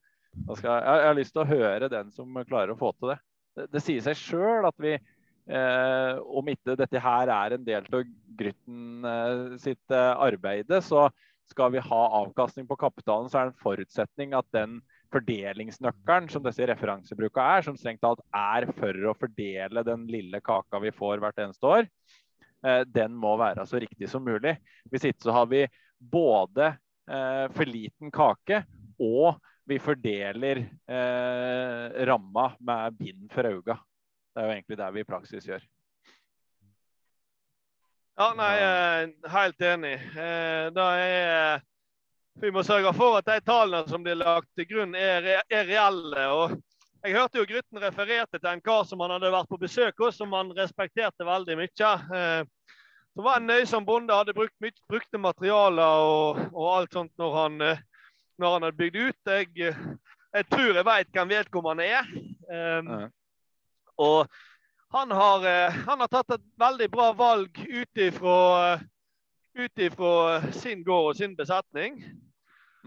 skal, 0.59 0.71
jeg, 0.71 0.87
jeg, 0.87 1.07
har 1.09 1.19
lyst 1.19 1.35
til 1.35 1.43
å 1.43 1.51
høre 1.51 1.91
den 1.91 2.15
som 2.15 2.41
klarer 2.47 2.73
å 2.73 2.79
få 2.79 2.93
til 2.97 3.13
det. 3.13 3.19
Det, 3.57 3.69
det 3.73 3.83
sier 3.83 4.03
seg 4.05 4.19
sjøl 4.21 4.69
at 4.69 4.77
vi 4.81 4.97
Eh, 5.47 6.17
om 6.19 6.49
ikke 6.51 6.75
dette 6.75 6.99
her 6.99 7.29
er 7.31 7.53
en 7.55 7.63
del 7.63 7.85
av 7.87 8.01
Grytten 8.37 9.05
eh, 9.07 9.53
sitt 9.63 9.93
eh, 9.95 10.09
arbeide, 10.11 10.81
så 10.83 11.05
skal 11.47 11.71
vi 11.71 11.79
ha 11.79 11.99
avkastning 12.19 12.67
på 12.67 12.75
kapitalen, 12.75 13.29
så 13.31 13.39
er 13.39 13.47
det 13.47 13.53
en 13.53 13.61
forutsetning 13.61 14.35
at 14.35 14.47
den 14.51 14.81
fordelingsnøkkelen 15.13 16.27
som 16.31 16.43
disse 16.45 16.67
referansebruka 16.69 17.43
er, 17.57 17.65
som 17.65 17.77
strengt 17.79 18.01
talt 18.03 18.21
er 18.35 18.67
for 18.77 19.09
å 19.09 19.15
fordele 19.17 19.83
den 19.87 20.07
lille 20.11 20.41
kaka 20.43 20.81
vi 20.83 20.91
får 20.95 21.23
hvert 21.23 21.39
eneste 21.45 21.69
år, 21.69 21.87
den 22.89 23.13
må 23.15 23.35
være 23.39 23.63
så 23.69 23.79
riktig 23.79 24.09
som 24.09 24.25
mulig. 24.25 24.57
Hvis 24.91 25.05
ikke 25.07 25.27
så 25.27 25.35
har 25.35 25.45
vi 25.51 25.61
både 25.97 26.73
for 27.55 27.69
liten 27.69 28.11
kake 28.11 28.63
og 28.99 29.37
vi 29.67 29.77
fordeler 29.83 30.63
ramma 32.07 32.49
med 32.59 32.97
bind 32.99 33.31
for 33.33 33.47
øynene. 33.47 33.77
Det 34.33 34.43
er 34.43 34.47
jo 34.47 34.53
egentlig 34.55 34.77
det 34.79 34.89
vi 34.93 35.01
i 35.01 35.07
praksis 35.07 35.47
gjør. 35.49 35.63
Ja, 38.17 38.27
nei, 38.33 38.53
helt 39.29 39.61
enig. 39.61 39.95
Da 40.73 40.85
er 40.97 41.61
vi 42.41 42.51
må 42.53 42.63
sørge 42.63 42.93
for 42.93 43.17
at 43.17 43.25
de 43.25 43.39
tallene 43.45 43.89
som 43.89 44.03
blir 44.05 44.19
lagt 44.19 44.49
til 44.57 44.67
grunn, 44.69 44.95
er, 44.95 45.41
er 45.49 45.69
reelle. 45.69 46.27
og 46.27 46.57
jeg 47.07 47.15
hørte 47.15 47.39
jo 47.39 47.45
Grytten 47.47 47.79
refererte 47.79 48.39
til 48.39 48.49
en 48.49 48.61
kar 48.61 48.83
som 48.87 48.99
han 49.03 49.13
hadde 49.15 49.29
vært 49.31 49.49
på 49.51 49.59
besøk 49.61 50.01
hos, 50.01 50.17
som 50.17 50.33
han 50.35 50.49
respekterte 50.57 51.25
veldig 51.27 51.55
mye. 51.59 51.91
Eh, 52.19 52.41
som 53.13 53.23
var 53.25 53.37
en 53.39 53.47
nøysom 53.47 53.85
bonde, 53.85 54.13
hadde 54.13 54.35
brukt 54.35 54.55
mye, 54.63 54.75
brukte 54.89 55.21
materialer 55.21 56.01
og, 56.03 56.41
og, 56.51 56.65
alt 56.73 56.97
sånt 56.97 57.13
når 57.21 57.37
han, 57.37 57.61
eh, 57.61 57.79
når 58.41 58.53
han 58.55 58.67
hadde 58.67 58.81
bygd 58.81 58.97
ut. 58.97 59.31
Jeg, 59.31 59.47
jeg 60.35 60.49
tror 60.51 60.73
jeg 60.73 60.89
vet 60.89 61.13
hvem 61.15 61.31
vedkommende 61.31 61.87
er. 61.87 62.11
Um, 62.47 62.91
og 63.97 64.19
han 64.93 65.11
har, 65.11 65.47
han 65.87 65.99
har, 66.03 66.09
tatt 66.11 66.35
et 66.37 66.45
veldig 66.59 66.87
bra 66.91 67.09
valg 67.17 67.57
ut 67.57 68.03
ifra 69.87 70.41
sin 70.53 70.83
gård 70.85 71.09
og 71.11 71.17
sin 71.17 71.35
besetning. 71.39 71.97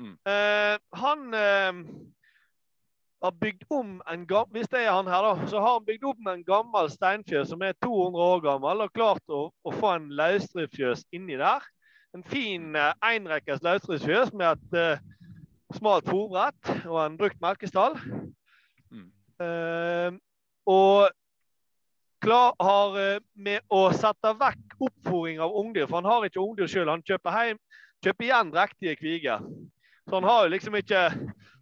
Mm. 0.00 0.16
Uh, 0.24 0.76
han 0.96 1.26
uh, 1.34 1.80
har 3.22 3.30
bygd 3.40 3.64
om 3.68 4.02
en 4.08 4.26
gammel, 4.26 4.52
Hvis 4.52 4.68
det 4.68 4.80
er 4.84 4.92
han 4.92 5.08
her, 5.08 5.22
da, 5.22 5.46
så 5.46 5.60
har 5.60 5.72
han 5.72 5.84
bygd 5.84 6.04
om 6.08 6.28
en 6.32 6.44
gammel 6.44 6.88
steinfjøs 6.90 7.50
som 7.52 7.62
er 7.62 7.76
200 7.84 8.24
år 8.24 8.40
gammel, 8.44 8.80
og 8.80 8.92
klart 8.96 9.24
å, 9.28 9.42
å 9.64 9.74
få 9.76 9.94
en 9.98 10.08
løsdriftsfjøs 10.16 11.04
inni 11.12 11.36
der. 11.40 11.66
En 12.16 12.24
fin 12.24 12.72
uh, 12.76 12.94
enrekkes 13.04 13.60
løsdriftsfjøs 13.66 14.32
med 14.32 14.56
et 14.56 14.78
uh, 14.80 15.34
smalt 15.76 16.08
fòrbrett 16.08 16.72
og 16.88 16.96
en 17.04 17.18
brukt 17.20 17.40
melkestall. 17.44 17.98
Mm. 18.90 19.10
Uh, 19.42 20.16
og 20.70 21.10
klar 22.24 22.56
har 22.60 23.20
med 23.34 23.64
å 23.72 23.82
sette 23.96 24.32
vekk 24.40 24.80
oppfòring 24.88 25.40
av 25.44 25.54
ungdyr, 25.60 25.86
for 25.88 26.00
han 26.00 26.08
har 26.08 26.24
ikke 26.24 26.40
ungdyr 26.40 26.68
sjøl. 26.68 26.88
Han 26.88 27.04
kjøper, 27.04 27.36
hjem, 27.36 27.60
kjøper 28.04 28.26
igjen 28.26 28.52
drektige 28.52 28.96
kviger. 29.00 29.44
Så 30.08 30.16
han 30.16 30.26
har 30.26 30.44
jo 30.44 30.52
liksom 30.54 30.76
ikke 30.80 31.00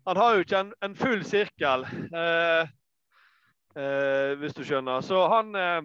Han 0.09 0.17
har 0.17 0.35
jo 0.35 0.45
ikke 0.45 0.61
en, 0.63 0.73
en 0.83 0.95
full 0.97 1.25
sirkel, 1.29 1.83
eh, 2.17 2.69
eh, 3.77 4.31
hvis 4.41 4.55
du 4.57 4.63
skjønner. 4.65 5.03
Så 5.05 5.19
han, 5.29 5.51
eh, 5.53 5.83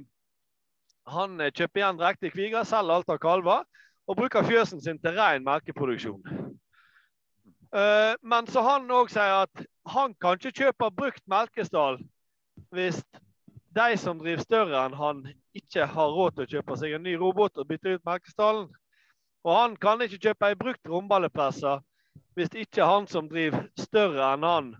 han 1.11 1.43
kjøper 1.49 1.81
igjen 1.81 1.99
drektige 1.99 2.31
kviger, 2.31 2.63
selger 2.63 3.01
alt 3.01 3.11
av 3.11 3.19
kalver 3.19 3.65
og 4.07 4.15
bruker 4.15 4.47
fjøsen 4.47 4.79
sin 4.79 4.99
til 5.03 5.17
ren 5.19 5.43
melkeproduksjon. 5.43 6.23
Eh, 7.75 8.15
men 8.21 8.47
så 8.47 8.61
han 8.61 8.91
òg 8.93 9.11
sier 9.11 9.43
at 9.43 9.63
han 9.89 10.13
kan 10.21 10.37
ikke 10.37 10.55
kjøpe 10.63 10.91
brukt 10.93 11.23
melkestall 11.29 11.97
hvis 12.73 12.99
de 13.73 13.95
som 13.97 14.19
driver 14.19 14.43
større 14.43 14.83
enn 14.85 14.93
han, 14.97 15.23
ikke 15.57 15.87
har 15.89 16.13
råd 16.13 16.35
til 16.35 16.45
å 16.45 16.51
kjøpe 16.51 16.77
seg 16.77 16.93
en 16.93 17.05
ny 17.05 17.15
robot 17.17 17.57
og 17.57 17.67
bytte 17.69 17.95
ut 17.95 18.05
melkestallen. 18.05 18.67
Og 19.43 19.57
han 19.57 19.73
kan 19.81 20.01
ikke 20.05 20.21
kjøpe 20.27 20.51
ei 20.51 20.57
brukt 20.59 20.89
romballepresse 20.89 21.79
hvis 22.37 22.55
ikke 22.65 22.85
han 22.87 23.07
som 23.09 23.29
driver 23.29 23.67
større 23.79 24.33
enn 24.33 24.47
han, 24.47 24.71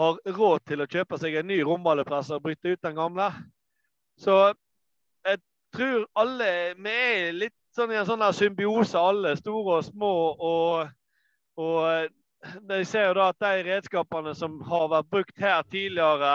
har 0.00 0.20
råd 0.36 0.62
til 0.68 0.80
å 0.80 0.88
kjøpe 0.88 1.18
seg 1.20 1.36
en 1.36 1.48
ny 1.50 1.58
romballepresse 1.66 2.36
og 2.36 2.44
bryte 2.44 2.72
ut 2.72 2.84
den 2.86 2.96
gamle. 2.96 3.26
Så 4.20 4.36
jeg 5.26 5.40
tror 5.74 6.06
alle 6.18 6.50
Vi 6.78 6.94
er 6.94 7.36
litt 7.36 7.56
sånn 7.76 7.92
i 7.92 7.98
en 8.00 8.08
sånn 8.08 8.24
symbiose, 8.34 8.98
alle, 8.98 9.34
store 9.38 9.80
og 9.80 9.84
små. 9.86 10.14
Og, 10.50 10.88
og 11.60 12.56
de 12.70 12.80
ser 12.88 13.10
jo 13.10 13.18
da 13.18 13.30
at 13.34 13.42
de 13.44 13.66
redskapene 13.68 14.34
som 14.36 14.58
har 14.70 14.88
vært 14.94 15.10
brukt 15.12 15.42
her 15.42 15.62
tidligere 15.68 16.32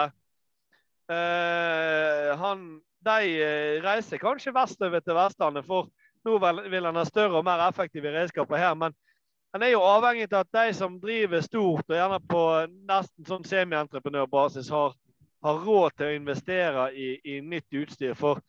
eh, 1.10 2.30
han, 2.38 2.68
De 3.06 3.80
reiser 3.84 4.22
kanskje 4.22 4.54
vestover 4.54 5.02
til 5.02 5.18
Vestlandet, 5.18 5.66
for 5.66 5.90
nå 6.26 6.38
vil 6.70 6.86
han 6.88 6.98
ha 6.98 7.04
større 7.06 7.38
og 7.38 7.46
mer 7.46 7.66
effektive 7.68 8.10
redskaper 8.14 8.58
her. 8.58 8.74
men 8.74 8.94
en 9.56 9.64
er 9.64 9.72
jo 9.72 9.82
avhengig 9.84 10.28
av 10.30 10.42
at 10.44 10.56
de 10.58 10.74
som 10.76 10.98
driver 11.00 11.40
stort, 11.44 11.86
og 11.88 11.96
gjerne 11.96 12.20
på 12.28 12.42
nesten 12.88 13.28
sånn 13.28 13.46
semientreprenørbasis, 13.48 14.68
har, 14.72 14.96
har, 15.46 15.60
råd 15.64 15.96
til 15.96 16.10
å 16.10 16.16
investere 16.18 16.88
i, 16.92 17.08
i, 17.24 17.38
nytt 17.40 17.78
utstyr. 17.80 18.16
For 18.18 18.42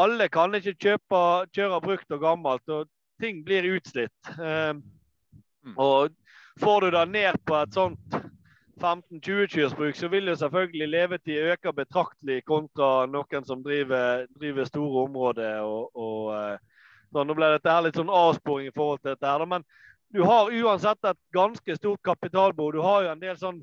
alle 0.00 0.28
kan 0.32 0.52
ikke 0.56 0.76
kjøpe, 0.76 1.22
kjøre 1.56 1.80
brukt 1.84 2.12
og 2.12 2.20
gammelt, 2.24 2.68
og 2.68 2.90
ting 3.22 3.40
blir 3.46 3.70
utslitt. 3.74 4.32
Um, 4.36 4.82
og 5.78 6.12
får 6.60 6.84
du 6.84 6.90
da 6.98 7.06
ned 7.08 7.38
på 7.48 7.56
et 7.56 7.72
sånt 7.72 8.18
15-20-kyrsbruk, 8.82 9.96
så 9.96 10.10
vil 10.12 10.28
jo 10.32 10.36
selvfølgelig 10.36 10.88
levetid 10.90 11.52
øke 11.54 11.72
betraktelig 11.76 12.42
kontra 12.48 13.06
noen 13.08 13.46
som 13.46 13.62
driver, 13.64 14.26
driver 14.36 14.68
store 14.68 15.06
områder. 15.06 15.62
og, 15.64 15.96
og 15.96 16.34
uh, 16.34 16.68
så 17.12 17.24
Nå 17.28 17.34
ble 17.36 17.50
dette 17.52 17.68
her 17.68 17.82
litt 17.84 17.98
sånn 17.98 18.12
avsporing 18.12 18.70
i 18.70 18.74
forhold 18.74 19.02
til 19.02 19.12
dette. 19.12 19.28
her, 19.28 19.44
men 19.44 19.64
du 20.12 20.22
har 20.22 20.52
uansett 20.52 21.04
et 21.08 21.20
ganske 21.32 21.76
stort 21.76 22.02
kapitalbord. 22.04 22.74
Du 22.74 22.82
har 22.84 23.06
jo 23.06 23.12
en 23.12 23.22
del 23.22 23.38
sånn 23.40 23.62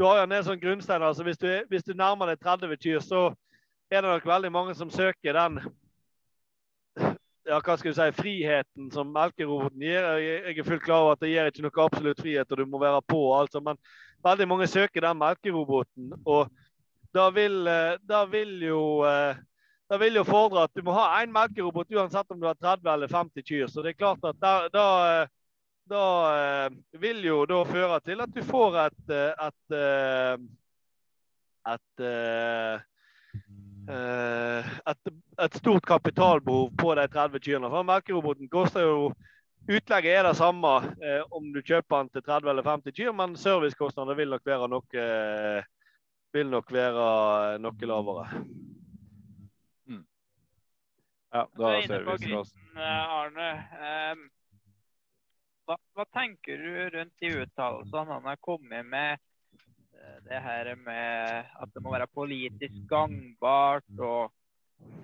du 0.00 0.06
har 0.06 0.16
jo 0.16 0.24
en 0.24 0.32
del 0.32 0.44
sånn 0.46 0.60
grunnsteiner. 0.62 1.10
altså 1.10 1.24
hvis 1.26 1.38
du, 1.38 1.48
hvis 1.68 1.84
du 1.84 1.92
nærmer 1.92 2.30
deg 2.30 2.40
30 2.40 2.76
kyr, 2.80 3.02
så 3.04 3.26
er 3.92 4.00
det 4.00 4.08
nok 4.08 4.24
veldig 4.26 4.50
mange 4.52 4.74
som 4.78 4.88
søker 4.90 5.36
den 5.36 5.58
ja, 7.50 7.58
hva 7.58 7.76
skal 7.76 7.90
du 7.90 7.98
si, 7.98 8.06
friheten 8.16 8.88
som 8.94 9.10
melkeroboten 9.12 9.82
gir. 9.82 10.06
Jeg 10.22 10.56
er 10.56 10.64
fullt 10.64 10.86
klar 10.86 11.04
over 11.04 11.18
at 11.18 11.24
det 11.24 11.32
gir 11.32 11.50
ikke 11.50 11.66
noe 11.66 11.84
absolutt 11.84 12.22
frihet, 12.22 12.48
og 12.48 12.62
du 12.62 12.64
må 12.70 12.80
være 12.80 13.02
på. 13.10 13.20
altså, 13.36 13.60
Men 13.60 13.76
veldig 14.24 14.48
mange 14.48 14.68
søker 14.70 15.04
den 15.04 15.20
melkeroboten. 15.20 16.14
Og 16.24 16.48
da 17.12 17.26
vil, 17.34 17.66
eh, 17.66 17.98
da 18.06 18.24
vil 18.30 18.56
jo 18.62 18.82
eh, 19.04 19.36
da 19.90 19.98
vil 19.98 20.20
jo 20.20 20.22
fordre 20.24 20.68
at 20.68 20.74
du 20.76 20.84
må 20.86 20.94
ha 20.94 21.18
én 21.18 21.32
melkerobot 21.34 21.90
uansett 21.90 22.30
om 22.30 22.38
du 22.38 22.46
har 22.46 22.54
30 22.54 22.92
eller 22.92 23.10
50 23.10 23.42
kyr. 23.42 23.66
Så 23.66 23.82
det 23.82 23.92
er 23.92 23.98
klart 23.98 24.24
at 24.24 24.38
da, 24.38 24.52
da 24.70 24.86
eh, 25.10 25.32
da 25.90 26.06
eh, 26.36 26.70
vil 27.02 27.24
jo 27.24 27.42
da 27.50 27.60
føre 27.66 27.98
til 28.06 28.22
at 28.22 28.32
du 28.34 28.40
får 28.46 28.78
et 28.84 29.14
eh, 29.16 29.44
et, 31.70 32.02
eh, 32.04 32.80
et, 33.90 34.70
et, 34.92 35.10
et 35.44 35.58
stort 35.58 35.86
kapitalbehov 35.86 36.70
på 36.78 36.94
de 36.94 37.08
30 37.08 37.42
kyrne. 37.44 37.70
For 37.72 37.86
melkeroboten 37.86 38.48
koster 38.52 38.86
jo 38.86 39.12
Utlegget 39.70 40.14
er 40.16 40.24
det 40.24 40.38
samme 40.38 40.70
eh, 41.04 41.20
om 41.36 41.50
du 41.52 41.60
kjøper 41.60 42.00
den 42.00 42.08
til 42.14 42.22
30 42.24 42.48
eller 42.50 42.64
50 42.64 42.94
kyr, 42.96 43.10
men 43.14 43.36
servicekostnadene 43.36 44.16
vil 44.16 44.32
nok 44.32 44.46
være 44.48 44.68
noe, 44.72 45.02
vil 46.32 46.48
nok 46.50 46.72
være 46.72 47.04
noe 47.60 47.90
lavere. 47.90 48.24
Mm. 49.84 50.00
Ja, 51.36 51.44
da 51.60 51.74
er 51.76 52.08
oss. 52.40 52.54
Arne. 52.80 53.50
Um, 53.84 54.24
hva, 55.70 55.76
hva, 55.94 56.06
tenker 56.10 56.58
du 56.58 56.88
rundt 56.96 57.22
de 57.22 57.30
uttalelsene 57.44 58.16
han 58.16 58.28
har 58.32 58.40
kommet 58.42 58.86
med? 58.86 59.22
Det 60.26 60.38
her 60.42 60.72
med 60.80 61.50
at 61.62 61.70
det 61.74 61.82
må 61.84 61.92
være 61.94 62.08
politisk 62.10 62.78
gangbart. 62.90 63.86
og 63.98 64.32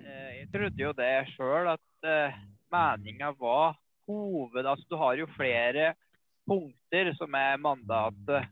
eh, 0.03 0.41
Jeg 0.41 0.49
trodde 0.53 0.83
jo 0.83 0.91
det 0.97 1.13
sjøl, 1.35 1.69
at 1.75 2.09
eh, 2.09 2.39
meninga 2.73 3.31
var 3.39 3.77
hoved... 4.07 4.65
Altså, 4.65 4.85
du 4.89 4.97
har 4.99 5.15
jo 5.19 5.29
flere 5.37 5.93
punkter 6.49 7.13
som 7.19 7.37
er 7.37 7.61
mandatet. 7.61 8.49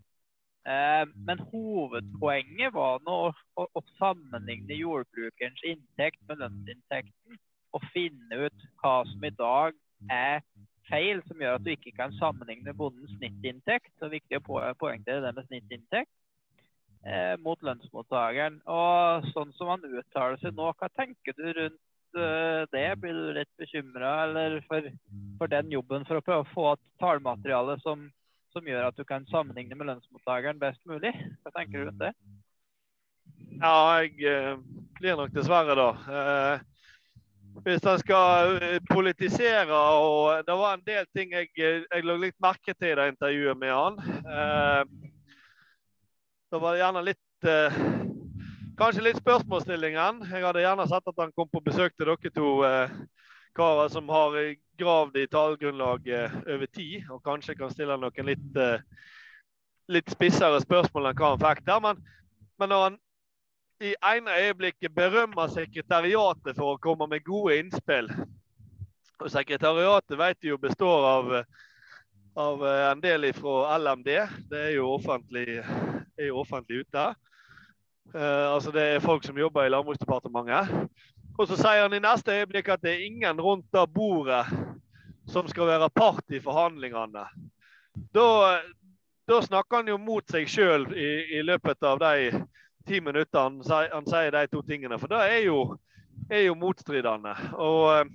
Eh, 0.65 1.03
men 1.27 1.43
hovedpoenget 1.51 2.73
var 2.77 3.03
nå 3.07 3.17
å, 3.27 3.33
å, 3.59 3.67
å, 3.75 3.83
sammenligne 3.99 4.79
jordbrukerens 4.79 5.65
inntekt 5.67 6.21
med 6.29 6.43
lønnsinntekten. 6.43 7.41
Og 7.75 7.89
finne 7.91 8.45
ut 8.47 8.69
hva 8.79 9.01
som 9.09 9.27
i 9.27 9.33
dag 9.35 9.75
er 10.13 10.45
feil 10.89 11.21
som 11.27 11.41
gjør 11.41 11.57
at 11.57 11.65
du 11.65 11.71
ikke 11.73 11.93
kan 11.97 12.13
sammenligne 12.19 12.73
bondens 12.77 13.13
snittinntekt, 13.17 13.91
så 13.99 14.09
viktig 14.11 14.39
å 14.39 14.43
poengtere 14.79 15.23
det 15.23 15.33
med 15.35 15.47
snittinntekt, 15.47 16.11
eh, 17.05 17.33
mot 17.41 17.61
lønnsmottakeren. 17.65 18.61
Og 18.69 19.29
sånn 19.33 19.53
som 19.57 19.73
han 19.73 19.85
uttaler 19.85 20.39
seg 20.41 20.55
nå, 20.57 20.71
hva 20.77 20.91
tenker 20.97 21.37
du 21.37 21.47
rundt 21.47 22.19
eh, 22.19 22.61
det? 22.73 22.85
Blir 23.01 23.17
du 23.17 23.33
litt 23.39 23.51
bekymra 23.61 24.13
for, 24.67 24.91
for, 25.39 25.51
den 25.51 25.73
jobben 25.73 26.05
for 26.09 26.19
å 26.19 26.25
prøve 26.25 26.45
å 26.45 26.53
få 26.53 26.69
et 26.73 26.85
tallmateriale 27.03 27.79
som, 27.83 28.07
som, 28.53 28.67
gjør 28.67 28.89
at 28.89 28.99
du 28.99 29.05
kan 29.07 29.27
sammenligne 29.31 29.77
med 29.77 29.91
lønnsmottakeren 29.91 30.61
best 30.61 30.81
mulig? 30.89 31.13
Hva 31.43 31.55
tenker 31.57 31.81
du 31.81 31.89
rundt 31.89 32.05
det? 32.05 32.13
Ja, 33.55 33.75
jeg 34.03 34.19
eh, 34.27 34.55
blir 34.99 35.17
nok 35.19 35.33
dessverre 35.35 35.77
da. 35.79 35.91
Eh, 37.56 37.61
hvis 37.64 37.84
han 37.84 37.99
skal 37.99 38.57
eh, 38.61 38.80
politisere 38.90 39.76
og 39.76 40.45
Det 40.48 40.57
var 40.57 40.73
en 40.73 40.86
del 40.86 41.06
ting 41.15 41.32
jeg, 41.32 41.49
jeg 41.57 42.03
lå 42.03 42.18
litt 42.18 42.38
merke 42.40 42.73
til 42.73 42.91
i 42.91 42.95
det 42.95 43.07
intervjuet 43.14 43.57
med 43.57 43.73
han. 43.73 43.99
Eh, 44.26 44.84
det 46.52 46.61
var 46.61 46.80
gjerne 46.80 47.06
litt 47.06 47.49
eh, 47.49 47.80
Kanskje 48.76 49.06
litt 49.06 49.19
spørsmålsstillingen. 49.22 50.26
Jeg 50.27 50.44
hadde 50.44 50.60
gjerne 50.65 50.86
sett 50.91 51.06
at 51.07 51.19
han 51.22 51.32
kom 51.32 51.48
på 51.48 51.61
besøk 51.64 51.94
til 51.95 52.10
dere 52.10 52.32
to. 52.36 52.49
Eh, 52.68 52.98
karer 53.56 53.88
som 53.88 54.10
har 54.11 54.34
gravd 54.76 55.15
i 55.15 55.30
tallgrunnlaget 55.32 56.34
over 56.44 56.68
tid, 56.76 57.06
og 57.07 57.22
kanskje 57.23 57.56
kan 57.56 57.72
stille 57.72 57.95
noen 57.95 58.27
litt, 58.27 58.57
litt 59.88 60.11
spissere 60.11 60.60
spørsmål 60.60 61.07
enn 61.07 61.22
hva 61.22 61.30
han 61.32 61.40
fikk 61.40 61.61
der. 61.69 61.80
Men, 61.86 62.02
men 62.60 62.73
når 62.73 62.84
han 62.84 62.98
i 63.84 63.95
ene 63.99 64.31
øyeblikket 64.39 64.95
berømmer 64.95 65.52
sekretariatet 65.52 66.56
for 66.56 66.76
å 66.76 66.81
komme 66.81 67.07
med 67.11 67.26
gode 67.27 67.57
innspill 67.60 68.11
og 69.19 69.31
Sekretariatet 69.31 70.18
vet 70.19 70.43
jo 70.43 70.57
består 70.60 71.06
av, 71.07 71.30
av 72.35 72.64
en 72.68 73.03
del 73.03 73.30
fra 73.35 73.77
LMD. 73.80 74.10
Det 74.52 74.60
er 74.60 74.73
jo 74.76 74.89
offentlig, 74.97 75.61
er 76.19 76.27
jo 76.27 76.41
offentlig 76.41 76.84
ute. 76.84 77.06
Uh, 78.15 78.53
altså 78.53 78.72
Det 78.76 78.84
er 78.84 79.03
folk 79.03 79.23
som 79.26 79.39
jobber 79.39 79.65
i 79.65 79.72
Landbruksdepartementet. 79.72 80.91
Og 81.35 81.47
så 81.47 81.57
sier 81.60 81.84
han 81.84 81.95
i 81.95 82.03
neste 82.03 82.35
øyeblikk 82.35 82.69
at 82.72 82.84
det 82.84 82.93
er 82.93 83.07
ingen 83.07 83.39
rundt 83.41 83.68
det 83.76 83.84
bordet 83.91 84.45
som 85.31 85.47
skal 85.47 85.68
være 85.68 85.89
part 85.95 86.23
i 86.31 86.39
forhandlingene. 86.39 87.26
Da, 88.15 88.27
da 89.27 89.39
snakker 89.41 89.81
han 89.81 89.89
jo 89.89 89.97
mot 89.99 90.27
seg 90.31 90.47
sjøl 90.52 90.85
i, 90.93 91.10
i, 91.39 91.41
løpet 91.43 91.84
av 91.88 91.99
de 92.03 92.43
ti 92.87 93.01
minutter 93.01 93.47
han, 93.47 93.59
han, 93.93 94.07
sier 94.09 94.31
de 94.35 94.45
to 94.51 94.61
tingene. 94.65 94.99
For 95.01 95.11
det 95.11 95.21
er 95.25 95.41
jo, 95.47 95.59
er 96.29 96.47
jo 96.47 96.55
motstridende. 96.59 97.35
Og 97.57 97.83
uh, 97.91 98.05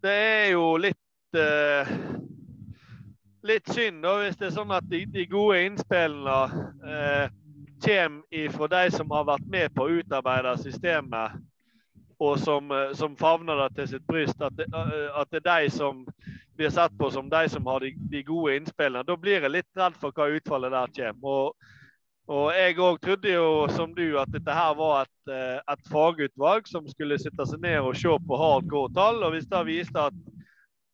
det 0.00 0.16
er 0.16 0.46
jo 0.54 0.64
litt 0.80 1.36
eh, 1.36 1.90
litt 3.42 3.68
synd 3.72 4.02
da, 4.04 4.14
hvis 4.20 4.38
det 4.40 4.48
er 4.48 4.54
sånn 4.54 4.72
at 4.74 4.86
de, 4.90 5.02
de 5.12 5.26
gode 5.28 5.60
innspillene 5.66 6.64
eh, 6.84 7.36
kommer 7.84 8.54
fra 8.54 8.68
de 8.74 8.82
som 8.94 9.12
har 9.14 9.28
vært 9.28 9.46
med 9.52 9.72
på 9.76 9.86
å 9.86 10.00
utarbeide 10.00 10.56
systemet, 10.60 11.38
og 12.20 12.36
som, 12.40 12.70
eh, 12.76 12.92
som 12.96 13.16
favner 13.16 13.64
det 13.64 13.70
til 13.78 13.90
sitt 13.94 14.06
bryst, 14.08 14.40
at 14.44 14.56
det, 14.58 14.68
eh, 14.68 15.08
at 15.16 15.30
det, 15.32 15.40
er 15.44 15.64
de 15.64 15.70
som 15.72 16.04
blir 16.56 16.72
sett 16.72 16.96
på 16.98 17.10
som 17.10 17.30
de 17.32 17.46
som 17.48 17.66
har 17.66 17.80
de, 17.80 17.94
de 18.12 18.22
gode 18.24 18.58
innspillene. 18.58 19.06
Da 19.08 19.16
blir 19.16 19.40
jeg 19.40 19.52
litt 19.52 19.80
redd 19.80 19.96
for 20.00 20.12
hva 20.12 20.28
utfallet 20.36 20.76
der 20.76 20.96
kommer. 21.00 21.36
Og, 21.36 21.76
og 22.30 22.52
jeg 22.54 22.76
òg 22.78 23.00
trodde 23.02 23.32
jo, 23.32 23.46
som 23.74 23.90
du, 23.94 24.04
at 24.20 24.30
dette 24.30 24.54
her 24.54 24.74
var 24.78 25.02
et, 25.02 25.32
eh, 25.34 25.58
et 25.72 25.88
fagutvalg 25.90 26.68
som 26.70 26.86
skulle 26.86 27.18
sitte 27.18 27.46
seg 27.48 27.58
ned 27.64 27.80
og 27.82 27.96
se 27.98 28.12
på 28.26 28.38
hardcore-tall. 28.38 29.24
Og 29.26 29.34
hvis 29.34 29.48
det 29.50 29.62
viste 29.66 30.04
at 30.10 30.18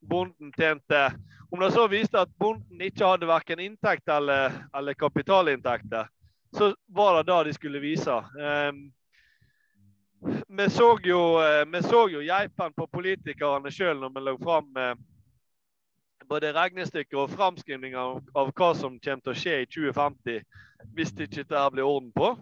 bonden 0.00 0.52
tjente 0.56 1.10
Om 1.52 1.60
det 1.62 1.68
så 1.72 1.84
viste 1.86 2.18
at 2.18 2.30
bonden 2.42 2.80
ikke 2.82 3.06
hadde 3.06 3.28
verken 3.28 3.60
inntekt 3.62 4.08
eller, 4.10 4.50
eller 4.74 4.96
kapitalinntekter, 4.98 6.08
så 6.58 6.72
var 6.90 7.16
det 7.16 7.28
det 7.30 7.36
de 7.46 7.52
skulle 7.54 7.78
vise. 7.80 8.16
Um, 8.34 8.80
vi 10.58 10.66
så 10.74 10.88
jo, 11.06 12.22
geipen 12.26 12.74
på 12.74 12.88
politikerne 12.90 13.70
sjøl 13.70 14.00
når 14.02 14.10
vi 14.16 14.24
la 14.26 14.34
fram 14.42 14.74
uh, 14.74 14.98
både 16.28 16.52
regnestykker 16.56 17.18
og 17.22 17.32
framskrivninger 17.34 17.98
av, 17.98 18.20
av, 18.34 18.52
hva 18.56 18.72
som 18.78 18.98
kommer 19.02 19.24
til 19.24 19.32
å 19.32 19.40
skje 19.40 19.56
i 19.62 19.68
2050 19.70 20.40
hvis 20.96 21.12
det 21.16 21.28
ikke 21.28 21.44
dette 21.44 21.64
blir 21.74 21.86
orden 21.88 22.12
på. 22.14 22.32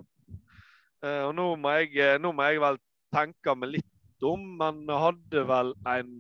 Uh, 1.05 1.28
og 1.28 1.35
nå 1.36 1.48
må, 1.61 1.74
jeg, 1.82 2.19
nå 2.20 2.32
må 2.32 2.48
jeg 2.48 2.62
vel 2.62 2.81
tenke 3.15 3.55
meg 3.59 3.77
litt 3.77 4.24
om, 4.24 4.44
men 4.61 4.86
hadde 4.89 5.44
vel 5.48 5.74
en 5.90 6.15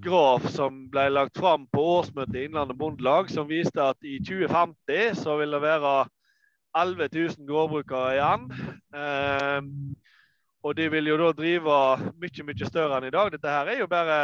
graf 0.00 0.46
som 0.54 0.84
ble 0.92 1.08
lagt 1.12 1.38
fram 1.40 1.66
på 1.72 1.82
årsmøtet 1.98 2.38
i 2.38 2.44
Innlandet 2.48 2.78
Bondelag, 2.78 3.28
som 3.32 3.48
viste 3.50 3.82
at 3.82 3.98
i 4.06 4.16
2050 4.24 5.18
så 5.20 5.36
vil 5.40 5.56
det 5.56 5.62
være 5.64 5.94
11 6.78 7.10
000 7.16 7.48
gårdbrukere 7.48 8.14
igjen. 8.16 8.46
Uh, 8.94 9.60
og 10.62 10.76
de 10.76 10.86
vil 10.92 11.08
jo 11.08 11.16
da 11.20 11.32
drive 11.32 11.76
mye, 12.20 12.46
mye 12.46 12.68
større 12.68 13.00
enn 13.00 13.08
i 13.08 13.14
dag. 13.14 13.32
Dette 13.32 13.52
her 13.52 13.72
er 13.72 13.82
jo 13.82 13.88
bare 13.90 14.20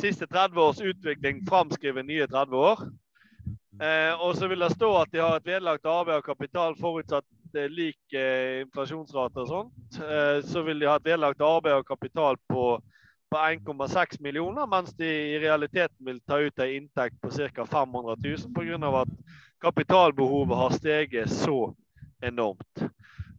siste 0.00 0.26
30 0.26 0.60
års 0.60 0.80
utvikling 0.80 1.42
framskrevet 1.48 2.06
nye 2.06 2.26
30 2.26 2.56
år. 2.56 2.86
Eh, 3.82 4.12
og 4.24 4.36
så 4.36 4.48
vil 4.48 4.62
det 4.64 4.72
stå 4.72 4.92
at 5.02 5.12
de 5.12 5.20
har 5.20 5.36
et 5.36 5.48
vedlagt 5.48 5.88
arbeid 5.88 6.22
og 6.22 6.28
kapital 6.30 6.76
forutsatt 6.80 7.26
er 7.56 7.72
lik 7.72 8.16
eh, 8.16 8.62
inflasjonsrate 8.64 9.42
og 9.42 9.48
sånt. 9.50 9.98
Eh, 10.00 10.42
så 10.44 10.62
vil 10.66 10.80
de 10.80 10.88
ha 10.90 10.96
et 10.98 11.08
vedlagt 11.08 11.44
arbeid 11.44 11.80
og 11.80 11.88
kapital 11.88 12.38
på, 12.48 12.66
på 13.30 13.40
1,6 13.40 14.20
millioner, 14.24 14.68
mens 14.70 14.94
de 14.98 15.08
i 15.34 15.40
realiteten 15.42 16.08
vil 16.08 16.20
ta 16.28 16.40
ut 16.40 16.62
en 16.62 16.74
inntekt 16.80 17.20
på 17.22 17.32
ca. 17.32 17.66
500 17.66 18.16
000 18.24 18.54
pga. 18.56 18.92
at 19.02 19.42
kapitalbehovet 19.60 20.56
har 20.56 20.76
steget 20.76 21.30
så 21.30 21.72
enormt. 22.22 22.86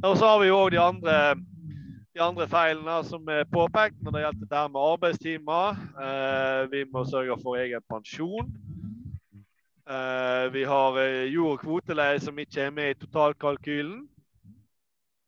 Og 0.04 0.18
så 0.18 0.26
har 0.26 0.40
vi 0.40 0.54
òg 0.54 0.72
de 0.72 0.82
andre, 0.82 1.36
de 2.18 2.24
andre 2.24 2.48
feilene 2.50 2.96
som 3.06 3.28
er 3.30 3.46
påpekt 3.52 4.00
når 4.02 4.16
det 4.16 4.22
gjelder 4.24 4.42
dette 4.42 4.62
med 4.74 4.82
arbeidstimer. 4.82 5.82
Eh, 6.02 6.62
vi 6.72 6.82
må 6.90 7.04
sørge 7.06 7.38
for 7.44 7.60
egen 7.62 7.84
pensjon. 7.90 8.50
Eh, 9.86 10.46
vi 10.54 10.64
har 10.66 10.98
eh, 11.04 11.28
jord- 11.30 11.60
og 11.60 11.62
kvoteleie 11.62 12.20
som 12.24 12.40
ikke 12.42 12.64
er 12.66 12.74
med 12.74 12.90
i 12.90 12.98
totalkalkylen. 13.04 14.00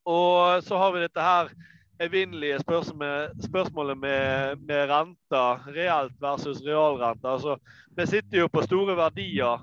Og 0.09 0.63
så 0.65 0.81
har 0.81 0.95
vi 0.95 1.03
dette 1.03 1.21
her 1.21 1.53
evinnelige 2.01 2.63
spørsmålet 2.63 3.97
med, 3.97 4.55
med 4.65 4.89
renta, 4.89 5.45
reelt 5.69 6.15
versus 6.21 6.63
realrente. 6.65 7.27
Altså, 7.29 7.59
vi 7.97 8.07
sitter 8.07 8.41
jo 8.41 8.49
på 8.49 8.65
store 8.65 8.97
verdier 8.97 9.61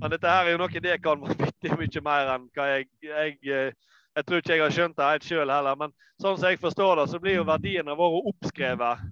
men 0.00 0.14
dette 0.14 0.28
her 0.32 0.46
er 0.46 0.54
jo 0.54 0.60
noe 0.62 0.82
det 0.82 1.00
kan 1.04 1.20
vanvittig 1.26 1.76
mye 1.76 2.02
mer 2.04 2.34
enn 2.34 2.46
hva 2.56 2.68
jeg, 2.72 2.86
jeg 3.04 3.36
eh, 3.52 3.96
jeg 4.16 4.26
tror 4.26 4.42
ikke 4.42 4.54
jeg 4.56 4.62
har 4.64 4.74
skjønt 4.74 4.98
det 4.98 5.08
helt 5.08 5.26
sjøl 5.26 5.52
heller. 5.52 5.78
Men 5.78 5.94
sånn 6.20 6.38
som 6.38 6.48
jeg 6.50 6.60
forstår 6.62 7.00
det, 7.00 7.08
så 7.12 7.20
blir 7.22 7.38
jo 7.38 7.48
verdiene 7.48 7.96
våre 7.98 8.22
oppskrevet. 8.32 9.04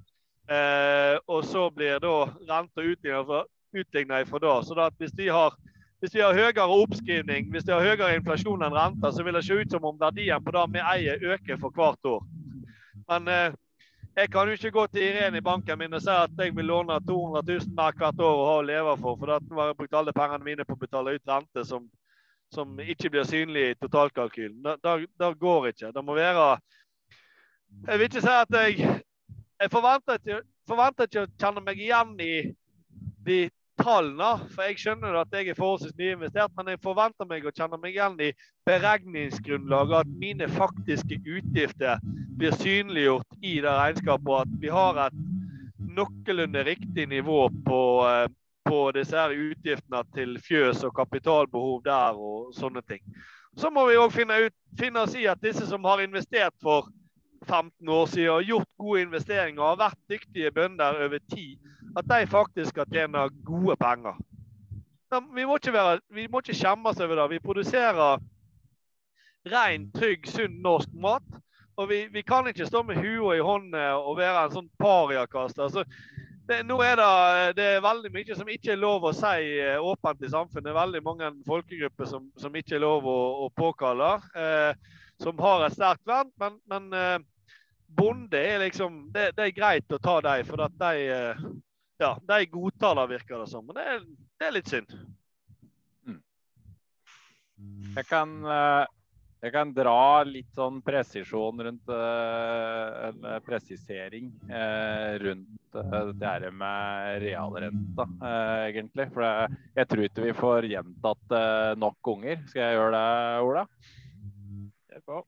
Eh, 0.49 1.17
og 1.29 1.45
så 1.45 1.69
blir 1.71 2.01
da 2.01 2.15
renta 2.49 2.85
utligna 2.85 4.23
ifra 4.25 4.41
da. 4.43 4.55
Så 4.65 4.75
da 4.79 4.89
hvis, 4.97 5.13
de 5.17 5.29
har, 5.29 5.55
hvis 6.01 6.15
vi 6.17 6.25
har 6.25 6.35
høyere 6.35 6.67
oppskrivning, 6.67 7.51
hvis 7.53 7.69
de 7.69 7.77
har 7.77 7.85
høyere 7.85 8.17
inflasjon 8.17 8.65
enn 8.65 8.77
renta, 8.77 9.13
så 9.13 9.25
vil 9.27 9.37
det 9.37 9.45
se 9.47 9.61
ut 9.61 9.77
som 9.77 9.85
om 9.85 9.99
verdien 10.01 10.45
på 10.45 10.55
det 10.57 10.67
vi 10.75 10.85
eier, 10.97 11.25
øker 11.37 11.61
for 11.61 11.75
hvert 11.77 12.13
år. 12.17 12.27
Men 13.09 13.29
eh, 13.33 13.57
jeg 14.19 14.31
kan 14.33 14.49
jo 14.49 14.57
ikke 14.57 14.71
gå 14.75 14.87
til 14.91 15.05
Irene 15.05 15.39
i 15.39 15.45
banken 15.45 15.79
min 15.79 15.95
og 15.95 16.01
si 16.03 16.11
at 16.11 16.41
jeg 16.43 16.57
vil 16.57 16.67
låne 16.67 16.97
200 17.07 17.45
000 17.47 17.75
mer 17.77 17.95
hvert 18.01 18.19
år 18.19 18.41
å 18.41 18.47
ha 18.49 18.55
å 18.59 18.65
leve 18.67 18.95
for, 18.99 19.15
for 19.21 19.31
da 19.31 19.39
har 19.61 19.71
jeg 19.71 19.77
brukt 19.79 19.95
alle 19.95 20.15
pengene 20.17 20.49
mine 20.49 20.67
på 20.67 20.75
å 20.75 20.81
betale 20.81 21.15
ut 21.15 21.31
rente 21.31 21.65
som, 21.69 21.85
som 22.55 22.79
ikke 22.81 23.11
blir 23.13 23.27
synlig 23.29 23.65
i 23.71 23.77
totalkalkylen. 23.83 24.63
Det 24.83 25.31
går 25.41 25.71
ikke. 25.73 25.93
Det 25.93 26.05
må 26.05 26.15
være 26.17 26.59
Jeg 27.87 27.99
vil 27.99 28.09
ikke 28.09 28.21
si 28.25 28.33
at 28.33 28.57
jeg 28.57 29.03
Jeg 29.61 29.71
forventer 29.71 30.15
ikke, 30.15 30.43
forventer 30.69 31.09
ikke 31.09 31.23
å 31.27 31.31
kjenne 31.41 31.61
meg 31.67 31.81
igjen 31.83 32.13
i 32.23 32.35
de 33.27 33.39
tallene. 33.83 34.47
For 34.53 34.69
jeg 34.69 34.79
skjønner 34.79 35.19
at 35.19 35.35
jeg 35.35 35.51
er 35.51 35.59
forholdsvis 35.59 35.97
nyinvestert, 35.99 36.53
men 36.57 36.73
jeg 36.73 36.83
forventer 36.85 37.27
meg 37.27 37.47
å 37.47 37.55
kjenne 37.55 37.81
meg 37.83 37.97
igjen 37.97 38.21
i 38.23 38.31
beregningsgrunnlaget. 38.69 40.07
At 40.07 40.15
mine 40.23 40.49
faktiske 40.55 41.19
utgifter 41.27 42.03
blir 42.39 42.55
synliggjort 42.63 43.39
i 43.43 43.59
det 43.65 43.75
regnskapet. 43.81 44.31
Og 44.31 44.41
at 44.45 44.55
vi 44.63 44.73
har 44.75 45.03
et 45.09 45.19
noenlunde 45.99 46.65
riktig 46.71 47.09
nivå 47.11 47.49
på, 47.67 47.81
eh, 48.07 48.29
på 48.69 48.79
disse 48.97 49.17
her 49.17 49.35
utgiftene 49.35 50.05
til 50.15 50.37
fjøs 50.45 50.85
og 50.87 50.95
kapitalbehov 50.97 51.81
der 51.85 52.21
og 52.21 52.55
sånne 52.57 52.85
ting. 52.89 53.03
Så 53.59 53.71
må 53.75 53.89
vi 53.89 53.99
òg 53.99 54.13
finne, 54.15 54.37
finne 54.79 55.03
oss 55.03 55.17
i 55.19 55.27
at 55.27 55.41
disse 55.43 55.67
som 55.67 55.85
har 55.89 56.05
investert 56.05 56.55
for 56.63 56.91
15 57.49 57.89
år 57.89 58.07
siden 58.07 58.35
og 58.35 58.47
gjort 58.47 58.71
gode 58.79 59.03
investeringer 59.07 59.63
og 59.63 59.73
har 59.73 59.83
vært 59.89 60.01
dyktige 60.13 60.53
bønder 60.55 61.03
over 61.07 61.19
tid, 61.33 61.57
at 61.97 62.09
de 62.11 62.27
faktisk 62.31 62.75
skal 62.75 62.91
tjene 62.93 63.29
gode 63.47 63.77
penger. 63.81 64.19
Vi 65.35 65.45
må 65.49 65.57
ikke, 65.57 65.73
være, 65.73 66.01
vi 66.13 66.27
må 66.29 66.43
ikke 66.43 66.57
skjemmes 66.57 67.01
over 67.01 67.17
det. 67.17 67.31
Vi 67.31 67.45
produserer 67.45 68.19
ren, 69.49 69.91
trygg, 69.95 70.29
sunn 70.29 70.61
norsk 70.63 70.93
mat. 71.01 71.25
Og 71.79 71.89
vi, 71.89 72.03
vi 72.13 72.23
kan 72.27 72.47
ikke 72.51 72.67
stå 72.67 72.83
med 72.83 72.99
huet 72.99 73.39
i 73.39 73.45
hånda 73.45 73.85
og 74.03 74.19
være 74.19 74.45
en 74.45 74.57
sånn 74.57 74.71
pariakaster. 74.83 75.69
Altså, 75.69 75.85
det, 76.49 76.63
nå 76.67 76.79
er 76.85 76.97
det, 76.97 77.09
det 77.59 77.67
er 77.75 77.85
veldig 77.85 78.11
mye 78.15 78.37
som 78.39 78.49
ikke 78.53 78.73
er 78.75 78.81
lov 78.81 79.07
å 79.09 79.15
si 79.17 79.49
eh, 79.61 79.77
åpent 79.77 80.23
i 80.25 80.31
samfunnet. 80.33 80.65
Det 80.67 80.73
er 80.73 80.81
veldig 80.81 81.03
mange 81.05 81.33
folkegrupper 81.47 82.09
som, 82.09 82.31
som 82.41 82.57
ikke 82.57 82.79
er 82.79 82.85
lov 82.85 83.07
å, 83.09 83.19
å 83.45 83.51
påkalle. 83.57 84.15
Eh, 84.33 84.97
som 85.19 85.39
har 85.43 85.67
et 85.67 85.75
sterkt 85.75 86.07
vern, 86.07 86.31
men, 86.41 86.59
men 86.71 86.93
eh, 86.95 87.19
bonde 87.99 88.39
er 88.39 88.61
liksom 88.63 89.09
det, 89.15 89.33
det, 89.37 89.49
er 89.49 89.57
greit 89.57 89.95
å 89.95 90.01
ta 90.03 90.21
dem, 90.25 90.45
for 90.47 90.63
at 90.63 90.77
de 90.79 91.09
eh, 91.15 91.47
ja, 91.99 92.13
de 92.23 92.45
godtar 92.53 92.95
det, 93.01 93.07
virker 93.17 93.43
det 93.43 93.49
som. 93.51 93.67
Men 93.67 93.79
det 93.79 93.87
er, 93.93 94.05
det 94.39 94.47
er 94.49 94.55
litt 94.55 94.71
synd. 94.71 94.93
Jeg 97.97 98.07
kan, 98.07 98.37
eh, 98.47 98.85
jeg 99.39 99.55
kan, 99.55 99.71
dra 99.75 100.25
litt 100.27 100.51
sånn 100.59 100.81
presisjon 100.83 101.63
rundt 101.63 101.93
Eller 101.95 103.45
presisering 103.47 104.33
rundt 105.23 105.79
det 105.79 106.27
her 106.27 106.49
med 106.51 107.23
realrenta, 107.23 108.07
egentlig. 108.67 109.07
For 109.15 109.47
jeg 109.79 109.91
tror 109.91 110.05
ikke 110.09 110.27
vi 110.27 110.35
får 110.35 110.69
gjentatt 110.73 111.37
nok 111.79 111.99
ganger. 112.09 112.43
Skal 112.51 112.65
jeg 112.65 112.79
gjøre 112.79 112.93
det, 112.97 113.07
Ola? 113.47 113.65
Kjør 114.89 115.07
på. 115.07 115.23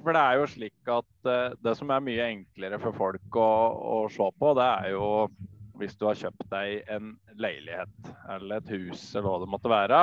for 0.00 0.16
det 0.16 0.24
er 0.24 0.40
jo 0.40 0.50
slik 0.54 0.90
at 0.96 1.30
det 1.60 1.76
som 1.76 1.92
er 1.92 2.04
mye 2.04 2.28
enklere 2.32 2.80
for 2.80 2.96
folk 2.96 3.36
å, 3.36 3.50
å, 3.76 3.96
se 4.08 4.32
på, 4.40 4.54
det 4.56 4.68
er 4.80 4.94
jo 4.94 5.08
hvis 5.80 5.96
du 5.96 6.06
har 6.08 6.16
kjøpt 6.16 6.48
deg 6.52 6.88
en 6.92 7.14
leilighet 7.40 8.12
eller 8.32 8.60
et 8.60 8.72
hus 8.72 9.02
eller 9.14 9.28
hva 9.28 9.38
det 9.42 9.50
måtte 9.52 9.72
være, 9.72 10.00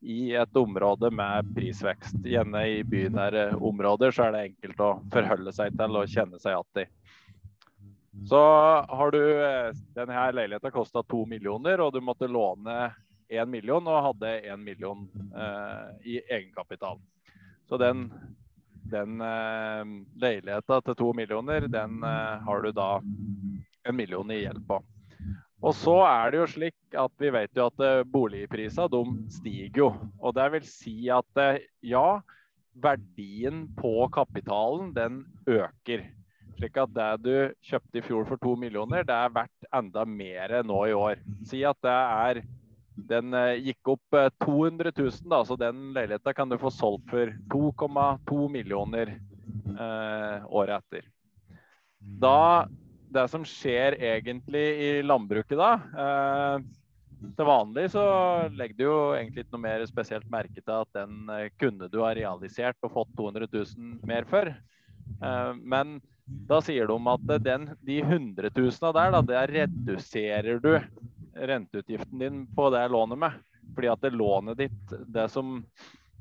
i 0.00 0.34
et 0.34 0.56
område 0.56 1.10
med 1.10 1.54
prisvekst. 1.54 2.16
Gjerne 2.24 2.64
i 2.68 2.80
bynære 2.84 3.50
områder 3.56 4.14
så 4.14 4.26
er 4.26 4.34
det 4.34 4.46
enkelt 4.48 4.80
å 4.80 4.90
forholde 5.12 5.52
seg 5.52 5.76
til 5.76 6.00
og 6.00 6.08
kjenne 6.10 6.40
seg 6.40 6.56
igjen 6.56 6.84
i. 6.84 6.88
Så 8.30 8.40
har 8.90 9.12
du 9.14 9.20
eh, 9.20 9.70
Denne 9.96 10.24
leiligheten 10.34 10.72
kosta 10.74 11.02
to 11.08 11.22
millioner, 11.28 11.80
og 11.80 11.94
du 11.94 12.00
måtte 12.04 12.28
låne 12.28 12.90
én 13.30 13.48
million 13.48 13.86
og 13.86 14.04
hadde 14.08 14.32
én 14.50 14.60
million 14.64 15.06
eh, 15.36 15.86
i 16.02 16.20
egenkapital. 16.26 16.98
Så 17.68 17.78
den, 17.78 18.08
den 18.90 19.20
eh, 19.22 19.92
leiligheta 20.20 20.80
til 20.82 20.98
to 20.98 21.12
millioner, 21.14 21.68
den 21.70 22.02
eh, 22.02 22.40
har 22.46 22.64
du 22.66 22.72
da 22.74 22.90
en 23.88 23.96
million 23.96 24.30
i 24.30 24.42
gjeld 24.42 24.66
på. 24.66 24.80
Og 25.60 25.74
så 25.76 25.94
er 26.08 26.32
det 26.32 26.40
jo 26.40 26.46
slik 26.48 26.96
at 26.96 27.12
vi 27.20 27.30
vet 27.34 27.56
jo 27.56 27.66
at 27.68 27.82
eh, 27.84 28.04
boligprisene 28.08 29.02
stiger 29.32 29.82
jo. 29.82 29.88
Og 30.20 30.34
det 30.36 30.46
vil 30.54 30.64
si 30.68 30.94
at 31.12 31.42
eh, 31.42 31.66
ja, 31.84 32.20
verdien 32.80 33.66
på 33.76 34.08
kapitalen 34.14 34.94
den 34.96 35.20
øker. 35.44 36.06
Slik 36.56 36.80
at 36.80 36.94
det 36.96 37.10
du 37.24 37.34
kjøpte 37.64 38.00
i 38.00 38.04
fjor 38.04 38.24
for 38.28 38.40
to 38.40 38.54
millioner, 38.56 39.04
det 39.04 39.16
er 39.16 39.36
verdt 39.36 39.68
enda 39.76 40.06
mer 40.08 40.56
nå 40.64 40.80
i 40.88 40.96
år. 40.96 41.20
Si 41.48 41.62
at 41.68 41.78
det 41.84 41.98
er 41.98 42.42
den 43.10 43.36
eh, 43.36 43.60
gikk 43.68 43.94
opp 43.96 44.20
200 44.44 44.92
000, 44.96 45.28
da, 45.28 45.44
så 45.44 45.60
den 45.60 45.90
leiligheten 45.96 46.36
kan 46.36 46.48
du 46.48 46.56
få 46.60 46.72
solgt 46.72 47.12
for 47.12 47.36
2,2 47.52 48.48
millioner 48.52 49.12
eh, 49.12 50.48
året 50.48 50.80
etter. 50.80 51.08
Da 52.00 52.64
det 53.10 53.26
som 53.32 53.46
skjer 53.46 53.96
egentlig 53.98 54.66
i 54.84 54.90
landbruket 55.02 55.58
da 55.58 55.70
eh, 56.04 56.62
Til 57.36 57.48
vanlig 57.48 57.88
så 57.92 58.04
legger 58.56 58.78
du 58.78 58.84
jo 58.86 58.98
egentlig 59.16 59.44
ikke 59.44 59.56
noe 59.56 59.64
mer 59.66 59.84
spesielt 59.88 60.30
merke 60.32 60.62
til 60.62 60.76
at 60.76 60.90
den 60.96 61.32
eh, 61.34 61.50
kunne 61.60 61.90
du 61.90 62.00
ha 62.04 62.14
realisert 62.16 62.78
og 62.86 62.94
fått 62.94 63.12
200 63.18 63.50
000 63.52 64.00
mer 64.08 64.28
for. 64.30 64.48
Eh, 64.50 65.52
men 65.60 65.98
da 66.48 66.60
sier 66.62 66.86
de 66.88 66.96
at 67.12 67.44
den, 67.44 67.70
de 67.82 68.00
100 68.00 68.52
000 68.56 68.94
der, 68.96 69.14
da, 69.16 69.22
det 69.26 69.46
reduserer 69.50 70.60
du 70.62 70.72
renteutgiften 71.34 72.18
din 72.18 72.44
på 72.54 72.70
det 72.70 72.86
lånet 72.88 73.18
med. 73.18 73.40
Fordi 73.74 73.90
at 73.90 74.02
det 74.02 74.14
lånet 74.14 74.58
ditt, 74.58 74.94
det 75.06 75.28
som, 75.30 75.58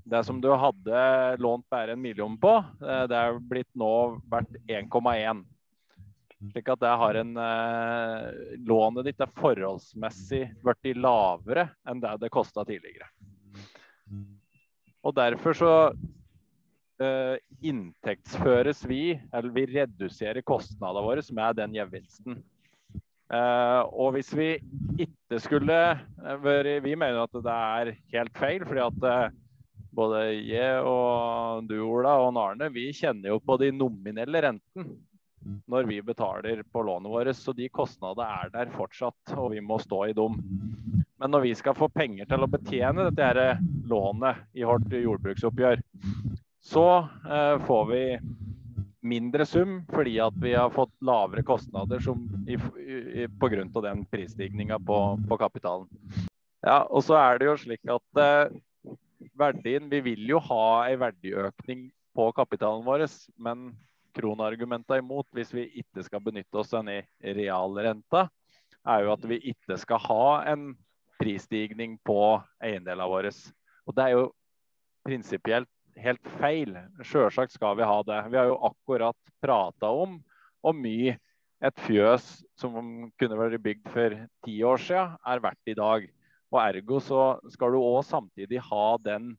det 0.04 0.24
som 0.26 0.42
du 0.42 0.50
hadde 0.52 1.06
lånt 1.42 1.66
bare 1.72 1.96
en 1.96 2.02
million 2.02 2.36
på, 2.38 2.58
eh, 2.82 3.06
det 3.10 3.22
er 3.22 3.40
blitt 3.40 3.72
nå 3.78 3.94
verdt 4.30 4.60
1,1. 4.68 5.46
Slik 6.40 6.70
at 6.72 6.84
en 7.20 7.34
eh, 7.38 8.28
Lånet 8.64 9.10
ditt 9.10 9.20
er 9.20 9.32
forholdsmessig 9.36 10.46
blitt 10.64 10.96
lavere 10.96 11.68
enn 11.84 12.00
det 12.00 12.14
det 12.22 12.30
kosta 12.32 12.64
tidligere. 12.64 13.10
Og 15.04 15.16
derfor 15.16 15.58
så 15.58 15.74
eh, 17.04 17.36
inntektsføres 17.60 18.86
vi, 18.88 19.20
eller 19.34 19.52
vi 19.52 19.66
reduserer 19.74 20.46
kostnadene 20.48 21.04
våre 21.04 21.26
med 21.36 21.60
den 21.60 21.76
gevinsten. 21.76 22.40
Eh, 23.30 23.82
og 23.92 24.16
hvis 24.16 24.32
vi 24.34 24.56
ikke 24.98 25.38
skulle 25.44 25.76
vært 26.42 26.80
Vi 26.82 26.96
mener 26.96 27.20
at 27.22 27.36
det 27.36 27.58
er 27.58 27.92
helt 28.16 28.40
feil, 28.40 28.66
fordi 28.66 28.86
at 28.88 29.06
eh, 29.12 29.36
både 29.92 30.24
jeg 30.48 30.80
og 30.88 31.68
du, 31.68 31.78
Ola, 31.84 32.16
og 32.24 32.40
Arne, 32.40 32.72
vi 32.74 32.88
kjenner 32.96 33.36
jo 33.36 33.44
på 33.44 33.60
de 33.62 33.74
nominelle 33.76 34.42
renten 34.48 34.96
når 35.70 35.88
vi 35.90 36.02
betaler 36.06 36.64
på 36.72 36.84
lånet 36.86 37.12
vårt. 37.12 37.36
Så 37.38 37.54
de 37.56 37.70
kostnadene 37.74 38.28
er 38.44 38.52
der 38.54 38.74
fortsatt, 38.76 39.36
og 39.36 39.54
vi 39.54 39.62
må 39.64 39.80
stå 39.82 40.06
i 40.10 40.18
dem. 40.18 40.40
Men 41.20 41.34
når 41.34 41.48
vi 41.48 41.56
skal 41.58 41.78
få 41.78 41.90
penger 41.92 42.30
til 42.30 42.46
å 42.46 42.52
betjene 42.52 43.10
dette 43.10 43.50
lånet 43.90 44.46
i 44.56 44.68
vårt 44.68 44.94
jordbruksoppgjør, 44.94 45.84
så 46.70 46.86
eh, 47.00 47.56
får 47.66 47.86
vi 47.90 48.04
mindre 49.10 49.46
sum 49.48 49.80
fordi 49.90 50.18
at 50.22 50.36
vi 50.44 50.54
har 50.54 50.72
fått 50.76 50.92
lavere 51.06 51.44
kostnader 51.48 52.02
pga. 53.40 53.82
den 53.82 54.06
prisstigninga 54.12 54.80
på, 54.80 54.98
på, 55.30 55.38
kapitalen. 55.38 55.88
Ja, 56.66 56.84
og 56.84 57.04
så 57.08 57.16
er 57.16 57.40
det 57.40 57.48
jo 57.48 57.58
slik 57.60 57.88
at 57.88 58.20
eh, 58.20 58.52
verdien 59.40 59.88
Vi 59.92 60.02
vil 60.04 60.26
jo 60.28 60.40
ha 60.44 60.90
en 60.90 61.00
verdiøkning 61.00 61.88
på 62.16 62.32
kapitalen 62.36 62.84
vår, 62.84 63.06
men 63.40 63.72
kronargumentene 64.16 65.04
imot 65.04 65.28
hvis 65.36 65.54
vi 65.56 65.68
ikke 65.82 66.04
skal 66.06 66.24
benytte 66.24 66.62
oss 66.62 66.74
av 66.78 66.90
i 66.92 67.02
realrenta, 67.36 68.28
er 68.88 69.06
jo 69.06 69.14
at 69.14 69.26
vi 69.28 69.40
ikke 69.52 69.78
skal 69.80 70.02
ha 70.06 70.28
en 70.52 70.72
prisstigning 71.20 71.98
på 72.08 72.40
eiendelene 72.64 73.10
våre. 73.12 73.32
Og 73.86 73.96
det 73.98 74.06
er 74.06 74.16
jo 74.16 74.30
prinsipielt 75.06 75.70
helt 76.00 76.30
feil. 76.40 76.78
Sjølsagt 77.04 77.56
skal 77.56 77.78
vi 77.80 77.88
ha 77.88 77.98
det. 78.08 78.20
Vi 78.32 78.40
har 78.40 78.48
jo 78.50 78.60
akkurat 78.70 79.34
prata 79.44 79.92
om 79.92 80.20
hvor 80.64 80.76
mye 80.76 81.18
et 81.60 81.82
fjøs 81.84 82.26
som 82.60 82.78
kunne 83.20 83.40
vært 83.40 83.60
bygd 83.64 83.90
for 83.92 84.16
ti 84.46 84.56
år 84.64 84.80
siden, 84.80 85.18
er 85.28 85.44
verdt 85.44 85.72
i 85.72 85.76
dag. 85.76 86.08
Og 86.50 86.60
Ergo 86.64 87.00
så 87.04 87.24
skal 87.52 87.76
du 87.76 87.82
òg 87.82 88.02
samtidig 88.08 88.62
ha 88.70 88.86
den 89.04 89.34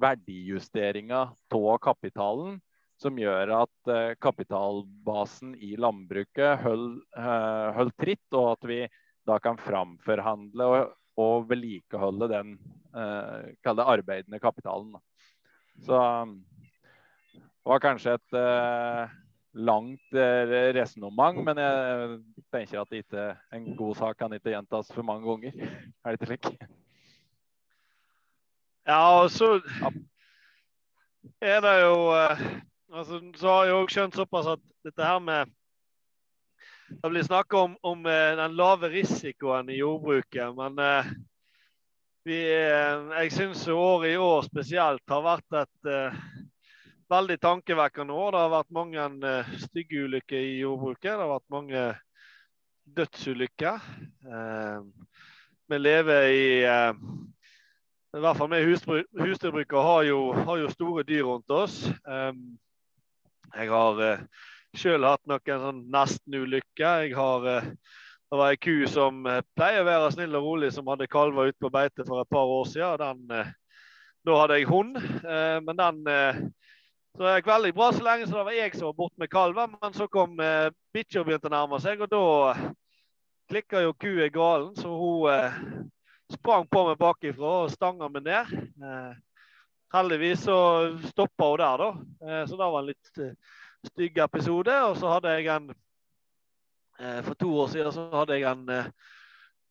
verdijusteringa 0.00 1.26
av 1.34 1.74
kapitalen 1.82 2.58
som 3.00 3.18
gjør 3.18 3.52
at 3.58 3.90
eh, 3.90 4.12
kapitalbasen 4.22 5.54
i 5.62 5.74
landbruket 5.80 6.62
holder 6.62 7.00
uh, 7.18 7.90
tritt, 7.98 8.26
og 8.32 8.54
at 8.54 8.68
vi 8.70 8.78
da 9.26 9.38
kan 9.42 9.58
framforhandle 9.60 10.68
og, 10.68 10.94
og 11.20 11.48
vedlikeholde 11.50 12.30
den 12.30 12.54
uh, 12.94 13.84
arbeidende 13.84 14.40
kapitalen. 14.42 14.94
Så 15.84 15.98
det 17.34 17.72
var 17.72 17.82
kanskje 17.82 18.14
et 18.18 18.36
uh, 18.38 19.10
langt 19.54 20.16
resonnement, 20.74 21.38
men 21.46 21.58
jeg 21.62 22.18
tenker 22.52 22.80
at 22.82 22.96
ikke, 22.98 23.26
en 23.54 23.68
god 23.78 23.94
sak 23.98 24.18
kan 24.18 24.34
ikke 24.34 24.50
gjentas 24.50 24.90
for 24.94 25.06
mange 25.06 25.26
ganger. 25.26 25.74
Er 26.04 26.14
det 26.14 26.18
ikke 26.18 26.30
slik? 26.32 26.48
Ja, 28.84 29.22
og 29.22 29.30
så 29.32 29.54
er 31.40 31.62
det 31.64 31.76
jo 31.80 31.94
Altså, 32.94 33.18
så 33.34 33.50
har 33.50 33.64
jeg 33.66 33.74
òg 33.74 33.90
skjønt 33.90 34.14
såpass 34.14 34.48
at 34.52 34.60
dette 34.86 35.02
her 35.02 35.18
med 35.18 35.50
Det 36.86 37.08
blir 37.10 37.24
snakka 37.26 37.62
om, 37.66 37.72
om, 37.82 38.04
eh, 38.06 38.36
den 38.38 38.54
lave 38.54 38.90
risikoen 38.92 39.70
i 39.72 39.78
jordbruket. 39.80 40.52
Men 40.54 40.78
eh, 40.78 41.08
vi, 42.28 42.36
eh, 42.52 43.08
jeg 43.18 43.32
syns 43.32 43.64
året 43.72 44.12
i 44.12 44.20
år 44.20 44.44
spesielt 44.46 45.02
har 45.10 45.24
vært 45.24 45.58
et 45.64 45.90
eh, 45.90 46.20
veldig 47.10 47.38
tankevekkende 47.40 48.14
år. 48.14 48.30
Det 48.30 48.42
har 48.44 48.52
vært 48.52 48.78
mange 48.78 49.08
eh, 49.32 49.52
stygge 49.64 50.04
ulykker 50.04 50.38
i 50.38 50.58
jordbruket. 50.60 51.10
Det 51.10 51.18
har 51.24 51.32
vært 51.32 51.56
mange 51.56 51.84
dødsulykker. 53.00 53.88
Eh, 54.28 54.80
vi 55.72 55.80
lever 55.80 56.28
i 56.30 56.48
i 58.14 58.20
hvert 58.22 58.38
fall 58.38 58.52
vi 58.52 58.62
husdyrbrukere 58.62 59.82
har, 59.82 60.10
har, 60.46 60.58
jo 60.60 60.68
store 60.70 61.02
dyr 61.02 61.24
rundt 61.26 61.50
oss. 61.50 61.80
Um, 62.06 62.52
jeg 63.52 63.70
har 63.70 64.00
eh, 64.02 64.24
sjøl 64.78 65.06
hatt 65.06 65.22
noen 65.30 65.62
sånn 65.66 65.84
nesten-ulykker. 65.92 67.04
Jeg 67.04 67.14
har 67.18 67.46
uh, 67.46 67.68
Det 68.32 68.38
var 68.40 68.50
ei 68.50 68.58
ku 68.58 68.86
som 68.90 69.20
uh, 69.28 69.42
pleier 69.54 69.84
å 69.84 69.88
være 69.88 70.10
snill 70.14 70.34
og 70.38 70.48
rolig, 70.48 70.72
som 70.74 70.88
hadde 70.90 71.10
kalver 71.10 71.52
ute 71.52 71.60
på 71.62 71.70
beite 71.70 72.06
for 72.08 72.22
et 72.22 72.30
par 72.32 72.50
år 72.50 72.66
siden. 72.70 73.28
Den, 73.28 73.54
da 74.24 74.38
hadde 74.40 74.56
jeg 74.56 74.70
hund, 74.70 74.96
men 75.66 75.76
den 75.76 75.98
så 77.14 77.22
det 77.22 77.34
gikk 77.36 77.48
veldig 77.50 77.72
bra 77.76 77.88
så 77.94 78.02
lenge 78.02 78.24
så 78.26 78.38
det 78.38 78.44
var 78.48 78.56
jeg 78.56 78.72
som 78.74 78.88
var 78.88 78.94
borte 78.98 79.20
med 79.20 79.30
kalven. 79.30 79.74
Men 79.82 79.92
så 79.94 80.08
kom 80.10 80.40
uh, 80.40 80.72
bikkja 80.96 81.20
og 81.20 81.28
begynte 81.28 81.50
å 81.50 81.54
nærme 81.54 81.78
seg, 81.84 82.00
og 82.02 82.10
da 82.10 82.22
klikka 83.52 83.84
jo 83.84 83.92
kua 84.00 84.30
galen. 84.34 84.72
Så 84.80 84.90
hun 84.90 85.92
sprang 86.32 86.66
på 86.66 86.86
meg 86.88 86.98
bakifra 86.98 87.52
og 87.66 87.70
stanga 87.76 88.08
meg 88.10 88.26
ned. 88.26 88.56
Heldigvis 89.94 90.40
så 90.42 90.58
stoppa 91.06 91.46
hun 91.52 91.60
der, 91.60 91.78
da. 91.78 91.88
Eh, 92.26 92.46
så 92.48 92.56
det 92.58 92.66
var 92.66 92.80
en 92.80 92.88
litt 92.88 93.18
eh, 93.22 93.34
stygg 93.86 94.18
episode. 94.24 94.74
Og 94.88 94.96
så 94.98 95.12
hadde 95.12 95.34
jeg 95.36 95.50
en 95.54 95.68
eh, 96.98 97.20
For 97.22 97.38
to 97.38 97.50
år 97.62 97.70
siden 97.70 97.94
så 97.94 98.08
hadde 98.10 98.40
jeg 98.40 98.48
en, 98.50 98.90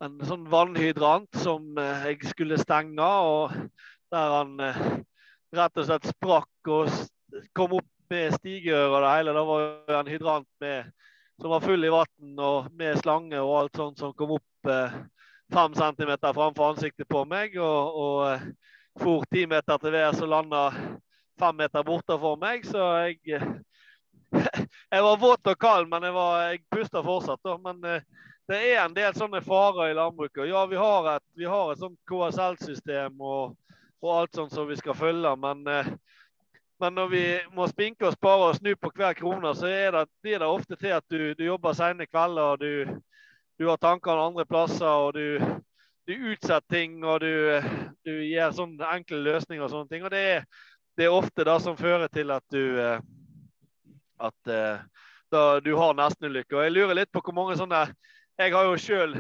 en 0.07 0.15
sånn 0.29 0.45
vannhydrant 0.51 1.41
som 1.43 1.75
jeg 1.75 2.21
skulle 2.31 2.59
stenge, 2.61 3.03
og 3.03 3.51
der 4.13 4.37
han 4.37 4.55
rett 5.53 5.79
og 5.79 5.87
slett 5.87 6.11
sprakk 6.11 6.71
og 6.71 6.91
kom 7.57 7.77
opp 7.79 7.89
med 8.13 8.35
stigerør 8.37 8.95
og 8.95 8.99
det 9.03 9.13
hele. 9.17 9.35
Det 9.35 9.45
var 9.49 9.63
jo 9.63 9.99
en 9.99 10.11
hydrant 10.13 10.49
med, 10.63 10.91
som 11.41 11.51
var 11.51 11.63
full 11.65 11.83
i 11.83 11.91
vann 11.91 12.43
og 12.47 12.71
med 12.79 12.99
slange 13.01 13.39
og 13.41 13.57
alt 13.59 13.79
sånt 13.79 14.03
som 14.03 14.15
kom 14.15 14.37
opp 14.37 14.73
fem 15.53 15.75
centimeter 15.75 16.35
framfor 16.35 16.73
ansiktet 16.75 17.09
på 17.09 17.25
meg. 17.27 17.57
og, 17.57 17.97
og 18.03 18.53
for 18.99 19.25
ti 19.31 19.45
meter 19.49 19.79
til 19.81 19.95
værs 19.95 20.21
og 20.21 20.29
landa 20.29 20.63
fem 21.39 21.55
meter 21.57 21.85
borte 21.85 22.17
for 22.19 22.39
meg, 22.41 22.65
så 22.67 22.89
jeg 23.07 23.39
Jeg 24.93 25.03
var 25.03 25.17
våt 25.17 25.47
og 25.47 25.57
kald, 25.59 25.87
men 25.89 26.03
jeg, 26.03 26.13
var, 26.13 26.39
jeg 26.49 26.63
pusta 26.73 27.01
fortsatt. 27.05 27.39
Da. 27.45 27.57
Men 27.61 27.81
det 28.47 28.59
er 28.59 28.81
en 28.83 28.95
del 28.95 29.13
sånne 29.15 29.41
farer 29.45 29.91
i 29.91 29.97
landbruket. 29.97 30.47
Ja, 30.49 30.65
vi 30.67 30.79
har 30.79 31.09
et, 31.15 31.25
vi 31.37 31.45
har 31.47 31.71
et 31.71 31.79
sånt 31.79 31.99
KSL-system 32.09 33.21
og, 33.21 33.53
og, 34.01 34.09
alt 34.17 34.35
sånt 34.35 34.53
som 34.55 34.67
vi 34.67 34.77
skal 34.79 34.97
følge. 34.97 35.31
Men, 35.39 35.63
eh, 35.67 35.91
men, 36.81 36.97
når 36.97 37.11
vi 37.13 37.23
må 37.55 37.67
spinke 37.71 38.09
og 38.09 38.17
spare 38.17 38.49
og 38.49 38.57
snu 38.57 38.73
på 38.75 38.91
hver 38.97 39.15
krone, 39.17 39.53
så 39.55 39.71
det, 39.71 40.07
blir 40.21 40.41
det 40.43 40.49
ofte 40.49 40.75
til 40.75 40.97
at 40.97 41.05
du, 41.07 41.33
du 41.37 41.45
jobber 41.45 41.77
sene 41.77 42.09
kvelder. 42.09 42.43
og 42.43 42.59
du, 42.59 42.99
du 43.59 43.69
har 43.69 43.79
tankene 43.79 44.27
andre 44.27 44.45
plasser. 44.45 44.85
og 44.85 45.13
du, 45.15 45.39
du 46.07 46.13
utsetter 46.33 46.67
ting 46.69 46.97
og 47.05 47.21
du, 47.23 47.33
du 48.05 48.13
gir 48.25 48.55
sånne 48.55 48.89
enkle 48.97 49.21
løsninger 49.23 49.63
og 49.63 49.71
sånne 49.71 49.91
ting. 49.91 50.03
Og 50.03 50.11
det 50.13 50.23
er, 50.37 50.47
det 50.97 51.07
er 51.07 51.15
ofte 51.15 51.45
det 51.47 51.59
som 51.63 51.79
fører 51.79 52.11
til 52.13 52.33
at 52.35 52.43
du 52.53 52.63
eh, 52.81 52.99
at 54.23 54.51
uh, 54.51 54.83
da 55.33 55.59
du 55.63 55.73
har 55.75 55.95
nestenulykker. 55.97 56.57
Og 56.57 56.67
jeg 56.67 56.75
lurer 56.75 56.99
litt 57.01 57.11
på 57.13 57.23
hvor 57.23 57.35
mange 57.35 57.57
sånne 57.59 57.87
jeg 58.39 58.53
har 58.53 58.65
jo 58.65 58.77
sjøl 58.81 59.17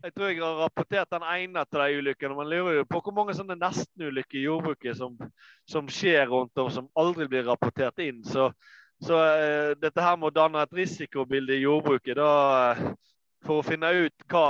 jeg 0.00 0.14
tror 0.14 0.30
jeg 0.30 0.40
har 0.40 0.58
rapportert 0.62 1.10
den 1.12 1.24
ene 1.26 1.60
etter 1.60 1.82
de 1.82 1.98
ulykkene. 2.00 2.36
Man 2.36 2.48
lurer 2.48 2.78
jo 2.78 2.86
på 2.88 3.00
hvor 3.04 3.14
mange 3.16 3.34
sånne 3.36 3.56
nestenulykker 3.58 4.38
i 4.38 4.44
jordbruket 4.46 4.96
som, 4.96 5.16
som, 5.68 5.88
skjer 5.90 6.30
rundt 6.30 6.56
om, 6.62 6.70
som 6.72 6.88
aldri 6.96 7.26
blir 7.28 7.48
rapportert 7.48 8.00
inn. 8.00 8.22
Så, 8.24 8.48
så 9.02 9.18
uh, 9.18 9.72
dette 9.80 10.04
her 10.04 10.16
må 10.20 10.30
danne 10.32 10.62
et 10.62 10.76
risikobilde 10.78 11.58
i 11.58 11.64
jordbruket 11.66 12.16
da, 12.16 12.30
uh, 12.78 12.94
for 13.44 13.60
å 13.60 13.66
finne 13.66 13.90
ut 14.06 14.30
hva, 14.30 14.46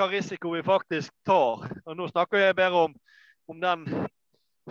hva, 0.00 0.08
risiko 0.08 0.54
vi 0.54 0.62
faktisk 0.64 1.12
tar. 1.26 1.66
Og 1.84 1.96
Nå 1.96 2.08
snakker 2.08 2.40
jeg 2.40 2.56
bare 2.56 2.86
om, 2.86 2.94
om 3.48 3.60
den 3.60 3.84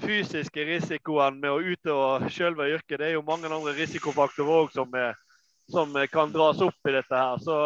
fysiske 0.01 0.65
risikoen 0.65 1.37
med 1.41 1.51
å 1.51 1.61
utøve 1.61 2.29
selve 2.33 2.69
yrket. 2.73 2.97
Det 2.99 3.09
er 3.09 3.17
jo 3.17 3.25
mange 3.27 3.51
andre 3.51 3.75
risikofaktorer 3.77 4.63
òg 4.63 4.73
som, 4.73 4.95
som, 5.69 5.93
kan 6.11 6.33
dras 6.33 6.61
opp 6.65 6.89
i 6.89 6.95
dette 6.95 7.21
her. 7.21 7.37
Så 7.43 7.59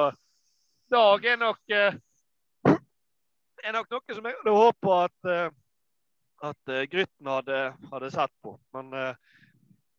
dag 0.91 1.25
er 1.25 1.37
nok, 1.39 1.61
eh, 1.71 1.95
er 3.63 3.75
nok 3.75 3.89
noe 3.91 4.17
som 4.17 4.27
jeg 4.27 4.39
hadde 4.39 4.55
håpa 4.57 4.97
at, 5.05 5.29
eh, 5.31 5.49
at 6.49 6.73
eh, 6.73 6.85
Grytten 6.91 7.31
hadde, 7.31 7.61
hadde, 7.93 8.11
sett 8.11 8.33
på. 8.43 8.57
Men 8.75 8.91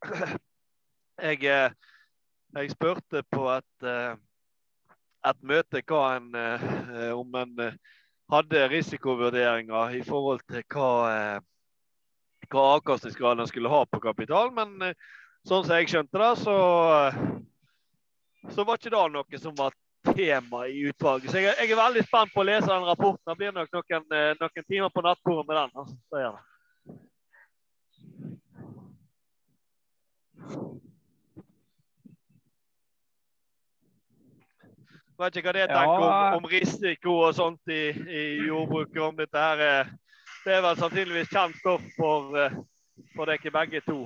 jeg, 1.27 1.41
jeg 1.41 2.75
spurte 2.75 3.23
på 3.31 3.49
et, 3.55 3.89
et 5.25 5.41
møte 5.41 5.81
en, 5.81 6.27
om 7.15 7.37
en 7.41 7.61
hadde 8.31 8.67
risikovurderinger 8.71 9.97
i 9.99 10.01
forhold 10.05 10.41
til 10.49 10.63
hva, 10.73 11.39
hva 12.49 12.65
avkastningsgraden 12.75 13.47
skulle 13.49 13.71
ha 13.73 13.83
på 13.85 14.01
kapital. 14.03 14.51
Men 14.53 14.93
sånn 15.45 15.65
som 15.65 15.75
jeg 15.77 15.89
skjønte 15.91 16.21
det, 16.21 16.31
så, 16.41 16.57
så 18.53 18.65
var 18.65 18.79
ikke 18.79 18.93
det 18.93 19.05
noe 19.13 19.41
som 19.41 19.57
var 19.57 19.73
tema 20.13 20.67
i 20.67 20.79
utvalget. 20.79 21.31
Så 21.31 21.37
jeg, 21.37 21.55
jeg, 21.59 21.71
er 21.71 21.75
veldig 21.79 22.03
spent 22.05 22.33
på 22.33 22.41
å 22.43 22.47
lese 22.47 22.69
den 22.69 22.87
rapporten. 22.87 23.25
Det 23.29 23.37
blir 23.39 23.51
nok 23.55 23.69
noen, 23.73 24.05
eh, 24.13 24.33
noen 24.39 24.67
timer 24.67 24.89
på 24.93 25.05
nattbordet 25.05 25.47
med 25.49 25.55
den. 25.61 25.71
Altså. 25.81 25.95
Så 26.09 26.15
gjør 26.21 26.33
det. 26.35 26.43
Vet 35.23 35.37
ikke 35.39 35.49
hva 35.49 35.55
det 35.55 35.67
tenker 35.71 36.05
ja. 36.05 36.15
om, 36.35 36.43
om, 36.43 36.49
risiko 36.51 37.17
og 37.27 37.35
sånt 37.37 37.71
i, 37.71 37.83
i 37.91 38.23
jordbruket. 38.47 39.01
om 39.01 39.15
dette 39.17 39.45
her. 39.47 39.63
Eh, 39.65 39.93
det 40.45 40.57
er 40.57 40.65
vel 40.65 40.77
sannsynligvis 40.77 41.31
kjent 41.31 41.57
stoff 41.61 41.85
for, 41.97 42.35
eh, 42.37 42.57
for 43.15 43.31
dere 43.31 43.53
begge 43.55 43.81
to. 43.87 43.99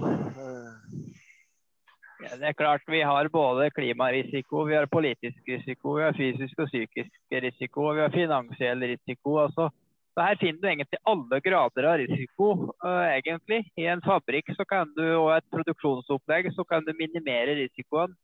Ja, 2.20 2.36
det 2.36 2.50
er 2.50 2.56
klart 2.58 2.84
Vi 2.88 3.00
har 3.02 3.30
både 3.32 3.70
klimarisiko, 3.72 4.66
vi 4.68 4.76
har 4.76 4.90
politisk 4.92 5.40
risiko, 5.48 5.96
vi 5.96 6.04
har 6.04 6.18
fysisk 6.18 6.60
og 6.60 6.68
psykisk 6.68 7.38
risiko 7.46 7.86
og 7.88 7.96
vi 7.96 8.02
har 8.04 8.16
finansiell 8.16 8.84
risiko. 8.92 9.38
Altså, 9.46 9.70
så 10.14 10.26
her 10.26 10.40
finner 10.42 10.60
du 10.60 10.68
egentlig 10.68 11.00
alle 11.08 11.40
grader 11.40 11.88
av 11.88 12.00
risiko. 12.02 12.50
Uh, 12.84 13.08
egentlig. 13.08 13.62
I 13.80 13.88
en 13.94 14.04
fabrikk 14.04 14.52
så 14.58 14.66
kan 14.68 14.92
du, 14.98 15.06
og 15.16 15.32
et 15.38 15.48
produksjonsopplegg 15.54 16.52
så 16.58 16.66
kan 16.68 16.84
du 16.84 16.92
minimere 16.98 17.56
risikoen 17.62 18.18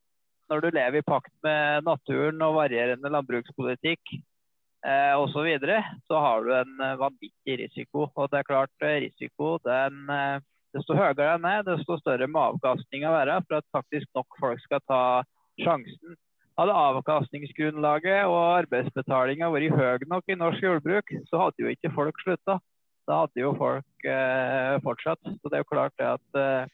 når 0.51 0.63
du 0.63 0.69
lever 0.75 1.01
i 1.01 1.05
pakt 1.05 1.33
med 1.45 1.85
naturen 1.87 2.41
og 2.45 2.57
varierende 2.59 3.11
landbrukspolitikk 3.11 4.15
eh, 4.15 5.13
osv. 5.17 5.33
Så, 5.33 5.45
videre, 5.47 5.79
så 6.09 6.19
har 6.21 6.45
du 6.45 6.51
en 6.55 6.75
uh, 6.81 6.97
vanvittig 7.01 7.59
risiko. 7.63 8.09
Og 8.13 8.29
det 8.31 8.41
er 8.41 8.49
klart, 8.49 8.73
risiko 8.81 9.57
den 9.65 10.03
uh, 10.11 10.43
Desto 10.75 10.91
høyere 10.91 11.15
den 11.15 11.45
er, 11.47 11.61
desto 11.63 11.95
større 12.01 12.27
må 12.27 12.41
avkastninga 12.49 13.07
være 13.13 13.37
for 13.45 13.61
at 13.61 13.67
faktisk 13.71 14.09
nok 14.17 14.39
folk 14.41 14.59
skal 14.59 14.81
ta 14.83 15.01
sjansen. 15.63 16.17
Hadde 16.59 16.75
avkastningsgrunnlaget 16.75 18.27
og 18.27 18.41
arbeidsbetalinga 18.61 19.47
vært 19.53 19.75
høy 19.75 20.05
nok 20.11 20.27
i 20.31 20.37
norsk 20.39 20.63
jordbruk, 20.63 21.13
så 21.29 21.39
hadde 21.41 21.63
jo 21.63 21.71
ikke 21.71 21.93
folk 21.95 22.19
slutta. 22.23 22.57
Da 23.07 23.21
hadde 23.21 23.43
jo 23.43 23.53
folk 23.59 24.07
eh, 24.09 24.75
fortsatt. 24.83 25.21
Så 25.23 25.51
det 25.51 25.59
er 25.59 25.63
jo 25.63 25.71
klart 25.71 25.95
det 25.99 26.07
at 26.09 26.39
eh, 26.41 26.71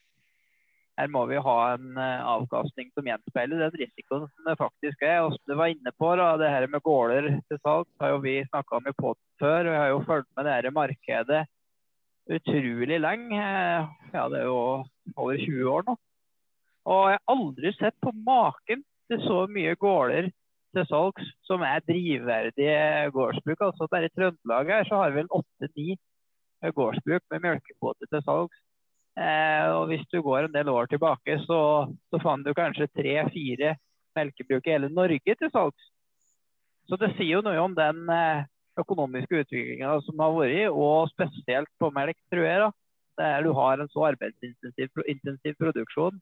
her 1.02 1.10
må 1.10 1.24
vi 1.30 1.40
ha 1.42 1.56
en 1.74 1.98
eh, 1.98 2.28
avkastning 2.30 2.92
som 2.94 3.08
gjenspeiler 3.10 3.64
den 3.64 3.78
risikoen 3.82 4.28
som 4.28 4.50
det 4.50 4.58
faktisk 4.60 5.06
er. 5.06 5.24
Og 5.26 5.34
som 5.34 5.42
du 5.50 5.56
var 5.58 5.72
inne 5.74 5.94
på, 5.98 6.12
da, 6.20 6.36
det 6.40 6.52
her 6.54 6.68
med 6.70 6.84
gårder 6.86 7.30
til 7.50 7.62
salg 7.64 7.90
har 8.02 8.14
jo 8.14 8.22
vi 8.26 8.36
snakka 8.50 8.78
om 8.78 8.90
i 8.90 8.94
poden 9.00 9.24
før. 9.42 9.66
og 9.66 9.72
Vi 9.72 9.80
har 9.80 9.90
jo 9.94 10.04
fulgt 10.10 10.30
med 10.38 10.48
det 10.48 10.56
her 10.58 10.76
markedet 10.76 11.42
utrolig 12.32 13.00
lenge. 13.02 13.42
Ja, 14.14 14.28
det 14.30 14.44
er 14.44 14.48
jo 14.48 14.62
over 15.18 15.42
20 15.42 15.74
år 15.74 15.88
nå. 15.90 15.98
Og 16.92 17.02
jeg 17.12 17.18
har 17.18 17.34
aldri 17.36 17.74
sett 17.78 17.98
på 18.02 18.14
maken 18.26 18.86
til 19.12 19.26
så 19.26 19.44
mye 19.52 19.76
gårder 19.78 20.32
til 20.72 20.88
salgs 20.88 21.34
som 21.46 21.66
er 21.68 21.84
drivverdige 21.86 23.12
gårdsbruk. 23.16 23.68
Altså 23.68 23.90
Bare 23.92 24.08
i 24.08 24.14
Trøndelag 24.16 24.72
her 24.76 24.88
så 24.90 25.02
har 25.02 25.12
vi 25.12 25.22
vel 25.22 25.34
åtte-ni 25.40 25.98
gårdsbruk 26.78 27.26
med 27.34 27.48
melkekvote 27.48 28.08
til 28.08 28.24
salgs. 28.26 28.58
Eh, 29.20 29.66
og 29.76 29.90
hvis 29.90 30.04
du 30.12 30.22
går 30.24 30.48
en 30.48 30.54
del 30.54 30.70
år 30.72 30.88
tilbake, 30.92 31.36
så, 31.44 31.62
så 32.12 32.22
fant 32.24 32.46
du 32.48 32.54
kanskje 32.56 32.88
tre-fire 32.96 33.76
melkebruk 34.16 34.68
i 34.68 34.76
hele 34.76 34.92
Norge 34.92 35.36
til 35.36 35.52
salgs. 35.52 35.92
Så 36.88 36.98
det 37.00 37.12
sier 37.18 37.38
jo 37.38 37.44
noe 37.46 37.60
om 37.60 37.76
den 37.76 38.08
eh, 38.12 38.48
økonomiske 38.80 39.44
utviklinga 39.44 39.98
som 40.08 40.24
har 40.24 40.36
vært, 40.38 40.72
og 40.72 41.12
spesielt 41.12 41.72
på 41.80 41.92
melk, 41.96 42.18
tror 42.32 42.48
jeg. 42.48 42.66
da. 42.66 42.72
Der 43.20 43.44
du 43.44 43.52
har 43.54 43.80
en 43.80 43.92
så 43.92 44.08
arbeidsintensiv 44.14 45.04
intensiv 45.12 45.56
produksjon 45.60 46.20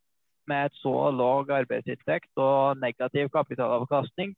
med 0.49 0.65
et 0.65 0.77
så 0.81 1.11
lav 1.13 1.51
arbeidsinntekt 1.53 2.41
og 2.41 2.79
negativ 2.81 3.29
kapitalavkastning. 3.35 4.33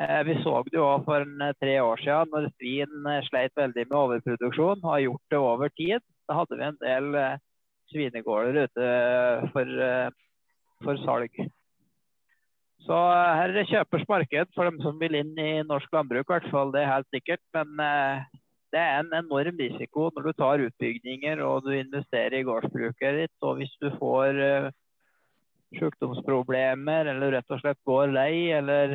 Eh, 0.00 0.22
vi 0.28 0.38
så 0.40 0.62
det 0.64 0.78
jo 0.80 0.88
for 1.04 1.28
tre 1.60 1.74
år 1.84 2.00
siden 2.00 2.32
når 2.32 2.48
svin 2.56 3.10
sleit 3.28 3.52
veldig 3.56 3.84
med 3.84 3.98
overproduksjon 4.00 4.80
og 4.80 4.90
har 4.94 5.04
gjort 5.04 5.26
det 5.30 5.42
over 5.52 5.72
tid. 5.76 6.00
Da 6.28 6.40
hadde 6.40 6.56
vi 6.56 6.64
en 6.64 6.80
del 6.80 7.20
svinegårder 7.92 8.66
ute 8.66 8.88
for, 9.52 9.76
eh, 9.88 10.08
for 10.84 11.02
salg. 11.04 11.38
Så 12.86 12.96
eh, 12.96 13.34
her 13.40 13.50
er 13.50 13.54
det 13.56 13.68
kjøpers 13.70 14.06
marked 14.10 14.54
for 14.54 14.68
dem 14.68 14.80
som 14.84 14.98
vil 15.00 15.18
inn 15.18 15.34
i 15.38 15.52
norsk 15.66 15.92
landbruk, 15.94 16.26
i 16.26 16.34
hvert 16.36 16.50
fall. 16.52 16.74
Det 16.74 16.82
er 16.82 16.92
helt 16.92 17.10
sikkert. 17.14 17.42
Men 17.56 17.82
eh, 17.82 18.26
det 18.74 18.82
er 18.82 18.98
en 19.00 19.14
enorm 19.22 19.62
risiko 19.62 20.10
når 20.14 20.28
du 20.28 20.32
tar 20.36 20.64
utbygninger 20.66 21.42
og 21.46 21.66
du 21.66 21.72
investerer 21.76 22.40
i 22.40 22.46
gårdsbruket 22.46 23.22
ditt. 23.22 23.36
Og 23.46 23.60
hvis 23.60 23.74
du 23.82 23.90
får 24.00 24.70
sjukdomsproblemer 25.76 27.10
eller 27.10 27.34
rett 27.34 27.50
og 27.52 27.58
slett 27.60 27.80
går 27.88 28.12
lei 28.14 28.52
eller 28.54 28.94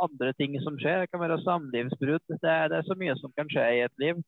andre 0.00 0.32
ting 0.36 0.56
som 0.64 0.76
skjer, 0.80 1.02
det 1.02 1.10
kan 1.12 1.22
være 1.22 1.40
samlivsbrudd. 1.44 2.24
Det, 2.28 2.40
det, 2.42 2.76
er 2.76 2.86
så 2.86 2.96
mye 2.98 3.16
som 3.20 3.32
kan 3.36 3.48
skje 3.52 3.66
i 3.76 3.82
et 3.84 4.02
liv. 4.02 4.20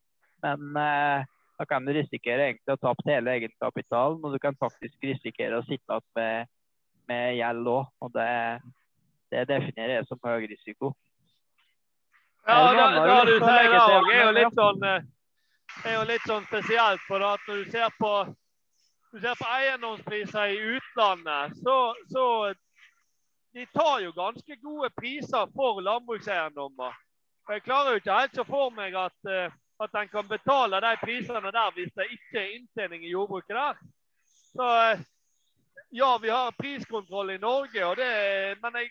Men 0.43 0.77
uh, 0.77 1.25
da 1.59 1.65
kan 1.69 1.85
du 1.85 1.93
risikere 1.93 2.49
egentlig 2.49 2.73
å 2.73 2.81
tape 2.81 3.05
hele 3.07 3.37
egenkapitalen, 3.37 4.19
og 4.23 4.33
du 4.33 4.39
kan 4.41 4.57
faktisk 4.59 5.05
risikere 5.05 5.59
å 5.59 5.65
sitte 5.67 5.99
igjen 5.99 6.11
med 6.17 6.51
med 7.07 7.37
gjeld 7.37 7.67
òg. 7.67 7.89
Og 8.03 8.13
det, 8.15 8.29
det, 9.31 9.47
definerer 9.49 9.97
jeg 9.99 10.07
som 10.09 10.21
høy 10.23 10.47
risiko. 10.51 10.93
Ja, 12.47 12.59
det, 12.75 12.87
det 12.99 13.19
du 13.29 13.35
sier 13.39 13.69
da 13.71 13.83
òg, 13.87 14.09
er 14.11 14.23
jo 14.25 14.31
litt 14.35 14.57
sånn 14.57 14.87
eh, 14.87 15.05
er 15.87 15.95
jo 15.95 16.03
litt 16.09 16.25
sånn 16.27 16.47
spesielt. 16.49 17.05
For 17.07 17.23
at 17.23 17.47
når 17.47 17.63
du 17.63 17.71
ser 17.71 17.95
på, 17.99 18.11
du 19.13 19.21
ser 19.23 19.39
på 19.39 19.49
eiendomspriser 19.59 20.55
i 20.55 20.59
utlandet, 20.75 21.55
så, 21.63 21.77
så 22.11 22.27
de 23.53 23.65
tar 23.71 24.03
jo 24.03 24.13
ganske 24.17 24.59
gode 24.61 24.91
priser 24.97 25.49
for 25.55 25.81
landbrukseiendommer. 25.85 26.95
Jeg 27.51 27.63
klarer 27.65 27.95
jo 27.95 27.99
ikke 27.99 28.21
helt 28.21 28.37
så 28.39 28.45
for 28.47 28.71
meg 28.75 28.95
at, 28.95 29.15
eh, 29.27 29.51
at 29.83 29.95
en 29.99 30.09
kan 30.11 30.27
betale 30.27 30.79
de 30.81 30.93
prisene 31.01 31.51
der 31.51 31.75
hvis 31.75 31.93
det 31.97 32.11
ikke 32.15 32.39
er 32.39 32.55
inntjening 32.57 33.05
i 33.05 33.11
jordbruket 33.11 33.55
der. 33.55 33.81
Så 34.53 34.67
eh, 34.89 34.99
ja, 35.91 36.17
vi 36.21 36.29
har 36.29 36.51
priskontroll 36.51 37.31
i 37.31 37.37
Norge, 37.37 37.95
det, 37.95 38.57
men 38.61 38.77
jeg, 38.81 38.89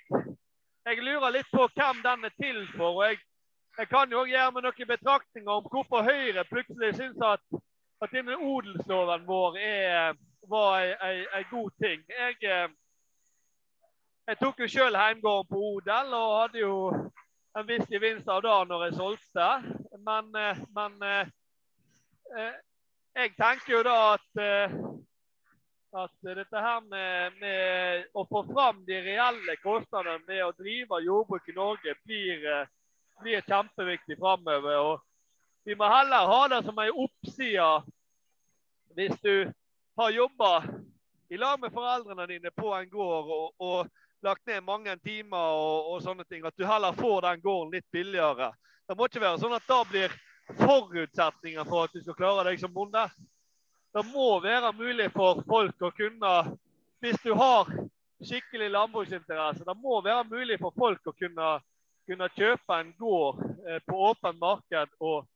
jeg, 0.84 1.02
lurer 1.02 1.34
litt 1.34 1.50
på 1.50 1.68
hvem 1.74 2.02
den 2.04 2.28
er 2.28 2.34
til 2.38 2.60
for. 2.76 3.00
og 3.00 3.04
jeg, 3.06 3.18
jeg 3.78 3.88
kan 3.88 4.10
jo 4.10 4.20
også 4.20 4.34
gjøre 4.34 4.52
meg 4.52 4.66
noen 4.66 4.90
betraktninger 4.92 5.52
om 5.52 5.70
hvorfor 5.70 6.06
Høyre 6.06 6.44
plutselig 6.50 6.92
syns 6.98 7.24
at, 7.26 7.62
at 8.02 8.14
denne 8.14 8.36
odelsloven 8.36 9.26
vår 9.26 9.58
er, 9.58 10.14
var 10.50 10.86
en 11.38 11.50
god 11.50 11.70
ting. 11.82 12.04
Jeg, 12.10 12.38
eh, 12.42 12.68
jeg 14.26 14.38
tok 14.38 14.60
jo 14.62 14.68
sjøl 14.70 14.96
heimgården 14.96 15.48
på 15.50 15.62
Odel 15.72 16.14
og 16.14 16.40
hadde 16.40 16.62
jo 16.62 16.74
en 17.58 17.66
viss 17.66 17.88
gevinst 17.90 18.28
av 18.30 18.44
det 18.44 18.58
når 18.70 18.84
jeg 18.86 18.98
solgte. 19.00 19.48
Men, 20.02 20.34
eh, 20.34 20.58
men 20.74 20.98
jeg 23.14 23.32
tenker 23.36 23.74
jo 23.74 23.82
da 23.86 23.96
at, 24.14 24.42
at 26.02 26.14
dette 26.24 26.62
her 26.64 26.80
med, 26.88 27.36
med, 27.42 28.06
å 28.16 28.24
få 28.26 28.42
fram 28.48 28.80
de 28.88 28.98
reelle 29.04 29.56
kostnadene 29.62 30.24
med 30.26 30.44
å 30.46 30.54
drive 30.56 31.02
jordbruk 31.04 31.50
i 31.52 31.56
Norge 31.58 31.94
blir, 32.06 32.46
blir 33.20 33.44
kjempeviktig 33.46 34.16
framover. 34.18 35.02
Vi 35.68 35.76
må 35.78 35.90
heller 35.92 36.30
ha 36.32 36.40
det 36.48 36.62
som 36.66 36.78
en 36.82 37.02
oppside 37.04 37.68
hvis 38.96 39.20
du 39.22 39.52
har 39.96 40.10
jobba 40.10 40.64
i 41.28 41.36
lag 41.36 41.60
med 41.60 41.72
foreldrene 41.72 42.26
dine 42.26 42.50
på 42.50 42.74
en 42.74 42.88
gård 42.90 43.30
og, 43.30 43.52
og 43.58 43.86
lagt 44.22 44.46
ned 44.46 44.60
mange 44.66 44.96
timer 45.04 45.54
og, 45.56 45.92
og, 45.92 46.02
sånne 46.04 46.26
ting, 46.28 46.44
at 46.46 46.56
du 46.58 46.66
heller 46.66 46.96
får 46.98 47.22
den 47.26 47.40
gården 47.42 47.72
litt 47.72 47.88
billigere. 47.94 48.50
Det 48.88 48.96
må 48.98 49.08
ikke 49.08 49.22
være 49.22 49.40
sånn 49.42 49.56
at 49.56 49.66
det 49.68 49.80
blir 49.90 50.16
forutsetninger 50.58 51.68
for 51.68 51.86
at 51.86 51.94
du 51.94 52.02
skal 52.02 52.18
klare 52.18 52.46
deg 52.50 52.60
som 52.60 52.72
bonde. 52.74 53.04
Det 53.92 54.04
må 54.10 54.28
være 54.42 54.72
mulig 54.76 55.10
for 55.14 55.42
folk 55.48 55.84
å 55.84 55.92
kunne, 55.94 56.32
hvis 57.04 57.20
du 57.24 57.34
har 57.38 57.68
skikkelig 58.22 58.70
landbruksinteresse, 58.72 59.66
det 59.66 59.76
må 59.82 60.00
være 60.04 60.24
mulig 60.30 60.58
for 60.62 60.74
folk 60.78 61.10
å 61.10 61.14
kunne, 61.18 61.52
kunne 62.08 62.30
kjøpe 62.36 62.78
en 62.78 62.92
gård 62.98 63.42
eh, 63.66 63.82
på 63.86 63.98
åpent 64.10 64.38
marked 64.40 64.96
og 65.02 65.26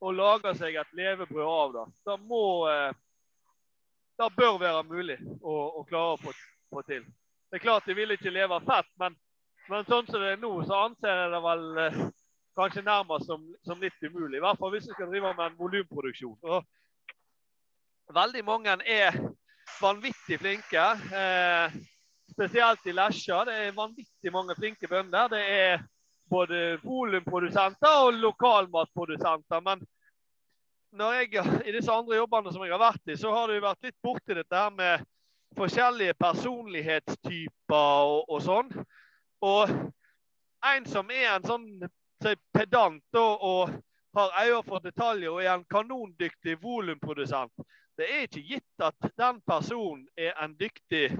og 0.00 0.14
lage 0.14 0.54
seg 0.58 0.76
et 0.78 0.92
levebrød 0.96 1.48
av 1.48 1.72
det. 1.74 1.84
Det, 2.06 2.16
må, 2.30 2.42
eh, 2.70 2.92
det 4.18 4.28
bør 4.36 4.58
være 4.62 4.84
mulig 4.86 5.18
å, 5.42 5.54
å 5.80 5.84
klare 5.88 6.14
å 6.14 6.20
få, 6.22 6.34
til. 6.86 7.06
Det 7.48 7.58
er 7.58 7.64
klart 7.64 7.88
de 7.88 7.96
vil 7.96 8.14
ikke 8.14 8.34
leve 8.34 8.60
fett, 8.66 8.90
men, 9.00 9.16
men, 9.68 9.86
sånn 9.88 10.06
som 10.06 10.22
det 10.22 10.34
er 10.34 10.42
nå, 10.42 10.52
så 10.68 10.84
anser 10.86 11.22
jeg 11.22 11.32
det 11.34 11.42
vel 11.48 11.64
eh, 11.84 12.00
kanskje 12.58 12.82
nærmest 12.86 13.28
som, 13.28 13.44
som, 13.66 13.80
litt 13.80 14.02
umulig. 14.02 14.38
I 14.38 14.44
hvert 14.44 14.58
fall 14.60 14.74
hvis 14.74 14.88
vi 14.88 14.96
skal 14.96 15.10
drive 15.12 15.34
med 15.36 15.44
en 15.46 15.58
volumproduksjon. 15.58 16.64
Veldig 18.14 18.42
mange 18.44 18.74
er 18.88 19.18
vanvittig 19.80 20.38
flinke. 20.40 20.86
Eh, 21.20 21.76
spesielt 22.32 22.86
i 22.86 22.94
Lesja. 22.96 23.44
Det 23.44 23.54
er 23.66 23.76
vanvittig 23.76 24.32
mange 24.32 24.56
flinke 24.58 24.88
bønder. 24.88 25.28
Det 25.34 25.44
er 25.44 25.84
både 26.30 26.78
volumprodusenter 26.82 28.02
og 28.06 28.18
lokalmatprodusenter. 28.22 29.60
Men 29.60 29.84
når 30.92 31.12
jeg, 31.12 31.44
i 31.66 31.76
disse 31.76 31.92
andre 31.92 32.16
jobbene 32.16 32.52
som 32.52 32.64
jeg 32.64 32.74
har 32.74 32.82
vært 32.82 33.12
i, 33.12 33.16
så 33.20 33.32
har 33.34 33.48
det 33.48 33.58
jo 33.58 33.66
vært 33.68 33.88
litt 33.88 33.98
borti 34.02 34.36
dette 34.36 34.64
her 34.64 34.74
med 34.74 35.06
forskjellige 35.58 36.16
personlighetstyper 36.20 38.08
og, 38.08 38.24
og 38.28 38.42
sånn. 38.44 38.72
Og 39.44 39.72
en 40.72 40.88
som 40.90 41.10
er 41.14 41.30
en 41.36 41.46
sånn 41.46 41.68
pedant 42.54 43.14
og, 43.14 43.42
og 43.42 43.74
har 44.16 44.34
øye 44.44 44.62
for 44.66 44.78
detaljer 44.82 45.30
og 45.30 45.44
er 45.44 45.52
en 45.54 45.66
kanondyktig 45.70 46.56
volumprodusent, 46.62 47.52
det 47.98 48.06
er 48.06 48.26
ikke 48.26 48.46
gitt 48.54 48.84
at 48.84 49.12
den 49.18 49.40
personen 49.46 50.06
er 50.16 50.34
en 50.44 50.54
dyktig 50.58 51.10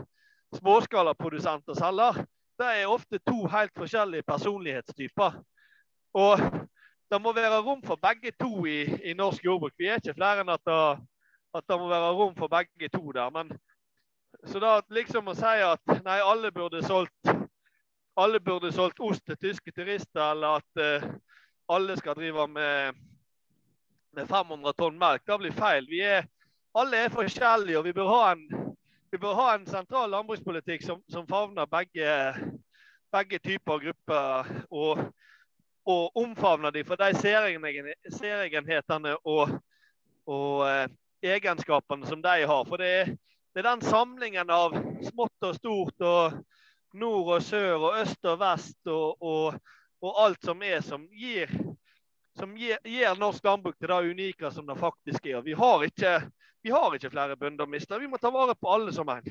småskalaprodusent 0.58 1.68
og 1.68 1.76
selger 1.76 2.24
det 2.58 2.66
er 2.66 2.90
ofte 2.90 3.20
to 3.22 3.46
helt 3.46 3.72
forskjellige 3.76 4.26
personlighetstyper. 4.26 5.32
Og 6.14 6.38
det 7.10 7.20
må 7.22 7.32
være 7.32 7.60
rom 7.62 7.82
for 7.82 8.00
begge 8.02 8.32
to 8.40 8.66
i, 8.66 8.82
i 9.10 9.14
norsk 9.14 9.44
jordbruk. 9.44 9.72
Vi 9.78 9.86
er 9.86 10.00
ikke 10.00 10.16
flere 10.16 10.42
enn 10.42 10.50
at 10.52 10.64
det, 10.66 10.80
at 11.54 11.64
det, 11.68 11.78
må 11.78 11.88
være 11.88 12.14
rom 12.18 12.34
for 12.36 12.50
begge 12.50 12.90
to 12.92 13.12
der. 13.12 13.30
Men, 13.30 13.52
så 14.46 14.60
da 14.62 14.80
liksom 14.90 15.30
å 15.30 15.36
si 15.38 15.54
at 15.68 15.94
nei, 16.04 16.18
alle 16.18 16.50
burde 16.52 16.82
solgt 16.82 17.30
alle 18.18 18.40
burde 18.40 18.72
solgt 18.74 19.00
ost 19.00 19.24
til 19.26 19.38
tyske 19.38 19.72
turister, 19.72 20.32
eller 20.32 20.58
at 20.58 21.02
uh, 21.04 21.10
alle 21.76 21.96
skal 21.96 22.16
drive 22.18 22.48
med, 22.48 22.98
med 24.16 24.26
500 24.26 24.74
tonn 24.78 24.98
melk, 24.98 25.22
det 25.26 25.38
blir 25.38 25.54
feil. 25.54 25.86
Vi 25.90 26.00
er, 26.02 26.26
alle 26.74 27.04
er 27.04 27.14
forskjellige, 27.14 27.78
og 27.78 27.86
vi 27.86 27.94
bør 27.96 28.10
ha 28.14 28.24
en 28.32 28.74
bør 29.16 29.34
ha 29.34 29.54
en 29.54 29.66
sentral 29.66 30.10
landbrukspolitikk 30.12 30.82
som, 30.84 30.98
som 31.08 31.26
favner 31.28 31.66
begge, 31.70 32.08
begge 33.12 33.38
typer 33.38 33.80
grupper. 33.84 34.50
Og, 34.70 34.98
og 35.88 36.16
omfavner 36.20 36.70
dem 36.70 36.84
for 36.84 37.00
de 37.00 37.14
særegenhetene 37.16 39.14
og, 39.24 39.54
og 40.28 40.66
eh, 40.68 40.88
egenskapene 41.24 42.06
som 42.06 42.22
de 42.22 42.44
har. 42.50 42.64
For 42.68 42.76
det 42.76 42.90
er, 43.00 43.14
det 43.54 43.64
er 43.64 43.70
den 43.70 43.86
samlingen 43.88 44.52
av 44.52 44.76
smått 45.08 45.48
og 45.48 45.56
stort 45.56 46.04
og 46.04 46.42
nord 46.94 47.34
og 47.36 47.42
sør 47.44 47.76
og 47.76 47.98
øst 48.00 48.24
og 48.24 48.38
vest 48.40 48.90
og, 48.92 49.22
og, 49.22 49.58
og 50.02 50.22
alt 50.24 50.44
som 50.44 50.62
er, 50.62 50.80
som 50.84 51.04
gir, 51.12 51.52
som 52.38 52.54
gir, 52.56 52.78
gir 52.84 53.18
norsk 53.18 53.44
landbruk 53.44 53.78
til 53.78 53.92
det 53.92 54.12
unike 54.14 54.52
som 54.54 54.66
det 54.66 54.78
faktisk 54.78 55.26
er. 55.26 55.42
Vi 55.44 55.56
har 55.58 55.84
ikke 55.84 56.18
vi 56.62 56.70
har 56.70 56.94
ikke 56.94 57.10
flere 57.12 57.36
bønder 57.38 57.64
å 57.64 57.70
miste. 57.70 57.98
Vi 58.00 58.08
må 58.10 58.18
ta 58.20 58.32
vare 58.34 58.56
på 58.58 58.70
alle 58.72 58.92
som 58.92 59.08
en. 59.12 59.24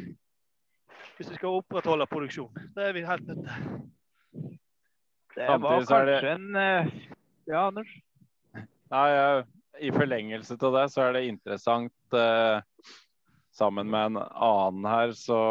Hvis 1.17 1.31
vi 1.31 1.35
skal 1.35 1.59
opprettholde 1.59 2.07
produksjon. 2.09 2.53
Det 2.75 2.87
er 2.87 2.95
vi 2.95 3.03
helt 3.05 3.27
nødt 3.27 3.43
til. 3.43 4.55
Det 5.37 5.57
var 5.61 5.85
kanskje 5.85 6.31
en 6.31 6.55
eh, 6.57 6.87
Ja, 7.45 7.67
Anders? 7.67 7.89
Nei, 8.89 9.09
I 9.85 9.91
forlengelse 9.93 10.57
av 10.57 10.77
det 10.79 10.85
så 10.93 11.03
er 11.03 11.13
det 11.13 11.27
interessant 11.27 12.17
eh, 12.17 12.87
Sammen 13.53 13.91
med 13.91 14.13
en 14.13 14.17
annen 14.23 14.87
her 14.89 15.13
så 15.17 15.41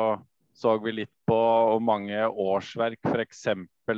så 0.57 0.77
vi 0.81 0.95
litt 1.03 1.13
på 1.29 1.37
hvor 1.37 1.83
mange 1.85 2.25
årsverk 2.27 3.01
f.eks. 3.05 3.45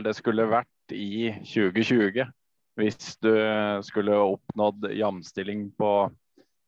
det 0.05 0.15
skulle 0.19 0.49
vært 0.51 0.95
i 0.95 1.31
2020 1.47 2.27
hvis 2.79 3.19
du 3.23 3.33
skulle 3.87 4.15
oppnådd 4.15 4.91
jamstilling 4.95 5.69
på 5.79 5.93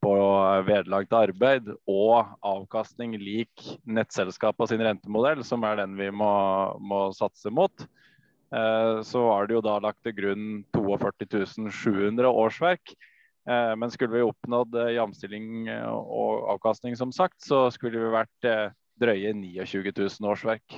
på 0.01 0.13
vederlag 0.65 1.05
til 1.05 1.19
arbeid 1.19 1.69
og 1.89 2.31
avkastning 2.41 3.13
lik 3.21 3.65
nettselskapene 3.85 4.71
sin 4.71 4.83
rentemodell, 4.85 5.43
som 5.45 5.63
er 5.67 5.77
den 5.83 5.93
vi 5.99 6.09
må, 6.13 6.31
må 6.81 7.03
satse 7.13 7.53
mot, 7.53 7.85
eh, 8.55 8.97
så 9.05 9.23
var 9.27 9.47
det 9.47 9.59
jo 9.59 9.63
da 9.65 9.77
lagt 9.83 10.01
til 10.05 10.17
grunn 10.17 10.47
42 10.73 11.45
700 11.69 12.33
årsverk. 12.33 12.95
Eh, 13.49 13.73
men 13.77 13.93
skulle 13.93 14.17
vi 14.17 14.25
oppnådd 14.25 14.79
eh, 14.81 14.95
jamstilling 14.97 15.69
og 15.91 16.49
avkastning, 16.55 16.97
som 16.97 17.13
sagt, 17.13 17.37
så 17.45 17.67
skulle 17.73 18.01
vi 18.01 18.15
vært 18.17 18.51
drøye 19.01 19.33
29 19.33 19.91
000 19.97 20.29
årsverk. 20.31 20.77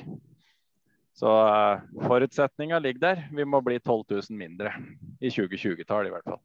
Så 1.14 1.30
forutsetninga 2.08 2.80
ligger 2.80 3.00
der. 3.00 3.24
Vi 3.32 3.46
må 3.46 3.62
bli 3.62 3.80
12 3.80 4.04
000 4.10 4.38
mindre. 4.38 4.74
I 5.22 5.30
2020-tallet 5.30 6.10
i 6.10 6.14
hvert 6.16 6.32
fall. 6.32 6.42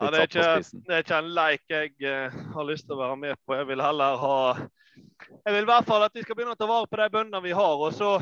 Ja, 0.00 0.10
det, 0.10 0.18
er 0.18 0.26
ikke, 0.28 0.80
det 0.86 0.94
er 0.94 1.04
ikke 1.04 1.18
en 1.18 1.30
leik 1.34 1.62
jeg 1.72 1.92
uh, 2.04 2.34
har 2.54 2.66
lyst 2.68 2.86
til 2.86 2.96
å 2.96 3.00
være 3.00 3.16
med 3.20 3.38
på. 3.46 3.54
Jeg 3.56 3.68
vil 3.70 3.82
heller 3.82 4.18
ha 4.20 4.38
Jeg 4.56 5.54
vil 5.54 5.62
i 5.62 5.70
hvert 5.70 5.88
fall 5.88 6.04
at 6.04 6.14
vi 6.14 6.24
skal 6.24 6.36
begynne 6.36 6.56
å 6.56 6.58
ta 6.58 6.68
vare 6.68 6.88
på 6.90 7.00
de 7.00 7.08
bøndene 7.12 7.42
vi 7.44 7.54
har. 7.56 7.80
Og 7.80 7.94
så 7.96 8.16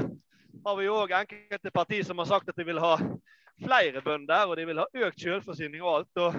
har 0.64 0.78
vi 0.78 0.90
òg 0.90 1.16
enkelte 1.18 1.72
partier 1.74 2.06
som 2.06 2.20
har 2.22 2.30
sagt 2.30 2.52
at 2.52 2.60
de 2.60 2.66
vil 2.66 2.80
ha 2.82 2.94
flere 3.64 4.02
bønder, 4.02 4.46
og 4.48 4.56
de 4.58 4.66
vil 4.68 4.80
ha 4.82 4.86
økt 5.08 5.20
selvforsyning 5.20 5.82
og 5.82 5.92
alt. 5.98 6.22
Og 6.22 6.30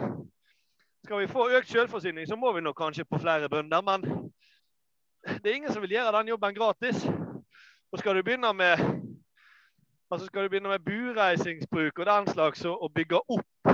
skal 1.06 1.22
vi 1.22 1.28
få 1.30 1.50
økt 1.54 1.70
selvforsyning, 1.70 2.28
så 2.28 2.36
må 2.36 2.52
vi 2.56 2.64
nok 2.66 2.78
kanskje 2.78 3.06
på 3.06 3.20
flere 3.22 3.50
bønder. 3.50 3.82
Men 3.86 4.02
det 5.44 5.52
er 5.52 5.56
ingen 5.56 5.74
som 5.74 5.84
vil 5.86 5.94
gjøre 5.94 6.14
den 6.18 6.34
jobben 6.34 6.56
gratis. 6.56 7.06
Og 7.92 8.02
skal 8.02 8.18
du 8.18 8.24
begynne 8.24 8.54
med 8.54 8.82
altså 10.12 10.26
skal 10.26 10.44
du 10.44 10.50
begynne 10.50 10.70
med 10.70 10.86
bureisingsbruk 10.86 12.00
og 12.00 12.06
den 12.06 12.28
slags 12.34 12.66
og 12.66 12.92
bygge 12.94 13.20
opp 13.30 13.72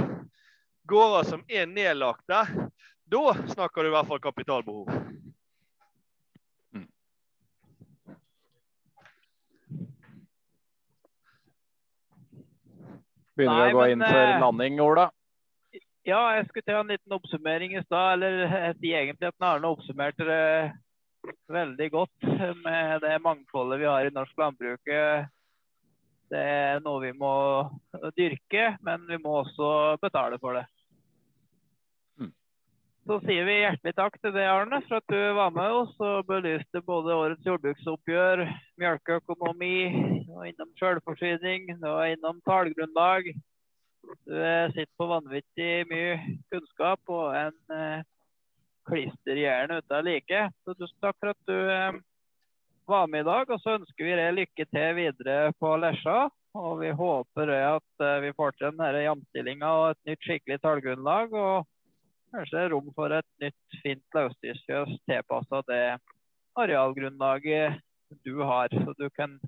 gårder 0.87 1.23
som 1.29 1.43
er 1.49 1.65
nedlagte, 1.65 2.43
da 3.11 3.23
snakker 3.53 3.83
du 3.83 3.91
i 3.91 3.95
hvert 3.95 4.07
fall 4.07 4.21
kapitalbehov. 4.23 4.89
Begynner 13.37 13.63
vi 13.63 13.71
å 13.71 13.77
gå 13.77 13.87
inn 13.93 14.03
for 14.03 14.19
eh, 14.19 14.39
landing, 14.43 14.79
Ola? 14.83 15.07
Ja, 16.07 16.21
jeg 16.33 16.47
skulle 16.47 16.65
ta 16.65 16.79
en 16.79 16.89
liten 16.89 17.13
oppsummering 17.13 17.75
i 17.77 17.83
stad. 17.85 18.15
Eller 18.15 18.41
jeg 18.47 18.77
sier 18.79 19.03
egentlig 19.03 19.29
at 19.29 19.45
Arne 19.45 19.69
oppsummerte 19.69 20.25
det 20.25 20.41
veldig 21.51 21.89
godt 21.93 22.27
med 22.63 23.03
det 23.03 23.15
mangfoldet 23.21 23.79
vi 23.83 23.89
har 23.89 24.07
i 24.07 24.13
norsk 24.15 24.41
landbruk. 24.41 24.81
Det 26.31 26.41
er 26.41 26.81
noe 26.81 27.03
vi 27.03 27.11
må 27.13 27.33
dyrke, 28.17 28.71
men 28.81 29.03
vi 29.09 29.19
må 29.21 29.41
også 29.43 29.97
betale 30.01 30.39
for 30.41 30.57
det. 30.57 30.65
Så 33.09 33.17
sier 33.25 33.47
vi 33.47 33.55
hjertelig 33.63 33.95
takk 33.97 34.17
til 34.21 34.33
deg, 34.35 34.45
Arne, 34.45 34.77
for 34.85 35.01
at 35.01 35.09
du 35.09 35.21
var 35.33 35.53
med 35.53 35.73
oss 35.73 35.93
og 36.05 36.27
belyste 36.29 36.83
både 36.85 37.15
årets 37.17 37.47
jordbruksoppgjør, 37.49 38.43
melkeøkonomi, 38.81 39.77
og 40.29 40.43
innom 40.45 40.69
selvforsyning, 40.77 41.71
og 41.81 42.03
innom 42.13 42.37
tallgrunnlag. 42.45 43.31
Du 44.01 44.37
sitter 44.73 44.93
på 44.97 45.07
vanvittig 45.09 45.71
mye 45.89 46.15
kunnskap 46.51 47.11
og 47.11 47.35
en 47.37 47.75
eh, 47.75 48.03
klisterhjerne 48.89 49.81
uten 49.81 50.07
like. 50.07 50.45
Så 50.65 50.75
tusen 50.75 50.97
takk 51.03 51.17
for 51.19 51.33
at 51.33 51.49
du 51.49 51.57
eh, 51.57 51.99
var 52.89 53.09
med 53.11 53.25
i 53.25 53.29
dag. 53.29 53.49
Og 53.49 53.61
så 53.63 53.77
ønsker 53.79 54.07
vi 54.07 54.17
deg 54.17 54.37
lykke 54.37 54.67
til 54.69 54.95
videre 54.97 55.53
på 55.61 55.73
Lesja. 55.81 56.29
Og 56.57 56.81
vi 56.81 56.91
håper 56.91 57.53
at 57.57 58.05
eh, 58.07 58.17
vi 58.25 58.33
får 58.37 58.57
til 58.57 58.71
denne 58.71 59.05
jamstillinga 59.05 59.75
og 59.81 59.85
et 59.93 60.11
nytt 60.11 60.27
skikkelig 60.27 60.59
tallgrunnlag. 60.65 61.37
Og 61.37 61.69
kanskje 62.35 62.67
rom 62.73 62.91
for 62.97 63.13
et 63.15 63.29
nytt, 63.43 63.79
fint 63.83 64.17
løsdyrfjøs 64.17 64.97
tilpassa 65.09 65.63
det 65.69 65.85
arealgrunnlaget 66.59 67.79
du 68.25 68.41
har. 68.43 68.73
Så 68.73 68.95
du 68.99 69.07
kan 69.15 69.39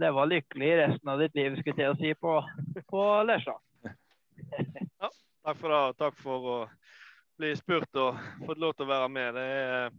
leve 0.00 0.26
lykkelig 0.26 0.70
resten 0.76 1.08
av 1.08 1.18
ditt 1.22 1.34
liv, 1.34 1.56
skulle 1.60 1.82
jeg 1.86 1.98
si, 2.00 2.14
på, 2.14 2.38
på 2.90 3.04
Lesja. 3.28 3.54
ja, 5.00 5.10
takk 5.44 5.60
for 5.60 5.74
det. 5.74 5.82
Takk 6.00 6.18
for 6.22 6.48
å 6.54 6.56
bli 7.38 7.52
spurt 7.58 7.98
og 7.98 8.18
fått 8.46 8.62
lov 8.62 8.74
til 8.74 8.86
å 8.86 8.92
være 8.92 9.10
med. 9.12 9.38
Det, 9.38 9.44
er, 9.44 9.94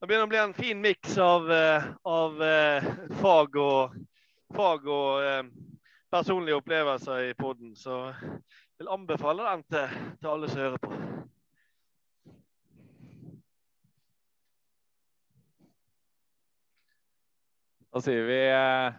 det 0.00 0.08
begynner 0.08 0.28
å 0.28 0.32
bli 0.32 0.42
en 0.42 0.56
fin 0.56 0.82
miks 0.82 1.18
av, 1.22 1.50
eh, 1.50 1.86
av 2.10 2.42
eh, 2.42 2.90
fag 3.20 3.58
og, 3.62 3.96
fag 4.54 4.90
og 4.90 5.24
eh, 5.24 5.42
personlige 6.14 6.60
opplevelser 6.62 7.30
i 7.30 7.36
poden. 7.38 7.74
Så 7.78 8.00
jeg 8.14 8.82
vil 8.82 8.92
anbefale 8.94 9.46
den 9.50 9.66
til, 9.70 9.98
til 10.20 10.34
alle 10.34 10.50
som 10.50 10.62
hører 10.66 10.82
på. 10.82 10.92
Da 17.94 18.00
sier 18.02 18.24
vi 18.26 18.38
eh, 18.50 18.94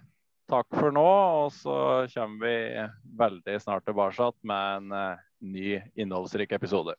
takk 0.48 0.70
for 0.72 0.94
nå, 0.96 1.04
og 1.44 1.50
så 1.52 1.74
kommer 2.14 2.46
vi 2.48 2.86
veldig 3.20 3.58
snart 3.60 3.84
tilbake 3.84 4.30
med 4.48 4.78
en 4.78 4.96
eh, 4.96 5.26
ny 5.44 5.74
innholdsrik 6.00 6.56
episode. 6.56 6.96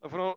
Takk 0.00 0.14
for 0.14 0.22
nå. 0.22 0.30